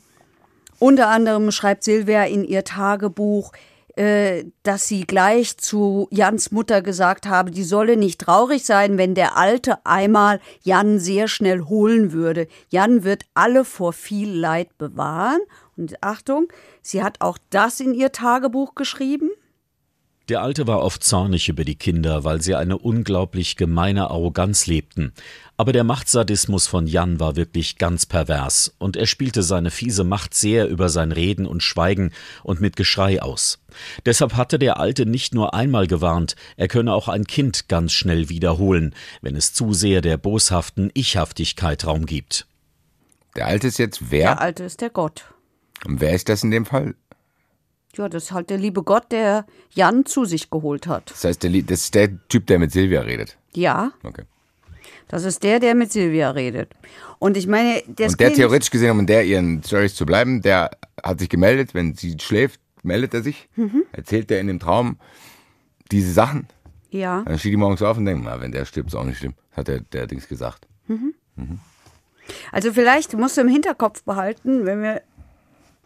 unter 0.79 1.09
anderem 1.09 1.51
schreibt 1.51 1.83
Silvia 1.83 2.25
in 2.25 2.43
ihr 2.43 2.63
Tagebuch, 2.63 3.51
äh, 3.97 4.45
dass 4.61 4.87
sie 4.87 5.05
gleich 5.05 5.57
zu 5.57 6.07
Jans 6.11 6.51
Mutter 6.51 6.81
gesagt 6.81 7.25
habe, 7.25 7.49
die 7.49 7.63
solle 7.63 7.97
nicht 7.97 8.21
traurig 8.21 8.63
sein, 8.63 8.97
wenn 8.97 9.15
der 9.15 9.37
Alte 9.37 9.85
einmal 9.85 10.39
Jan 10.61 10.99
sehr 10.99 11.27
schnell 11.27 11.61
holen 11.61 12.11
würde. 12.11 12.47
Jan 12.69 13.03
wird 13.03 13.23
alle 13.33 13.65
vor 13.65 13.93
viel 13.93 14.31
Leid 14.31 14.77
bewahren. 14.77 15.41
Und 15.75 16.03
Achtung, 16.03 16.47
sie 16.81 17.03
hat 17.03 17.21
auch 17.21 17.37
das 17.49 17.79
in 17.79 17.93
ihr 17.93 18.11
Tagebuch 18.11 18.75
geschrieben. 18.75 19.31
Der 20.29 20.41
Alte 20.41 20.67
war 20.67 20.81
oft 20.81 21.05
zornig 21.05 21.47
über 21.47 21.63
die 21.63 21.77
Kinder, 21.77 22.25
weil 22.25 22.41
sie 22.41 22.53
eine 22.53 22.77
unglaublich 22.77 23.55
gemeine 23.55 24.09
Arroganz 24.09 24.67
lebten. 24.67 25.13
Aber 25.55 25.71
der 25.71 25.85
Machtsadismus 25.85 26.67
von 26.67 26.85
Jan 26.85 27.21
war 27.21 27.37
wirklich 27.37 27.77
ganz 27.77 28.05
pervers, 28.05 28.75
und 28.77 28.97
er 28.97 29.07
spielte 29.07 29.41
seine 29.41 29.71
fiese 29.71 30.03
Macht 30.03 30.33
sehr 30.33 30.67
über 30.67 30.89
sein 30.89 31.13
Reden 31.13 31.45
und 31.45 31.63
Schweigen 31.63 32.11
und 32.43 32.59
mit 32.59 32.75
Geschrei 32.75 33.21
aus. 33.21 33.59
Deshalb 34.05 34.33
hatte 34.35 34.59
der 34.59 34.79
Alte 34.81 35.05
nicht 35.05 35.33
nur 35.33 35.53
einmal 35.53 35.87
gewarnt, 35.87 36.35
er 36.57 36.67
könne 36.67 36.93
auch 36.93 37.07
ein 37.07 37.25
Kind 37.25 37.69
ganz 37.69 37.93
schnell 37.93 38.27
wiederholen, 38.27 38.93
wenn 39.21 39.37
es 39.37 39.53
zu 39.53 39.73
sehr 39.73 40.01
der 40.01 40.17
boshaften 40.17 40.91
Ichhaftigkeit 40.93 41.85
Raum 41.87 42.05
gibt. 42.05 42.47
Der 43.37 43.47
Alte 43.47 43.67
ist 43.67 43.79
jetzt 43.79 44.01
Der 44.01 44.11
wer? 44.11 44.41
Alte 44.41 44.65
ist 44.65 44.81
der 44.81 44.89
Gott. 44.89 45.23
Und 45.85 46.01
wer 46.01 46.13
ist 46.13 46.27
das 46.27 46.43
in 46.43 46.51
dem 46.51 46.65
Fall? 46.65 46.95
Ja, 47.97 48.09
das 48.09 48.25
ist 48.25 48.31
halt 48.31 48.49
der 48.49 48.57
liebe 48.57 48.83
Gott, 48.83 49.11
der 49.11 49.45
Jan 49.71 50.05
zu 50.05 50.25
sich 50.25 50.49
geholt 50.49 50.87
hat. 50.87 51.11
Das 51.11 51.23
heißt, 51.23 51.43
der, 51.43 51.49
das 51.63 51.81
ist 51.81 51.95
der 51.95 52.09
Typ, 52.27 52.45
der 52.47 52.59
mit 52.59 52.71
Silvia 52.71 53.01
redet. 53.01 53.37
Ja, 53.53 53.91
Okay. 54.03 54.23
das 55.07 55.23
ist 55.23 55.43
der, 55.43 55.59
der 55.59 55.73
mit 55.75 55.91
Silvia 55.91 56.29
redet. 56.31 56.73
Und 57.19 57.35
ich 57.37 57.47
meine, 57.47 57.81
das 57.87 58.11
Und 58.13 58.19
der 58.19 58.33
theoretisch 58.33 58.69
gesehen, 58.69 58.91
um 58.91 58.99
in 58.99 59.07
der 59.07 59.25
ihren 59.25 59.63
Stories 59.63 59.95
zu 59.95 60.05
bleiben, 60.05 60.41
der 60.41 60.69
hat 61.03 61.19
sich 61.19 61.29
gemeldet, 61.29 61.73
wenn 61.73 61.95
sie 61.95 62.15
schläft, 62.19 62.59
meldet 62.83 63.13
er 63.15 63.23
sich, 63.23 63.49
Mhm. 63.55 63.83
erzählt 63.91 64.29
er 64.31 64.39
in 64.39 64.47
dem 64.47 64.59
Traum 64.59 64.97
diese 65.91 66.11
Sachen. 66.11 66.47
Ja, 66.91 67.23
Dann 67.25 67.37
steht 67.39 67.51
die 67.51 67.57
morgens 67.57 67.81
auf 67.81 67.97
und 67.97 68.05
denkt, 68.05 68.23
na, 68.23 68.39
wenn 68.39 68.51
der 68.51 68.65
stirbt, 68.65 68.89
ist 68.89 68.95
auch 68.95 69.03
nicht 69.03 69.17
schlimm. 69.17 69.33
Hat 69.51 69.67
der, 69.67 69.79
der 69.81 70.05
Dings 70.07 70.27
gesagt. 70.27 70.67
also 72.51 72.71
vielleicht 72.73 73.13
musst 73.13 73.37
du 73.37 73.41
im 73.41 73.47
Hinterkopf 73.47 74.03
behalten, 74.03 74.65
wenn 74.65 74.81
wir 74.81 75.01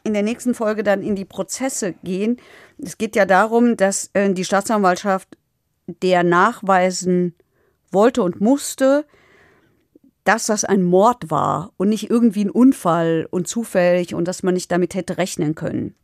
in 0.03 0.13
der 0.13 0.23
nächsten 0.23 0.53
Folge 0.53 0.83
dann 0.83 1.03
in 1.03 1.15
die 1.15 1.25
Prozesse 1.25 1.93
gehen. 2.03 2.37
Es 2.81 2.97
geht 2.97 3.15
ja 3.15 3.25
darum, 3.25 3.77
dass 3.77 4.09
äh, 4.13 4.33
die 4.33 4.45
Staatsanwaltschaft 4.45 5.27
der 5.87 6.23
nachweisen 6.23 7.35
wollte 7.91 8.23
und 8.23 8.41
musste, 8.41 9.05
dass 10.23 10.45
das 10.45 10.63
ein 10.63 10.83
Mord 10.83 11.31
war 11.31 11.73
und 11.77 11.89
nicht 11.89 12.09
irgendwie 12.09 12.45
ein 12.45 12.49
Unfall 12.49 13.27
und 13.31 13.47
zufällig 13.47 14.13
und 14.13 14.27
dass 14.27 14.43
man 14.43 14.53
nicht 14.53 14.71
damit 14.71 14.93
hätte 14.95 15.17
rechnen 15.17 15.55
können. 15.55 15.95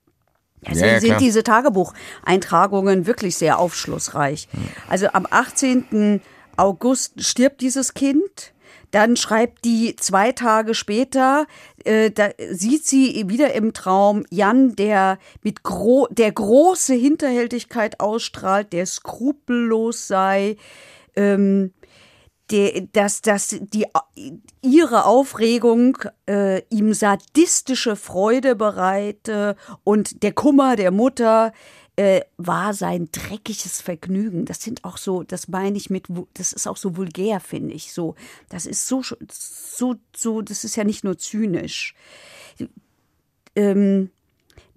Deswegen 0.62 0.86
Ja, 0.86 0.94
ja, 0.94 1.00
sind 1.00 1.22
diese 1.22 1.44
Tagebucheintragungen 1.44 3.06
wirklich 3.06 3.38
sehr 3.38 3.60
aufschlussreich. 3.60 4.48
Also 4.90 5.08
am 5.14 5.28
18. 5.30 6.22
August 6.56 7.24
stirbt 7.24 7.62
dieses 7.62 7.94
Kind. 7.94 8.54
Dann 8.98 9.16
schreibt 9.16 9.64
die 9.64 9.96
zwei 9.96 10.32
Tage 10.32 10.74
später, 10.74 11.46
äh, 11.86 12.10
da 12.10 12.32
sieht 12.50 12.84
sie 12.88 13.26
wieder 13.28 13.54
im 13.54 13.72
Traum 13.72 14.26
Jan, 14.32 14.76
der 14.76 15.20
mit 15.44 15.62
gro 15.62 16.08
der 16.10 16.32
große 16.32 16.96
Hinterhältigkeit 16.96 18.00
ausstrahlt, 18.00 18.74
der 18.74 18.88
skrupellos 18.88 20.08
sei, 20.08 20.56
ähm, 21.16 21.74
der, 22.50 22.88
dass, 22.92 23.22
dass 23.22 23.56
die, 23.60 23.86
ihre 24.64 25.06
Aufregung 25.06 26.00
äh, 26.28 26.64
ihm 26.72 26.96
sadistische 26.96 27.96
Freude 27.96 28.56
bereite 28.56 29.58
und 29.84 30.24
der 30.24 30.32
Kummer 30.32 30.76
der 30.76 30.90
Mutter 30.90 31.52
äh, 31.98 32.22
war 32.38 32.74
sein 32.74 33.10
dreckiges 33.12 33.82
Vergnügen. 33.82 34.46
Das 34.46 34.62
sind 34.62 34.86
auch 34.86 34.98
so, 34.98 35.24
das 35.24 35.48
meine 35.48 35.78
ich 35.78 35.90
mit, 35.90 36.06
das 36.36 36.54
ist 36.54 36.68
auch 36.68 36.78
so 36.78 36.96
vulgär, 36.96 37.40
finde 37.40 37.74
ich. 37.74 37.92
So, 37.92 38.16
das 38.50 38.66
ist 38.66 38.88
so, 38.88 39.02
so, 39.32 39.96
so, 40.16 40.42
das 40.42 40.64
ist 40.64 40.76
ja 40.76 40.84
nicht 40.84 41.04
nur 41.04 41.18
zynisch. 41.18 41.96
Ähm, 43.56 44.12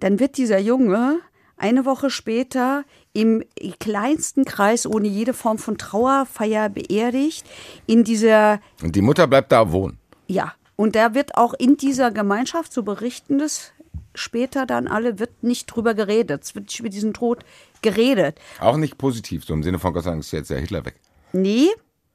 dann 0.00 0.18
wird 0.18 0.38
dieser 0.38 0.58
Junge 0.58 1.20
eine 1.58 1.84
Woche 1.84 2.08
später 2.08 2.84
im 3.12 3.44
kleinsten 3.78 4.46
Kreis 4.46 4.86
ohne 4.86 5.08
jede 5.08 5.34
Form 5.34 5.58
von 5.58 5.76
Trauerfeier 5.76 6.70
beerdigt 6.70 7.46
in 7.86 8.02
dieser 8.02 8.60
Und 8.82 8.96
die 8.96 9.02
Mutter 9.02 9.26
bleibt 9.26 9.52
da 9.52 9.70
wohnen. 9.70 9.98
ja, 10.26 10.54
und 10.76 10.96
da 10.96 11.14
wird 11.14 11.36
auch 11.36 11.52
in 11.52 11.76
dieser 11.76 12.10
Gemeinschaft, 12.10 12.72
so 12.72 12.82
berichten 12.82 13.36
das 13.38 13.72
später 14.14 14.66
dann 14.66 14.88
alle, 14.88 15.18
wird 15.18 15.42
nicht 15.42 15.66
drüber 15.66 15.94
geredet. 15.94 16.44
Es 16.44 16.54
wird 16.54 16.66
nicht 16.66 16.80
über 16.80 16.88
diesen 16.88 17.14
Tod 17.14 17.44
geredet. 17.82 18.38
Auch 18.60 18.76
nicht 18.76 18.98
positiv, 18.98 19.44
so 19.44 19.54
im 19.54 19.62
Sinne 19.62 19.78
von 19.78 19.92
Gott 19.92 20.04
sei 20.04 20.10
Dank 20.10 20.22
ist 20.22 20.32
jetzt 20.32 20.50
der 20.50 20.60
Hitler 20.60 20.84
weg. 20.84 20.96
Nee, 21.32 21.68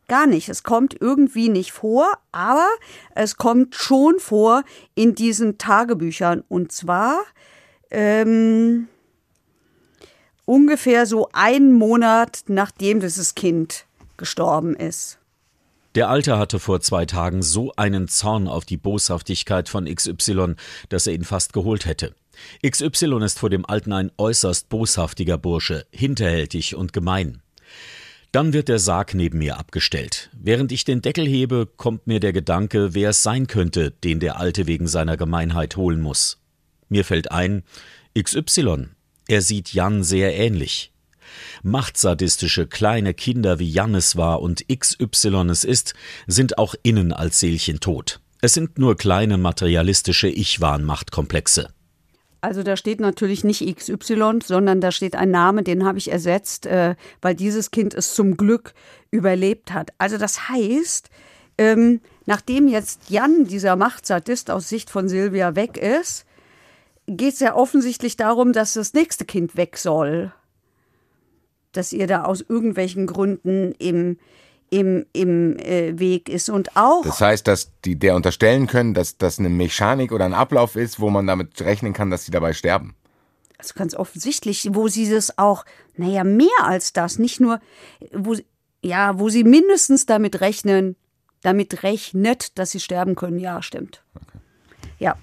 gar 0.07 0.27
nicht. 0.27 0.49
Es 0.49 0.63
kommt 0.63 0.95
irgendwie 0.99 1.49
nicht 1.49 1.71
vor, 1.71 2.07
aber 2.31 2.67
es 3.13 3.37
kommt 3.37 3.75
schon 3.75 4.19
vor 4.19 4.63
in 4.93 5.15
diesen 5.15 5.57
Tagebüchern. 5.57 6.43
Und 6.47 6.71
zwar 6.71 7.21
ähm, 7.91 8.87
ungefähr 10.45 11.05
so 11.05 11.29
einen 11.33 11.73
Monat, 11.73 12.43
nachdem 12.47 12.99
dieses 12.99 13.35
Kind 13.35 13.85
gestorben 14.17 14.75
ist. 14.75 15.19
Der 15.95 16.09
Alte 16.09 16.37
hatte 16.37 16.59
vor 16.59 16.81
zwei 16.81 17.05
Tagen 17.05 17.41
so 17.41 17.71
einen 17.77 18.09
Zorn 18.09 18.49
auf 18.49 18.65
die 18.65 18.75
Boshaftigkeit 18.75 19.69
von 19.69 19.85
XY, 19.85 20.55
dass 20.89 21.07
er 21.07 21.13
ihn 21.13 21.23
fast 21.23 21.53
geholt 21.53 21.85
hätte. 21.85 22.13
XY 22.67 23.23
ist 23.23 23.39
vor 23.39 23.49
dem 23.49 23.65
Alten 23.65 23.93
ein 23.93 24.11
äußerst 24.17 24.67
boshaftiger 24.67 25.37
Bursche, 25.37 25.85
hinterhältig 25.91 26.75
und 26.75 26.91
gemein. 26.91 27.41
Dann 28.33 28.51
wird 28.51 28.67
der 28.67 28.79
Sarg 28.79 29.13
neben 29.13 29.37
mir 29.37 29.57
abgestellt. 29.57 30.29
Während 30.33 30.73
ich 30.73 30.83
den 30.83 31.01
Deckel 31.01 31.25
hebe, 31.25 31.65
kommt 31.65 32.07
mir 32.07 32.19
der 32.19 32.33
Gedanke, 32.33 32.93
wer 32.93 33.11
es 33.11 33.23
sein 33.23 33.47
könnte, 33.47 33.91
den 33.91 34.19
der 34.19 34.37
Alte 34.37 34.67
wegen 34.67 34.87
seiner 34.87 35.15
Gemeinheit 35.15 35.77
holen 35.77 36.01
muss. 36.01 36.41
Mir 36.89 37.05
fällt 37.05 37.31
ein, 37.31 37.63
XY. 38.21 38.89
Er 39.29 39.41
sieht 39.41 39.73
Jan 39.73 40.03
sehr 40.03 40.35
ähnlich. 40.35 40.91
Machtsadistische 41.63 42.67
kleine 42.67 43.13
Kinder 43.13 43.59
wie 43.59 43.69
Jan 43.69 43.95
es 43.95 44.15
war 44.15 44.41
und 44.41 44.65
XY 44.67 45.49
es 45.49 45.63
ist, 45.63 45.93
sind 46.27 46.57
auch 46.57 46.75
innen 46.83 47.13
als 47.13 47.39
Seelchen 47.39 47.79
tot. 47.79 48.19
Es 48.41 48.53
sind 48.53 48.77
nur 48.77 48.95
kleine 48.95 49.37
materialistische 49.37 50.27
Ich-Wahn-Machtkomplexe. 50.27 51.69
Also 52.41 52.61
da 52.61 52.77
steht 52.77 52.99
natürlich 52.99 53.43
nicht 53.43 53.65
XY, 53.75 54.39
sondern 54.43 54.79
da 54.79 54.91
steht 54.91 55.15
ein 55.15 55.31
Name, 55.31 55.63
den 55.63 55.83
habe 55.83 55.97
ich 55.97 56.11
ersetzt, 56.11 56.67
äh, 56.67 56.95
weil 57.19 57.33
dieses 57.33 57.71
Kind 57.71 57.95
es 57.95 58.13
zum 58.13 58.37
Glück 58.37 58.75
überlebt 59.09 59.73
hat. 59.73 59.89
Also 59.97 60.19
das 60.19 60.47
heißt, 60.47 61.09
ähm, 61.57 62.01
nachdem 62.27 62.67
jetzt 62.67 63.09
Jan, 63.09 63.45
dieser 63.45 63.75
Machtsadist 63.75 64.51
aus 64.51 64.69
Sicht 64.69 64.91
von 64.91 65.09
Silvia, 65.09 65.55
weg 65.55 65.77
ist, 65.77 66.25
geht 67.07 67.33
es 67.33 67.39
ja 67.39 67.55
offensichtlich 67.55 68.17
darum, 68.17 68.53
dass 68.53 68.73
das 68.73 68.93
nächste 68.93 69.25
Kind 69.25 69.57
weg 69.57 69.77
soll. 69.77 70.31
Dass 71.75 71.93
ihr 71.93 72.07
da 72.07 72.23
aus 72.23 72.41
irgendwelchen 72.47 73.05
Gründen 73.07 73.73
im, 73.73 74.17
im, 74.69 75.05
im 75.13 75.57
äh, 75.59 75.97
Weg 75.99 76.29
ist. 76.29 76.49
Und 76.49 76.75
auch. 76.75 77.03
Das 77.03 77.21
heißt, 77.21 77.47
dass 77.47 77.71
die 77.83 77.97
der 77.97 78.15
unterstellen 78.15 78.67
können, 78.67 78.93
dass 78.93 79.17
das 79.17 79.39
eine 79.39 79.49
Mechanik 79.49 80.11
oder 80.11 80.25
ein 80.25 80.33
Ablauf 80.33 80.75
ist, 80.75 80.99
wo 80.99 81.09
man 81.09 81.27
damit 81.27 81.61
rechnen 81.61 81.93
kann, 81.93 82.09
dass 82.09 82.25
sie 82.25 82.31
dabei 82.31 82.53
sterben. 82.53 82.95
Also 83.57 83.73
ganz 83.75 83.95
offensichtlich, 83.95 84.69
wo 84.71 84.87
sie 84.87 85.09
das 85.09 85.37
auch, 85.37 85.65
naja, 85.95 86.23
mehr 86.23 86.47
als 86.61 86.93
das, 86.93 87.19
nicht 87.19 87.39
nur, 87.39 87.59
wo, 88.13 88.35
ja, 88.83 89.17
wo 89.17 89.29
sie 89.29 89.43
mindestens 89.43 90.05
damit 90.05 90.41
rechnen, 90.41 90.95
damit 91.41 91.83
rechnet, 91.83 92.57
dass 92.57 92.71
sie 92.71 92.79
sterben 92.79 93.15
können. 93.15 93.39
Ja, 93.39 93.61
stimmt. 93.61 94.03
Okay. 94.15 94.39
Ja. 94.99 95.15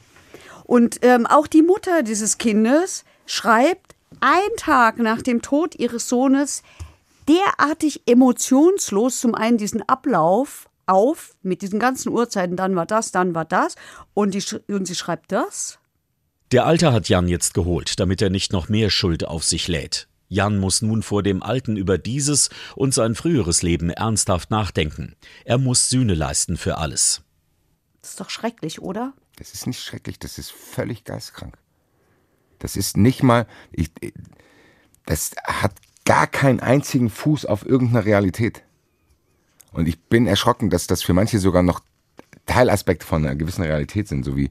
Und 0.64 1.00
ähm, 1.02 1.26
auch 1.26 1.46
die 1.46 1.62
Mutter 1.62 2.02
dieses 2.02 2.38
Kindes 2.38 3.04
schreibt, 3.26 3.91
ein 4.22 4.56
Tag 4.56 4.98
nach 4.98 5.20
dem 5.20 5.42
Tod 5.42 5.74
ihres 5.74 6.08
Sohnes 6.08 6.62
derartig 7.28 8.02
emotionslos 8.06 9.20
zum 9.20 9.34
einen 9.34 9.58
diesen 9.58 9.82
Ablauf 9.88 10.68
auf 10.86 11.34
mit 11.42 11.62
diesen 11.62 11.80
ganzen 11.80 12.10
Uhrzeiten, 12.10 12.56
dann 12.56 12.76
war 12.76 12.86
das, 12.86 13.10
dann 13.10 13.34
war 13.34 13.44
das 13.44 13.74
und, 14.14 14.34
die, 14.34 14.42
und 14.68 14.86
sie 14.86 14.94
schreibt 14.94 15.32
das. 15.32 15.78
Der 16.52 16.66
Alte 16.66 16.92
hat 16.92 17.08
Jan 17.08 17.28
jetzt 17.28 17.54
geholt, 17.54 17.98
damit 17.98 18.22
er 18.22 18.30
nicht 18.30 18.52
noch 18.52 18.68
mehr 18.68 18.90
Schuld 18.90 19.26
auf 19.26 19.42
sich 19.42 19.68
lädt. 19.68 20.08
Jan 20.28 20.58
muss 20.58 20.82
nun 20.82 21.02
vor 21.02 21.22
dem 21.22 21.42
Alten 21.42 21.76
über 21.76 21.98
dieses 21.98 22.48
und 22.76 22.94
sein 22.94 23.14
früheres 23.14 23.62
Leben 23.62 23.90
ernsthaft 23.90 24.50
nachdenken. 24.50 25.16
Er 25.44 25.58
muss 25.58 25.90
Sühne 25.90 26.14
leisten 26.14 26.56
für 26.56 26.78
alles. 26.78 27.22
Das 28.00 28.10
ist 28.10 28.20
doch 28.20 28.30
schrecklich, 28.30 28.80
oder? 28.80 29.14
Das 29.36 29.52
ist 29.52 29.66
nicht 29.66 29.82
schrecklich, 29.82 30.18
das 30.18 30.38
ist 30.38 30.52
völlig 30.52 31.04
geistkrank. 31.04 31.58
Das 32.62 32.76
ist 32.76 32.96
nicht 32.96 33.24
mal, 33.24 33.46
ich, 33.72 33.90
das 35.04 35.32
hat 35.44 35.72
gar 36.04 36.28
keinen 36.28 36.60
einzigen 36.60 37.10
Fuß 37.10 37.44
auf 37.46 37.66
irgendeiner 37.66 38.04
Realität. 38.04 38.62
Und 39.72 39.88
ich 39.88 39.98
bin 40.00 40.28
erschrocken, 40.28 40.70
dass 40.70 40.86
das 40.86 41.02
für 41.02 41.12
manche 41.12 41.40
sogar 41.40 41.62
noch 41.62 41.80
Teilaspekte 42.46 43.04
von 43.04 43.24
einer 43.24 43.34
gewissen 43.34 43.62
Realität 43.62 44.06
sind, 44.06 44.24
so 44.24 44.36
wie 44.36 44.50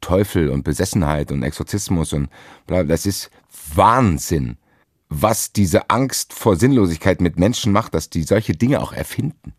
Teufel 0.00 0.48
und 0.48 0.62
Besessenheit 0.62 1.32
und 1.32 1.42
Exorzismus 1.42 2.14
und 2.14 2.30
bla. 2.66 2.82
Das 2.82 3.04
ist 3.04 3.30
Wahnsinn, 3.74 4.56
was 5.10 5.52
diese 5.52 5.90
Angst 5.90 6.32
vor 6.32 6.56
Sinnlosigkeit 6.56 7.20
mit 7.20 7.38
Menschen 7.38 7.72
macht, 7.72 7.92
dass 7.94 8.08
die 8.08 8.22
solche 8.22 8.54
Dinge 8.54 8.80
auch 8.80 8.92
erfinden. 8.92 9.52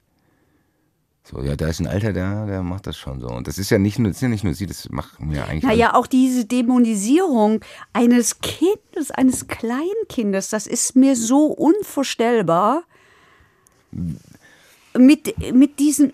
So, 1.24 1.42
ja, 1.42 1.56
da 1.56 1.68
ist 1.68 1.80
ein 1.80 1.88
Alter, 1.88 2.14
der, 2.14 2.46
der 2.48 2.64
macht 2.64 2.88
das 2.88 2.98
schon 2.98 3.20
so. 3.20 3.28
Und 3.28 3.48
das 3.48 3.58
ist 3.58 3.70
ja 3.70 3.78
nicht 3.78 4.00
nur, 4.00 4.10
das 4.10 4.18
ist 4.18 4.22
ja 4.22 4.28
nicht 4.28 4.44
nur 4.44 4.54
sie, 4.54 4.66
das 4.66 4.90
macht 4.90 5.20
mir 5.20 5.46
eigentlich. 5.46 5.64
Naja, 5.64 5.94
auch 5.94 6.08
diese 6.08 6.46
Dämonisierung 6.46 7.64
eines 7.94 8.40
Kindes, 8.42 9.12
eines 9.12 9.48
Kleinkindes, 9.48 10.50
das 10.50 10.66
ist 10.66 10.96
mir 10.96 11.16
so 11.16 11.46
unvorstellbar. 11.46 12.84
Mit, 14.98 15.54
mit 15.54 15.80
diesen 15.80 16.14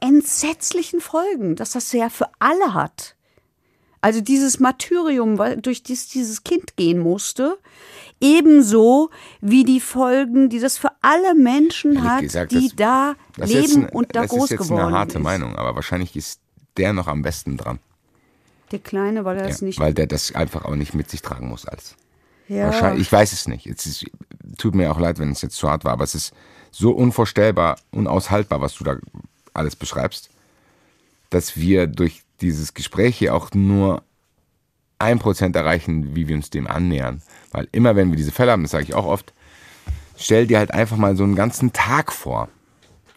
entsetzlichen 0.00 1.00
Folgen, 1.00 1.56
dass 1.56 1.72
das 1.72 1.92
ja 1.92 2.08
für 2.08 2.28
alle 2.38 2.74
hat. 2.74 3.16
Also 4.00 4.20
dieses 4.20 4.60
Martyrium, 4.60 5.36
durch 5.60 5.82
das 5.82 6.06
dieses 6.08 6.44
Kind 6.44 6.76
gehen 6.76 7.00
musste, 7.00 7.58
ebenso 8.20 9.10
wie 9.40 9.64
die 9.64 9.80
Folgen, 9.80 10.48
die 10.48 10.60
das 10.60 10.78
für 10.78 10.90
alle 11.00 11.34
Menschen 11.34 12.02
hat, 12.02 12.22
gesagt, 12.22 12.52
die 12.52 12.68
das, 12.68 12.76
da 12.76 13.14
das 13.36 13.50
leben 13.50 13.86
ein, 13.86 13.90
und 13.90 14.14
da 14.14 14.26
groß 14.26 14.48
geworden 14.48 14.48
sind. 14.48 14.58
Das 14.58 14.66
ist 14.66 14.70
jetzt 14.70 14.80
eine 14.80 14.92
harte 14.92 15.18
ist. 15.18 15.22
Meinung, 15.22 15.56
aber 15.56 15.74
wahrscheinlich 15.74 16.16
ist 16.16 16.40
der 16.76 16.92
noch 16.92 17.06
am 17.06 17.22
besten 17.22 17.56
dran. 17.56 17.78
Der 18.72 18.78
Kleine, 18.78 19.24
weil 19.24 19.36
er 19.36 19.42
ja, 19.44 19.48
das 19.48 19.62
nicht. 19.62 19.78
Weil 19.78 19.94
der 19.94 20.06
das 20.06 20.34
einfach 20.34 20.64
auch 20.64 20.74
nicht 20.74 20.94
mit 20.94 21.10
sich 21.10 21.22
tragen 21.22 21.48
muss 21.48 21.66
als. 21.66 21.96
Ja. 22.48 22.66
Wahrscheinlich, 22.66 23.02
ich 23.02 23.12
weiß 23.12 23.32
es 23.32 23.48
nicht. 23.48 23.66
Es 23.66 23.86
ist, 23.86 24.06
tut 24.56 24.74
mir 24.74 24.90
auch 24.90 24.98
leid, 24.98 25.18
wenn 25.18 25.30
es 25.30 25.42
jetzt 25.42 25.56
zu 25.56 25.70
hart 25.70 25.84
war, 25.84 25.92
aber 25.92 26.04
es 26.04 26.14
ist 26.14 26.32
so 26.70 26.92
unvorstellbar, 26.92 27.78
unaushaltbar, 27.90 28.60
was 28.60 28.74
du 28.74 28.84
da 28.84 28.96
alles 29.54 29.76
beschreibst, 29.76 30.30
dass 31.30 31.56
wir 31.56 31.86
durch 31.86 32.22
dieses 32.40 32.74
Gespräch 32.74 33.16
hier 33.16 33.34
auch 33.34 33.52
nur 33.52 34.02
ein 34.98 35.18
Prozent 35.18 35.56
erreichen, 35.56 36.14
wie 36.14 36.28
wir 36.28 36.36
uns 36.36 36.50
dem 36.50 36.66
annähern. 36.66 37.22
Weil 37.50 37.68
immer, 37.72 37.96
wenn 37.96 38.10
wir 38.10 38.16
diese 38.16 38.32
Fälle 38.32 38.52
haben, 38.52 38.62
das 38.62 38.72
sage 38.72 38.84
ich 38.84 38.94
auch 38.94 39.06
oft, 39.06 39.32
stell 40.16 40.46
dir 40.46 40.58
halt 40.58 40.72
einfach 40.72 40.96
mal 40.96 41.16
so 41.16 41.24
einen 41.24 41.34
ganzen 41.34 41.72
Tag 41.72 42.12
vor. 42.12 42.48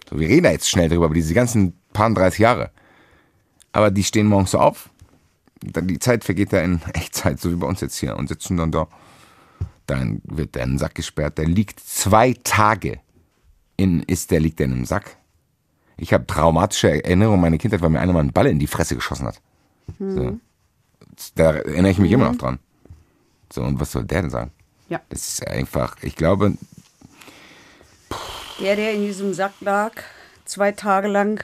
So, 0.09 0.19
wir 0.19 0.27
reden 0.27 0.43
da 0.43 0.51
jetzt 0.51 0.69
schnell 0.69 0.89
drüber, 0.89 1.05
aber 1.05 1.13
diese 1.13 1.33
ganzen 1.33 1.73
paar 1.93 2.09
30 2.09 2.39
Jahre. 2.39 2.71
Aber 3.73 3.91
die 3.91 4.03
stehen 4.03 4.27
morgens 4.27 4.51
so 4.51 4.59
auf. 4.59 4.89
Dann 5.61 5.87
die 5.87 5.99
Zeit 5.99 6.23
vergeht 6.23 6.53
da 6.53 6.59
in 6.61 6.81
Echtzeit, 6.93 7.39
so 7.39 7.51
wie 7.51 7.55
bei 7.55 7.67
uns 7.67 7.81
jetzt 7.81 7.97
hier, 7.97 8.15
und 8.17 8.27
sitzen 8.27 8.57
dann 8.57 8.71
da. 8.71 8.87
Dann 9.87 10.21
wird 10.23 10.55
der 10.55 10.63
in 10.63 10.71
den 10.71 10.77
Sack 10.77 10.95
gesperrt. 10.95 11.37
Der 11.37 11.45
liegt 11.45 11.79
zwei 11.79 12.35
Tage 12.43 12.99
in, 13.77 14.03
ist 14.03 14.31
der 14.31 14.39
liegt 14.39 14.59
der 14.59 14.67
in 14.67 14.73
einem 14.73 14.85
Sack. 14.85 15.17
Ich 15.97 16.13
habe 16.13 16.25
traumatische 16.25 17.03
Erinnerungen 17.03 17.35
an 17.35 17.41
meine 17.41 17.57
Kindheit, 17.57 17.81
weil 17.81 17.89
mir 17.89 17.99
einer 17.99 18.13
mal 18.13 18.21
einen 18.21 18.33
Ball 18.33 18.47
in 18.47 18.59
die 18.59 18.67
Fresse 18.67 18.95
geschossen 18.95 19.27
hat. 19.27 19.41
Mhm. 19.99 20.15
So. 20.15 20.39
Da 21.35 21.51
erinnere 21.53 21.91
ich 21.91 21.99
mich 21.99 22.09
mhm. 22.09 22.15
immer 22.15 22.31
noch 22.31 22.37
dran. 22.37 22.59
So, 23.51 23.61
und 23.61 23.79
was 23.79 23.91
soll 23.91 24.05
der 24.05 24.21
denn 24.21 24.31
sagen? 24.31 24.51
Ja. 24.89 25.01
Das 25.09 25.27
ist 25.27 25.47
einfach, 25.47 25.97
ich 26.01 26.15
glaube. 26.15 26.57
Der, 28.59 28.75
der 28.75 28.93
in 28.93 29.05
diesem 29.05 29.33
Sack 29.33 29.53
lag, 29.61 29.93
zwei 30.45 30.71
Tage 30.71 31.07
lang, 31.07 31.43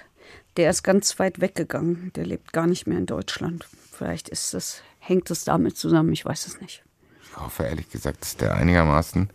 der 0.57 0.69
ist 0.69 0.83
ganz 0.83 1.17
weit 1.19 1.41
weggegangen. 1.41 2.11
Der 2.15 2.25
lebt 2.25 2.53
gar 2.53 2.67
nicht 2.67 2.87
mehr 2.87 2.97
in 2.97 3.05
Deutschland. 3.05 3.67
Vielleicht 3.91 4.29
ist 4.29 4.53
es, 4.53 4.81
hängt 4.99 5.31
es 5.31 5.43
damit 5.43 5.77
zusammen, 5.77 6.13
ich 6.13 6.25
weiß 6.25 6.47
es 6.47 6.61
nicht. 6.61 6.83
Ich 7.23 7.37
hoffe 7.37 7.63
ehrlich 7.63 7.89
gesagt, 7.89 8.21
dass 8.21 8.37
der 8.37 8.55
einigermaßen. 8.55 9.29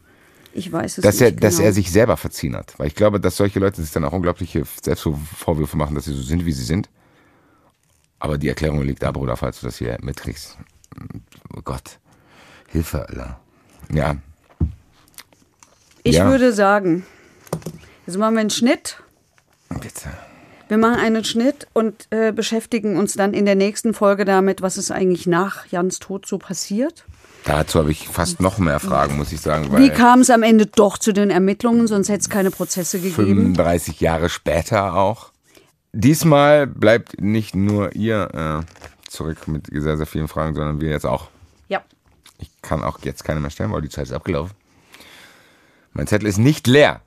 Ich 0.55 0.71
weiß 0.71 0.99
es 0.99 1.03
dass 1.03 1.15
nicht. 1.15 1.23
Er, 1.23 1.31
genau. 1.31 1.41
Dass 1.43 1.59
er 1.59 1.73
sich 1.73 1.91
selber 1.91 2.17
verziehen 2.17 2.55
hat. 2.55 2.79
Weil 2.79 2.89
ich 2.89 2.95
glaube, 2.95 3.19
dass 3.19 3.37
solche 3.37 3.59
Leute 3.59 3.81
sich 3.81 3.91
dann 3.91 4.05
auch 4.05 4.13
unglaubliche 4.13 4.65
Selbstvorwürfe 4.83 5.77
machen, 5.77 5.95
dass 5.95 6.05
sie 6.05 6.15
so 6.15 6.23
sind, 6.23 6.45
wie 6.45 6.53
sie 6.53 6.65
sind. 6.65 6.91
Aber 8.19 8.39
die 8.39 8.49
Erklärung 8.49 8.83
liegt 8.83 9.03
da, 9.03 9.11
Bruder, 9.11 9.37
falls 9.37 9.61
du 9.61 9.67
das 9.67 9.79
hier 9.79 9.97
mitkriegst. 10.01 10.59
Oh 11.57 11.63
Gott. 11.65 11.99
Hilfe, 12.73 13.07
Alter. 13.07 13.39
Ja. 13.93 14.17
Ich 16.03 16.17
ja. 16.17 16.31
würde 16.31 16.53
sagen, 16.53 17.05
jetzt 18.07 18.17
machen 18.17 18.35
wir 18.35 18.41
einen 18.41 18.51
Schnitt. 18.51 18.97
Bitte. 19.69 20.11
Wir 20.69 20.79
machen 20.79 20.97
einen 20.97 21.23
Schnitt 21.23 21.69
und 21.75 22.07
äh, 22.11 22.33
beschäftigen 22.33 22.97
uns 22.97 23.13
dann 23.13 23.35
in 23.35 23.45
der 23.45 23.57
nächsten 23.57 23.93
Folge 23.93 24.25
damit, 24.25 24.63
was 24.63 24.79
ist 24.79 24.91
eigentlich 24.91 25.27
nach 25.27 25.67
Jans 25.67 25.99
Tod 25.99 26.27
so 26.27 26.39
passiert. 26.39 27.05
Dazu 27.45 27.81
habe 27.81 27.91
ich 27.91 28.09
fast 28.09 28.41
noch 28.41 28.59
mehr 28.59 28.81
Fragen, 28.81 29.17
muss 29.19 29.33
ich 29.33 29.41
sagen. 29.41 29.77
Wie 29.77 29.91
kam 29.91 30.21
es 30.21 30.31
am 30.31 30.43
Ende 30.43 30.65
doch 30.65 30.97
zu 30.97 31.13
den 31.13 31.29
Ermittlungen, 31.29 31.89
sonst 31.89 32.09
hätte 32.09 32.21
es 32.21 32.31
keine 32.31 32.51
Prozesse 32.51 32.99
gegeben? 32.99 33.15
35 33.55 34.01
Jahre 34.01 34.31
später 34.31 34.95
auch. 34.95 35.33
Diesmal 35.93 36.67
bleibt 36.67 37.21
nicht 37.21 37.55
nur 37.55 37.95
ihr 37.95 38.65
äh, 38.65 39.11
zurück 39.11 39.47
mit 39.49 39.67
sehr, 39.71 39.99
sehr 39.99 40.07
vielen 40.07 40.29
Fragen, 40.29 40.55
sondern 40.55 40.81
wir 40.81 40.89
jetzt 40.89 41.05
auch. 41.05 41.29
Kann 42.63 42.83
auch 42.83 42.99
jetzt 43.03 43.25
keine 43.25 43.41
mehr 43.41 43.51
stellen, 43.51 43.73
weil 43.73 43.83
die 43.83 43.89
Zeit 43.89 44.05
ist 44.05 44.13
abgelaufen. 44.13 44.55
Mein 45.93 46.07
Zettel 46.07 46.29
ist 46.29 46.39
nicht 46.39 46.67
leer. 46.67 47.03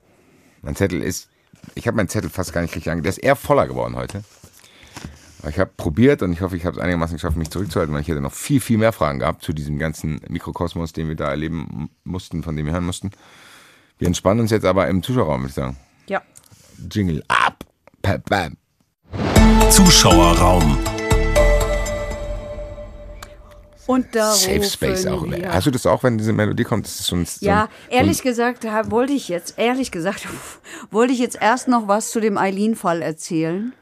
Mein 0.62 0.76
Zettel 0.76 1.02
ist, 1.02 1.28
ich 1.74 1.86
habe 1.86 1.96
meinen 1.96 2.08
Zettel 2.08 2.30
fast 2.30 2.52
gar 2.52 2.60
nicht 2.60 2.74
richtig 2.74 2.92
ange... 2.92 3.02
Der 3.02 3.10
ist 3.10 3.18
eher 3.18 3.36
voller 3.36 3.66
geworden 3.66 3.96
heute. 3.96 4.22
Aber 5.40 5.50
ich 5.50 5.58
habe 5.58 5.70
probiert 5.76 6.22
und 6.22 6.32
ich 6.32 6.40
hoffe, 6.40 6.56
ich 6.56 6.64
habe 6.64 6.76
es 6.76 6.82
einigermaßen 6.82 7.16
geschafft, 7.16 7.36
mich 7.36 7.50
zurückzuhalten, 7.50 7.94
weil 7.94 8.02
ich 8.02 8.08
hätte 8.08 8.20
noch 8.20 8.32
viel, 8.32 8.60
viel 8.60 8.78
mehr 8.78 8.92
Fragen 8.92 9.18
gehabt 9.18 9.42
zu 9.42 9.52
diesem 9.52 9.78
ganzen 9.78 10.20
Mikrokosmos, 10.28 10.92
den 10.92 11.08
wir 11.08 11.16
da 11.16 11.30
erleben 11.30 11.90
mussten, 12.04 12.42
von 12.42 12.56
dem 12.56 12.66
wir 12.66 12.72
hören 12.72 12.86
mussten. 12.86 13.10
Wir 13.98 14.06
entspannen 14.06 14.40
uns 14.40 14.50
jetzt 14.50 14.64
aber 14.64 14.88
im 14.88 15.02
Zuschauerraum, 15.02 15.42
würde 15.42 15.48
ich 15.48 15.54
sagen. 15.54 15.76
Ja. 16.08 16.22
Jingle 16.90 17.24
ab. 17.28 17.64
Bam, 18.02 18.22
bam. 18.28 18.56
Zuschauerraum. 19.70 20.95
Und 23.86 24.14
da 24.14 24.32
Safe 24.32 24.64
Space 24.64 25.06
auch. 25.06 25.24
Wir. 25.24 25.52
Hast 25.52 25.66
du 25.66 25.70
das 25.70 25.86
auch, 25.86 26.02
wenn 26.02 26.18
diese 26.18 26.32
Melodie 26.32 26.64
kommt? 26.64 26.86
Das 26.86 27.00
ist 27.00 27.06
so 27.06 27.16
ein, 27.16 27.26
ja, 27.40 27.68
so 27.88 27.96
ehrlich 27.96 28.22
gesagt, 28.22 28.64
wollte 28.90 29.12
ich 29.12 29.28
jetzt, 29.28 29.58
ehrlich 29.58 29.90
gesagt, 29.90 30.26
wollte 30.90 31.12
ich 31.12 31.18
jetzt 31.18 31.38
erst 31.40 31.68
noch 31.68 31.88
was 31.88 32.10
zu 32.10 32.20
dem 32.20 32.36
Eileen-Fall 32.36 33.02
erzählen. 33.02 33.72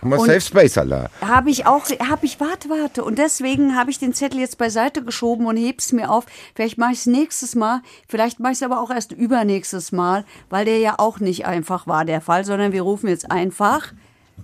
Haben 0.00 0.10
wir 0.10 0.18
Safe 0.18 0.40
Space, 0.40 0.78
Allah. 0.78 1.10
Habe 1.20 1.50
ich 1.50 1.66
auch, 1.66 1.84
habe 1.88 2.26
ich, 2.26 2.38
warte, 2.38 2.68
warte. 2.68 3.02
Und 3.02 3.18
deswegen 3.18 3.76
habe 3.76 3.90
ich 3.90 3.98
den 3.98 4.14
Zettel 4.14 4.40
jetzt 4.40 4.58
beiseite 4.58 5.02
geschoben 5.02 5.46
und 5.46 5.56
heb's 5.56 5.92
mir 5.92 6.10
auf. 6.10 6.26
Vielleicht 6.54 6.78
mache 6.78 6.92
ich 6.92 6.98
es 6.98 7.06
nächstes 7.06 7.54
Mal. 7.54 7.80
Vielleicht 8.08 8.40
mache 8.40 8.52
ich 8.52 8.58
es 8.58 8.62
aber 8.62 8.80
auch 8.80 8.90
erst 8.90 9.12
übernächstes 9.12 9.92
Mal, 9.92 10.24
weil 10.48 10.64
der 10.64 10.78
ja 10.78 10.94
auch 10.98 11.18
nicht 11.20 11.46
einfach 11.46 11.86
war, 11.86 12.04
der 12.04 12.20
Fall, 12.20 12.44
sondern 12.44 12.72
wir 12.72 12.82
rufen 12.82 13.08
jetzt 13.08 13.30
einfach 13.30 13.92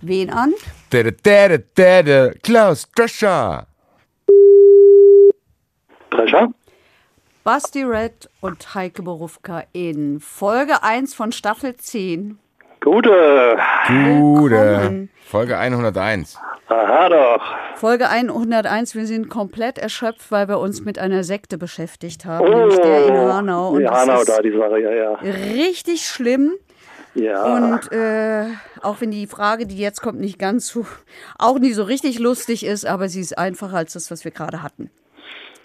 Wen 0.03 0.31
an? 0.31 0.53
Dede, 0.93 1.13
dede, 1.13 1.59
dede, 1.59 2.35
Klaus 2.43 2.87
Drescher. 2.95 3.67
Drescher? 6.11 6.49
Basti 7.45 7.85
Red 7.85 8.29
und 8.41 8.75
Heike 8.75 9.03
Borufka 9.03 9.65
in 9.73 10.21
Folge 10.21 10.83
1 10.83 11.15
von 11.15 11.33
Staffel 11.33 11.77
10. 11.77 12.39
Gute. 12.81 13.57
Gute. 13.89 15.09
Folge 15.25 15.57
101. 15.57 16.39
Aha 16.69 17.09
doch. 17.09 17.43
Folge 17.77 18.09
101, 18.09 18.95
wir 18.95 19.07
sind 19.07 19.29
komplett 19.29 19.79
erschöpft, 19.79 20.31
weil 20.33 20.49
wir 20.49 20.59
uns 20.59 20.85
mit 20.85 20.99
einer 20.99 21.23
Sekte 21.23 21.59
beschäftigt 21.59 22.25
haben, 22.25 22.47
Oh, 22.47 22.51
nämlich 22.59 22.79
der 22.81 23.07
in 23.07 23.15
Hanau. 23.15 23.71
Und 23.71 23.81
die 23.81 23.85
das 23.87 24.01
Hanau 24.01 24.21
ist 24.21 24.29
da, 24.29 24.43
die 24.43 24.53
Sache, 24.53 24.81
ja, 24.81 24.93
ja. 24.93 25.13
richtig 25.15 26.07
schlimm. 26.07 26.53
Ja. 27.15 27.45
Und 27.45 27.93
äh, 27.93 28.47
auch 28.83 29.01
wenn 29.01 29.11
die 29.11 29.27
Frage, 29.27 29.67
die 29.67 29.79
jetzt 29.79 30.03
kommt, 30.03 30.21
nicht 30.21 30.39
ganz 30.39 30.69
so, 30.69 30.87
auch 31.39 31.59
nicht 31.59 31.75
so 31.75 31.85
richtig 31.85 32.19
lustig 32.19 32.65
ist, 32.67 32.87
aber 32.87 33.09
sie 33.09 33.21
ist 33.21 33.39
einfacher 33.39 33.77
als 33.77 33.93
das, 33.95 34.11
was 34.11 34.25
wir 34.25 34.33
gerade 34.33 34.63
hatten. 34.63 34.91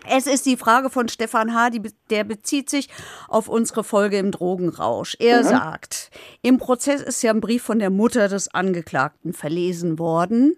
Es 0.10 0.26
ist 0.28 0.46
die 0.46 0.58
Frage 0.58 0.90
von 0.90 1.08
Stefan 1.10 1.54
H., 1.54 1.70
die, 1.70 1.82
der 2.10 2.24
bezieht 2.24 2.70
sich 2.70 2.90
auf 3.28 3.48
unsere 3.48 3.84
Folge 3.84 4.18
im 4.18 4.32
Drogenrausch. 4.32 5.16
Er 5.20 5.44
sagt, 5.44 6.10
im 6.42 6.58
Prozess 6.58 7.02
ist 7.02 7.22
ja 7.24 7.32
ein 7.32 7.42
Brief 7.42 7.62
von 7.64 7.80
der 7.80 7.90
Mutter 7.90 8.28
des 8.28 8.54
Angeklagten 8.54 9.34
verlesen 9.34 10.00
worden. 10.00 10.56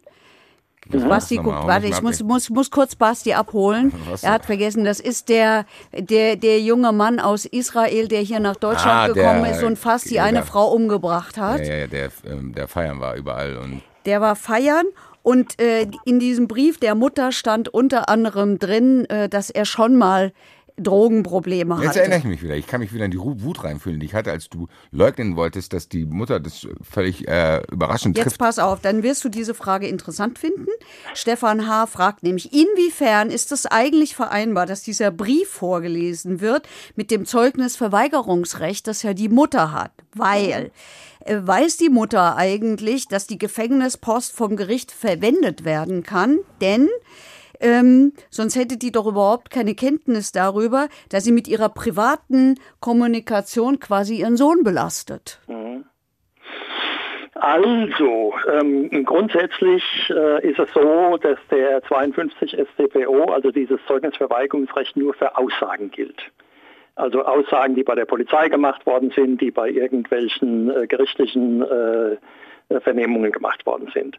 Basti, 0.90 1.36
Nochmal, 1.38 1.54
guck, 1.54 1.64
hau 1.64 1.68
warte, 1.68 1.88
ich 1.88 2.02
muss, 2.02 2.22
muss, 2.24 2.50
muss 2.50 2.70
kurz 2.70 2.96
Basti 2.98 3.34
abholen. 3.34 3.94
Was 4.10 4.24
Er 4.24 4.32
hat 4.34 4.46
vergessen, 4.46 4.84
das 4.84 5.00
ist 5.00 5.30
der, 5.30 5.66
der, 5.98 6.36
der 6.36 6.60
junge 6.60 6.92
Mann 6.92 7.22
aus 7.22 7.46
Israel, 7.46 8.10
der 8.10 8.20
hier 8.20 8.42
nach 8.42 8.58
Deutschland 8.58 8.88
Ah, 8.92 9.06
der- 9.08 9.14
gekommen 9.14 9.46
ist 9.46 9.64
und 9.64 9.80
fast 9.80 10.10
die 10.10 10.20
eine 10.20 10.40
der- 10.40 10.46
Frau 10.46 10.68
umgebracht 10.74 11.38
hat. 11.38 11.60
Ja, 11.62 11.66
ja, 11.66 11.76
ja, 11.80 11.88
der, 11.88 12.10
ähm, 12.26 12.54
der 12.54 12.68
feiern 12.68 13.00
war 13.00 13.16
überall 13.16 13.56
und 13.58 13.82
Der 14.06 14.20
war 14.20 14.36
feiern 14.36 14.86
und 15.24 15.60
äh, 15.60 15.88
in 16.06 16.20
diesem 16.20 16.48
Brief 16.48 16.80
der 16.80 16.96
Mutter 16.96 17.32
stand 17.32 17.70
unter 17.70 18.10
anderem 18.10 18.60
drin, 18.60 19.06
äh, 19.06 19.30
dass 19.30 19.50
er 19.50 19.66
schon 19.66 19.96
mal 19.96 20.34
Drogenprobleme 20.78 21.76
Jetzt 21.76 21.90
hatte. 21.90 22.00
erinnere 22.00 22.20
ich 22.20 22.26
mich 22.26 22.44
wieder. 22.44 22.56
Ich 22.56 22.68
kann 22.68 22.80
mich 22.80 22.94
wieder 22.94 23.06
in 23.06 23.12
die 23.12 23.20
Wut 23.20 23.64
reinfühlen, 23.64 24.00
die 24.00 24.08
ich 24.08 24.14
hatte, 24.14 24.32
als 24.32 24.50
du 24.50 24.68
leugnen 24.92 25.36
wolltest, 25.36 25.74
dass 25.74 25.88
die 25.88 26.06
Mutter 26.06 26.40
das 26.40 26.68
völlig 26.82 27.28
äh, 27.28 27.62
überraschend 27.72 28.18
Jetzt 28.18 28.24
trifft. 28.26 28.40
pass 28.40 28.60
auf, 28.60 28.82
dann 28.82 29.04
wirst 29.04 29.24
du 29.24 29.30
diese 29.30 29.54
Frage 29.54 29.88
interessant 29.88 30.40
finden. 30.40 30.68
Stefan 31.14 31.68
H. 31.68 31.88
fragt 31.88 32.24
nämlich, 32.24 32.54
inwiefern 32.54 33.30
ist 33.30 33.52
es 33.52 33.66
eigentlich 33.66 34.16
vereinbar, 34.16 34.66
dass 34.66 34.82
dieser 34.82 35.12
Brief 35.12 35.50
vorgelesen 35.50 36.42
wird 36.42 36.68
mit 36.96 37.12
dem 37.12 37.26
Zeugnisverweigerungsrecht, 37.26 38.88
das 38.88 39.04
ja 39.04 39.14
die 39.14 39.30
Mutter 39.30 39.72
hat? 39.72 39.92
Weil 40.16 40.72
äh, 41.26 41.38
weiß 41.42 41.78
die 41.78 41.90
Mutter 41.90 42.36
eigentlich, 42.36 43.08
dass 43.08 43.28
die 43.28 43.38
Gefängnispost 43.38 44.34
vom 44.36 44.56
Gericht 44.56 44.92
verwendet 44.92 45.66
werden 45.66 46.04
kann? 46.04 46.40
Denn 46.62 46.90
ähm, 47.64 48.14
sonst 48.30 48.56
hätte 48.56 48.78
die 48.78 48.92
doch 48.92 49.08
überhaupt 49.08 49.50
keine 49.50 49.74
Kenntnis 49.74 50.32
darüber, 50.32 50.90
dass 51.10 51.24
sie 51.24 51.32
mit 51.32 51.48
ihrer 51.48 51.70
privaten 51.70 52.60
Kommunikation 52.80 53.80
quasi 53.80 54.20
ihren 54.20 54.38
Sohn 54.38 54.64
belastet. 54.64 55.40
Also, 57.36 58.34
ähm, 58.52 59.04
grundsätzlich 59.04 59.84
äh, 60.10 60.50
ist 60.50 60.60
es 60.60 60.70
so, 60.74 61.18
dass 61.18 61.38
der 61.52 61.82
52 61.84 62.52
StPO, 62.52 63.26
also 63.26 63.52
dieses 63.52 63.80
Zeugnisverweigerungsrecht, 63.86 64.96
nur 64.96 65.14
für 65.14 65.38
Aussagen 65.38 65.92
gilt. 65.92 66.22
Also 66.96 67.26
Aussagen, 67.26 67.76
die 67.76 67.84
bei 67.84 67.96
der 67.96 68.06
Polizei 68.06 68.50
gemacht 68.50 68.86
worden 68.86 69.12
sind, 69.16 69.42
die 69.42 69.52
bei 69.52 69.70
irgendwelchen 69.70 70.70
äh, 70.70 70.88
gerichtlichen 70.88 71.64
äh, 71.64 72.18
Vernehmungen 72.82 73.32
gemacht 73.32 73.66
worden 73.66 73.90
sind. 73.94 74.18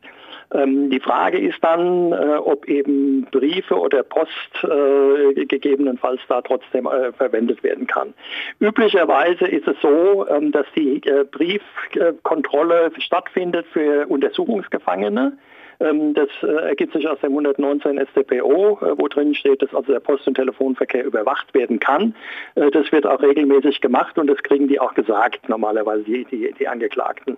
Ähm, 0.53 0.91
die 0.91 1.01
Frage 1.01 1.39
ist 1.39 1.59
dann, 1.63 2.13
äh, 2.13 2.37
ob 2.37 2.67
eben 2.67 3.27
Briefe 3.31 3.79
oder 3.79 4.03
Post 4.03 4.31
äh, 4.63 5.45
gegebenenfalls 5.47 6.21
da 6.29 6.43
trotzdem 6.43 6.87
äh, 6.87 7.13
verwendet 7.13 7.63
werden 7.63 7.87
kann. 7.87 8.15
Üblicherweise 8.61 9.47
ist 9.47 9.67
es 9.67 9.77
so, 9.81 10.27
ähm, 10.29 10.53
dass 10.53 10.67
die 10.77 11.03
äh, 11.07 11.25
Briefkontrolle 11.25 12.93
stattfindet 12.99 13.67
für 13.73 14.07
Untersuchungsgefangene. 14.09 15.37
Ähm, 15.81 16.15
Das 16.15 16.29
äh, 16.43 16.69
ergibt 16.69 16.93
sich 16.93 17.09
aus 17.09 17.19
dem 17.21 17.33
119 17.33 17.99
StPO, 18.07 18.79
äh, 18.81 18.99
wo 18.99 19.09
drin 19.09 19.35
steht, 19.35 19.63
dass 19.63 19.75
also 19.75 19.93
der 19.93 20.01
Post- 20.01 20.27
und 20.29 20.35
Telefonverkehr 20.35 21.05
überwacht 21.05 21.53
werden 21.55 21.81
kann. 21.81 22.15
Äh, 22.55 22.71
Das 22.71 22.91
wird 22.93 23.07
auch 23.07 23.21
regelmäßig 23.21 23.81
gemacht 23.81 24.19
und 24.19 24.29
das 24.29 24.43
kriegen 24.43 24.69
die 24.69 24.79
auch 24.79 24.95
gesagt, 24.95 25.49
normalerweise 25.49 26.05
die, 26.05 26.25
die, 26.27 26.55
die 26.59 26.69
Angeklagten. 26.69 27.37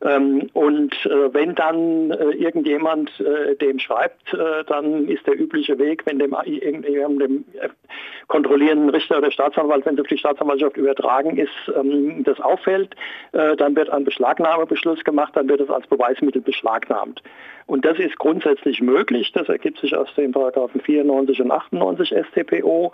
Ähm, 0.00 0.48
und 0.52 0.94
äh, 1.06 1.34
wenn 1.34 1.56
dann 1.56 2.12
äh, 2.12 2.30
irgendjemand 2.30 3.10
äh, 3.20 3.56
dem 3.56 3.80
schreibt, 3.80 4.32
äh, 4.32 4.64
dann 4.64 5.08
ist 5.08 5.26
der 5.26 5.38
übliche 5.38 5.78
Weg, 5.78 6.06
wenn 6.06 6.20
dem, 6.20 6.36
irgendjemandem 6.44 7.18
dem 7.18 7.60
äh, 7.60 7.68
kontrollierenden 8.28 8.90
Richter 8.90 9.18
oder 9.18 9.32
Staatsanwalt, 9.32 9.86
wenn 9.86 9.94
es 9.94 10.00
auf 10.00 10.06
die 10.06 10.18
Staatsanwaltschaft 10.18 10.76
übertragen 10.76 11.36
ist, 11.36 11.50
ähm, 11.74 12.22
das 12.22 12.40
auffällt, 12.40 12.94
äh, 13.32 13.56
dann 13.56 13.74
wird 13.74 13.90
ein 13.90 14.04
Beschlagnahmebeschluss 14.04 15.02
gemacht, 15.02 15.32
dann 15.34 15.48
wird 15.48 15.60
es 15.60 15.70
als 15.70 15.86
Beweismittel 15.88 16.42
beschlagnahmt. 16.42 17.20
Und 17.68 17.84
das 17.84 17.98
ist 17.98 18.18
grundsätzlich 18.18 18.80
möglich, 18.80 19.30
das 19.32 19.48
ergibt 19.50 19.78
sich 19.80 19.94
aus 19.94 20.08
den 20.16 20.32
Paragraphen 20.32 20.80
94 20.80 21.42
und 21.42 21.50
98 21.50 22.14
StPO. 22.32 22.92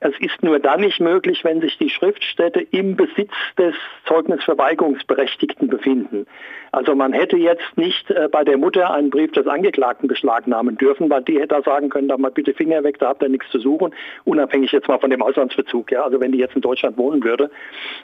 Es 0.00 0.18
ist 0.18 0.42
nur 0.42 0.58
dann 0.58 0.80
nicht 0.80 0.98
möglich, 0.98 1.44
wenn 1.44 1.60
sich 1.60 1.78
die 1.78 1.88
Schriftstätte 1.88 2.60
im 2.72 2.96
Besitz 2.96 3.30
des 3.56 3.76
Zeugnisverweigerungsberechtigten 4.06 5.68
befinden. 5.68 6.26
Also 6.72 6.94
man 6.94 7.12
hätte 7.12 7.36
jetzt 7.36 7.76
nicht 7.76 8.10
äh, 8.10 8.28
bei 8.30 8.44
der 8.44 8.58
Mutter 8.58 8.92
einen 8.92 9.10
Brief 9.10 9.30
des 9.32 9.46
Angeklagten 9.46 10.08
beschlagnahmen 10.08 10.76
dürfen, 10.76 11.08
weil 11.08 11.22
die 11.22 11.36
hätte 11.36 11.54
da 11.54 11.62
sagen 11.62 11.88
können, 11.88 12.08
da 12.08 12.18
mal 12.18 12.30
bitte 12.30 12.52
Finger 12.52 12.82
weg, 12.82 12.98
da 12.98 13.08
habt 13.08 13.22
ihr 13.22 13.28
nichts 13.28 13.48
zu 13.50 13.60
suchen, 13.60 13.94
unabhängig 14.24 14.72
jetzt 14.72 14.88
mal 14.88 14.98
von 14.98 15.10
dem 15.10 15.22
Auslandsbezug. 15.22 15.92
Ja? 15.92 16.02
Also 16.02 16.20
wenn 16.20 16.32
die 16.32 16.38
jetzt 16.38 16.56
in 16.56 16.62
Deutschland 16.62 16.98
wohnen 16.98 17.22
würde, 17.22 17.50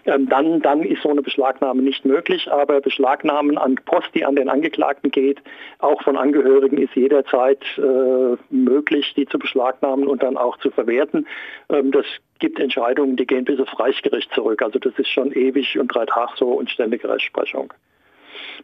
ähm, 0.06 0.28
dann, 0.28 0.60
dann 0.62 0.82
ist 0.84 1.02
so 1.02 1.10
eine 1.10 1.22
Beschlagnahme 1.22 1.82
nicht 1.82 2.04
möglich, 2.04 2.50
aber 2.50 2.80
Beschlagnahmen 2.80 3.58
an 3.58 3.74
Post, 3.84 4.08
die 4.14 4.24
an 4.24 4.36
den 4.36 4.48
Angeklagten 4.48 5.10
geht, 5.10 5.42
auch 5.80 6.00
von 6.02 6.11
Angehörigen 6.16 6.78
ist 6.78 6.94
jederzeit 6.94 7.62
äh, 7.78 8.36
möglich, 8.50 9.12
die 9.16 9.26
zu 9.26 9.38
beschlagnahmen 9.38 10.06
und 10.06 10.22
dann 10.22 10.36
auch 10.36 10.58
zu 10.58 10.70
verwerten. 10.70 11.26
Ähm, 11.68 11.92
das 11.92 12.06
gibt 12.38 12.58
Entscheidungen, 12.58 13.16
die 13.16 13.26
gehen 13.26 13.44
bis 13.44 13.60
aufs 13.60 13.78
Reichsgericht 13.78 14.32
zurück. 14.34 14.62
Also 14.62 14.78
das 14.78 14.92
ist 14.98 15.08
schon 15.08 15.32
ewig 15.32 15.78
und 15.78 15.94
drei 15.94 16.06
Tage 16.06 16.32
so 16.36 16.48
und 16.52 16.70
ständige 16.70 17.08
Rechtsprechung. 17.08 17.72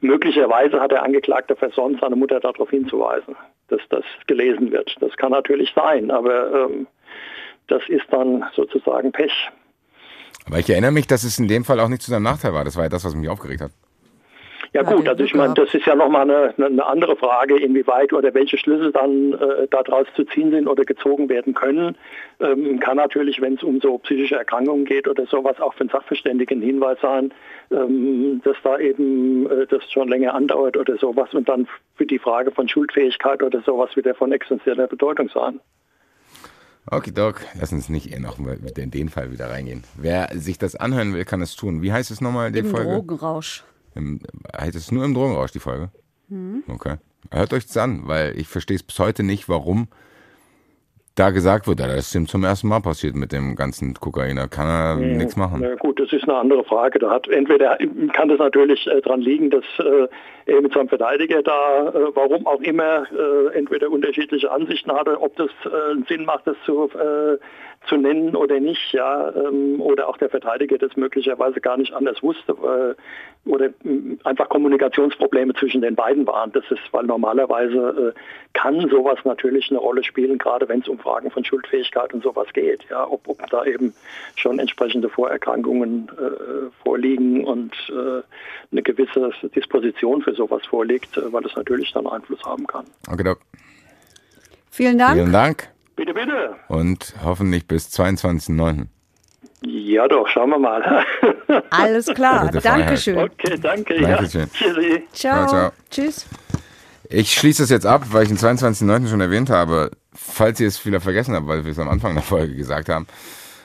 Möglicherweise 0.00 0.80
hat 0.80 0.92
der 0.92 1.02
Angeklagte 1.02 1.56
versäumt, 1.56 2.00
seine 2.00 2.16
Mutter 2.16 2.40
darauf 2.40 2.70
hinzuweisen, 2.70 3.36
dass 3.68 3.80
das 3.90 4.04
gelesen 4.26 4.70
wird. 4.70 4.96
Das 5.00 5.16
kann 5.16 5.32
natürlich 5.32 5.72
sein, 5.74 6.10
aber 6.10 6.68
ähm, 6.68 6.86
das 7.66 7.82
ist 7.88 8.06
dann 8.10 8.44
sozusagen 8.54 9.12
Pech. 9.12 9.50
Aber 10.46 10.58
ich 10.58 10.70
erinnere 10.70 10.92
mich, 10.92 11.06
dass 11.06 11.24
es 11.24 11.38
in 11.38 11.48
dem 11.48 11.64
Fall 11.64 11.80
auch 11.80 11.88
nicht 11.88 12.02
zu 12.02 12.10
seinem 12.10 12.22
Nachteil 12.22 12.54
war. 12.54 12.64
Das 12.64 12.76
war 12.76 12.84
ja 12.84 12.88
das, 12.88 13.04
was 13.04 13.14
mich 13.14 13.28
aufgeregt 13.28 13.60
hat. 13.60 13.72
Ja 14.72 14.82
gut, 14.82 15.08
also 15.08 15.24
ich 15.24 15.34
meine, 15.34 15.54
das 15.54 15.72
ist 15.74 15.86
ja 15.86 15.94
nochmal 15.94 16.30
eine, 16.30 16.54
eine 16.58 16.84
andere 16.84 17.16
Frage, 17.16 17.58
inwieweit 17.58 18.12
oder 18.12 18.34
welche 18.34 18.58
Schlüsse 18.58 18.92
dann 18.92 19.32
äh, 19.32 19.66
daraus 19.70 20.06
zu 20.14 20.24
ziehen 20.24 20.50
sind 20.50 20.68
oder 20.68 20.84
gezogen 20.84 21.28
werden 21.28 21.54
können. 21.54 21.96
Ähm, 22.40 22.78
kann 22.78 22.98
natürlich, 22.98 23.40
wenn 23.40 23.54
es 23.54 23.62
um 23.62 23.80
so 23.80 23.98
psychische 23.98 24.36
Erkrankungen 24.36 24.84
geht 24.84 25.08
oder 25.08 25.26
sowas, 25.26 25.58
auch 25.60 25.72
für 25.74 25.80
einen 25.80 25.88
Sachverständigen 25.88 26.58
ein 26.58 26.62
Hinweis 26.62 26.98
sein, 27.00 27.32
ähm, 27.70 28.42
dass 28.44 28.56
da 28.62 28.78
eben 28.78 29.50
äh, 29.50 29.66
das 29.66 29.90
schon 29.90 30.08
länger 30.08 30.34
andauert 30.34 30.76
oder 30.76 30.96
sowas 30.98 31.32
und 31.32 31.48
dann 31.48 31.66
für 31.96 32.06
die 32.06 32.18
Frage 32.18 32.50
von 32.50 32.68
Schuldfähigkeit 32.68 33.42
oder 33.42 33.62
sowas 33.62 33.96
wieder 33.96 34.14
von 34.14 34.32
essentieller 34.32 34.86
Bedeutung 34.86 35.30
sein. 35.32 35.60
Okay, 36.90 37.10
Doc, 37.10 37.42
lass 37.58 37.72
uns 37.72 37.88
nicht 37.90 38.14
eh 38.14 38.18
noch 38.18 38.38
mal 38.38 38.58
in 38.76 38.90
den 38.90 39.08
Fall 39.10 39.30
wieder 39.30 39.50
reingehen. 39.50 39.84
Wer 39.96 40.28
sich 40.32 40.58
das 40.58 40.74
anhören 40.74 41.14
will, 41.14 41.24
kann 41.24 41.42
es 41.42 41.54
tun. 41.54 41.82
Wie 41.82 41.92
heißt 41.92 42.10
es 42.10 42.22
nochmal, 42.22 42.50
die 42.50 42.60
Im 42.60 42.66
Folge? 42.66 42.92
Drogenrausch. 42.92 43.64
Im, 43.94 44.20
heißt 44.56 44.76
es 44.76 44.92
nur 44.92 45.04
im 45.04 45.14
Drogenrausch, 45.14 45.52
die 45.52 45.58
Folge? 45.58 45.90
Mhm. 46.28 46.64
Okay. 46.68 46.96
Hört 47.30 47.52
euch 47.52 47.66
das 47.66 47.76
an, 47.76 48.02
weil 48.04 48.38
ich 48.38 48.48
verstehe 48.48 48.76
es 48.76 48.82
bis 48.82 48.98
heute 48.98 49.22
nicht, 49.22 49.48
warum 49.48 49.88
da 51.18 51.30
gesagt 51.30 51.66
wird, 51.66 51.80
das 51.80 51.96
ist 51.96 52.14
ihm 52.14 52.28
zum 52.28 52.44
ersten 52.44 52.68
Mal 52.68 52.80
passiert 52.80 53.16
mit 53.16 53.32
dem 53.32 53.56
ganzen 53.56 53.94
Kokain, 53.94 54.36
da 54.36 54.46
kann 54.46 54.68
er 54.68 54.96
nichts 54.96 55.36
machen. 55.36 55.60
Na 55.60 55.74
gut, 55.74 55.98
das 55.98 56.12
ist 56.12 56.22
eine 56.24 56.36
andere 56.36 56.62
Frage. 56.64 57.00
Da 57.00 57.10
hat 57.10 57.28
entweder 57.28 57.76
kann 58.12 58.28
das 58.28 58.38
natürlich 58.38 58.86
äh, 58.86 59.00
daran 59.00 59.20
liegen, 59.20 59.50
dass 59.50 59.64
äh, 59.78 60.06
er 60.46 60.60
mit 60.60 60.72
seinem 60.72 60.88
Verteidiger 60.88 61.42
da, 61.42 61.88
äh, 61.88 62.14
warum 62.14 62.46
auch 62.46 62.60
immer, 62.60 63.06
äh, 63.10 63.56
entweder 63.58 63.90
unterschiedliche 63.90 64.50
Ansichten 64.50 64.92
hatte, 64.92 65.20
ob 65.20 65.34
das 65.36 65.50
äh, 65.64 65.90
einen 65.90 66.04
Sinn 66.04 66.24
macht, 66.24 66.46
das 66.46 66.56
zu, 66.64 66.88
äh, 66.94 67.38
zu 67.88 67.96
nennen 67.96 68.36
oder 68.36 68.60
nicht, 68.60 68.92
ja, 68.92 69.30
ähm, 69.34 69.80
oder 69.80 70.08
auch 70.08 70.16
der 70.16 70.28
Verteidiger 70.28 70.78
das 70.78 70.96
möglicherweise 70.96 71.60
gar 71.60 71.76
nicht 71.76 71.92
anders 71.92 72.22
wusste 72.22 72.52
äh, 72.52 73.48
oder 73.48 73.70
mh, 73.82 74.18
einfach 74.24 74.48
Kommunikationsprobleme 74.48 75.54
zwischen 75.54 75.80
den 75.80 75.94
beiden 75.94 76.26
waren. 76.26 76.52
Das 76.52 76.64
ist, 76.70 76.82
weil 76.92 77.04
normalerweise 77.04 78.14
äh, 78.14 78.20
kann 78.52 78.88
sowas 78.90 79.18
natürlich 79.24 79.70
eine 79.70 79.78
Rolle 79.78 80.04
spielen, 80.04 80.38
gerade 80.38 80.68
wenn 80.68 80.80
es 80.80 80.88
um 80.88 80.98
Fragen 80.98 81.30
von 81.30 81.44
Schuldfähigkeit 81.44 82.12
und 82.12 82.22
sowas 82.22 82.48
geht, 82.52 82.84
ja, 82.90 83.06
ob, 83.08 83.26
ob 83.26 83.38
da 83.50 83.64
eben 83.64 83.94
schon 84.36 84.58
entsprechende 84.58 85.08
Vorerkrankungen 85.08 86.10
äh, 86.18 86.70
vorliegen 86.82 87.44
und 87.44 87.72
äh, 87.90 88.22
eine 88.70 88.82
gewisse 88.82 89.30
Disposition 89.54 90.22
für 90.22 90.34
sowas 90.34 90.62
vorliegt, 90.66 91.16
äh, 91.16 91.32
weil 91.32 91.44
es 91.44 91.56
natürlich 91.56 91.92
dann 91.92 92.06
Einfluss 92.06 92.44
haben 92.44 92.66
kann. 92.66 92.84
Okay. 93.10 93.34
Vielen 94.70 94.98
Dank. 94.98 95.14
Vielen 95.14 95.32
Dank 95.32 95.77
Bitte, 95.98 96.14
bitte. 96.14 96.54
und 96.68 97.12
hoffentlich 97.24 97.66
bis 97.66 97.88
22.09. 97.88 98.86
Ja, 99.62 100.06
doch, 100.06 100.28
schauen 100.28 100.50
wir 100.50 100.58
mal. 100.60 101.04
Alles 101.70 102.06
klar. 102.06 102.52
Dankeschön. 102.52 103.18
okay, 103.18 103.58
danke. 103.60 104.00
Dankeschön. 104.00 104.42
Ja. 104.42 104.46
Tschüssi. 104.46 105.02
Ciao. 105.12 105.34
Ciao, 105.34 105.48
ciao. 105.48 105.72
Tschüss. 105.90 106.26
Ich 107.10 107.32
schließe 107.34 107.64
das 107.64 107.70
jetzt 107.70 107.84
ab, 107.84 108.04
weil 108.12 108.22
ich 108.22 108.28
den 108.28 108.38
22.09. 108.38 109.08
schon 109.08 109.20
erwähnt 109.20 109.50
habe. 109.50 109.90
Falls 110.14 110.60
ihr 110.60 110.68
es 110.68 110.86
wieder 110.86 111.00
vergessen 111.00 111.34
habt, 111.34 111.48
weil 111.48 111.64
wir 111.64 111.72
es 111.72 111.78
am 111.80 111.88
Anfang 111.88 112.14
der 112.14 112.22
Folge 112.22 112.54
gesagt 112.54 112.88
haben. 112.88 113.08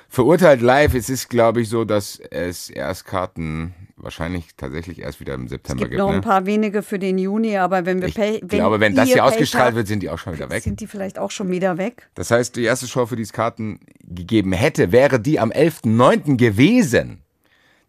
Verurteilt 0.09 0.61
live, 0.61 0.95
es 0.95 1.09
ist, 1.09 1.29
glaube 1.29 1.61
ich, 1.61 1.69
so, 1.69 1.85
dass 1.85 2.19
es 2.31 2.71
erst 2.71 3.05
Karten 3.05 3.75
wahrscheinlich 4.03 4.47
tatsächlich 4.57 4.99
erst 4.99 5.19
wieder 5.19 5.33
im 5.33 5.45
Es 5.45 5.51
September 5.51 5.81
gibt 5.81 5.91
gibt. 5.91 5.99
noch 5.99 6.09
ein 6.09 6.15
ne? 6.15 6.21
paar 6.21 6.45
wenige 6.45 6.83
für 6.83 6.99
den 6.99 7.17
Juni, 7.17 7.57
aber 7.57 7.85
wenn 7.85 8.01
wir 8.01 8.09
Ich 8.09 8.15
Pay, 8.15 8.41
glaube, 8.41 8.79
wenn 8.79 8.95
das 8.95 9.09
hier 9.09 9.25
ausgestrahlt 9.25 9.67
habt, 9.67 9.75
wird, 9.75 9.87
sind 9.87 10.03
die 10.03 10.09
auch 10.09 10.19
schon 10.19 10.33
wieder 10.33 10.49
weg. 10.49 10.63
sind 10.63 10.79
die 10.79 10.87
vielleicht 10.87 11.17
auch 11.19 11.31
schon 11.31 11.49
wieder 11.49 11.77
weg. 11.77 12.09
Das 12.15 12.31
heißt, 12.31 12.55
die 12.55 12.63
erste 12.63 12.87
Show, 12.87 13.05
für 13.05 13.15
die 13.15 13.23
es 13.23 13.33
Karten 13.33 13.79
gegeben 14.03 14.51
hätte, 14.51 14.91
wäre 14.91 15.19
die 15.19 15.39
am 15.39 15.51
11.09. 15.51 16.37
gewesen. 16.37 17.23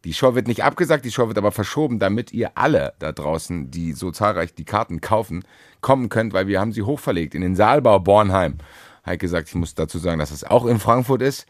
Die 0.05 0.13
Show 0.13 0.35
wird 0.35 0.49
nicht 0.49 0.63
abgesagt, 0.63 1.05
die 1.05 1.11
Show 1.11 1.29
wird 1.29 1.39
aber 1.39 1.51
verschoben, 1.51 1.99
damit 1.99 2.33
ihr 2.33 2.53
alle 2.57 2.93
da 2.99 3.13
draußen, 3.13 3.71
die 3.71 3.93
so 3.93 4.11
zahlreich 4.11 4.55
die 4.55 4.67
Karten 4.67 5.01
kaufen, 5.01 5.45
kommen 5.81 6.11
könnt, 6.11 6.35
weil 6.35 6.47
wir 6.47 6.61
haben 6.61 6.73
sie 6.73 6.83
hochverlegt 6.83 7.35
in 7.35 7.41
den 7.41 7.57
Saalbau 7.57 7.99
Bornheim. 8.01 8.59
Heike 9.07 9.29
sagt, 9.29 9.49
ich 9.49 9.55
muss 9.55 9.75
dazu 9.75 9.99
sagen, 9.99 10.19
dass 10.19 10.31
es 10.31 10.45
auch 10.45 10.67
in 10.67 10.79
Frankfurt 10.79 11.23
ist. 11.23 11.47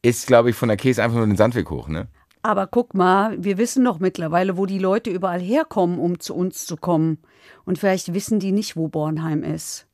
Ist, 0.00 0.28
glaube 0.28 0.50
ich, 0.50 0.56
von 0.56 0.68
der 0.68 0.76
Käse 0.76 1.02
einfach 1.02 1.16
nur 1.16 1.26
den 1.26 1.36
Sandweg 1.36 1.70
hoch, 1.70 1.88
ne? 1.88 2.06
Aber 2.48 2.66
guck 2.66 2.94
mal, 2.94 3.36
wir 3.44 3.58
wissen 3.58 3.84
doch 3.84 3.98
mittlerweile, 3.98 4.56
wo 4.56 4.64
die 4.64 4.78
Leute 4.78 5.10
überall 5.10 5.38
herkommen, 5.38 5.98
um 5.98 6.18
zu 6.18 6.34
uns 6.34 6.64
zu 6.64 6.78
kommen. 6.78 7.18
Und 7.66 7.78
vielleicht 7.78 8.14
wissen 8.14 8.40
die 8.40 8.52
nicht, 8.52 8.74
wo 8.74 8.88
Bornheim 8.88 9.42
ist. 9.42 9.86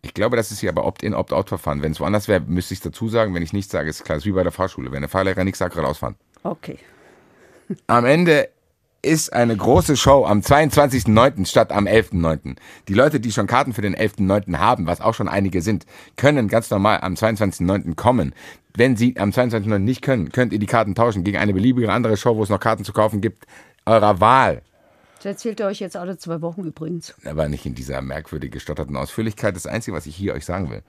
Ich 0.00 0.14
glaube, 0.14 0.36
das 0.36 0.50
ist 0.50 0.60
hier 0.60 0.70
aber 0.70 0.86
Opt-in, 0.86 1.12
Opt-out-Verfahren. 1.12 1.82
Wenn 1.82 1.92
es 1.92 2.00
woanders 2.00 2.28
wäre, 2.28 2.40
müsste 2.40 2.72
ich 2.72 2.78
es 2.78 2.84
dazu 2.84 3.10
sagen. 3.10 3.34
Wenn 3.34 3.42
ich 3.42 3.52
nichts 3.52 3.70
sage, 3.70 3.90
ist 3.90 3.96
es 3.96 4.04
klar. 4.04 4.16
Das 4.16 4.22
ist 4.22 4.26
wie 4.26 4.32
bei 4.32 4.42
der 4.42 4.52
Fahrschule. 4.52 4.90
Wenn 4.90 5.02
der 5.02 5.10
Fahrlehrer 5.10 5.44
nichts 5.44 5.58
sagt, 5.58 5.74
geradeaus 5.74 5.98
fahren. 5.98 6.16
Okay. 6.44 6.78
Am 7.88 8.06
Ende 8.06 8.48
ist 9.02 9.32
eine 9.32 9.56
große 9.56 9.96
Show 9.96 10.24
am 10.24 10.40
22.09. 10.40 11.46
statt 11.46 11.72
am 11.72 11.86
11.09. 11.86 12.56
Die 12.86 12.94
Leute, 12.94 13.18
die 13.18 13.32
schon 13.32 13.48
Karten 13.48 13.72
für 13.72 13.82
den 13.82 13.96
11.09. 13.96 14.58
haben, 14.58 14.86
was 14.86 15.00
auch 15.00 15.14
schon 15.14 15.28
einige 15.28 15.60
sind, 15.60 15.86
können 16.16 16.46
ganz 16.46 16.70
normal 16.70 17.00
am 17.02 17.14
22.09. 17.14 17.96
kommen. 17.96 18.32
Wenn 18.74 18.96
sie 18.96 19.18
am 19.18 19.30
22.09. 19.30 19.78
nicht 19.80 20.02
können, 20.02 20.30
könnt 20.30 20.52
ihr 20.52 20.60
die 20.60 20.66
Karten 20.66 20.94
tauschen 20.94 21.24
gegen 21.24 21.38
eine 21.38 21.52
beliebige 21.52 21.92
andere 21.92 22.16
Show, 22.16 22.36
wo 22.36 22.44
es 22.44 22.48
noch 22.48 22.60
Karten 22.60 22.84
zu 22.84 22.92
kaufen 22.92 23.20
gibt, 23.20 23.44
eurer 23.84 24.20
Wahl. 24.20 24.62
Das 25.16 25.26
erzählt 25.26 25.60
ihr 25.60 25.66
euch 25.66 25.80
jetzt 25.80 25.96
alle 25.96 26.16
zwei 26.16 26.40
Wochen 26.40 26.62
übrigens. 26.62 27.14
Aber 27.24 27.48
nicht 27.48 27.66
in 27.66 27.74
dieser 27.74 28.02
merkwürdig 28.02 28.52
gestotterten 28.52 28.96
Ausführlichkeit. 28.96 29.56
Das 29.56 29.66
Einzige, 29.66 29.96
was 29.96 30.06
ich 30.06 30.14
hier 30.14 30.34
euch 30.34 30.44
sagen 30.44 30.70
will. 30.70 30.82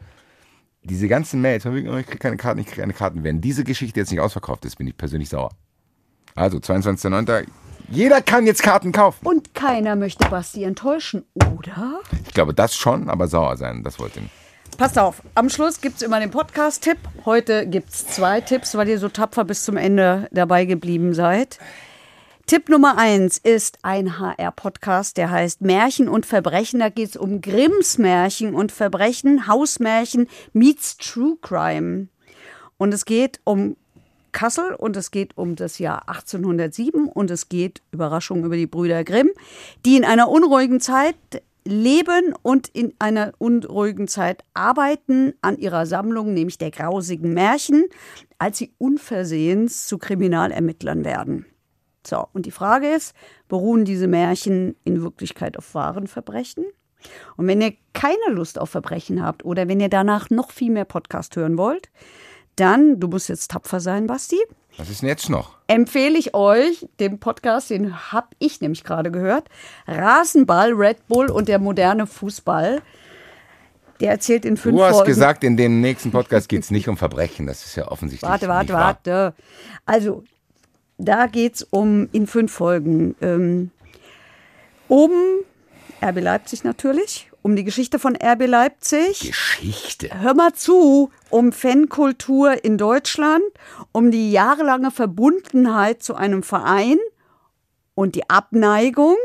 Diese 0.84 1.08
ganzen 1.08 1.42
Mails, 1.42 1.64
von 1.64 1.74
wegen, 1.74 1.96
ich 1.98 2.06
kriege 2.06 2.20
keine 2.20 2.38
Karten, 2.38 2.60
ich 2.60 2.68
kriege 2.68 2.82
keine 2.82 2.94
Karten. 2.94 3.24
Wenn 3.24 3.42
diese 3.42 3.64
Geschichte 3.64 4.00
jetzt 4.00 4.12
nicht 4.12 4.20
ausverkauft 4.20 4.66
ist, 4.66 4.78
bin 4.78 4.88
ich 4.88 4.98
persönlich 4.98 5.30
sauer. 5.30 5.52
Also, 6.36 6.58
22.09. 6.58 7.46
Jeder 7.90 8.22
kann 8.22 8.46
jetzt 8.46 8.64
Karten 8.64 8.92
kaufen. 8.92 9.26
Und 9.26 9.54
keiner 9.54 9.96
möchte 9.96 10.28
Basti 10.30 10.64
enttäuschen, 10.64 11.26
oder? 11.36 12.00
Ich 12.28 12.34
glaube, 12.34 12.54
das 12.54 12.76
schon, 12.76 13.10
aber 13.10 13.28
sauer 13.28 13.58
sein, 13.58 13.84
das 13.84 14.00
wollte 14.00 14.20
ich. 14.20 14.78
Passt 14.78 14.98
auf, 14.98 15.22
am 15.36 15.50
Schluss 15.50 15.82
gibt 15.82 15.98
es 15.98 16.02
immer 16.02 16.20
den 16.20 16.32
Podcast-Tipp. 16.32 16.98
Heute 17.26 17.68
gibt 17.68 17.90
es 17.90 18.08
zwei 18.08 18.42
Tipps, 18.42 18.76
weil 18.76 18.90
ihr 18.90 18.98
so 18.98 19.08
tapfer 19.08 19.46
bis 19.46 19.64
zum 19.64 19.78
Ende 19.78 20.28
dabei 20.32 20.66
geblieben 20.66 21.14
seid. 21.14 21.60
Tipp 22.48 22.68
Nummer 22.70 22.98
eins 22.98 23.38
ist 23.38 23.78
ein 23.84 24.20
HR-Podcast, 24.20 25.16
der 25.18 25.30
heißt 25.30 25.62
Märchen 25.62 26.10
und 26.10 26.26
Verbrechen. 26.26 26.80
Da 26.80 26.90
geht 26.90 27.10
es 27.10 27.16
um 27.16 27.40
Grimms 27.40 27.98
Märchen 27.98 28.56
und 28.56 28.72
Verbrechen, 28.72 29.48
Hausmärchen 29.48 30.28
meets 30.52 30.98
True 30.98 31.38
Crime. 31.42 32.08
Und 32.78 32.94
es 32.94 33.06
geht 33.06 33.40
um 33.44 33.78
Kassel 34.34 34.74
und 34.74 34.98
es 34.98 35.12
geht 35.12 35.38
um 35.38 35.56
das 35.56 35.80
Jahr 35.80 36.10
1807 36.10 37.08
und 37.08 37.32
es 37.32 37.48
geht, 37.48 37.82
Überraschung, 37.92 38.44
über 38.44 38.58
die 38.58 38.68
Brüder 38.68 39.06
Grimm, 39.06 39.30
die 39.86 39.96
in 39.96 40.04
einer 40.04 40.28
unruhigen 40.28 40.82
Zeit 40.82 41.16
leben 41.66 42.36
und 42.42 42.68
in 42.68 42.94
einer 43.00 43.34
unruhigen 43.38 44.08
Zeit 44.08 44.44
arbeiten 44.54 45.34
an 45.42 45.58
ihrer 45.58 45.86
Sammlung, 45.86 46.34
nämlich 46.34 46.58
der 46.58 46.72
grausigen 46.72 47.34
Märchen, 47.34 47.86
als 48.38 48.58
sie 48.58 48.74
unversehens 48.78 49.88
zu 49.88 49.98
Kriminalermittlern 49.98 51.06
werden. 51.06 51.46
So, 52.06 52.28
und 52.34 52.46
die 52.46 52.52
Frage 52.52 52.90
ist, 52.90 53.16
beruhen 53.48 53.86
diese 53.86 54.08
Märchen 54.08 54.76
in 54.84 55.02
Wirklichkeit 55.02 55.58
auf 55.58 55.74
wahren 55.74 56.08
Verbrechen? 56.08 56.66
Und 57.38 57.48
wenn 57.48 57.62
ihr 57.62 57.74
keine 57.94 58.32
Lust 58.32 58.60
auf 58.60 58.70
Verbrechen 58.70 59.24
habt 59.24 59.46
oder 59.46 59.68
wenn 59.68 59.80
ihr 59.80 59.90
danach 59.90 60.30
noch 60.30 60.52
viel 60.52 60.72
mehr 60.72 60.86
Podcast 60.86 61.36
hören 61.36 61.58
wollt, 61.58 61.90
dann, 62.56 63.00
du 63.00 63.08
musst 63.08 63.30
jetzt 63.30 63.52
tapfer 63.52 63.80
sein, 63.80 64.08
Basti, 64.08 64.40
Was 64.78 64.90
ist 64.90 65.02
denn 65.02 65.10
jetzt 65.10 65.30
noch? 65.30 65.56
empfehle 65.68 66.18
ich 66.18 66.34
euch 66.36 66.88
den 67.00 67.20
Podcast, 67.20 67.70
den 67.70 68.12
habe 68.12 68.28
ich 68.40 68.62
nämlich 68.62 68.84
gerade 68.84 69.12
gehört, 69.12 69.48
Rasenball, 69.88 70.74
Red 70.74 71.08
Bull 71.08 71.32
und 71.32 71.48
der 71.48 71.60
moderne 71.60 72.06
Fußball. 72.08 72.82
Der 74.00 74.12
erzählt 74.12 74.44
in 74.44 74.58
fünf 74.58 74.76
Du 74.76 74.84
hast 74.84 74.96
Folgen. 74.98 75.08
gesagt, 75.08 75.44
in 75.44 75.56
dem 75.56 75.80
nächsten 75.80 76.12
Podcast 76.12 76.50
geht 76.50 76.64
es 76.64 76.72
nicht 76.72 76.90
um 76.90 76.98
Verbrechen. 76.98 77.46
Das 77.48 77.64
ist 77.66 77.76
ja 77.76 77.88
offensichtlich. 77.88 78.30
Warte, 78.30 78.48
warte, 78.48 78.74
warte. 78.74 79.34
Also, 79.86 80.24
da 80.98 81.28
geht 81.28 81.56
es 81.56 81.64
um, 81.64 82.10
in 82.12 82.28
fünf 82.28 82.52
Folgen, 82.52 83.16
ähm, 83.22 83.72
um 84.88 85.12
RB 86.04 86.20
Leipzig 86.22 86.64
natürlich, 86.64 87.32
um 87.44 87.56
die 87.58 87.66
Geschichte 87.66 88.00
von 88.00 88.16
RB 88.16 88.48
Leipzig. 88.48 89.20
Geschichte. 89.20 90.10
Hör 90.20 90.34
mal 90.34 90.54
zu, 90.54 91.12
um 91.30 91.52
Fankultur 91.52 92.64
in 92.64 92.78
Deutschland, 92.78 93.44
um 93.92 94.10
die 94.10 94.32
jahrelange 94.32 94.92
Verbundenheit 94.92 96.02
zu 96.02 96.16
einem 96.16 96.42
Verein 96.42 96.98
und 97.96 98.16
die 98.16 98.30
Abneigung, 98.30 99.18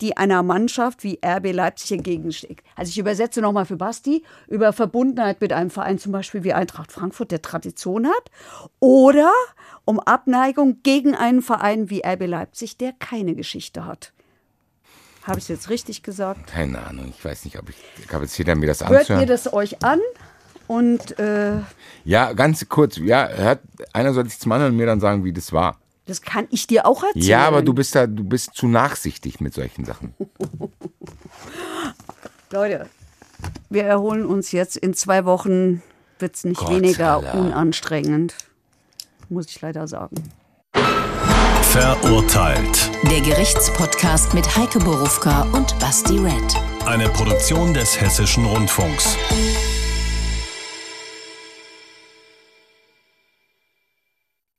die 0.00 0.16
einer 0.16 0.44
Mannschaft 0.44 1.02
wie 1.02 1.18
RB 1.24 1.52
Leipzig 1.52 1.90
entgegensteht. 1.90 2.62
Also 2.76 2.90
ich 2.90 2.98
übersetze 2.98 3.40
nochmal 3.40 3.66
für 3.66 3.76
Basti, 3.76 4.22
über 4.46 4.72
Verbundenheit 4.72 5.40
mit 5.40 5.52
einem 5.52 5.70
Verein 5.70 5.98
zum 5.98 6.12
Beispiel 6.12 6.44
wie 6.44 6.52
Eintracht 6.52 6.92
Frankfurt, 6.92 7.32
der 7.32 7.42
Tradition 7.42 8.06
hat, 8.06 8.30
oder 8.78 9.32
um 9.84 9.98
Abneigung 9.98 10.78
gegen 10.84 11.16
einen 11.16 11.42
Verein 11.42 11.90
wie 11.90 12.02
RB 12.06 12.28
Leipzig, 12.28 12.78
der 12.78 12.92
keine 12.92 13.34
Geschichte 13.34 13.84
hat. 13.84 14.12
Habe 15.28 15.38
ich 15.38 15.44
es 15.44 15.48
jetzt 15.48 15.68
richtig 15.70 16.02
gesagt? 16.02 16.46
Keine 16.48 16.84
Ahnung, 16.86 17.12
ich 17.16 17.24
weiß 17.24 17.44
nicht, 17.44 17.58
ob 17.58 17.68
ich 17.68 17.76
Kapazität 18.08 18.48
habe, 18.48 18.60
mir 18.60 18.66
das 18.66 18.80
Hört 18.80 18.90
ihr 18.90 18.98
anzuhören. 19.00 19.26
das 19.28 19.52
euch 19.52 19.82
an? 19.84 20.00
Und 20.66 21.18
äh, 21.18 21.58
Ja, 22.04 22.32
ganz 22.32 22.68
kurz. 22.68 22.96
Ja, 22.96 23.28
hört, 23.28 23.60
einer 23.92 24.12
soll 24.14 24.28
sich 24.28 24.38
zum 24.38 24.52
anderen 24.52 24.76
mir 24.76 24.86
dann 24.86 25.00
sagen, 25.00 25.24
wie 25.24 25.32
das 25.32 25.52
war. 25.52 25.78
Das 26.06 26.22
kann 26.22 26.46
ich 26.50 26.66
dir 26.66 26.86
auch 26.86 27.02
erzählen. 27.04 27.24
Ja, 27.24 27.46
aber 27.46 27.60
du 27.62 27.74
bist 27.74 27.94
da, 27.94 28.06
du 28.06 28.24
bist 28.24 28.54
zu 28.54 28.66
nachsichtig 28.66 29.40
mit 29.40 29.52
solchen 29.52 29.84
Sachen. 29.84 30.14
Leute, 32.50 32.88
wir 33.68 33.84
erholen 33.84 34.24
uns 34.24 34.52
jetzt. 34.52 34.78
In 34.78 34.94
zwei 34.94 35.26
Wochen 35.26 35.82
wird 36.18 36.36
es 36.36 36.44
nicht 36.44 36.60
Gott 36.60 36.70
weniger 36.70 37.20
Dank. 37.20 37.34
unanstrengend. 37.34 38.34
Muss 39.28 39.48
ich 39.50 39.60
leider 39.60 39.86
sagen. 39.86 40.16
Verurteilt. 41.68 42.90
Der 43.10 43.20
Gerichtspodcast 43.20 44.32
mit 44.32 44.56
Heike 44.56 44.78
Borufka 44.78 45.42
und 45.52 45.78
Basti 45.78 46.18
Red. 46.18 46.32
Eine 46.86 47.10
Produktion 47.10 47.74
des 47.74 48.00
Hessischen 48.00 48.46
Rundfunks. 48.46 49.18